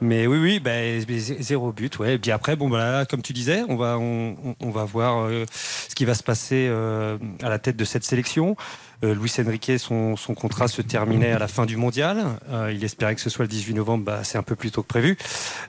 Mais 0.00 0.26
oui, 0.26 0.38
oui, 0.38 0.60
ben, 0.60 1.00
zé- 1.02 1.36
zéro 1.40 1.72
but, 1.72 1.98
ouais. 1.98 2.14
Et 2.14 2.18
puis 2.18 2.30
après, 2.30 2.56
bon, 2.56 2.68
voilà, 2.68 3.04
comme 3.04 3.20
tu 3.22 3.32
disais, 3.34 3.62
on 3.68 3.76
va, 3.76 3.98
on, 3.98 4.36
on- 4.44 4.56
on 4.60 4.70
va 4.70 4.84
voir 4.84 5.24
euh, 5.26 5.44
ce 5.52 5.94
qui 5.94 6.04
va 6.06 6.14
se 6.14 6.22
passer 6.22 6.66
euh, 6.70 7.18
à 7.42 7.48
la 7.50 7.58
tête 7.58 7.76
de 7.76 7.84
cette 7.90 8.04
sélection. 8.04 8.56
Euh, 9.02 9.14
Luis 9.14 9.32
Enrique, 9.44 9.72
son, 9.78 10.16
son 10.16 10.34
contrat 10.34 10.68
se 10.68 10.82
terminait 10.82 11.32
à 11.32 11.38
la 11.38 11.48
fin 11.48 11.66
du 11.66 11.76
mondial. 11.76 12.24
Euh, 12.50 12.72
il 12.74 12.84
espérait 12.84 13.14
que 13.14 13.20
ce 13.20 13.30
soit 13.30 13.44
le 13.44 13.48
18 13.48 13.74
novembre, 13.74 14.04
bah, 14.04 14.20
c'est 14.24 14.38
un 14.38 14.42
peu 14.42 14.56
plus 14.56 14.70
tôt 14.70 14.82
que 14.82 14.88
prévu. 14.88 15.16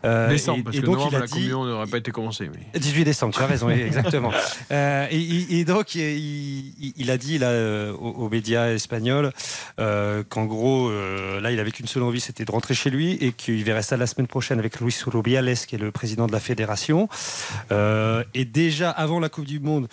Euh, 0.06 0.30
Décembre, 0.30 0.60
et- 0.60 0.64
parce 0.64 0.78
et 0.78 0.82
que 0.82 0.86
donc, 0.86 0.96
novembre, 0.96 1.12
il 1.14 1.16
a 1.16 1.20
la 1.22 1.28
dit- 1.28 1.50
n'aurait 1.50 1.88
pas 1.88 1.98
été 1.98 2.12
commencée. 2.12 2.50
Mais... 2.74 2.80
18 2.80 3.06
décembre, 3.06 3.34
tu 3.34 3.42
as 3.42 3.48
raison, 3.48 3.70
exactement. 3.70 4.32
Et, 4.72 5.64
donc, 5.66 5.96
il, 5.96 7.10
a 7.10 7.18
dit 7.18 7.38
là, 7.38 7.94
aux, 7.94 8.10
aux 8.26 8.30
médias 8.30 8.70
espagnols 8.72 9.32
qu'en 9.78 10.46
gros, 10.46 10.92
là, 11.42 11.52
il 11.52 11.60
avait 11.60 11.72
qu'une 11.72 11.88
seule 11.88 12.04
envie, 12.04 12.20
c'était 12.20 12.46
de 12.46 12.52
rentrer 12.52 12.74
chez 12.74 12.90
lui 12.90 13.14
et 13.22 13.32
qu'il 13.32 13.64
verrait 13.64 13.82
ça 13.82 13.98
la 13.98 14.08
semaine 14.08 14.28
prochaine 14.28 14.60
avec 14.60 14.80
Luis 14.80 14.96
Rubiales, 15.06 15.56
qui 15.68 15.76
est 15.76 15.80
le 15.80 15.92
président 15.92 16.28
de 16.28 16.32
la 16.32 16.40
fédération. 16.40 17.08
Euh, 17.72 18.24
et 18.34 18.46
déjà, 18.46 18.90
avant 18.90 19.20
la 19.20 19.30
Coupe 19.30 19.46
du 19.46 19.60
Monde, 19.60 19.88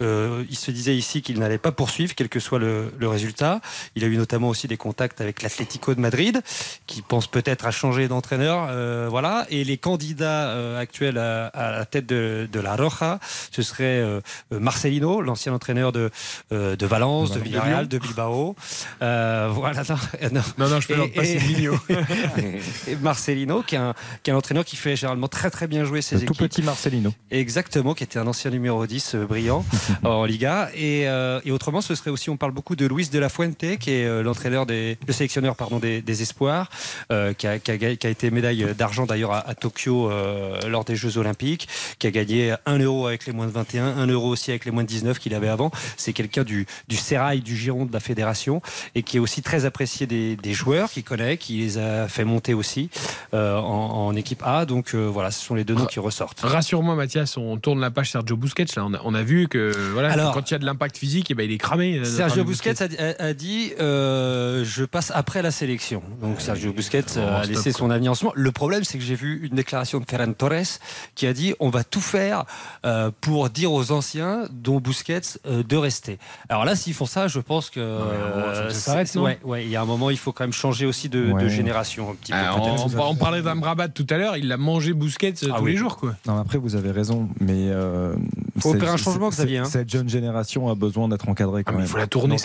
euh, 0.00 0.44
il 0.50 0.56
se 0.56 0.70
disait 0.70 0.96
ici 0.96 1.22
qu'il 1.22 1.38
n'allait 1.38 1.58
pas 1.58 1.72
poursuivre, 1.72 2.14
quel 2.14 2.28
que 2.28 2.40
soit 2.40 2.58
le, 2.58 2.81
le 2.98 3.08
résultat. 3.08 3.60
Il 3.96 4.04
a 4.04 4.06
eu 4.06 4.16
notamment 4.16 4.48
aussi 4.48 4.68
des 4.68 4.76
contacts 4.76 5.20
avec 5.20 5.42
l'Atlético 5.42 5.94
de 5.94 6.00
Madrid, 6.00 6.40
qui 6.86 7.02
pense 7.02 7.26
peut-être 7.26 7.66
à 7.66 7.70
changer 7.70 8.08
d'entraîneur. 8.08 8.68
euh, 8.70 9.06
voilà. 9.10 9.46
Et 9.50 9.64
les 9.64 9.76
candidats 9.78 10.48
euh, 10.48 10.78
actuels 10.80 11.18
à, 11.18 11.46
à 11.48 11.70
la 11.72 11.84
tête 11.84 12.06
de, 12.06 12.48
de 12.50 12.60
la 12.60 12.76
Roja, 12.76 13.18
ce 13.50 13.62
serait 13.62 13.84
euh, 14.00 14.20
Marcelino, 14.50 15.20
l'ancien 15.22 15.52
entraîneur 15.52 15.92
de, 15.92 16.10
euh, 16.52 16.76
de 16.76 16.86
Valence, 16.86 17.30
de 17.32 17.38
De 17.38 17.44
Villarreal, 17.44 17.88
de 17.88 17.98
Bilbao. 17.98 18.54
Euh, 19.02 19.48
voilà. 19.52 19.82
Non, 19.88 19.96
non. 20.32 20.42
Non, 20.58 20.68
non, 20.68 20.80
je 20.80 20.86
peux 20.88 20.94
Et- 20.94 20.96
leur 20.96 21.12
passer 21.12 21.38
et- 22.88 22.96
Marcelino, 22.96 23.62
qui 23.62 23.74
est, 23.74 23.78
un, 23.78 23.94
qui 24.22 24.30
est 24.30 24.32
un 24.32 24.36
entraîneur 24.36 24.64
qui 24.64 24.76
fait 24.76 24.96
généralement 24.96 25.28
très 25.28 25.50
très 25.50 25.66
bien 25.66 25.84
jouer 25.84 26.02
ses 26.02 26.16
Le 26.16 26.20
tout 26.24 26.32
équipes. 26.34 26.48
petit 26.48 26.62
Marcelino. 26.62 27.12
Exactement, 27.30 27.94
qui 27.94 28.04
était 28.04 28.18
un 28.18 28.26
ancien 28.26 28.50
numéro 28.50 28.86
10 28.86 29.14
euh, 29.14 29.26
brillant 29.26 29.64
en 30.04 30.24
Liga. 30.24 30.70
Et, 30.74 31.08
euh, 31.08 31.40
et 31.44 31.50
autrement, 31.50 31.80
ce 31.80 31.94
serait 31.94 32.10
aussi, 32.10 32.30
on 32.30 32.36
parle 32.36 32.52
beaucoup 32.52 32.71
de 32.76 32.86
Luis 32.86 33.08
de 33.08 33.18
la 33.18 33.28
Fuente, 33.28 33.56
qui 33.78 33.90
est 33.90 34.04
euh, 34.04 34.22
l'entraîneur 34.22 34.66
des, 34.66 34.98
le 35.06 35.12
sélectionneur 35.12 35.56
pardon, 35.56 35.78
des, 35.78 36.02
des 36.02 36.22
espoirs, 36.22 36.68
euh, 37.10 37.32
qui, 37.32 37.46
a, 37.46 37.58
qui 37.58 37.70
a 37.70 37.76
qui 37.96 38.06
a 38.06 38.10
été 38.10 38.30
médaille 38.30 38.66
d'argent 38.76 39.06
d'ailleurs 39.06 39.32
à, 39.32 39.48
à 39.48 39.54
Tokyo 39.54 40.10
euh, 40.10 40.60
lors 40.68 40.84
des 40.84 40.96
Jeux 40.96 41.18
Olympiques, 41.18 41.68
qui 41.98 42.06
a 42.06 42.10
gagné 42.10 42.54
1 42.66 42.78
euro 42.78 43.06
avec 43.06 43.26
les 43.26 43.32
moins 43.32 43.46
de 43.46 43.52
21, 43.52 43.96
1 43.98 44.06
euro 44.08 44.28
aussi 44.28 44.50
avec 44.50 44.64
les 44.64 44.70
moins 44.70 44.82
de 44.84 44.88
19 44.88 45.18
qu'il 45.18 45.34
avait 45.34 45.48
avant. 45.48 45.70
C'est 45.96 46.12
quelqu'un 46.12 46.44
du, 46.44 46.66
du 46.88 46.96
sérail, 46.96 47.40
du 47.40 47.56
giron 47.56 47.84
de 47.86 47.92
la 47.92 48.00
fédération 48.00 48.62
et 48.94 49.02
qui 49.02 49.16
est 49.16 49.20
aussi 49.20 49.42
très 49.42 49.64
apprécié 49.64 50.06
des, 50.06 50.36
des 50.36 50.52
joueurs, 50.52 50.90
qui 50.90 51.02
connaît, 51.02 51.36
qui 51.36 51.58
les 51.58 51.78
a 51.78 52.08
fait 52.08 52.24
monter 52.24 52.54
aussi 52.54 52.90
euh, 53.34 53.56
en, 53.56 54.06
en 54.06 54.16
équipe 54.16 54.42
A. 54.44 54.64
Donc 54.66 54.94
voilà, 54.94 55.30
ce 55.30 55.44
sont 55.44 55.54
les 55.54 55.64
deux 55.64 55.74
noms 55.74 55.86
qui 55.86 56.00
ressortent. 56.00 56.40
Rassure-moi, 56.42 56.94
Mathias, 56.94 57.36
on 57.36 57.56
tourne 57.56 57.80
la 57.80 57.90
page 57.90 58.10
Sergio 58.10 58.36
Busquets. 58.36 58.64
Là, 58.76 58.84
on 58.86 58.94
a, 58.94 59.00
on 59.04 59.14
a 59.14 59.22
vu 59.22 59.48
que 59.48 59.72
voilà, 59.92 60.12
Alors- 60.12 60.34
quand 60.34 60.50
il 60.50 60.52
y 60.52 60.54
a 60.54 60.58
de 60.58 60.64
l'impact 60.66 60.96
physique, 60.96 61.30
eh 61.30 61.34
ben, 61.34 61.44
il 61.44 61.52
est 61.52 61.58
cramé. 61.58 62.04
Sergio 62.04 62.42
ami 62.42 62.48
Busquets 62.70 62.82
a, 63.00 63.22
a- 63.22 63.26
a 63.28 63.32
dit 63.34 63.72
euh, 63.80 64.64
je 64.64 64.84
passe 64.84 65.12
après 65.14 65.42
la 65.42 65.50
sélection. 65.50 66.02
Donc 66.20 66.40
Sergio 66.40 66.72
Busquets 66.72 67.04
Oh, 67.16 67.20
a 67.20 67.44
laissé 67.44 67.72
son 67.72 67.90
avenir 67.90 68.12
en 68.12 68.14
ce 68.14 68.24
moment. 68.24 68.34
Le 68.36 68.52
problème, 68.52 68.84
c'est 68.84 68.98
que 68.98 69.04
j'ai 69.04 69.14
vu 69.14 69.40
une 69.46 69.54
déclaration 69.56 69.98
de 70.00 70.04
Ferran 70.08 70.32
Torres 70.32 70.78
qui 71.14 71.26
a 71.26 71.32
dit 71.32 71.54
on 71.60 71.68
va 71.70 71.84
tout 71.84 72.00
faire 72.00 72.44
euh, 72.84 73.10
pour 73.20 73.50
dire 73.50 73.72
aux 73.72 73.92
anciens, 73.92 74.44
dont 74.52 74.78
Busquets, 74.80 75.20
euh, 75.46 75.62
de 75.62 75.76
rester. 75.76 76.18
Alors 76.48 76.64
là, 76.64 76.76
s'ils 76.76 76.94
font 76.94 77.06
ça, 77.06 77.28
je 77.28 77.40
pense 77.40 77.70
que 77.70 77.80
euh, 77.80 78.70
ça 78.70 78.74
s'arrête, 78.74 79.14
ouais, 79.16 79.38
ouais, 79.44 79.64
il 79.64 79.70
y 79.70 79.76
a 79.76 79.82
un 79.82 79.86
moment, 79.86 80.10
il 80.10 80.18
faut 80.18 80.32
quand 80.32 80.44
même 80.44 80.52
changer 80.52 80.86
aussi 80.86 81.08
de, 81.08 81.48
génération. 81.48 82.10
Un 82.10 82.14
petit 82.14 82.32
peu, 82.32 82.38
Ah, 82.40 82.56
on, 82.58 82.88
on 83.10 83.14
parlait 83.16 83.42
d'Amrabat 83.42 83.88
tout 83.88 84.06
à 84.10 84.16
l'heure, 84.18 84.36
il 84.36 84.48
l'a 84.48 84.56
mangé 84.56 84.92
Busquets 84.92 85.34
Ah 85.50 85.56
tous 85.58 85.64
oui. 85.64 85.72
les 85.72 85.76
jours. 85.76 85.96
Quoi. 85.96 86.14
Non, 86.26 86.38
après, 86.38 86.58
vous 86.58 86.76
avez 86.76 86.90
raison, 86.90 87.28
mais. 87.40 87.68
Euh, 87.70 88.14
Faut 88.60 88.70
opérer 88.74 88.90
un 88.92 88.96
changement, 88.96 89.30
Xavier, 89.30 89.58
hein. 89.58 89.64
Cette 89.64 89.90
jeune 89.90 90.08
génération 90.08 90.68
a 90.70 90.74
besoin 90.74 91.08
d'être 91.08 91.28
encadrée 91.28 91.64
quand 91.64 91.72
Ah, 91.72 91.72
mais 91.72 91.78
même. 91.78 91.86
il 91.86 91.90
faut 91.90 91.98
la 91.98 92.06
tourner, 92.06 92.38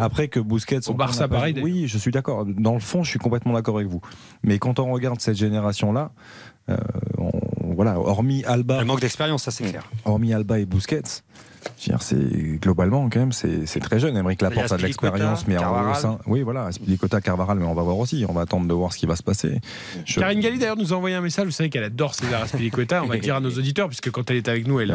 Après, 0.00 0.28
que 0.28 0.40
Busquets. 0.40 0.88
Au 0.88 0.94
Barça, 0.94 1.28
pareil. 1.28 1.54
Oui, 1.62 1.86
je 1.88 1.98
suis 1.98 2.10
d'accord. 2.10 2.44
Dans 2.46 2.74
le 2.74 2.80
fond, 2.80 3.02
je 3.02 3.10
suis 3.10 3.18
complètement 3.18 3.52
d'accord 3.54 3.76
avec 3.76 3.88
vous. 3.88 4.00
Mais 4.42 4.58
quand 4.58 4.78
on 4.78 4.90
regarde 4.92 5.20
cette 5.20 5.36
génération-là, 5.36 6.10
euh, 6.68 6.76
on- 7.18 7.30
voilà, 7.74 7.98
hormis 7.98 8.44
Alba, 8.44 8.80
Le 8.80 8.84
manque 8.84 9.00
d'expérience, 9.00 9.44
ça 9.44 9.50
c'est 9.50 9.64
clair. 9.64 9.88
hormis 10.04 10.32
Alba 10.34 10.58
et 10.58 10.66
Busquets, 10.66 11.02
Je 11.78 11.90
veux 11.92 11.96
dire, 11.96 12.02
c'est 12.02 12.58
globalement 12.60 13.08
quand 13.08 13.20
même, 13.20 13.32
c'est 13.32 13.66
c'est 13.66 13.78
très 13.80 13.98
jeune. 14.00 14.16
Emeric 14.16 14.42
Laporte 14.42 14.70
a 14.72 14.76
de 14.76 14.82
l'expérience, 14.82 15.46
mais 15.46 15.56
en 15.56 15.60
Carvaral. 15.60 15.92
au 15.92 15.94
sein- 15.94 16.18
oui, 16.26 16.42
voilà, 16.42 16.64
Aspilicueta, 16.64 17.20
Carvaral, 17.20 17.58
mais 17.60 17.64
on 17.66 17.74
va 17.74 17.82
voir 17.82 17.98
aussi. 17.98 18.24
On 18.28 18.32
va 18.32 18.42
attendre 18.42 18.66
de 18.66 18.74
voir 18.74 18.92
ce 18.92 18.98
qui 18.98 19.06
va 19.06 19.14
se 19.16 19.22
passer. 19.22 19.60
Je- 20.04 20.18
Karine 20.20 20.40
Galli 20.40 20.58
d'ailleurs 20.58 20.76
nous 20.76 20.92
a 20.92 20.96
envoyé 20.96 21.14
un 21.14 21.20
message. 21.20 21.46
Vous 21.46 21.52
savez 21.52 21.70
qu'elle 21.70 21.84
adore 21.84 22.14
César 22.16 22.42
Aspilicueta. 22.42 23.02
On 23.02 23.06
va 23.06 23.14
le 23.14 23.20
dire 23.20 23.36
à 23.36 23.40
nos 23.40 23.50
auditeurs 23.50 23.86
puisque 23.88 24.10
quand 24.10 24.28
elle 24.30 24.36
est 24.38 24.48
avec 24.48 24.66
nous, 24.66 24.80
elle 24.80 24.92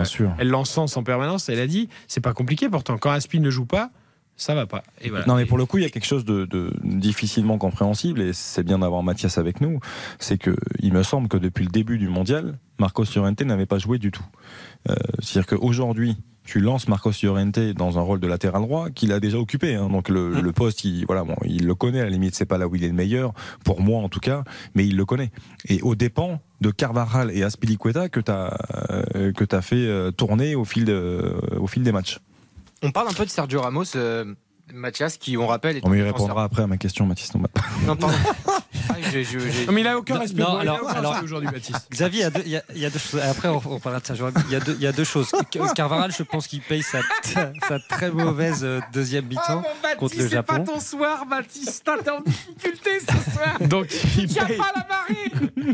l'encense 0.49 0.97
en 0.97 1.03
permanence. 1.03 1.47
Elle 1.49 1.59
a 1.61 1.67
dit 1.67 1.87
c'est 2.07 2.21
pas 2.21 2.33
compliqué 2.33 2.67
pourtant. 2.69 2.97
Quand 2.97 3.11
Aspi 3.11 3.39
ne 3.39 3.49
joue 3.49 3.65
pas, 3.65 3.89
ça 4.37 4.55
va 4.55 4.65
pas. 4.67 4.83
Et 5.01 5.09
voilà. 5.09 5.25
Non, 5.25 5.35
mais 5.35 5.45
pour 5.45 5.57
le 5.57 5.65
coup, 5.65 5.77
il 5.79 5.83
y 5.83 5.85
a 5.85 5.89
quelque 5.89 6.05
chose 6.05 6.23
de, 6.23 6.45
de 6.45 6.71
difficilement 6.83 7.57
compréhensible, 7.57 8.21
et 8.21 8.31
c'est 8.33 8.63
bien 8.63 8.79
d'avoir 8.79 9.03
Mathias 9.03 9.37
avec 9.37 9.59
nous. 9.61 9.79
C'est 10.19 10.37
que 10.37 10.55
il 10.79 10.93
me 10.93 11.03
semble 11.03 11.27
que 11.27 11.37
depuis 11.37 11.65
le 11.65 11.71
début 11.71 11.97
du 11.97 12.07
mondial, 12.07 12.57
Marcos 12.79 13.05
Llorente 13.15 13.41
n'avait 13.41 13.65
pas 13.65 13.79
joué 13.79 13.97
du 13.97 14.11
tout. 14.11 14.25
Euh, 14.89 14.95
C'est-à-dire 15.19 15.57
qu'aujourd'hui, 15.57 16.15
tu 16.43 16.61
lances 16.61 16.87
Marcos 16.87 17.11
Llorente 17.23 17.59
dans 17.75 17.97
un 17.97 18.01
rôle 18.01 18.21
de 18.21 18.27
latéral 18.27 18.61
droit 18.61 18.89
qu'il 18.89 19.11
a 19.11 19.19
déjà 19.19 19.37
occupé. 19.37 19.75
hein. 19.75 19.89
Donc 19.89 20.07
le, 20.07 20.29
Mmh. 20.29 20.39
le 20.39 20.51
poste, 20.53 20.85
il, 20.85 21.05
voilà, 21.05 21.23
bon, 21.25 21.35
il 21.43 21.65
le 21.65 21.75
connaît. 21.75 21.99
À 21.99 22.05
la 22.05 22.09
limite, 22.09 22.35
c'est 22.35 22.45
pas 22.45 22.57
là 22.57 22.67
où 22.69 22.75
il 22.75 22.83
est 22.85 22.87
le 22.87 22.93
meilleur, 22.93 23.33
pour 23.65 23.81
moi 23.81 24.01
en 24.01 24.07
tout 24.07 24.21
cas, 24.21 24.43
mais 24.73 24.85
il 24.87 24.95
le 24.95 25.03
connaît. 25.05 25.31
Et 25.67 25.81
au 25.81 25.95
dépend 25.95 26.39
de 26.61 26.71
Carvajal 26.71 27.31
et 27.31 27.43
Aspilicueta 27.43 28.07
que 28.07 28.19
tu 28.21 28.31
as, 28.31 28.55
que 29.13 29.55
as 29.55 29.61
fait 29.61 29.75
euh, 29.75 30.11
tourner 30.11 30.55
au 30.55 30.63
fil, 30.63 30.85
de, 30.85 31.35
au 31.59 31.67
fil 31.67 31.83
des 31.83 31.91
matchs. 31.91 32.19
On 32.83 32.91
parle 32.91 33.07
un 33.09 33.13
peu 33.13 33.25
de 33.25 33.29
Sergio 33.29 33.61
Ramos, 33.61 33.95
euh, 33.95 34.33
Mathias, 34.73 35.17
qui, 35.17 35.37
on 35.37 35.47
rappelle, 35.47 35.77
est 35.77 35.81
On 35.85 35.91
un 35.91 35.95
lui 35.95 36.03
répondra 36.03 36.43
après 36.43 36.63
à 36.63 36.67
ma 36.67 36.77
question, 36.77 37.05
Mathis. 37.05 37.31
Non, 37.85 37.95
pardon. 37.95 38.15
Ah, 38.89 38.93
j'ai- 39.11 39.23
j'ai- 39.25 39.39
j'ai- 39.51 39.65
Non, 39.65 39.73
mais 39.73 39.81
il 39.81 39.87
a 39.87 39.97
aucun 39.97 40.13
Non, 40.15 40.19
respect. 40.21 40.39
non, 40.41 40.45
pour- 40.45 40.63
il 40.63 40.67
a 40.67 40.71
alors- 40.73 40.83
aucun 40.83 40.93
alors- 40.93 41.23
aujourd'hui, 41.23 41.49
Baptiste. 41.51 41.87
Xavier, 41.91 42.19
il 42.21 42.23
y 42.23 42.25
a 42.25 42.29
deux- 42.29 42.41
il 42.45 42.51
y, 42.51 42.55
a- 42.55 42.63
il 42.73 42.81
y 42.81 42.85
a 42.85 42.89
deux 42.89 42.99
choses. 42.99 43.19
Après, 43.21 43.49
on, 43.49 43.57
on 43.65 43.79
parlera 43.79 43.99
de 43.99 44.05
Sergio 44.05 44.25
Ramos. 44.25 44.39
Il 44.47 44.53
y 44.53 44.55
a 44.55 44.59
deux, 44.61 44.75
il 44.75 44.81
y 44.81 44.87
a 44.87 44.91
deux 44.93 45.03
choses. 45.03 45.29
Car- 45.51 45.73
Carvaral, 45.73 46.11
je 46.17 46.23
pense 46.23 46.47
qu'il 46.47 46.61
paye 46.61 46.81
sa, 46.83 46.99
sa 47.67 47.79
très 47.89 48.09
mauvaise 48.11 48.61
euh, 48.63 48.79
deuxième 48.93 49.25
mi-temps 49.25 49.63
contre 49.99 50.17
le 50.17 50.27
Japon. 50.27 50.63
ton 50.63 50.79
soir, 50.79 51.25
Baptiste. 51.25 51.83
T'es 52.03 52.09
en 52.09 52.21
difficulté 52.21 52.91
ce 53.01 53.31
soir. 53.33 53.57
Donc 53.67 53.87
il 54.17 54.27
Tiens 54.27 54.45
paye, 54.45 54.57
pas 54.57 54.71
la 54.75 54.87
marine. 54.87 55.73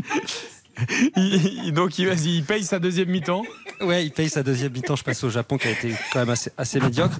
Il- 1.16 1.72
donc 1.72 1.98
il, 1.98 2.06
vas-y, 2.08 2.36
il 2.38 2.44
paye 2.44 2.64
sa 2.64 2.78
deuxième 2.78 3.08
mi-temps. 3.08 3.42
Ouais, 3.80 4.04
il 4.04 4.10
paye 4.12 4.28
sa 4.28 4.42
deuxième 4.42 4.72
mi-temps. 4.72 4.96
Je 4.96 5.04
passe 5.04 5.22
au 5.24 5.30
Japon 5.30 5.58
qui 5.58 5.68
a 5.68 5.70
été 5.72 5.94
quand 6.12 6.20
même 6.20 6.30
assez, 6.30 6.50
assez 6.56 6.80
médiocre. 6.80 7.16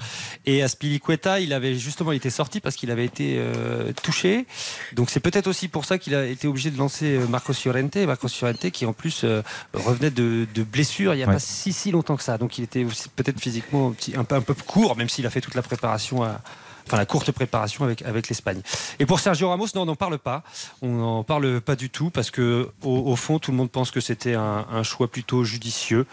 Et 0.47 0.63
Aspilicueta, 0.63 1.41
il 1.41 1.53
avait 1.53 1.75
justement, 1.77 2.13
il 2.13 2.17
était 2.17 2.31
sorti 2.31 2.61
parce 2.61 2.77
qu'il 2.77 2.91
avait 2.91 3.05
été 3.05 3.37
euh, 3.39 3.93
touché. 4.03 4.47
Donc 4.93 5.11
c'est 5.11 5.21
peut-être 5.21 5.47
aussi 5.47 5.69
pour 5.69 5.85
ça 5.85 5.99
qu'il 5.99 6.15
a 6.15 6.27
été 6.27 6.47
obligé 6.47 6.71
de 6.71 6.79
lancer 6.79 7.17
euh, 7.17 7.27
Marcos 7.27 7.55
Llorente. 7.65 7.97
Marcos 7.97 8.29
Llorente 8.41 8.71
qui 8.71 8.87
en 8.87 8.93
plus 8.93 9.23
euh, 9.25 9.43
revenait 9.73 10.11
de, 10.11 10.47
de 10.55 10.63
blessure 10.63 11.15
il 11.15 11.19
n'y 11.19 11.23
a 11.23 11.27
Ouais. 11.27 11.35
pas 11.35 11.39
si 11.41 11.73
si 11.73 11.91
longtemps 11.91 12.17
que 12.17 12.23
ça. 12.23 12.39
Donc 12.39 12.59
il 12.59 12.65
était 12.65 12.85
peut-être 13.17 13.41
physiquement 13.41 13.89
un, 13.89 13.93
petit, 13.93 14.15
un, 14.17 14.25
peu, 14.25 14.35
un 14.37 14.41
peu 14.41 14.55
court, 14.55 14.97
même 14.97 15.09
s'il 15.09 15.27
a 15.27 15.31
fait 15.31 15.41
toute 15.41 15.55
la 15.55 15.63
préparation 15.63 16.23
à 16.23 16.41
Enfin, 16.87 16.99
la 16.99 17.07
courte 17.07 17.33
préparation 17.33 17.85
avec, 17.85 18.03
avec 18.03 18.29
l'Espagne. 18.29 18.61
Et 18.99 19.07
pour 19.07 19.21
Sergio 19.21 19.49
Ramos, 19.49 19.67
non, 19.75 19.83
on 19.83 19.87
n'en 19.87 19.95
parle 19.97 20.19
pas. 20.19 20.43
On 20.83 20.89
n'en 20.89 21.25
parle 21.25 21.61
pas 21.61 21.77
du 21.77 21.91
tout 21.91 22.11
parce 22.11 22.31
que, 22.31 22.71
au, 22.83 23.17
fond, 23.17 23.39
tout 23.39 23.51
le 23.51 23.57
monde 23.57 23.71
pense 23.71 23.91
que 23.91 24.01
c'était 24.01 24.35
un, 24.35 24.83
choix 24.83 25.09
plutôt 25.09 25.45
judicieux 25.45 26.07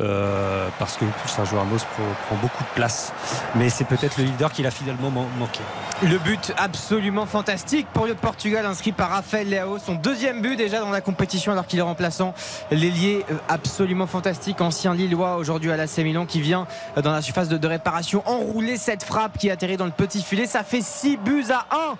euh, 0.00 0.68
parce 0.78 0.96
que 0.96 1.04
Sergio 1.26 1.58
Ramos 1.58 1.78
prend, 1.78 2.36
beaucoup 2.36 2.62
de 2.62 2.68
place. 2.74 3.12
Mais 3.54 3.70
c'est 3.70 3.84
peut-être 3.84 4.18
le 4.18 4.24
leader 4.24 4.52
qu'il 4.52 4.66
a 4.66 4.70
finalement 4.70 5.10
man- 5.10 5.26
manqué. 5.38 5.60
Le 6.02 6.18
but 6.18 6.52
absolument 6.56 7.26
fantastique 7.26 7.86
pour 7.92 8.06
le 8.06 8.14
Portugal 8.14 8.64
inscrit 8.66 8.92
par 8.92 9.10
Rafael 9.10 9.48
Leao. 9.48 9.78
Son 9.78 9.94
deuxième 9.94 10.42
but 10.42 10.56
déjà 10.56 10.80
dans 10.80 10.90
la 10.90 11.00
compétition 11.00 11.52
alors 11.52 11.66
qu'il 11.66 11.78
est 11.78 11.82
remplaçant. 11.82 12.34
L'ailier 12.70 13.24
euh, 13.30 13.34
absolument 13.48 14.06
fantastique, 14.06 14.60
ancien 14.60 14.94
Lillois 14.94 15.36
aujourd'hui 15.36 15.72
à 15.72 15.76
l'AC 15.76 15.98
Milan 15.98 16.26
qui 16.26 16.40
vient 16.40 16.66
euh, 16.96 17.02
dans 17.02 17.12
la 17.12 17.22
surface 17.22 17.48
de, 17.48 17.56
de 17.56 17.66
réparation 17.66 18.22
enrouler 18.28 18.76
cette 18.76 19.02
frappe 19.02 19.38
qui 19.38 19.50
atterrit 19.50 19.76
dans 19.76 19.86
le 19.86 19.90
petit 19.90 20.17
filet. 20.22 20.46
Ça 20.46 20.64
fait 20.64 20.82
6 20.82 21.18
buts 21.18 21.44
à 21.50 21.66
1 21.92 21.96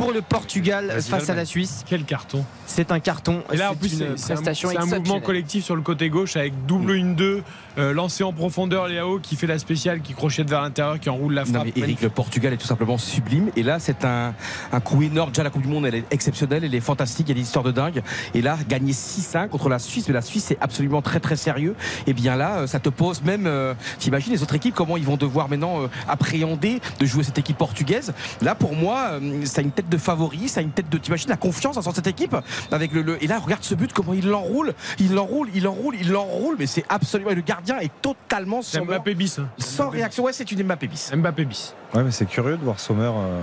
pour 0.00 0.12
le 0.12 0.22
Portugal 0.22 0.86
Vas-y, 0.88 1.02
face 1.02 1.30
à 1.30 1.34
la 1.34 1.44
Suisse. 1.44 1.84
Quel 1.86 2.04
carton. 2.04 2.44
C'est 2.66 2.90
un 2.90 3.00
carton. 3.00 3.42
Et 3.52 3.56
là, 3.56 3.70
en 3.70 3.72
C'est 3.72 3.78
plus, 3.78 3.92
une 3.92 4.16
c'est 4.16 4.18
c'est 4.18 4.32
un, 4.32 4.36
prestation 4.36 4.70
c'est 4.70 4.78
un 4.78 4.86
mouvement 4.86 5.20
collectif 5.20 5.64
sur 5.64 5.76
le 5.76 5.82
côté 5.82 6.08
gauche 6.08 6.36
avec 6.36 6.66
double 6.66 6.94
1-2, 6.94 7.42
euh, 7.78 7.92
lancé 7.92 8.24
en 8.24 8.32
profondeur 8.32 8.88
Léao 8.88 9.18
qui 9.18 9.36
fait 9.36 9.46
la 9.46 9.58
spéciale, 9.58 10.00
qui 10.00 10.14
crochette 10.14 10.48
vers 10.48 10.62
l'intérieur, 10.62 10.98
qui 10.98 11.10
enroule 11.10 11.34
la 11.34 11.44
Non 11.44 11.52
frappe. 11.52 11.66
mais 11.66 11.82
Eric, 11.82 12.00
le 12.00 12.08
Portugal 12.08 12.52
est 12.52 12.56
tout 12.56 12.66
simplement 12.66 12.96
sublime. 12.98 13.50
Et 13.56 13.62
là, 13.62 13.78
c'est 13.78 14.04
un, 14.04 14.34
un 14.72 14.80
coup 14.80 15.02
énorme. 15.02 15.30
Déjà, 15.30 15.42
la 15.42 15.50
Coupe 15.50 15.62
du 15.62 15.68
Monde, 15.68 15.86
elle 15.86 15.96
est 15.96 16.04
exceptionnelle, 16.10 16.64
elle 16.64 16.74
est 16.74 16.80
fantastique, 16.80 17.26
il 17.28 17.30
y 17.30 17.32
a 17.32 17.40
des 17.40 17.46
histoires 17.46 17.64
de 17.64 17.72
dingue. 17.72 18.02
Et 18.34 18.40
là, 18.42 18.56
gagner 18.68 18.92
6-1 18.92 19.48
contre 19.48 19.68
la 19.68 19.78
Suisse, 19.78 20.06
mais 20.08 20.14
la 20.14 20.22
Suisse, 20.22 20.44
c'est 20.48 20.58
absolument 20.60 21.02
très 21.02 21.20
très 21.20 21.36
sérieux. 21.36 21.74
Et 22.06 22.12
bien 22.12 22.36
là, 22.36 22.58
euh, 22.58 22.66
ça 22.66 22.80
te 22.80 22.88
pose 22.88 23.22
même, 23.22 23.46
euh, 23.46 23.74
t'imagines 23.98 24.32
les 24.32 24.42
autres 24.42 24.54
équipes, 24.54 24.74
comment 24.74 24.96
ils 24.96 25.04
vont 25.04 25.16
devoir 25.16 25.48
maintenant 25.48 25.82
euh, 25.82 25.88
appréhender 26.08 26.80
de 26.98 27.06
jouer 27.06 27.22
cette 27.22 27.38
équipe 27.38 27.56
portugaise. 27.66 28.12
Là, 28.40 28.56
pour 28.56 28.74
moi, 28.74 29.10
euh, 29.22 29.44
ça 29.44 29.60
a 29.60 29.62
une 29.62 29.70
tête 29.70 29.88
de 29.88 29.96
favori, 29.96 30.48
ça 30.48 30.58
a 30.58 30.62
une 30.64 30.72
tête 30.72 30.88
de, 30.88 30.98
t'imagines 30.98 31.28
la 31.30 31.36
confiance 31.36 31.76
dans 31.76 31.92
cette 31.94 32.08
équipe 32.08 32.34
avec 32.72 32.92
le, 32.92 33.02
le- 33.02 33.22
Et 33.22 33.28
là, 33.28 33.38
regarde 33.38 33.62
ce 33.62 33.76
but, 33.76 33.92
comment 33.92 34.14
il 34.14 34.26
l'enroule, 34.28 34.74
il 34.98 35.14
l'enroule, 35.14 35.48
il 35.54 35.62
l'enroule, 35.62 35.94
il 36.00 36.10
l'enroule, 36.10 36.56
mais 36.58 36.66
c'est 36.66 36.84
absolument. 36.88 37.30
et 37.30 37.36
le 37.36 37.42
gardien 37.42 37.78
est 37.78 37.92
totalement 38.02 38.62
C'est 38.62 38.78
sans, 38.78 38.84
Mbappé 38.84 39.14
bis. 39.14 39.38
hein. 39.38 39.46
sans 39.58 39.90
réaction. 39.90 40.24
Ouais, 40.24 40.32
c'est 40.32 40.50
une 40.50 40.64
Mbappé 40.64 40.88
bis. 40.88 41.12
Mbappé 41.14 41.44
bis. 41.44 41.74
Ouais, 41.94 42.02
mais 42.02 42.10
c'est 42.10 42.26
curieux 42.26 42.56
de 42.56 42.64
voir 42.64 42.80
Sommer. 42.80 43.04
euh, 43.04 43.42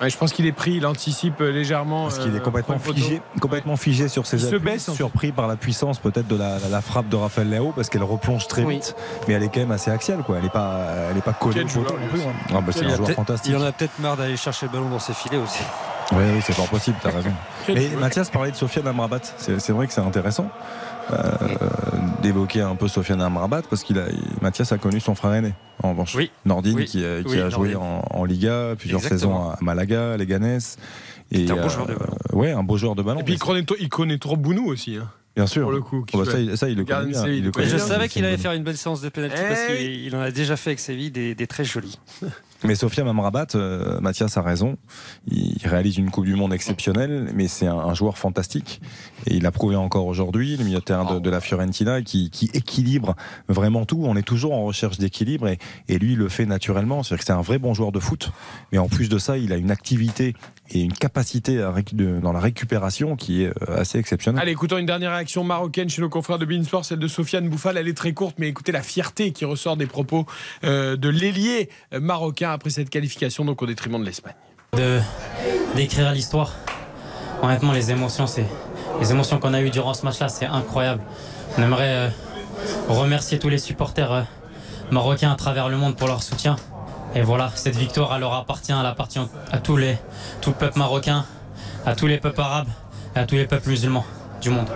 Ouais, 0.00 0.08
je 0.08 0.16
pense 0.16 0.32
qu'il 0.32 0.46
est 0.46 0.52
pris, 0.52 0.72
il 0.72 0.86
anticipe 0.86 1.40
euh, 1.40 1.50
légèrement. 1.52 2.04
Parce 2.04 2.18
qu'il 2.18 2.32
euh, 2.32 2.36
est 2.38 2.42
complètement 2.42 2.74
une 2.76 2.80
photo. 2.80 2.96
figé, 2.98 3.20
complètement 3.40 3.76
figé 3.76 4.08
sur 4.08 4.26
ses 4.26 4.42
Il 4.42 4.48
se 4.48 4.56
baisse, 4.56 4.90
surpris 4.92 5.30
par 5.32 5.46
la 5.46 5.56
puissance 5.56 5.98
peut-être 5.98 6.26
de 6.26 6.36
la, 6.36 6.58
la- 6.58 6.68
la 6.70 6.80
frappe 6.80 7.08
de 7.08 7.16
Raphaël 7.16 7.50
Léo 7.50 7.72
parce 7.76 7.90
qu'elle 7.90 8.02
replonge 8.04 8.48
très 8.48 8.62
Oui. 8.64 8.76
vite, 8.76 8.94
mais 9.28 9.34
elle 9.34 9.42
est 9.42 9.48
quand 9.48 9.60
même 9.60 9.72
assez 9.72 9.90
axiale 9.90 10.22
quoi. 10.24 10.36
Elle 10.38 10.46
est 10.46 10.52
pas, 10.52 10.80
elle 11.10 11.18
est 11.18 11.22
pas 11.22 11.32
collée 11.34 11.56
Quel 11.56 11.64
au 11.64 11.66
poteau 11.84 11.88
joueur, 11.88 12.00
non 12.00 12.08
plus. 12.08 12.20
hein. 12.22 12.32
Ah, 12.54 12.60
bah, 12.60 12.72
c'est 12.72 12.80
Il, 12.84 12.90
un 12.90 12.96
joueur 12.96 13.10
fantastique. 13.10 13.52
il 13.52 13.56
en 13.56 13.64
a 13.66 13.72
peut-être 13.72 13.98
marre 13.98 14.16
d'aller 14.16 14.36
chercher 14.38 14.66
le 14.66 14.72
ballon 14.72 14.88
dans 14.88 14.98
ses 14.98 15.12
filets 15.12 15.36
aussi. 15.38 15.62
Oui, 16.12 16.24
oui, 16.34 16.40
c'est 16.44 16.56
pas 16.56 16.62
possible, 16.64 16.96
t'as 17.02 17.10
raison. 17.10 17.30
Mais. 17.68 17.88
Mathias 18.00 18.30
parlait 18.30 18.50
de 18.50 18.56
Sofiane 18.56 18.86
Amrabat. 18.88 19.20
C'est 19.36 19.70
vrai 19.70 19.86
que 19.86 19.92
c'est 19.92 20.00
intéressant 20.00 20.44
euh, 20.44 20.89
d'évoquer 22.22 22.60
un 22.60 22.74
peu 22.76 22.88
Sofiane 22.88 23.20
Amrabat 23.22 23.62
parce 23.68 23.82
qu'il 23.82 23.98
a, 23.98 24.08
il- 24.10 24.42
Mathias 24.42 24.72
a 24.72 24.78
connu 24.78 25.00
son 25.00 25.14
frère 25.14 25.34
aîné. 25.34 25.54
En 25.82 25.90
revanche, 25.90 26.14
Oui. 26.14 26.30
Nordine 26.44 26.76
Oui. 26.76 26.84
qui, 26.84 27.04
a- 27.04 27.22
qui 27.22 27.30
Oui, 27.30 27.40
a 27.40 27.48
joué 27.48 27.74
en, 27.74 28.02
en 28.10 28.24
Liga 28.24 28.74
plusieurs 28.78 29.00
Exactement. 29.00 29.44
saisons 29.44 29.50
à 29.50 29.58
Malaga, 29.62 30.12
à 30.12 30.16
Leganés. 30.16 30.58
Et 31.32 31.38
C'était 31.46 31.52
un 31.52 31.62
beau 31.62 31.68
joueur 31.68 31.86
de 31.86 31.94
ballon. 31.94 32.12
Ouais, 32.32 32.52
un 32.52 32.62
beau 32.62 32.76
joueur 32.76 32.94
de 32.94 33.02
ballon. 33.02 33.20
Et 33.20 33.24
puis 33.24 33.34
il 33.34 33.38
connaît, 33.38 33.64
il 33.78 33.88
connaît 33.88 34.18
trop 34.18 34.36
Bounou 34.36 34.66
aussi. 34.68 34.96
hein, 34.96 35.08
Bien 35.36 35.46
sûr. 35.46 35.62
pour 35.62 35.70
le 35.72 35.80
coup. 35.80 36.04
Oh, 36.12 36.18
bah, 36.18 36.24
ça, 36.30 36.38
il, 36.40 36.58
ça, 36.58 36.68
il 36.68 36.76
le 36.76 36.84
connaît 36.84 37.06
bien. 37.06 37.26
il 37.28 37.44
le 37.44 37.52
connaît 37.52 37.68
je 37.68 37.76
bien, 37.76 37.84
savais 37.86 38.08
qu'il 38.08 38.24
allait 38.24 38.36
faire 38.36 38.52
une 38.52 38.64
belle 38.64 38.76
séance 38.76 39.00
de 39.00 39.08
pénalty 39.08 39.36
Eh 39.42 39.48
parce 39.48 39.60
oui. 39.70 39.76
qu'il 39.76 40.06
il 40.06 40.16
en 40.16 40.20
a 40.20 40.30
déjà 40.32 40.56
fait 40.56 40.70
avec 40.70 40.80
Séville 40.80 41.10
des, 41.12 41.34
des 41.34 41.46
très 41.46 41.64
jolis. 41.64 41.98
Mais 42.64 42.74
Sofiane 42.74 43.08
Amrabat, 43.08 43.46
euh, 43.54 44.00
Mathias 44.00 44.36
a 44.36 44.42
raison. 44.42 44.76
Il 45.30 45.56
réalise 45.64 45.96
une 45.96 46.10
Coupe 46.10 46.26
du 46.26 46.34
Monde 46.34 46.52
exceptionnelle, 46.52 47.30
mais 47.34 47.48
c'est 47.48 47.66
un, 47.66 47.74
un 47.78 47.94
joueur 47.94 48.18
fantastique. 48.18 48.82
Et 49.26 49.34
il 49.36 49.46
a 49.46 49.50
prouvé 49.50 49.76
encore 49.76 50.06
aujourd'hui, 50.06 50.56
le 50.56 50.64
milieu 50.64 50.78
de 50.78 50.84
terrain 50.84 51.14
de, 51.14 51.18
de 51.20 51.30
la 51.30 51.40
Fiorentina, 51.40 52.02
qui, 52.02 52.30
qui 52.30 52.50
équilibre 52.54 53.14
vraiment 53.48 53.84
tout. 53.84 54.02
On 54.04 54.16
est 54.16 54.22
toujours 54.22 54.52
en 54.54 54.64
recherche 54.64 54.98
d'équilibre 54.98 55.48
et, 55.48 55.58
et 55.88 55.98
lui, 55.98 56.12
il 56.12 56.18
le 56.18 56.28
fait 56.28 56.46
naturellement. 56.46 57.02
C'est-à-dire 57.02 57.20
que 57.20 57.26
c'est 57.26 57.32
un 57.32 57.40
vrai 57.42 57.58
bon 57.58 57.74
joueur 57.74 57.92
de 57.92 58.00
foot. 58.00 58.30
Mais 58.72 58.78
en 58.78 58.88
plus 58.88 59.08
de 59.08 59.18
ça, 59.18 59.36
il 59.38 59.52
a 59.52 59.56
une 59.56 59.70
activité 59.70 60.34
et 60.72 60.80
une 60.82 60.92
capacité 60.92 61.60
à 61.60 61.72
récu- 61.72 61.96
de- 61.96 62.20
dans 62.20 62.32
la 62.32 62.40
récupération 62.40 63.16
qui 63.16 63.42
est 63.42 63.48
euh, 63.68 63.80
assez 63.80 63.98
exceptionnelle. 63.98 64.40
Allez, 64.40 64.52
écoutons 64.52 64.78
une 64.78 64.86
dernière 64.86 65.10
réaction 65.12 65.42
marocaine 65.44 65.88
chez 65.88 66.00
nos 66.00 66.08
confrères 66.08 66.38
de 66.38 66.44
Beansport, 66.44 66.84
celle 66.84 67.00
de 67.00 67.08
Sofiane 67.08 67.48
Bouffal. 67.48 67.76
Elle 67.76 67.88
est 67.88 67.96
très 67.96 68.12
courte, 68.12 68.36
mais 68.38 68.48
écoutez 68.48 68.70
la 68.72 68.82
fierté 68.82 69.32
qui 69.32 69.44
ressort 69.44 69.76
des 69.76 69.86
propos 69.86 70.26
euh, 70.64 70.96
de 70.96 71.08
l'ailier 71.08 71.68
euh, 71.92 72.00
marocain 72.00 72.50
après 72.52 72.70
cette 72.70 72.88
qualification, 72.90 73.44
donc 73.44 73.60
au 73.62 73.66
détriment 73.66 73.98
de 74.00 74.04
l'Espagne. 74.06 74.34
de 74.76 75.00
d'écrire 75.74 76.12
l'histoire. 76.12 76.54
Honnêtement, 77.42 77.72
les 77.72 77.90
émotions, 77.90 78.26
c'est 78.26 78.44
les 78.98 79.10
émotions 79.12 79.38
qu'on 79.38 79.54
a 79.54 79.60
eues 79.60 79.70
durant 79.70 79.94
ce 79.94 80.04
match-là, 80.04 80.28
c'est 80.28 80.46
incroyable. 80.46 81.02
On 81.58 81.62
aimerait 81.62 81.94
euh, 81.94 82.08
remercier 82.88 83.38
tous 83.38 83.48
les 83.48 83.58
supporters 83.58 84.12
euh, 84.12 84.22
marocains 84.90 85.30
à 85.30 85.36
travers 85.36 85.68
le 85.68 85.76
monde 85.76 85.96
pour 85.96 86.08
leur 86.08 86.22
soutien. 86.22 86.56
Et 87.14 87.22
voilà, 87.22 87.50
cette 87.54 87.76
victoire, 87.76 88.14
elle 88.14 88.20
leur 88.20 88.34
appartient, 88.34 88.72
elle 88.72 88.86
appartient 88.86 89.20
à 89.50 89.58
tous 89.58 89.76
les, 89.76 89.96
tout 90.40 90.50
le 90.50 90.56
peuple 90.56 90.78
marocain, 90.78 91.24
à 91.86 91.94
tous 91.94 92.06
les 92.06 92.18
peuples 92.18 92.40
arabes 92.40 92.68
et 93.16 93.18
à 93.18 93.26
tous 93.26 93.34
les 93.34 93.46
peuples 93.46 93.68
musulmans 93.68 94.04
du 94.40 94.50
monde. 94.50 94.68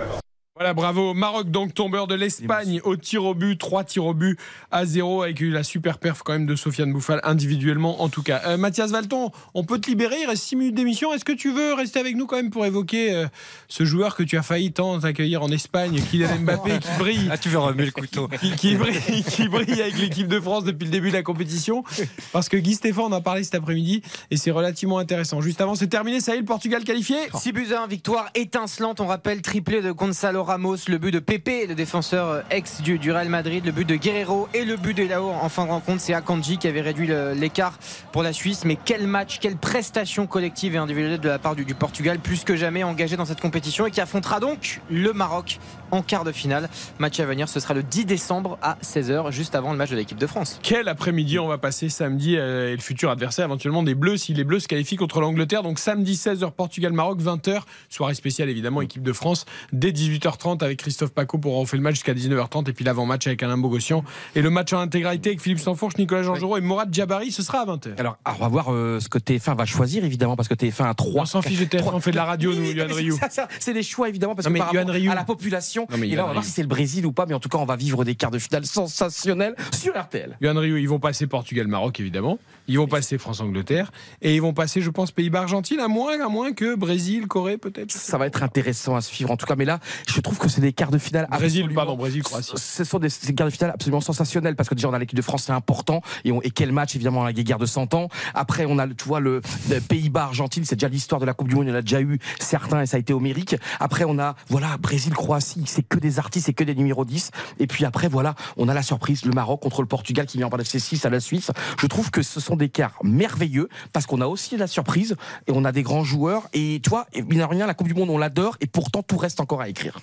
Voilà, 0.57 0.73
bravo. 0.73 1.13
Maroc, 1.13 1.51
donc 1.51 1.73
tombeur 1.73 2.07
de 2.07 2.15
l'Espagne 2.15 2.79
au 2.85 2.95
tir 2.95 3.25
au 3.25 3.33
but, 3.33 3.57
3 3.57 3.83
tirs 3.83 4.05
au 4.05 4.13
but 4.13 4.39
à 4.71 4.85
0 4.85 5.23
avec 5.23 5.41
la 5.41 5.63
super 5.63 5.97
perf 5.97 6.21
quand 6.23 6.31
même 6.31 6.45
de 6.45 6.55
Sofiane 6.55 6.93
Bouffal 6.93 7.19
individuellement 7.25 8.01
en 8.01 8.07
tout 8.07 8.23
cas. 8.23 8.41
Euh, 8.45 8.55
Mathias 8.55 8.89
Valton, 8.91 9.31
on 9.53 9.65
peut 9.65 9.79
te 9.79 9.89
libérer, 9.89 10.15
il 10.21 10.27
reste 10.27 10.43
6 10.43 10.55
minutes 10.55 10.75
d'émission. 10.75 11.13
Est-ce 11.13 11.25
que 11.25 11.33
tu 11.33 11.51
veux 11.51 11.73
rester 11.73 11.99
avec 11.99 12.15
nous 12.15 12.25
quand 12.25 12.37
même 12.37 12.51
pour 12.51 12.65
évoquer 12.65 13.13
euh, 13.13 13.27
ce 13.67 13.83
joueur 13.83 14.15
que 14.15 14.23
tu 14.23 14.37
as 14.37 14.43
failli 14.43 14.71
tant 14.71 14.97
accueillir 14.99 15.43
en 15.43 15.49
Espagne, 15.49 15.99
Kylian 16.09 16.33
Mbappé, 16.39 16.79
qui 16.79 16.87
brille? 16.99 17.27
Ah, 17.29 17.37
tu 17.37 17.49
veux 17.49 17.59
remuer 17.59 17.87
le 17.87 17.91
couteau. 17.91 18.29
qui, 18.39 18.55
qui 18.55 18.75
brille, 18.75 19.25
qui 19.29 19.49
brille 19.49 19.81
avec 19.81 19.97
l'équipe 19.97 20.29
de 20.29 20.39
France 20.39 20.63
depuis 20.63 20.85
le 20.85 20.91
début 20.91 21.09
de 21.09 21.15
la 21.15 21.23
compétition. 21.23 21.83
Parce 22.31 22.47
que 22.47 22.55
Guy 22.55 22.75
Stéphane 22.75 23.03
en 23.03 23.11
a 23.11 23.19
parlé 23.19 23.43
cet 23.43 23.55
après-midi 23.55 24.03
et 24.31 24.37
c'est 24.37 24.51
relativement 24.51 24.99
intéressant. 24.99 25.41
Juste 25.41 25.59
avant, 25.59 25.75
c'est 25.75 25.87
terminé. 25.87 26.21
Ça 26.21 26.31
y 26.33 26.37
est, 26.37 26.39
le 26.39 26.45
Portugal 26.45 26.85
qualifié 26.85 27.17
6 27.37 27.51
buts 27.51 27.73
à 27.73 27.83
1, 27.83 27.87
victoire 27.87 28.29
étincelante. 28.35 29.01
On 29.01 29.07
rappelle 29.07 29.41
triplé 29.41 29.81
de 29.81 29.91
Gonzalo 29.91 30.44
Ramos, 30.45 30.77
le 30.87 30.97
but 30.97 31.11
de 31.11 31.19
Pepe, 31.19 31.67
le 31.67 31.75
défenseur 31.75 32.27
euh, 32.27 32.41
ex 32.49 32.81
du, 32.81 32.99
du 32.99 33.11
Real 33.11 33.29
Madrid, 33.29 33.65
le 33.65 33.71
but 33.71 33.85
de 33.85 33.95
Guerrero 33.95 34.47
et 34.53 34.63
le 34.63 34.77
but 34.77 34.95
de 34.95 35.03
Lao 35.03 35.29
en 35.29 35.49
fin 35.49 35.65
de 35.65 35.71
rencontre. 35.71 36.01
C'est 36.01 36.13
Akanji 36.13 36.57
qui 36.57 36.67
avait 36.67 36.81
réduit 36.81 37.09
l'écart 37.35 37.77
pour 38.11 38.23
la 38.23 38.31
Suisse. 38.31 38.63
Mais 38.63 38.77
quel 38.83 39.07
match, 39.07 39.39
quelle 39.39 39.57
prestation 39.57 40.27
collective 40.27 40.75
et 40.75 40.77
individuelle 40.77 41.19
de 41.19 41.27
la 41.27 41.39
part 41.39 41.55
du, 41.55 41.65
Portugal, 41.73 42.19
plus 42.19 42.43
que 42.43 42.55
jamais 42.55 42.83
engagé 42.83 43.17
dans 43.17 43.25
cette 43.25 43.41
compétition 43.41 43.85
et 43.85 43.91
qui 43.91 43.99
affrontera 43.99 44.39
donc 44.39 44.81
le 44.89 45.13
Maroc 45.13 45.59
en 45.91 46.01
quart 46.01 46.23
de 46.23 46.31
finale. 46.31 46.69
Match 46.99 47.19
à 47.19 47.25
venir, 47.25 47.49
ce 47.49 47.59
sera 47.59 47.73
le 47.73 47.83
10 47.83 48.05
décembre 48.05 48.57
à 48.61 48.77
16h, 48.83 49.31
juste 49.31 49.55
avant 49.55 49.71
le 49.71 49.77
match 49.77 49.89
de 49.89 49.95
l'équipe 49.95 50.17
de 50.17 50.27
France. 50.27 50.59
Quel 50.63 50.87
après-midi 50.87 51.39
on 51.39 51.47
va 51.47 51.57
passer 51.57 51.89
samedi 51.89 52.37
euh, 52.37 52.71
et 52.71 52.75
le 52.75 52.81
futur 52.81 53.09
adversaire 53.09 53.45
éventuellement 53.45 53.83
des 53.83 53.95
Bleus 53.95 54.17
si 54.17 54.33
les 54.33 54.43
Bleus 54.43 54.61
se 54.61 54.67
qualifient 54.67 54.95
contre 54.95 55.21
l'Angleterre. 55.21 55.63
Donc 55.63 55.79
samedi 55.79 56.13
16h 56.13 56.51
Portugal-Maroc, 56.51 57.19
20h, 57.21 57.61
soirée 57.89 58.13
spéciale 58.13 58.49
évidemment 58.49 58.81
équipe 58.81 59.03
de 59.03 59.13
France 59.13 59.45
dès 59.73 59.91
18h30 60.35 60.63
avec 60.63 60.79
Christophe 60.79 61.11
Paco 61.11 61.37
pour 61.37 61.57
on 61.57 61.65
fait 61.65 61.77
le 61.77 61.83
match 61.83 61.95
jusqu'à 61.95 62.13
19h30 62.13 62.69
et 62.69 62.73
puis 62.73 62.85
l'avant-match 62.85 63.27
avec 63.27 63.41
Alain 63.43 63.57
Bogossian 63.57 64.03
et 64.35 64.41
le 64.41 64.49
match 64.49 64.73
en 64.73 64.79
intégralité 64.79 65.29
avec 65.29 65.41
Philippe 65.41 65.59
Sanfourche, 65.59 65.97
Nicolas 65.97 66.23
Jean-Jean 66.23 66.57
et 66.57 66.61
Morad 66.61 66.93
Djabari, 66.93 67.31
ce 67.31 67.43
sera 67.43 67.59
à 67.61 67.65
20h. 67.65 67.99
Alors, 67.99 68.17
on 68.25 68.33
va 68.33 68.47
voir 68.47 68.73
euh, 68.73 68.99
ce 68.99 69.09
que 69.09 69.17
TF1 69.17 69.55
va 69.55 69.65
choisir, 69.65 70.03
évidemment, 70.03 70.35
parce 70.35 70.47
que 70.47 70.53
TF1 70.53 70.89
a 70.89 70.93
3. 70.93 71.21
On 71.21 71.25
s'en 71.25 71.41
fiche 71.41 71.59
de 71.59 71.65
TF1, 71.65 71.91
on 71.93 71.99
fait 71.99 72.11
de 72.11 72.15
la 72.15 72.25
radio, 72.25 72.53
nous, 72.53 72.71
Yoann 72.71 72.91
Rioux. 72.91 73.19
C'est 73.59 73.73
des 73.73 73.83
choix, 73.83 74.09
évidemment, 74.09 74.35
parce 74.35 74.47
Non, 74.47 74.53
que 74.53 74.59
par 74.59 74.67
rapport 74.73 74.95
à 75.11 75.15
la 75.15 75.23
population. 75.23 75.87
Non, 75.89 76.01
et 76.01 76.15
là, 76.15 76.23
on 76.23 76.27
va 76.27 76.33
voir 76.33 76.45
si 76.45 76.51
c'est 76.51 76.61
le 76.61 76.67
Brésil 76.67 77.05
ou 77.05 77.11
pas, 77.11 77.25
mais 77.25 77.33
en 77.33 77.39
tout 77.39 77.49
cas, 77.49 77.57
on 77.57 77.65
va 77.65 77.75
vivre 77.75 78.03
des 78.03 78.15
quarts 78.15 78.31
de 78.31 78.39
finale 78.39 78.65
sensationnels 78.99 79.55
sur 79.73 79.97
RTL. 79.99 80.37
Yoann 80.41 80.57
Rioux, 80.57 80.77
ils 80.77 80.89
vont 80.89 80.99
passer 80.99 81.27
Portugal-Maroc 81.27 81.99
évidemment, 81.99 82.39
ils 82.67 82.77
vont 82.77 82.87
passer 82.87 83.17
France-Angleterre 83.17 83.91
et 84.21 84.35
ils 84.35 84.41
vont 84.41 84.53
passer, 84.53 84.81
je 84.81 84.89
pense, 84.89 85.11
Pays-Bas-Argentine 85.11 85.79
à 85.79 85.87
moins, 85.87 86.19
à 86.23 86.29
moins 86.29 86.53
que 86.53 86.75
Brésil, 86.75 87.27
Corée 87.27 87.57
peut-être. 87.57 87.91
Ça 87.91 88.17
va 88.17 88.27
être 88.27 88.43
intéressant 88.43 88.95
à 88.95 89.01
suivre, 89.01 89.31
en 89.31 89.37
tout 89.37 89.45
cas. 89.45 89.55
Mais 89.55 89.65
là, 89.65 89.79
je 90.07 90.19
trouve 90.25 90.37
que 90.37 90.49
c'est 90.49 90.61
des 90.61 90.73
quarts 90.73 90.91
de 90.91 90.97
finale. 90.97 91.27
Brésil, 91.37 91.63
pardon, 91.75 91.95
Brésil, 91.95 92.21
Croatie. 92.23 92.51
Ce 92.55 92.83
sont 92.83 92.99
des, 92.99 93.07
des 93.25 93.33
quarts 93.33 93.47
de 93.47 93.51
finale 93.51 93.71
absolument 93.73 94.01
sensationnels 94.01 94.55
parce 94.55 94.67
que 94.69 94.75
déjà, 94.75 94.89
on 94.89 94.93
a 94.93 94.99
l'équipe 94.99 95.15
de 95.17 95.21
France, 95.21 95.43
c'est 95.45 95.51
important. 95.53 96.01
Et, 96.23 96.31
on- 96.31 96.41
et 96.41 96.49
quel 96.51 96.71
match, 96.71 96.95
évidemment, 96.95 97.23
la 97.23 97.31
guerre 97.33 97.57
de 97.59 97.65
100 97.65 97.93
ans. 97.93 98.09
Après, 98.33 98.65
on 98.67 98.77
a, 98.77 98.85
le- 98.85 98.95
tu 98.95 99.05
vois, 99.05 99.19
le, 99.19 99.41
le 99.69 99.79
Pays-Bas-Argentine, 99.79 100.65
c'est 100.65 100.75
déjà 100.75 100.89
l'histoire 100.89 101.21
de 101.21 101.25
la 101.25 101.33
Coupe 101.33 101.47
du 101.47 101.55
Monde. 101.55 101.65
Il 101.65 101.69
y 101.69 101.73
en 101.73 101.75
a 101.75 101.81
déjà 101.81 102.01
eu 102.01 102.19
certains 102.39 102.81
et 102.81 102.85
ça 102.85 102.97
a 102.97 102.99
été 102.99 103.13
homérique. 103.13 103.55
Après, 103.79 104.03
on 104.05 104.19
a, 104.19 104.35
voilà, 104.49 104.77
Brésil-Croatie, 104.77 105.63
c'est 105.65 105.83
que 105.87 105.97
des 105.99 106.19
artistes, 106.19 106.47
c'est 106.47 106.53
que 106.53 106.63
des 106.63 106.75
numéros 106.75 107.05
10. 107.05 107.31
Et 107.59 107.67
puis 107.67 107.85
après, 107.85 108.07
voilà, 108.07 108.35
on 108.57 108.67
a 108.67 108.73
la 108.73 108.83
surprise, 108.83 109.25
le 109.25 109.31
Maroc 109.31 109.61
contre 109.61 109.81
le 109.81 109.87
Portugal 109.87 110.25
qui 110.25 110.37
vient 110.37 110.49
par 110.49 110.57
le 110.57 110.63
C6 110.63 111.05
à 111.05 111.09
la 111.09 111.19
Suisse. 111.19 111.51
Je 111.79 111.87
trouve 111.87 112.11
que 112.11 112.21
ce 112.21 112.39
sont 112.39 112.55
des 112.55 112.69
quarts 112.69 112.97
merveilleux 113.03 113.69
parce 113.93 114.05
qu'on 114.05 114.21
a 114.21 114.27
aussi 114.27 114.57
la 114.57 114.67
surprise 114.67 115.15
et 115.47 115.51
on 115.51 115.63
a 115.65 115.71
des 115.71 115.83
grands 115.83 116.03
joueurs. 116.03 116.43
Et 116.53 116.79
tu 116.83 116.89
vois, 116.89 117.05
et 117.13 117.21
mine 117.21 117.43
rien, 117.43 117.67
la 117.67 117.73
Coupe 117.73 117.87
du 117.87 117.93
Monde, 117.93 118.09
on 118.09 118.17
l'adore 118.17 118.57
et 118.61 118.67
pourtant, 118.67 119.03
tout 119.03 119.17
reste 119.17 119.39
encore 119.39 119.61
à 119.61 119.69
écrire. 119.69 119.99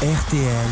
RTL, 0.00 0.70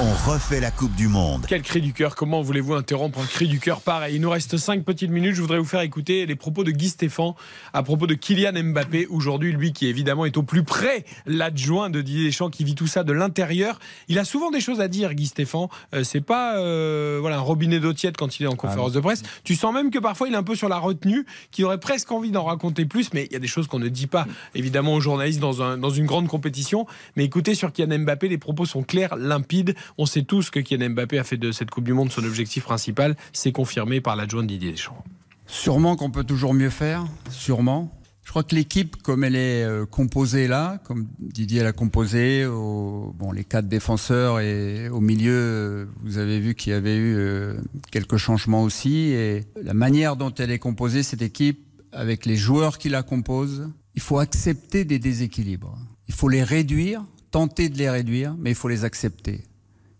on 0.00 0.30
refait 0.30 0.60
la 0.60 0.70
Coupe 0.70 0.94
du 0.94 1.08
Monde. 1.08 1.44
Quel 1.48 1.62
cri 1.62 1.80
du 1.80 1.92
cœur 1.92 2.14
Comment 2.14 2.40
voulez-vous 2.40 2.74
interrompre 2.74 3.18
un 3.18 3.26
cri 3.26 3.48
du 3.48 3.58
cœur 3.58 3.80
pareil? 3.80 4.14
Il 4.14 4.20
nous 4.20 4.30
reste 4.30 4.56
5 4.56 4.84
petites 4.84 5.10
minutes. 5.10 5.34
Je 5.34 5.40
voudrais 5.40 5.58
vous 5.58 5.64
faire 5.64 5.80
écouter 5.80 6.24
les 6.24 6.36
propos 6.36 6.62
de 6.62 6.70
Guy 6.70 6.88
Stéphane 6.88 7.32
à 7.72 7.82
propos 7.82 8.06
de 8.06 8.14
Kylian 8.14 8.52
Mbappé. 8.62 9.08
Aujourd'hui, 9.08 9.52
lui 9.52 9.72
qui 9.72 9.88
évidemment 9.88 10.24
est 10.24 10.36
au 10.36 10.44
plus 10.44 10.62
près, 10.62 11.04
l'adjoint 11.26 11.90
de 11.90 12.00
Didier 12.00 12.26
Deschamps 12.26 12.48
qui 12.48 12.62
vit 12.62 12.76
tout 12.76 12.86
ça 12.86 13.02
de 13.02 13.12
l'intérieur. 13.12 13.80
Il 14.06 14.20
a 14.20 14.24
souvent 14.24 14.52
des 14.52 14.60
choses 14.60 14.80
à 14.80 14.86
dire, 14.86 15.14
Guy 15.14 15.26
Stéphane. 15.26 15.66
Euh, 15.94 16.04
c'est 16.04 16.20
pas 16.20 16.58
euh, 16.58 17.18
voilà, 17.20 17.38
un 17.38 17.40
robinet 17.40 17.80
d'eau 17.80 17.92
tiède 17.92 18.16
quand 18.16 18.38
il 18.38 18.44
est 18.44 18.48
en 18.48 18.56
conférence 18.56 18.92
de 18.92 19.00
presse. 19.00 19.22
Tu 19.42 19.56
sens 19.56 19.74
même 19.74 19.90
que 19.90 19.98
parfois 19.98 20.28
il 20.28 20.34
est 20.34 20.38
un 20.38 20.44
peu 20.44 20.54
sur 20.54 20.68
la 20.68 20.78
retenue, 20.78 21.26
qu'il 21.50 21.64
aurait 21.64 21.80
presque 21.80 22.12
envie 22.12 22.30
d'en 22.30 22.44
raconter 22.44 22.84
plus, 22.84 23.12
mais 23.14 23.24
il 23.24 23.32
y 23.32 23.36
a 23.36 23.40
des 23.40 23.48
choses 23.48 23.66
qu'on 23.66 23.80
ne 23.80 23.88
dit 23.88 24.06
pas 24.06 24.26
évidemment 24.54 24.94
aux 24.94 25.00
journalistes 25.00 25.40
dans, 25.40 25.76
dans 25.76 25.90
une 25.90 26.06
grande 26.06 26.28
compétition. 26.28 26.86
Mais 27.16 27.24
écoutez, 27.24 27.56
sur 27.56 27.72
Kylian 27.72 27.98
Mbappé, 27.98 28.28
les 28.28 28.38
propos 28.38 28.64
sont 28.64 28.84
clairs, 28.84 29.16
limpides. 29.16 29.74
On 29.96 30.06
sait 30.06 30.22
tous 30.22 30.50
que 30.50 30.60
Kylian 30.60 30.90
Mbappé 30.90 31.18
a 31.18 31.24
fait 31.24 31.36
de 31.36 31.52
cette 31.52 31.70
Coupe 31.70 31.84
du 31.84 31.92
Monde 31.92 32.12
son 32.12 32.24
objectif 32.24 32.64
principal. 32.64 33.16
C'est 33.32 33.52
confirmé 33.52 34.00
par 34.00 34.16
l'adjoint 34.16 34.44
Didier 34.44 34.72
Deschamps. 34.72 35.02
Sûrement 35.46 35.96
qu'on 35.96 36.10
peut 36.10 36.24
toujours 36.24 36.52
mieux 36.52 36.70
faire, 36.70 37.06
sûrement. 37.30 37.98
Je 38.28 38.30
crois 38.30 38.42
que 38.42 38.54
l'équipe, 38.54 38.96
comme 38.96 39.24
elle 39.24 39.36
est 39.36 39.64
euh, 39.64 39.86
composée 39.86 40.48
là, 40.48 40.76
comme 40.84 41.08
Didier 41.18 41.62
l'a 41.62 41.72
composée, 41.72 42.44
bon, 42.46 43.32
les 43.32 43.42
quatre 43.42 43.68
défenseurs 43.68 44.40
et 44.40 44.90
au 44.90 45.00
milieu, 45.00 45.32
euh, 45.32 45.86
vous 46.02 46.18
avez 46.18 46.38
vu 46.38 46.54
qu'il 46.54 46.72
y 46.72 46.76
avait 46.76 46.96
eu 46.96 47.16
euh, 47.16 47.54
quelques 47.90 48.18
changements 48.18 48.62
aussi. 48.62 49.12
Et 49.12 49.44
la 49.62 49.72
manière 49.72 50.16
dont 50.16 50.34
elle 50.34 50.50
est 50.50 50.58
composée, 50.58 51.02
cette 51.02 51.22
équipe, 51.22 51.64
avec 51.90 52.26
les 52.26 52.36
joueurs 52.36 52.76
qui 52.76 52.90
la 52.90 53.02
composent, 53.02 53.70
il 53.94 54.02
faut 54.02 54.18
accepter 54.18 54.84
des 54.84 54.98
déséquilibres. 54.98 55.78
Il 56.06 56.12
faut 56.12 56.28
les 56.28 56.42
réduire, 56.42 57.02
tenter 57.30 57.70
de 57.70 57.78
les 57.78 57.88
réduire, 57.88 58.36
mais 58.38 58.50
il 58.50 58.56
faut 58.56 58.68
les 58.68 58.84
accepter. 58.84 59.47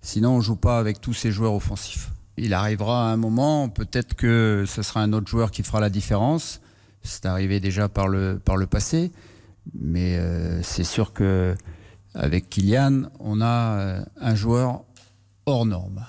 Sinon, 0.09 0.37
on 0.37 0.41
joue 0.41 0.57
pas 0.57 0.79
avec 0.79 1.03
tous 1.03 1.13
ces 1.13 1.31
joueurs 1.31 1.53
offensifs. 1.53 2.13
Il 2.39 2.55
arrivera 2.55 3.13
un 3.13 3.19
moment, 3.19 3.69
peut-être 3.69 4.15
que 4.15 4.65
ce 4.67 4.81
sera 4.81 5.03
un 5.03 5.13
autre 5.13 5.29
joueur 5.29 5.51
qui 5.51 5.63
fera 5.63 5.81
la 5.81 5.91
différence. 5.91 6.63
C'est 7.03 7.27
arrivé 7.27 7.61
déjà 7.61 7.91
par 7.91 8.09
le, 8.09 8.41
par 8.43 8.57
le 8.57 8.67
passé. 8.67 9.13
Mais 9.79 10.17
euh, 10.17 10.63
c'est 10.63 10.85
sûr 10.85 11.13
que 11.13 11.55
avec 12.15 12.49
Kylian, 12.49 13.11
on 13.21 13.43
a 13.43 13.81
euh, 13.81 14.05
un 14.19 14.35
joueur 14.35 14.81
hors 15.45 15.67
norme. 15.67 16.07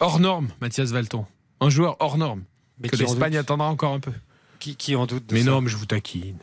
Hors 0.00 0.18
norme, 0.18 0.48
Mathias 0.60 0.90
Valton. 0.90 1.24
Un 1.60 1.70
joueur 1.70 1.98
hors 2.00 2.18
norme. 2.18 2.42
Mais 2.80 2.88
que 2.88 2.96
l'Espagne 2.96 3.36
attendra 3.36 3.68
encore 3.68 3.92
un 3.92 4.00
peu. 4.00 4.12
Qui, 4.58 4.74
qui 4.74 4.96
en 4.96 5.06
doute 5.06 5.28
de 5.28 5.34
Mais 5.34 5.44
ça 5.44 5.50
non, 5.50 5.60
mais 5.60 5.70
je 5.70 5.76
vous 5.76 5.86
taquine. 5.86 6.38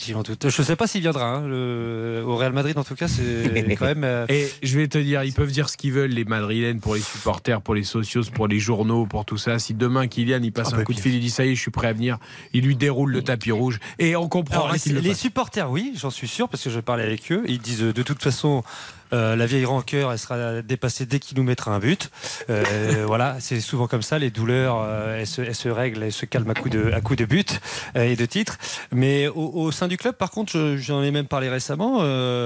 Qui 0.00 0.14
en 0.14 0.22
doute 0.22 0.48
Je 0.48 0.62
ne 0.62 0.66
sais 0.66 0.76
pas 0.76 0.86
s'il 0.86 1.02
viendra. 1.02 1.26
hein, 1.26 1.46
le- 1.46 2.22
Au 2.26 2.36
Real 2.36 2.52
Madrid, 2.54 2.76
en 2.78 2.84
tout 2.84 2.94
cas, 2.94 3.06
c'est 3.06 3.74
quand 3.78 3.84
même. 3.84 4.02
euh, 4.04 4.24
Et 4.30 4.48
je 4.62 4.78
vais 4.78 4.88
te 4.88 4.96
dire, 4.96 5.22
ils 5.24 5.34
peuvent 5.34 5.50
dire 5.50 5.68
ce 5.68 5.76
qu'ils 5.76 5.92
veulent, 5.92 6.10
les 6.10 6.24
Madrilènes, 6.24 6.80
pour 6.80 6.94
les 6.94 7.00
supporters, 7.02 7.60
pour 7.60 7.74
les 7.74 7.82
socios, 7.84 8.22
pour 8.32 8.48
les 8.48 8.58
journaux, 8.58 9.04
pour 9.04 9.24
tout 9.26 9.36
ça. 9.36 9.58
Si 9.58 9.74
demain 9.74 10.06
Kylian 10.08 10.40
il 10.42 10.52
passe 10.52 10.68
Ah 10.72 10.76
un 10.76 10.78
bah, 10.78 10.84
coup 10.84 10.94
de 10.94 11.00
fil, 11.00 11.14
il 11.14 11.20
dit 11.20 11.28
ça 11.30 11.44
y 11.44 11.50
est, 11.50 11.54
je 11.54 11.60
suis 11.60 11.70
prêt 11.70 11.88
à 11.88 11.92
venir, 11.92 12.16
il 12.54 12.64
lui 12.64 12.76
déroule 12.76 13.12
le 13.12 13.22
tapis 13.22 13.52
rouge. 13.52 13.78
Et 13.98 14.16
on 14.16 14.28
comprend 14.28 14.64
Alors, 14.64 14.72
les, 14.86 14.92
le 14.92 15.00
les 15.00 15.10
fasse. 15.10 15.18
supporters, 15.20 15.70
oui, 15.70 15.92
j'en 15.96 16.10
suis 16.10 16.28
sûr, 16.28 16.48
parce 16.48 16.64
que 16.64 16.70
je 16.70 16.80
parlais 16.80 17.04
avec 17.04 17.30
eux. 17.30 17.42
Ils 17.46 17.58
disent 17.58 17.80
de 17.82 18.02
toute 18.02 18.22
façon, 18.22 18.62
euh, 19.12 19.36
la 19.36 19.46
vieille 19.46 19.64
rancœur, 19.64 20.12
elle 20.12 20.18
sera 20.18 20.62
dépassée 20.62 21.06
dès 21.06 21.18
qu'il 21.18 21.36
nous 21.36 21.42
mettra 21.44 21.72
un 21.74 21.78
but. 21.78 22.10
Euh, 22.48 23.04
voilà, 23.06 23.36
c'est 23.40 23.60
souvent 23.60 23.86
comme 23.86 24.02
ça. 24.02 24.18
Les 24.18 24.30
douleurs, 24.30 24.80
euh, 24.82 25.20
elles, 25.20 25.26
se, 25.26 25.42
elles 25.42 25.54
se 25.54 25.68
règlent, 25.68 26.02
elles 26.02 26.12
se 26.12 26.26
calment 26.26 26.50
à 26.50 26.54
coup 26.54 26.68
de, 26.68 26.92
à 26.92 27.00
coup 27.00 27.16
de 27.16 27.24
but 27.24 27.60
et 27.94 28.16
de 28.16 28.26
titre. 28.26 28.58
Mais 28.92 29.28
au, 29.28 29.70
sein 29.72 29.88
du 29.88 29.96
club, 29.96 30.14
par 30.16 30.30
contre, 30.30 30.52
je- 30.52 30.76
j'en 30.76 31.02
ai 31.02 31.10
même 31.10 31.26
parlé 31.26 31.48
récemment, 31.48 31.98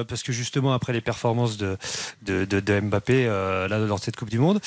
parce 0.04 0.22
que 0.22 0.32
justement, 0.32 0.72
après 0.72 0.92
les 0.92 1.00
performances 1.00 1.56
de, 1.56 1.76
de, 2.22 2.44
de- 2.44 2.60
de 2.60 2.80
Mbappé 2.80 3.26
là, 3.26 3.68
lors 3.78 3.98
de 3.98 4.04
cette 4.04 4.16
Coupe 4.16 4.30
du 4.30 4.38
Monde, 4.38 4.60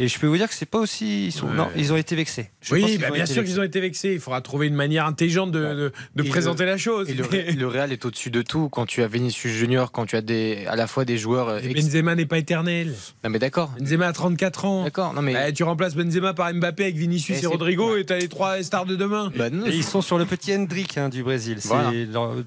et 0.00 0.08
je 0.08 0.18
peux 0.18 0.26
vous 0.26 0.36
dire 0.36 0.48
que 0.48 0.54
c'est 0.54 0.66
pas 0.68 0.78
aussi. 0.78 1.26
Ils, 1.26 1.32
sont, 1.32 1.46
Ouais. 1.46 1.54
non, 1.54 1.68
ils 1.76 1.92
ont 1.92 1.96
été 1.96 2.16
vexés. 2.16 2.50
Je 2.60 2.74
Oui, 2.74 2.98
bah, 2.98 3.10
bien 3.12 3.26
sûr 3.26 3.44
qu'ils 3.44 3.60
ont 3.60 3.62
été 3.62 3.80
vexés. 3.80 4.12
Il 4.14 4.20
faudra 4.20 4.40
trouver 4.40 4.66
une 4.66 4.74
manière 4.74 5.06
intelligente 5.06 5.52
de, 5.52 5.60
de- 5.60 5.92
de 6.16 6.24
Et 6.24 6.28
présenter 6.28 6.64
le- 6.64 6.70
la 6.70 6.76
chose. 6.78 7.08
Et 7.08 7.14
le, 7.14 7.66
Real 7.68 7.92
est 7.92 8.04
au-dessus 8.04 8.30
de 8.30 8.42
tout. 8.42 8.68
Quand 8.68 8.86
tu 8.86 9.02
as 9.02 9.06
Vinicius 9.06 9.52
Junior, 9.52 9.92
quand 9.92 10.06
tu 10.06 10.16
as 10.16 10.22
des, 10.22 10.64
à 10.66 10.74
la 10.76 10.86
fois 10.86 11.04
des 11.04 11.16
joueurs. 11.18 11.48
euh, 11.48 11.60
Et 11.62 11.70
ex- 11.70 11.84
Benzema 11.86 12.14
n'est 12.14 12.26
pas 12.26 12.38
éternel. 12.38 12.94
Non, 13.24 13.30
mais 13.30 13.38
d'accord. 13.38 13.70
Benzema 13.78 14.08
a 14.08 14.12
34 14.12 14.64
ans. 14.64 14.84
D'accord. 14.84 15.12
Non, 15.14 15.22
mais. 15.22 15.32
Bah, 15.34 15.52
tu 15.52 15.62
remplaces 15.62 15.94
Benzema 15.94 16.34
par 16.34 16.52
Mbappé 16.52 16.82
avec 16.84 16.96
Vinicius 16.96 17.42
Et 17.42 17.46
Rodrigo 17.46 17.96
et 17.96 18.04
t'as 18.04 18.18
les 18.18 18.28
trois 18.28 18.62
stars 18.62 18.86
de 18.86 18.96
demain. 18.96 19.30
Bah, 19.36 19.50
non, 19.50 19.66
Et 19.66 19.70
ils 19.70 19.84
sont 19.84 20.00
sur 20.02 20.18
le 20.18 20.24
petit 20.24 20.52
Hendrick 20.54 20.96
hein, 20.98 21.08
du 21.08 21.22
Brésil. 21.22 21.58
C'est 21.60 21.68
Voilà. 21.68 21.92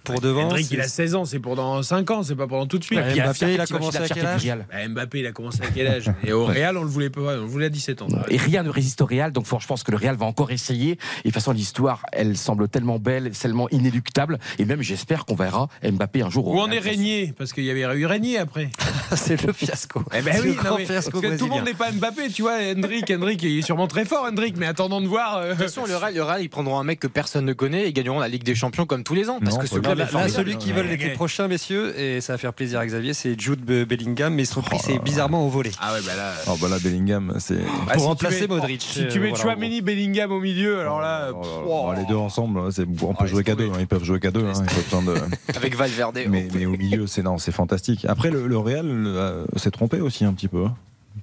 pour 0.04 0.20
devant. 0.22 0.46
Hendrick, 0.46 0.70
il 0.72 0.80
a 0.80 0.84
c'est- 0.84 1.04
16 1.04 1.16
ans, 1.16 1.26
c'est 1.26 1.40
pour 1.40 1.56
dans 1.56 1.82
5 1.84 2.10
ans, 2.12 2.24
c'est 2.24 2.36
pas 2.36 2.48
pendant 2.48 2.66
tout 2.68 2.78
de 2.80 2.84
suite. 2.84 3.00
Mbappé, 3.00 3.54
il 3.54 3.62
a 3.62 3.66
commencé 3.68 3.98
à 3.98 4.08
quel 4.08 4.26
âge 4.26 4.48
Mbappé, 4.90 5.20
il 5.20 5.26
a 5.28 5.32
commencé 5.32 5.60
à 5.62 5.68
quel 5.74 5.88
âge? 5.88 6.06
Et 6.26 6.32
au 6.34 6.46
Real, 6.46 6.78
on 6.78 6.84
le 6.84 6.90
voulait 6.90 7.10
pas, 7.10 7.38
on 7.44 7.48
voulait 7.48 7.68
à 7.68 7.70
17 7.70 8.02
ans. 8.02 8.08
Et 8.30 8.38
rien 8.38 8.64
ne 8.64 8.70
résiste 8.70 9.02
au 9.02 9.06
Real, 9.06 9.32
donc 9.32 9.46
je 9.60 9.68
pense 9.68 9.84
que 9.84 9.92
le 9.92 9.98
Real 9.98 10.16
va 10.16 10.26
encore 10.26 10.52
essayer. 10.52 10.92
Et 10.92 10.96
de 10.96 11.24
toute 11.24 11.34
façon, 11.34 11.52
l'histoire, 11.52 12.02
elle 12.12 12.38
semble 12.38 12.68
tellement 12.68 13.00
belle, 13.00 13.32
tellement 13.32 13.70
inéluctable. 13.70 14.40
Et 14.60 14.66
même, 14.66 14.82
j'espère 14.82 15.26
qu'on 15.26 15.36
verra 15.36 15.68
Mbappé 15.84 16.22
un 16.22 16.30
jour 16.30 16.48
au 16.48 16.56
Où 16.56 16.60
en 16.60 16.64
Real. 16.64 16.76
est 16.76 16.80
Régnier 16.80 17.34
Parce 17.38 17.54
qu'il 17.54 17.64
y 17.66 17.72
avait 17.72 17.82
eu 18.00 18.06
Régnier 18.06 18.38
après. 18.38 18.70
c'est 19.16 19.42
le 19.46 19.54
fiasco. 19.54 20.04
Eh 20.16 20.22
ben 20.22 20.36
oui, 20.44 20.56
le 20.58 20.70
non, 20.70 20.78
mais- 20.78 20.86
fiasco 20.86 21.22
parce 21.22 21.34
que 21.34 21.38
tout 21.40 21.46
le 21.46 21.52
monde 21.52 21.66
n'est 21.66 21.74
pas 21.74 21.92
Mbappé, 21.92 22.30
tu 22.30 22.42
vois. 22.44 22.58
Hendrick, 22.76 23.10
Hendrick, 23.12 23.42
il 23.44 23.60
est 23.60 23.62
sûrement 23.62 23.88
très 23.88 24.06
fort, 24.06 24.26
Hendrick, 24.26 24.56
mais 24.58 24.66
attendons 24.66 25.02
de 25.02 25.08
voir. 25.08 25.38
euh, 25.38 25.50
De 25.50 25.52
toute 25.56 25.64
façon, 25.64 25.86
le 25.86 25.96
Real, 25.96 26.14
le 26.14 26.24
Real, 26.24 26.42
ils 26.42 26.50
prendront 26.50 26.80
un 26.80 26.84
mec 26.84 27.00
que 27.00 27.08
personne 27.08 27.46
ne 27.46 27.54
connaît 27.54 27.84
et 27.84 27.88
ils 27.90 27.94
gagneront 27.94 28.20
la 28.20 28.28
Ligue 28.28 28.44
des 28.44 28.56
Champions 28.56 28.86
comme 28.86 29.04
tous 29.04 29.14
les 29.16 29.30
ans. 29.30 29.40
Parce 29.40 29.56
Non, 29.56 29.62
que 29.62 29.68
ce 29.68 29.80
club 29.80 29.98
Là, 29.98 30.30
celui 30.30 30.58
qui 30.58 30.72
veulent 30.72 30.88
l'été 30.88 31.10
prochain, 31.10 31.48
messieurs, 31.48 32.00
et 32.00 32.22
ça 32.22 32.34
va 32.34 32.38
faire 32.38 32.54
plaisir 32.54 32.80
à 32.80 32.86
Xavier, 32.86 33.14
c'est 33.14 33.40
Jude 33.40 33.62
Be- 33.66 33.86
Bellingham, 33.86 34.34
mais 34.34 34.46
son 34.46 34.62
prix 34.62 34.78
c'est 34.84 35.00
bizarrement 35.00 35.46
envolé. 35.46 35.72
Ah 35.80 35.94
ouais, 35.94 36.00
bah 36.06 36.16
là. 36.16 36.34
Oh, 36.48 36.58
bah 36.62 36.68
là, 36.70 36.78
Bellingham, 36.80 37.33
c'est. 37.40 37.56
bah, 37.56 37.94
Pour 37.94 38.02
si 38.02 38.08
remplacer 38.08 38.42
mets- 38.42 38.48
Modric. 38.48 38.82
Si 38.82 39.08
tu 39.08 39.18
euh, 39.18 39.22
mets 39.22 39.30
voilà, 39.30 39.36
Chouameni, 39.44 39.82
Bellingham 39.82 40.32
au 40.32 40.40
milieu, 40.40 40.80
alors 40.80 41.02
là. 41.02 41.30
Oh 41.68 41.92
les 41.96 42.06
deux 42.06 42.16
ensemble, 42.16 42.72
c'est- 42.72 42.84
on 43.02 43.14
peut 43.14 43.24
Oh, 43.24 43.28
jouer 43.28 43.44
qu'à 43.44 43.56
deux. 43.56 43.70
hein, 43.70 43.78
Ils 43.80 43.88
peuvent 43.88 44.04
jouer 44.04 44.20
qu'à 44.20 44.32
deux. 44.32 44.46
hein, 44.46 44.54
de... 45.06 45.56
Avec 45.56 45.76
Valverde. 45.76 46.20
mais, 46.30 46.48
mais 46.54 46.66
au 46.66 46.72
milieu, 46.78 47.08
c'est 47.08 47.24
non, 47.24 47.38
c'est 47.38 47.52
fantastique. 47.52 48.06
Après, 48.08 48.30
le, 48.32 48.48
le 48.48 48.58
Real 48.58 48.86
euh, 48.86 49.46
s'est 49.56 49.72
trompé 49.72 50.00
aussi 50.02 50.26
un 50.26 50.34
petit 50.34 50.48
peu. 50.48 50.66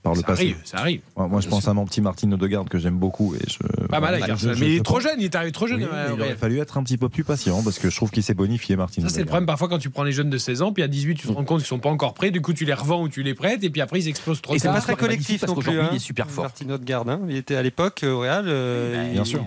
Hein. 0.01 0.03
par 0.03 0.15
le 0.15 0.21
Ça 0.21 0.27
passé. 0.27 0.43
arrive, 0.43 0.57
ça 0.65 0.79
arrive. 0.79 1.01
Ouais, 1.17 1.29
moi, 1.29 1.41
je 1.41 1.49
pense 1.49 1.69
à 1.69 1.75
mon 1.75 1.85
petit 1.85 2.01
Martin 2.01 2.31
Odegaard 2.33 2.65
que 2.67 2.79
j'aime 2.79 2.97
beaucoup. 2.99 3.35
Et 3.35 3.39
je, 3.49 3.59
Pas 3.87 4.01
mal 4.01 4.19
voilà, 4.19 4.35
je- 4.37 4.49
Mais 4.49 4.55
je- 4.55 4.65
il 4.65 4.77
est 4.77 4.85
trop 4.85 5.01
jeune, 5.01 5.15
il 5.19 5.25
est 5.25 5.35
arrivé 5.35 5.53
trop 5.53 5.67
jeune. 5.67 5.81
Oui, 5.83 5.89
euh, 5.93 6.07
il 6.09 6.21
au 6.21 6.25
aurait 6.25 6.37
fallu 6.37 6.59
être 6.59 6.79
un 6.79 6.83
petit 6.83 6.97
peu 6.99 7.09
plus 7.09 7.25
patient 7.25 7.63
parce 7.63 7.79
que 7.79 7.91
je 7.91 7.97
trouve 7.97 8.11
qu'il 8.11 8.23
s'est 8.23 8.35
bonifié, 8.35 8.77
Martin. 8.77 9.03
Ça, 9.03 9.09
c'est 9.09 9.21
le 9.21 9.27
problème 9.27 9.47
parfois 9.47 9.69
quand 9.69 9.79
tu 9.79 9.91
prends 9.91 10.03
les 10.05 10.13
jeunes 10.13 10.31
de 10.31 10.39
16 10.39 10.63
ans, 10.63 10.73
puis 10.73 10.83
à 10.83 10.89
18, 10.89 11.17
tu 11.17 11.27
te 11.29 11.33
rends 11.33 11.45
compte 11.45 11.59
qu'ils 11.61 11.67
sont 11.69 11.79
pas 11.79 11.91
encore 11.91 12.15
prêts, 12.15 12.31
du 12.31 12.41
coup, 12.41 12.53
tu 12.53 12.65
les 12.65 12.75
revends 12.75 13.03
ou 13.03 13.09
tu 13.09 13.23
les 13.23 13.35
prêtes, 13.35 13.63
et 13.65 13.71
puis 13.71 13.81
après, 13.81 14.01
ils 14.01 14.09
explosent 14.09 14.41
trop 14.43 14.55
Et 14.55 14.59
c'est 14.59 14.65
tard. 14.69 14.75
pas 14.77 14.81
très 14.81 14.97
collectif 14.97 15.47
non 15.47 15.55
plus. 15.55 15.79
hein. 15.81 15.89
il 15.93 15.97
est 15.97 16.01
super 16.01 16.31
fort. 16.31 16.45
Martin 16.45 16.71
Odegaard, 16.71 17.09
hein. 17.09 17.21
il 17.29 17.37
était 17.37 17.57
à 17.57 17.63
l'époque 17.63 18.03
euh, 18.05 18.13
au 18.13 18.21
Real. 18.21 18.45
euh, 18.49 19.05
il- 19.09 19.13
Bien 19.15 19.25
sûr. 19.25 19.45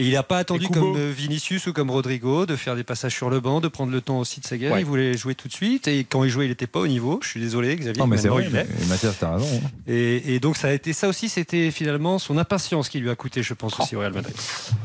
Et 0.00 0.06
il 0.06 0.12
n'a 0.12 0.22
pas 0.22 0.38
attendu 0.38 0.68
comme 0.68 1.10
Vinicius 1.10 1.66
ou 1.66 1.72
comme 1.72 1.90
Rodrigo 1.90 2.46
de 2.46 2.54
faire 2.54 2.76
des 2.76 2.84
passages 2.84 3.14
sur 3.16 3.30
le 3.30 3.40
banc, 3.40 3.60
de 3.60 3.66
prendre 3.66 3.90
le 3.90 4.00
temps 4.00 4.20
aussi 4.20 4.38
de 4.40 4.46
sa 4.46 4.56
guerre. 4.56 4.72
Ouais. 4.72 4.80
Il 4.80 4.84
voulait 4.86 5.16
jouer 5.16 5.34
tout 5.34 5.48
de 5.48 5.52
suite 5.52 5.88
et 5.88 6.04
quand 6.04 6.22
il 6.22 6.30
jouait, 6.30 6.44
il 6.46 6.50
n'était 6.50 6.68
pas 6.68 6.78
au 6.78 6.86
niveau. 6.86 7.18
Je 7.22 7.28
suis 7.28 7.40
désolé, 7.40 7.74
Xavier. 7.74 7.98
Non, 8.00 8.06
mais 8.06 8.16
c'est 8.16 8.28
vrai. 8.28 8.44
il 8.46 8.52
mais- 8.52 8.66
Mathias, 8.88 9.16
t'as 9.18 9.34
raison. 9.34 9.46
hein. 9.64 9.68
Et, 9.88 10.34
et 10.34 10.40
donc 10.40 10.56
ça 10.56 10.68
a 10.68 10.72
été 10.72 10.92
ça 10.92 11.08
aussi, 11.08 11.28
c'était 11.28 11.70
finalement 11.72 12.18
son 12.20 12.38
impatience 12.38 12.88
qui 12.88 13.00
lui 13.00 13.10
a 13.10 13.16
coûté, 13.16 13.42
je 13.42 13.54
pense 13.54 13.78
aussi 13.80 13.96
au 13.96 14.00
Real 14.00 14.12
Madrid. 14.12 14.34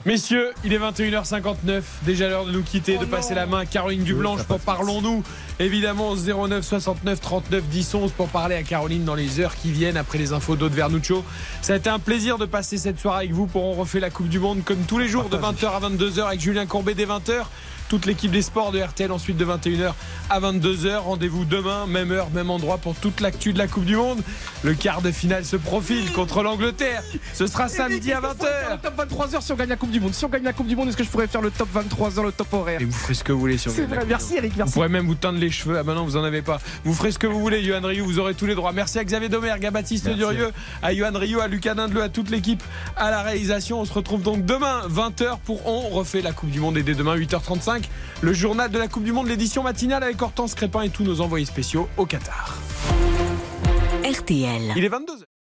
Messieurs, 0.06 0.52
il 0.65 0.73
est 0.73 0.80
21h59, 0.80 1.81
déjà 2.06 2.27
l'heure 2.30 2.45
de 2.45 2.52
nous 2.52 2.64
quitter, 2.64 2.98
de 2.98 3.06
passer 3.06 3.35
la 3.35 3.45
main 3.45 3.60
à 3.60 3.65
Caroline 3.65 4.03
Dublanche 4.03 4.44
pour 4.44 4.60
Parlons-nous. 4.60 5.23
Évidemment, 5.60 6.10
au 6.10 6.15
09 6.15 6.65
69 6.65 7.22
39 7.22 7.64
10 7.69 7.94
11 7.95 8.11
pour 8.14 8.27
parler 8.30 8.56
à 8.56 8.64
Caroline 8.64 9.03
dans 9.06 9.14
les 9.15 9.40
heures 9.40 9.56
qui 9.56 9.72
viennent 9.72 9.98
après 9.98 10.18
les 10.18 10.34
infos 10.34 10.56
d'Aude 10.56 10.73
Vernuccio. 10.73 11.23
Ça 11.61 11.73
a 11.73 11.76
été 11.76 11.90
un 11.90 11.99
plaisir 11.99 12.38
de 12.40 12.45
passer 12.45 12.77
cette 12.80 12.99
soirée 12.99 13.26
avec 13.26 13.31
vous 13.34 13.45
pour 13.45 13.64
on 13.64 13.73
refait 13.73 13.99
la 13.99 14.10
Coupe 14.10 14.30
du 14.30 14.40
Monde 14.40 14.64
comme 14.65 14.80
tous 14.88 14.98
les 14.98 15.02
jours 15.07 15.30
de 15.30 15.38
20h 15.38 15.65
à 15.67 15.80
22h 15.80 16.27
avec 16.27 16.39
Julien 16.39 16.65
Courbet 16.65 16.93
dès 16.93 17.05
20h. 17.05 17.45
Toute 17.94 18.07
l'équipe 18.07 18.32
des 18.32 18.41
sports 18.41 18.72
de 18.72 18.80
RTL 18.82 19.11
ensuite 19.11 19.38
de 19.38 19.45
21h 19.45 19.94
à 20.32 20.40
22h. 20.40 20.98
Rendez-vous 20.98 21.45
demain, 21.45 21.86
même 21.86 22.11
heure, 22.11 22.32
même 22.32 22.49
endroit 22.49 22.80
pour 22.80 22.95
toute 22.95 23.22
l'actu 23.22 23.53
de 23.53 23.60
la 23.60 23.68
Coupe 23.68 23.86
du 23.86 23.95
Monde. 23.95 24.20
Le 24.64 24.74
quart 24.74 25.03
de 25.03 25.11
finale 25.11 25.45
se 25.45 25.57
profile 25.57 26.11
contre 26.14 26.41
l'Angleterre. 26.41 27.03
Ce 27.36 27.45
sera 27.45 27.68
samedi 27.70 28.11
à 28.11 28.20
20h. 28.20 28.48
Le 28.72 28.78
top 28.82 28.98
23h 28.98 29.41
si 29.44 29.52
on 29.52 29.56
gagne 29.56 29.70
la 29.70 29.76
Coupe 29.76 29.91
du 29.91 29.99
Monde? 29.99 30.15
Si 30.15 30.26
on 30.26 30.30
gagne 30.30 30.41
la 30.41 30.53
Coupe 30.53 30.65
du 30.65 30.76
Monde, 30.76 30.90
est-ce 30.90 30.98
que 30.98 31.03
je 31.03 31.10
pourrais 31.10 31.28
faire 31.28 31.41
le 31.41 31.52
top 31.52 31.68
23h, 31.72 32.24
le 32.24 32.32
top 32.32 32.52
horaire? 32.53 32.82
Et 32.82 32.86
vous 32.86 32.91
ferez 32.98 33.14
ce 33.14 33.24
que 33.24 33.32
vous 33.32 33.40
voulez 33.41 33.60
sur 33.60 33.72
vrai, 33.72 34.06
merci 34.07 34.38
Eric, 34.38 34.53
Vous 34.53 34.57
merci. 34.57 34.74
pourrez 34.74 34.90
même 34.90 35.06
vous 35.06 35.14
teindre 35.14 35.38
les 35.38 35.52
cheveux. 35.52 35.78
Ah 35.78 35.84
bah 35.84 35.94
non, 35.94 36.03
vous 36.03 36.18
en 36.18 36.24
avez 36.24 36.41
pas. 36.41 36.57
Vous 36.86 36.95
ferez 36.95 37.11
ce 37.11 37.20
que 37.20 37.28
vous 37.28 37.40
voulez, 37.40 37.64
Johan 37.64 37.82
Rioux. 37.84 38.06
Vous 38.06 38.18
aurez 38.18 38.34
tous 38.34 38.48
les 38.48 38.56
droits. 38.56 38.72
Merci 38.72 38.98
à 38.98 39.03
Xavier 39.03 39.30
Domergue, 39.30 39.68
à 39.68 39.70
Baptiste 39.70 40.06
Merci. 40.06 40.18
Durieux, 40.20 40.52
à 40.82 40.95
Johan 40.95 41.11
Rioux, 41.14 41.41
à 41.41 41.48
Lucas 41.48 41.76
Dindeleu, 41.76 42.02
à 42.02 42.10
toute 42.10 42.32
l'équipe, 42.32 42.64
à 42.98 43.11
la 43.11 43.22
réalisation. 43.22 43.82
On 43.82 43.86
se 43.86 43.94
retrouve 43.94 44.24
donc 44.24 44.44
demain, 44.45 44.82
20h, 44.90 45.38
pour 45.45 45.68
On 45.68 45.90
refait 45.90 46.24
la 46.24 46.32
Coupe 46.32 46.49
du 46.49 46.60
Monde. 46.60 46.76
Et 46.76 46.82
dès 46.82 46.95
demain, 46.95 47.15
8h35, 47.15 47.82
le 48.22 48.34
journal 48.34 48.72
de 48.72 48.77
la 48.77 48.88
Coupe 48.88 49.03
du 49.03 49.11
Monde, 49.11 49.27
l'édition 49.27 49.64
matinale 49.64 50.03
avec 50.03 50.22
Hortense 50.22 50.55
Crépin 50.55 50.81
et 50.81 50.89
tous 50.89 51.03
nos 51.03 51.22
envoyés 51.22 51.45
spéciaux 51.45 51.88
au 51.97 52.05
Qatar. 52.05 52.57
RTL. 54.03 54.73
Il 54.76 54.84
est 54.84 54.89
22h. 54.89 55.32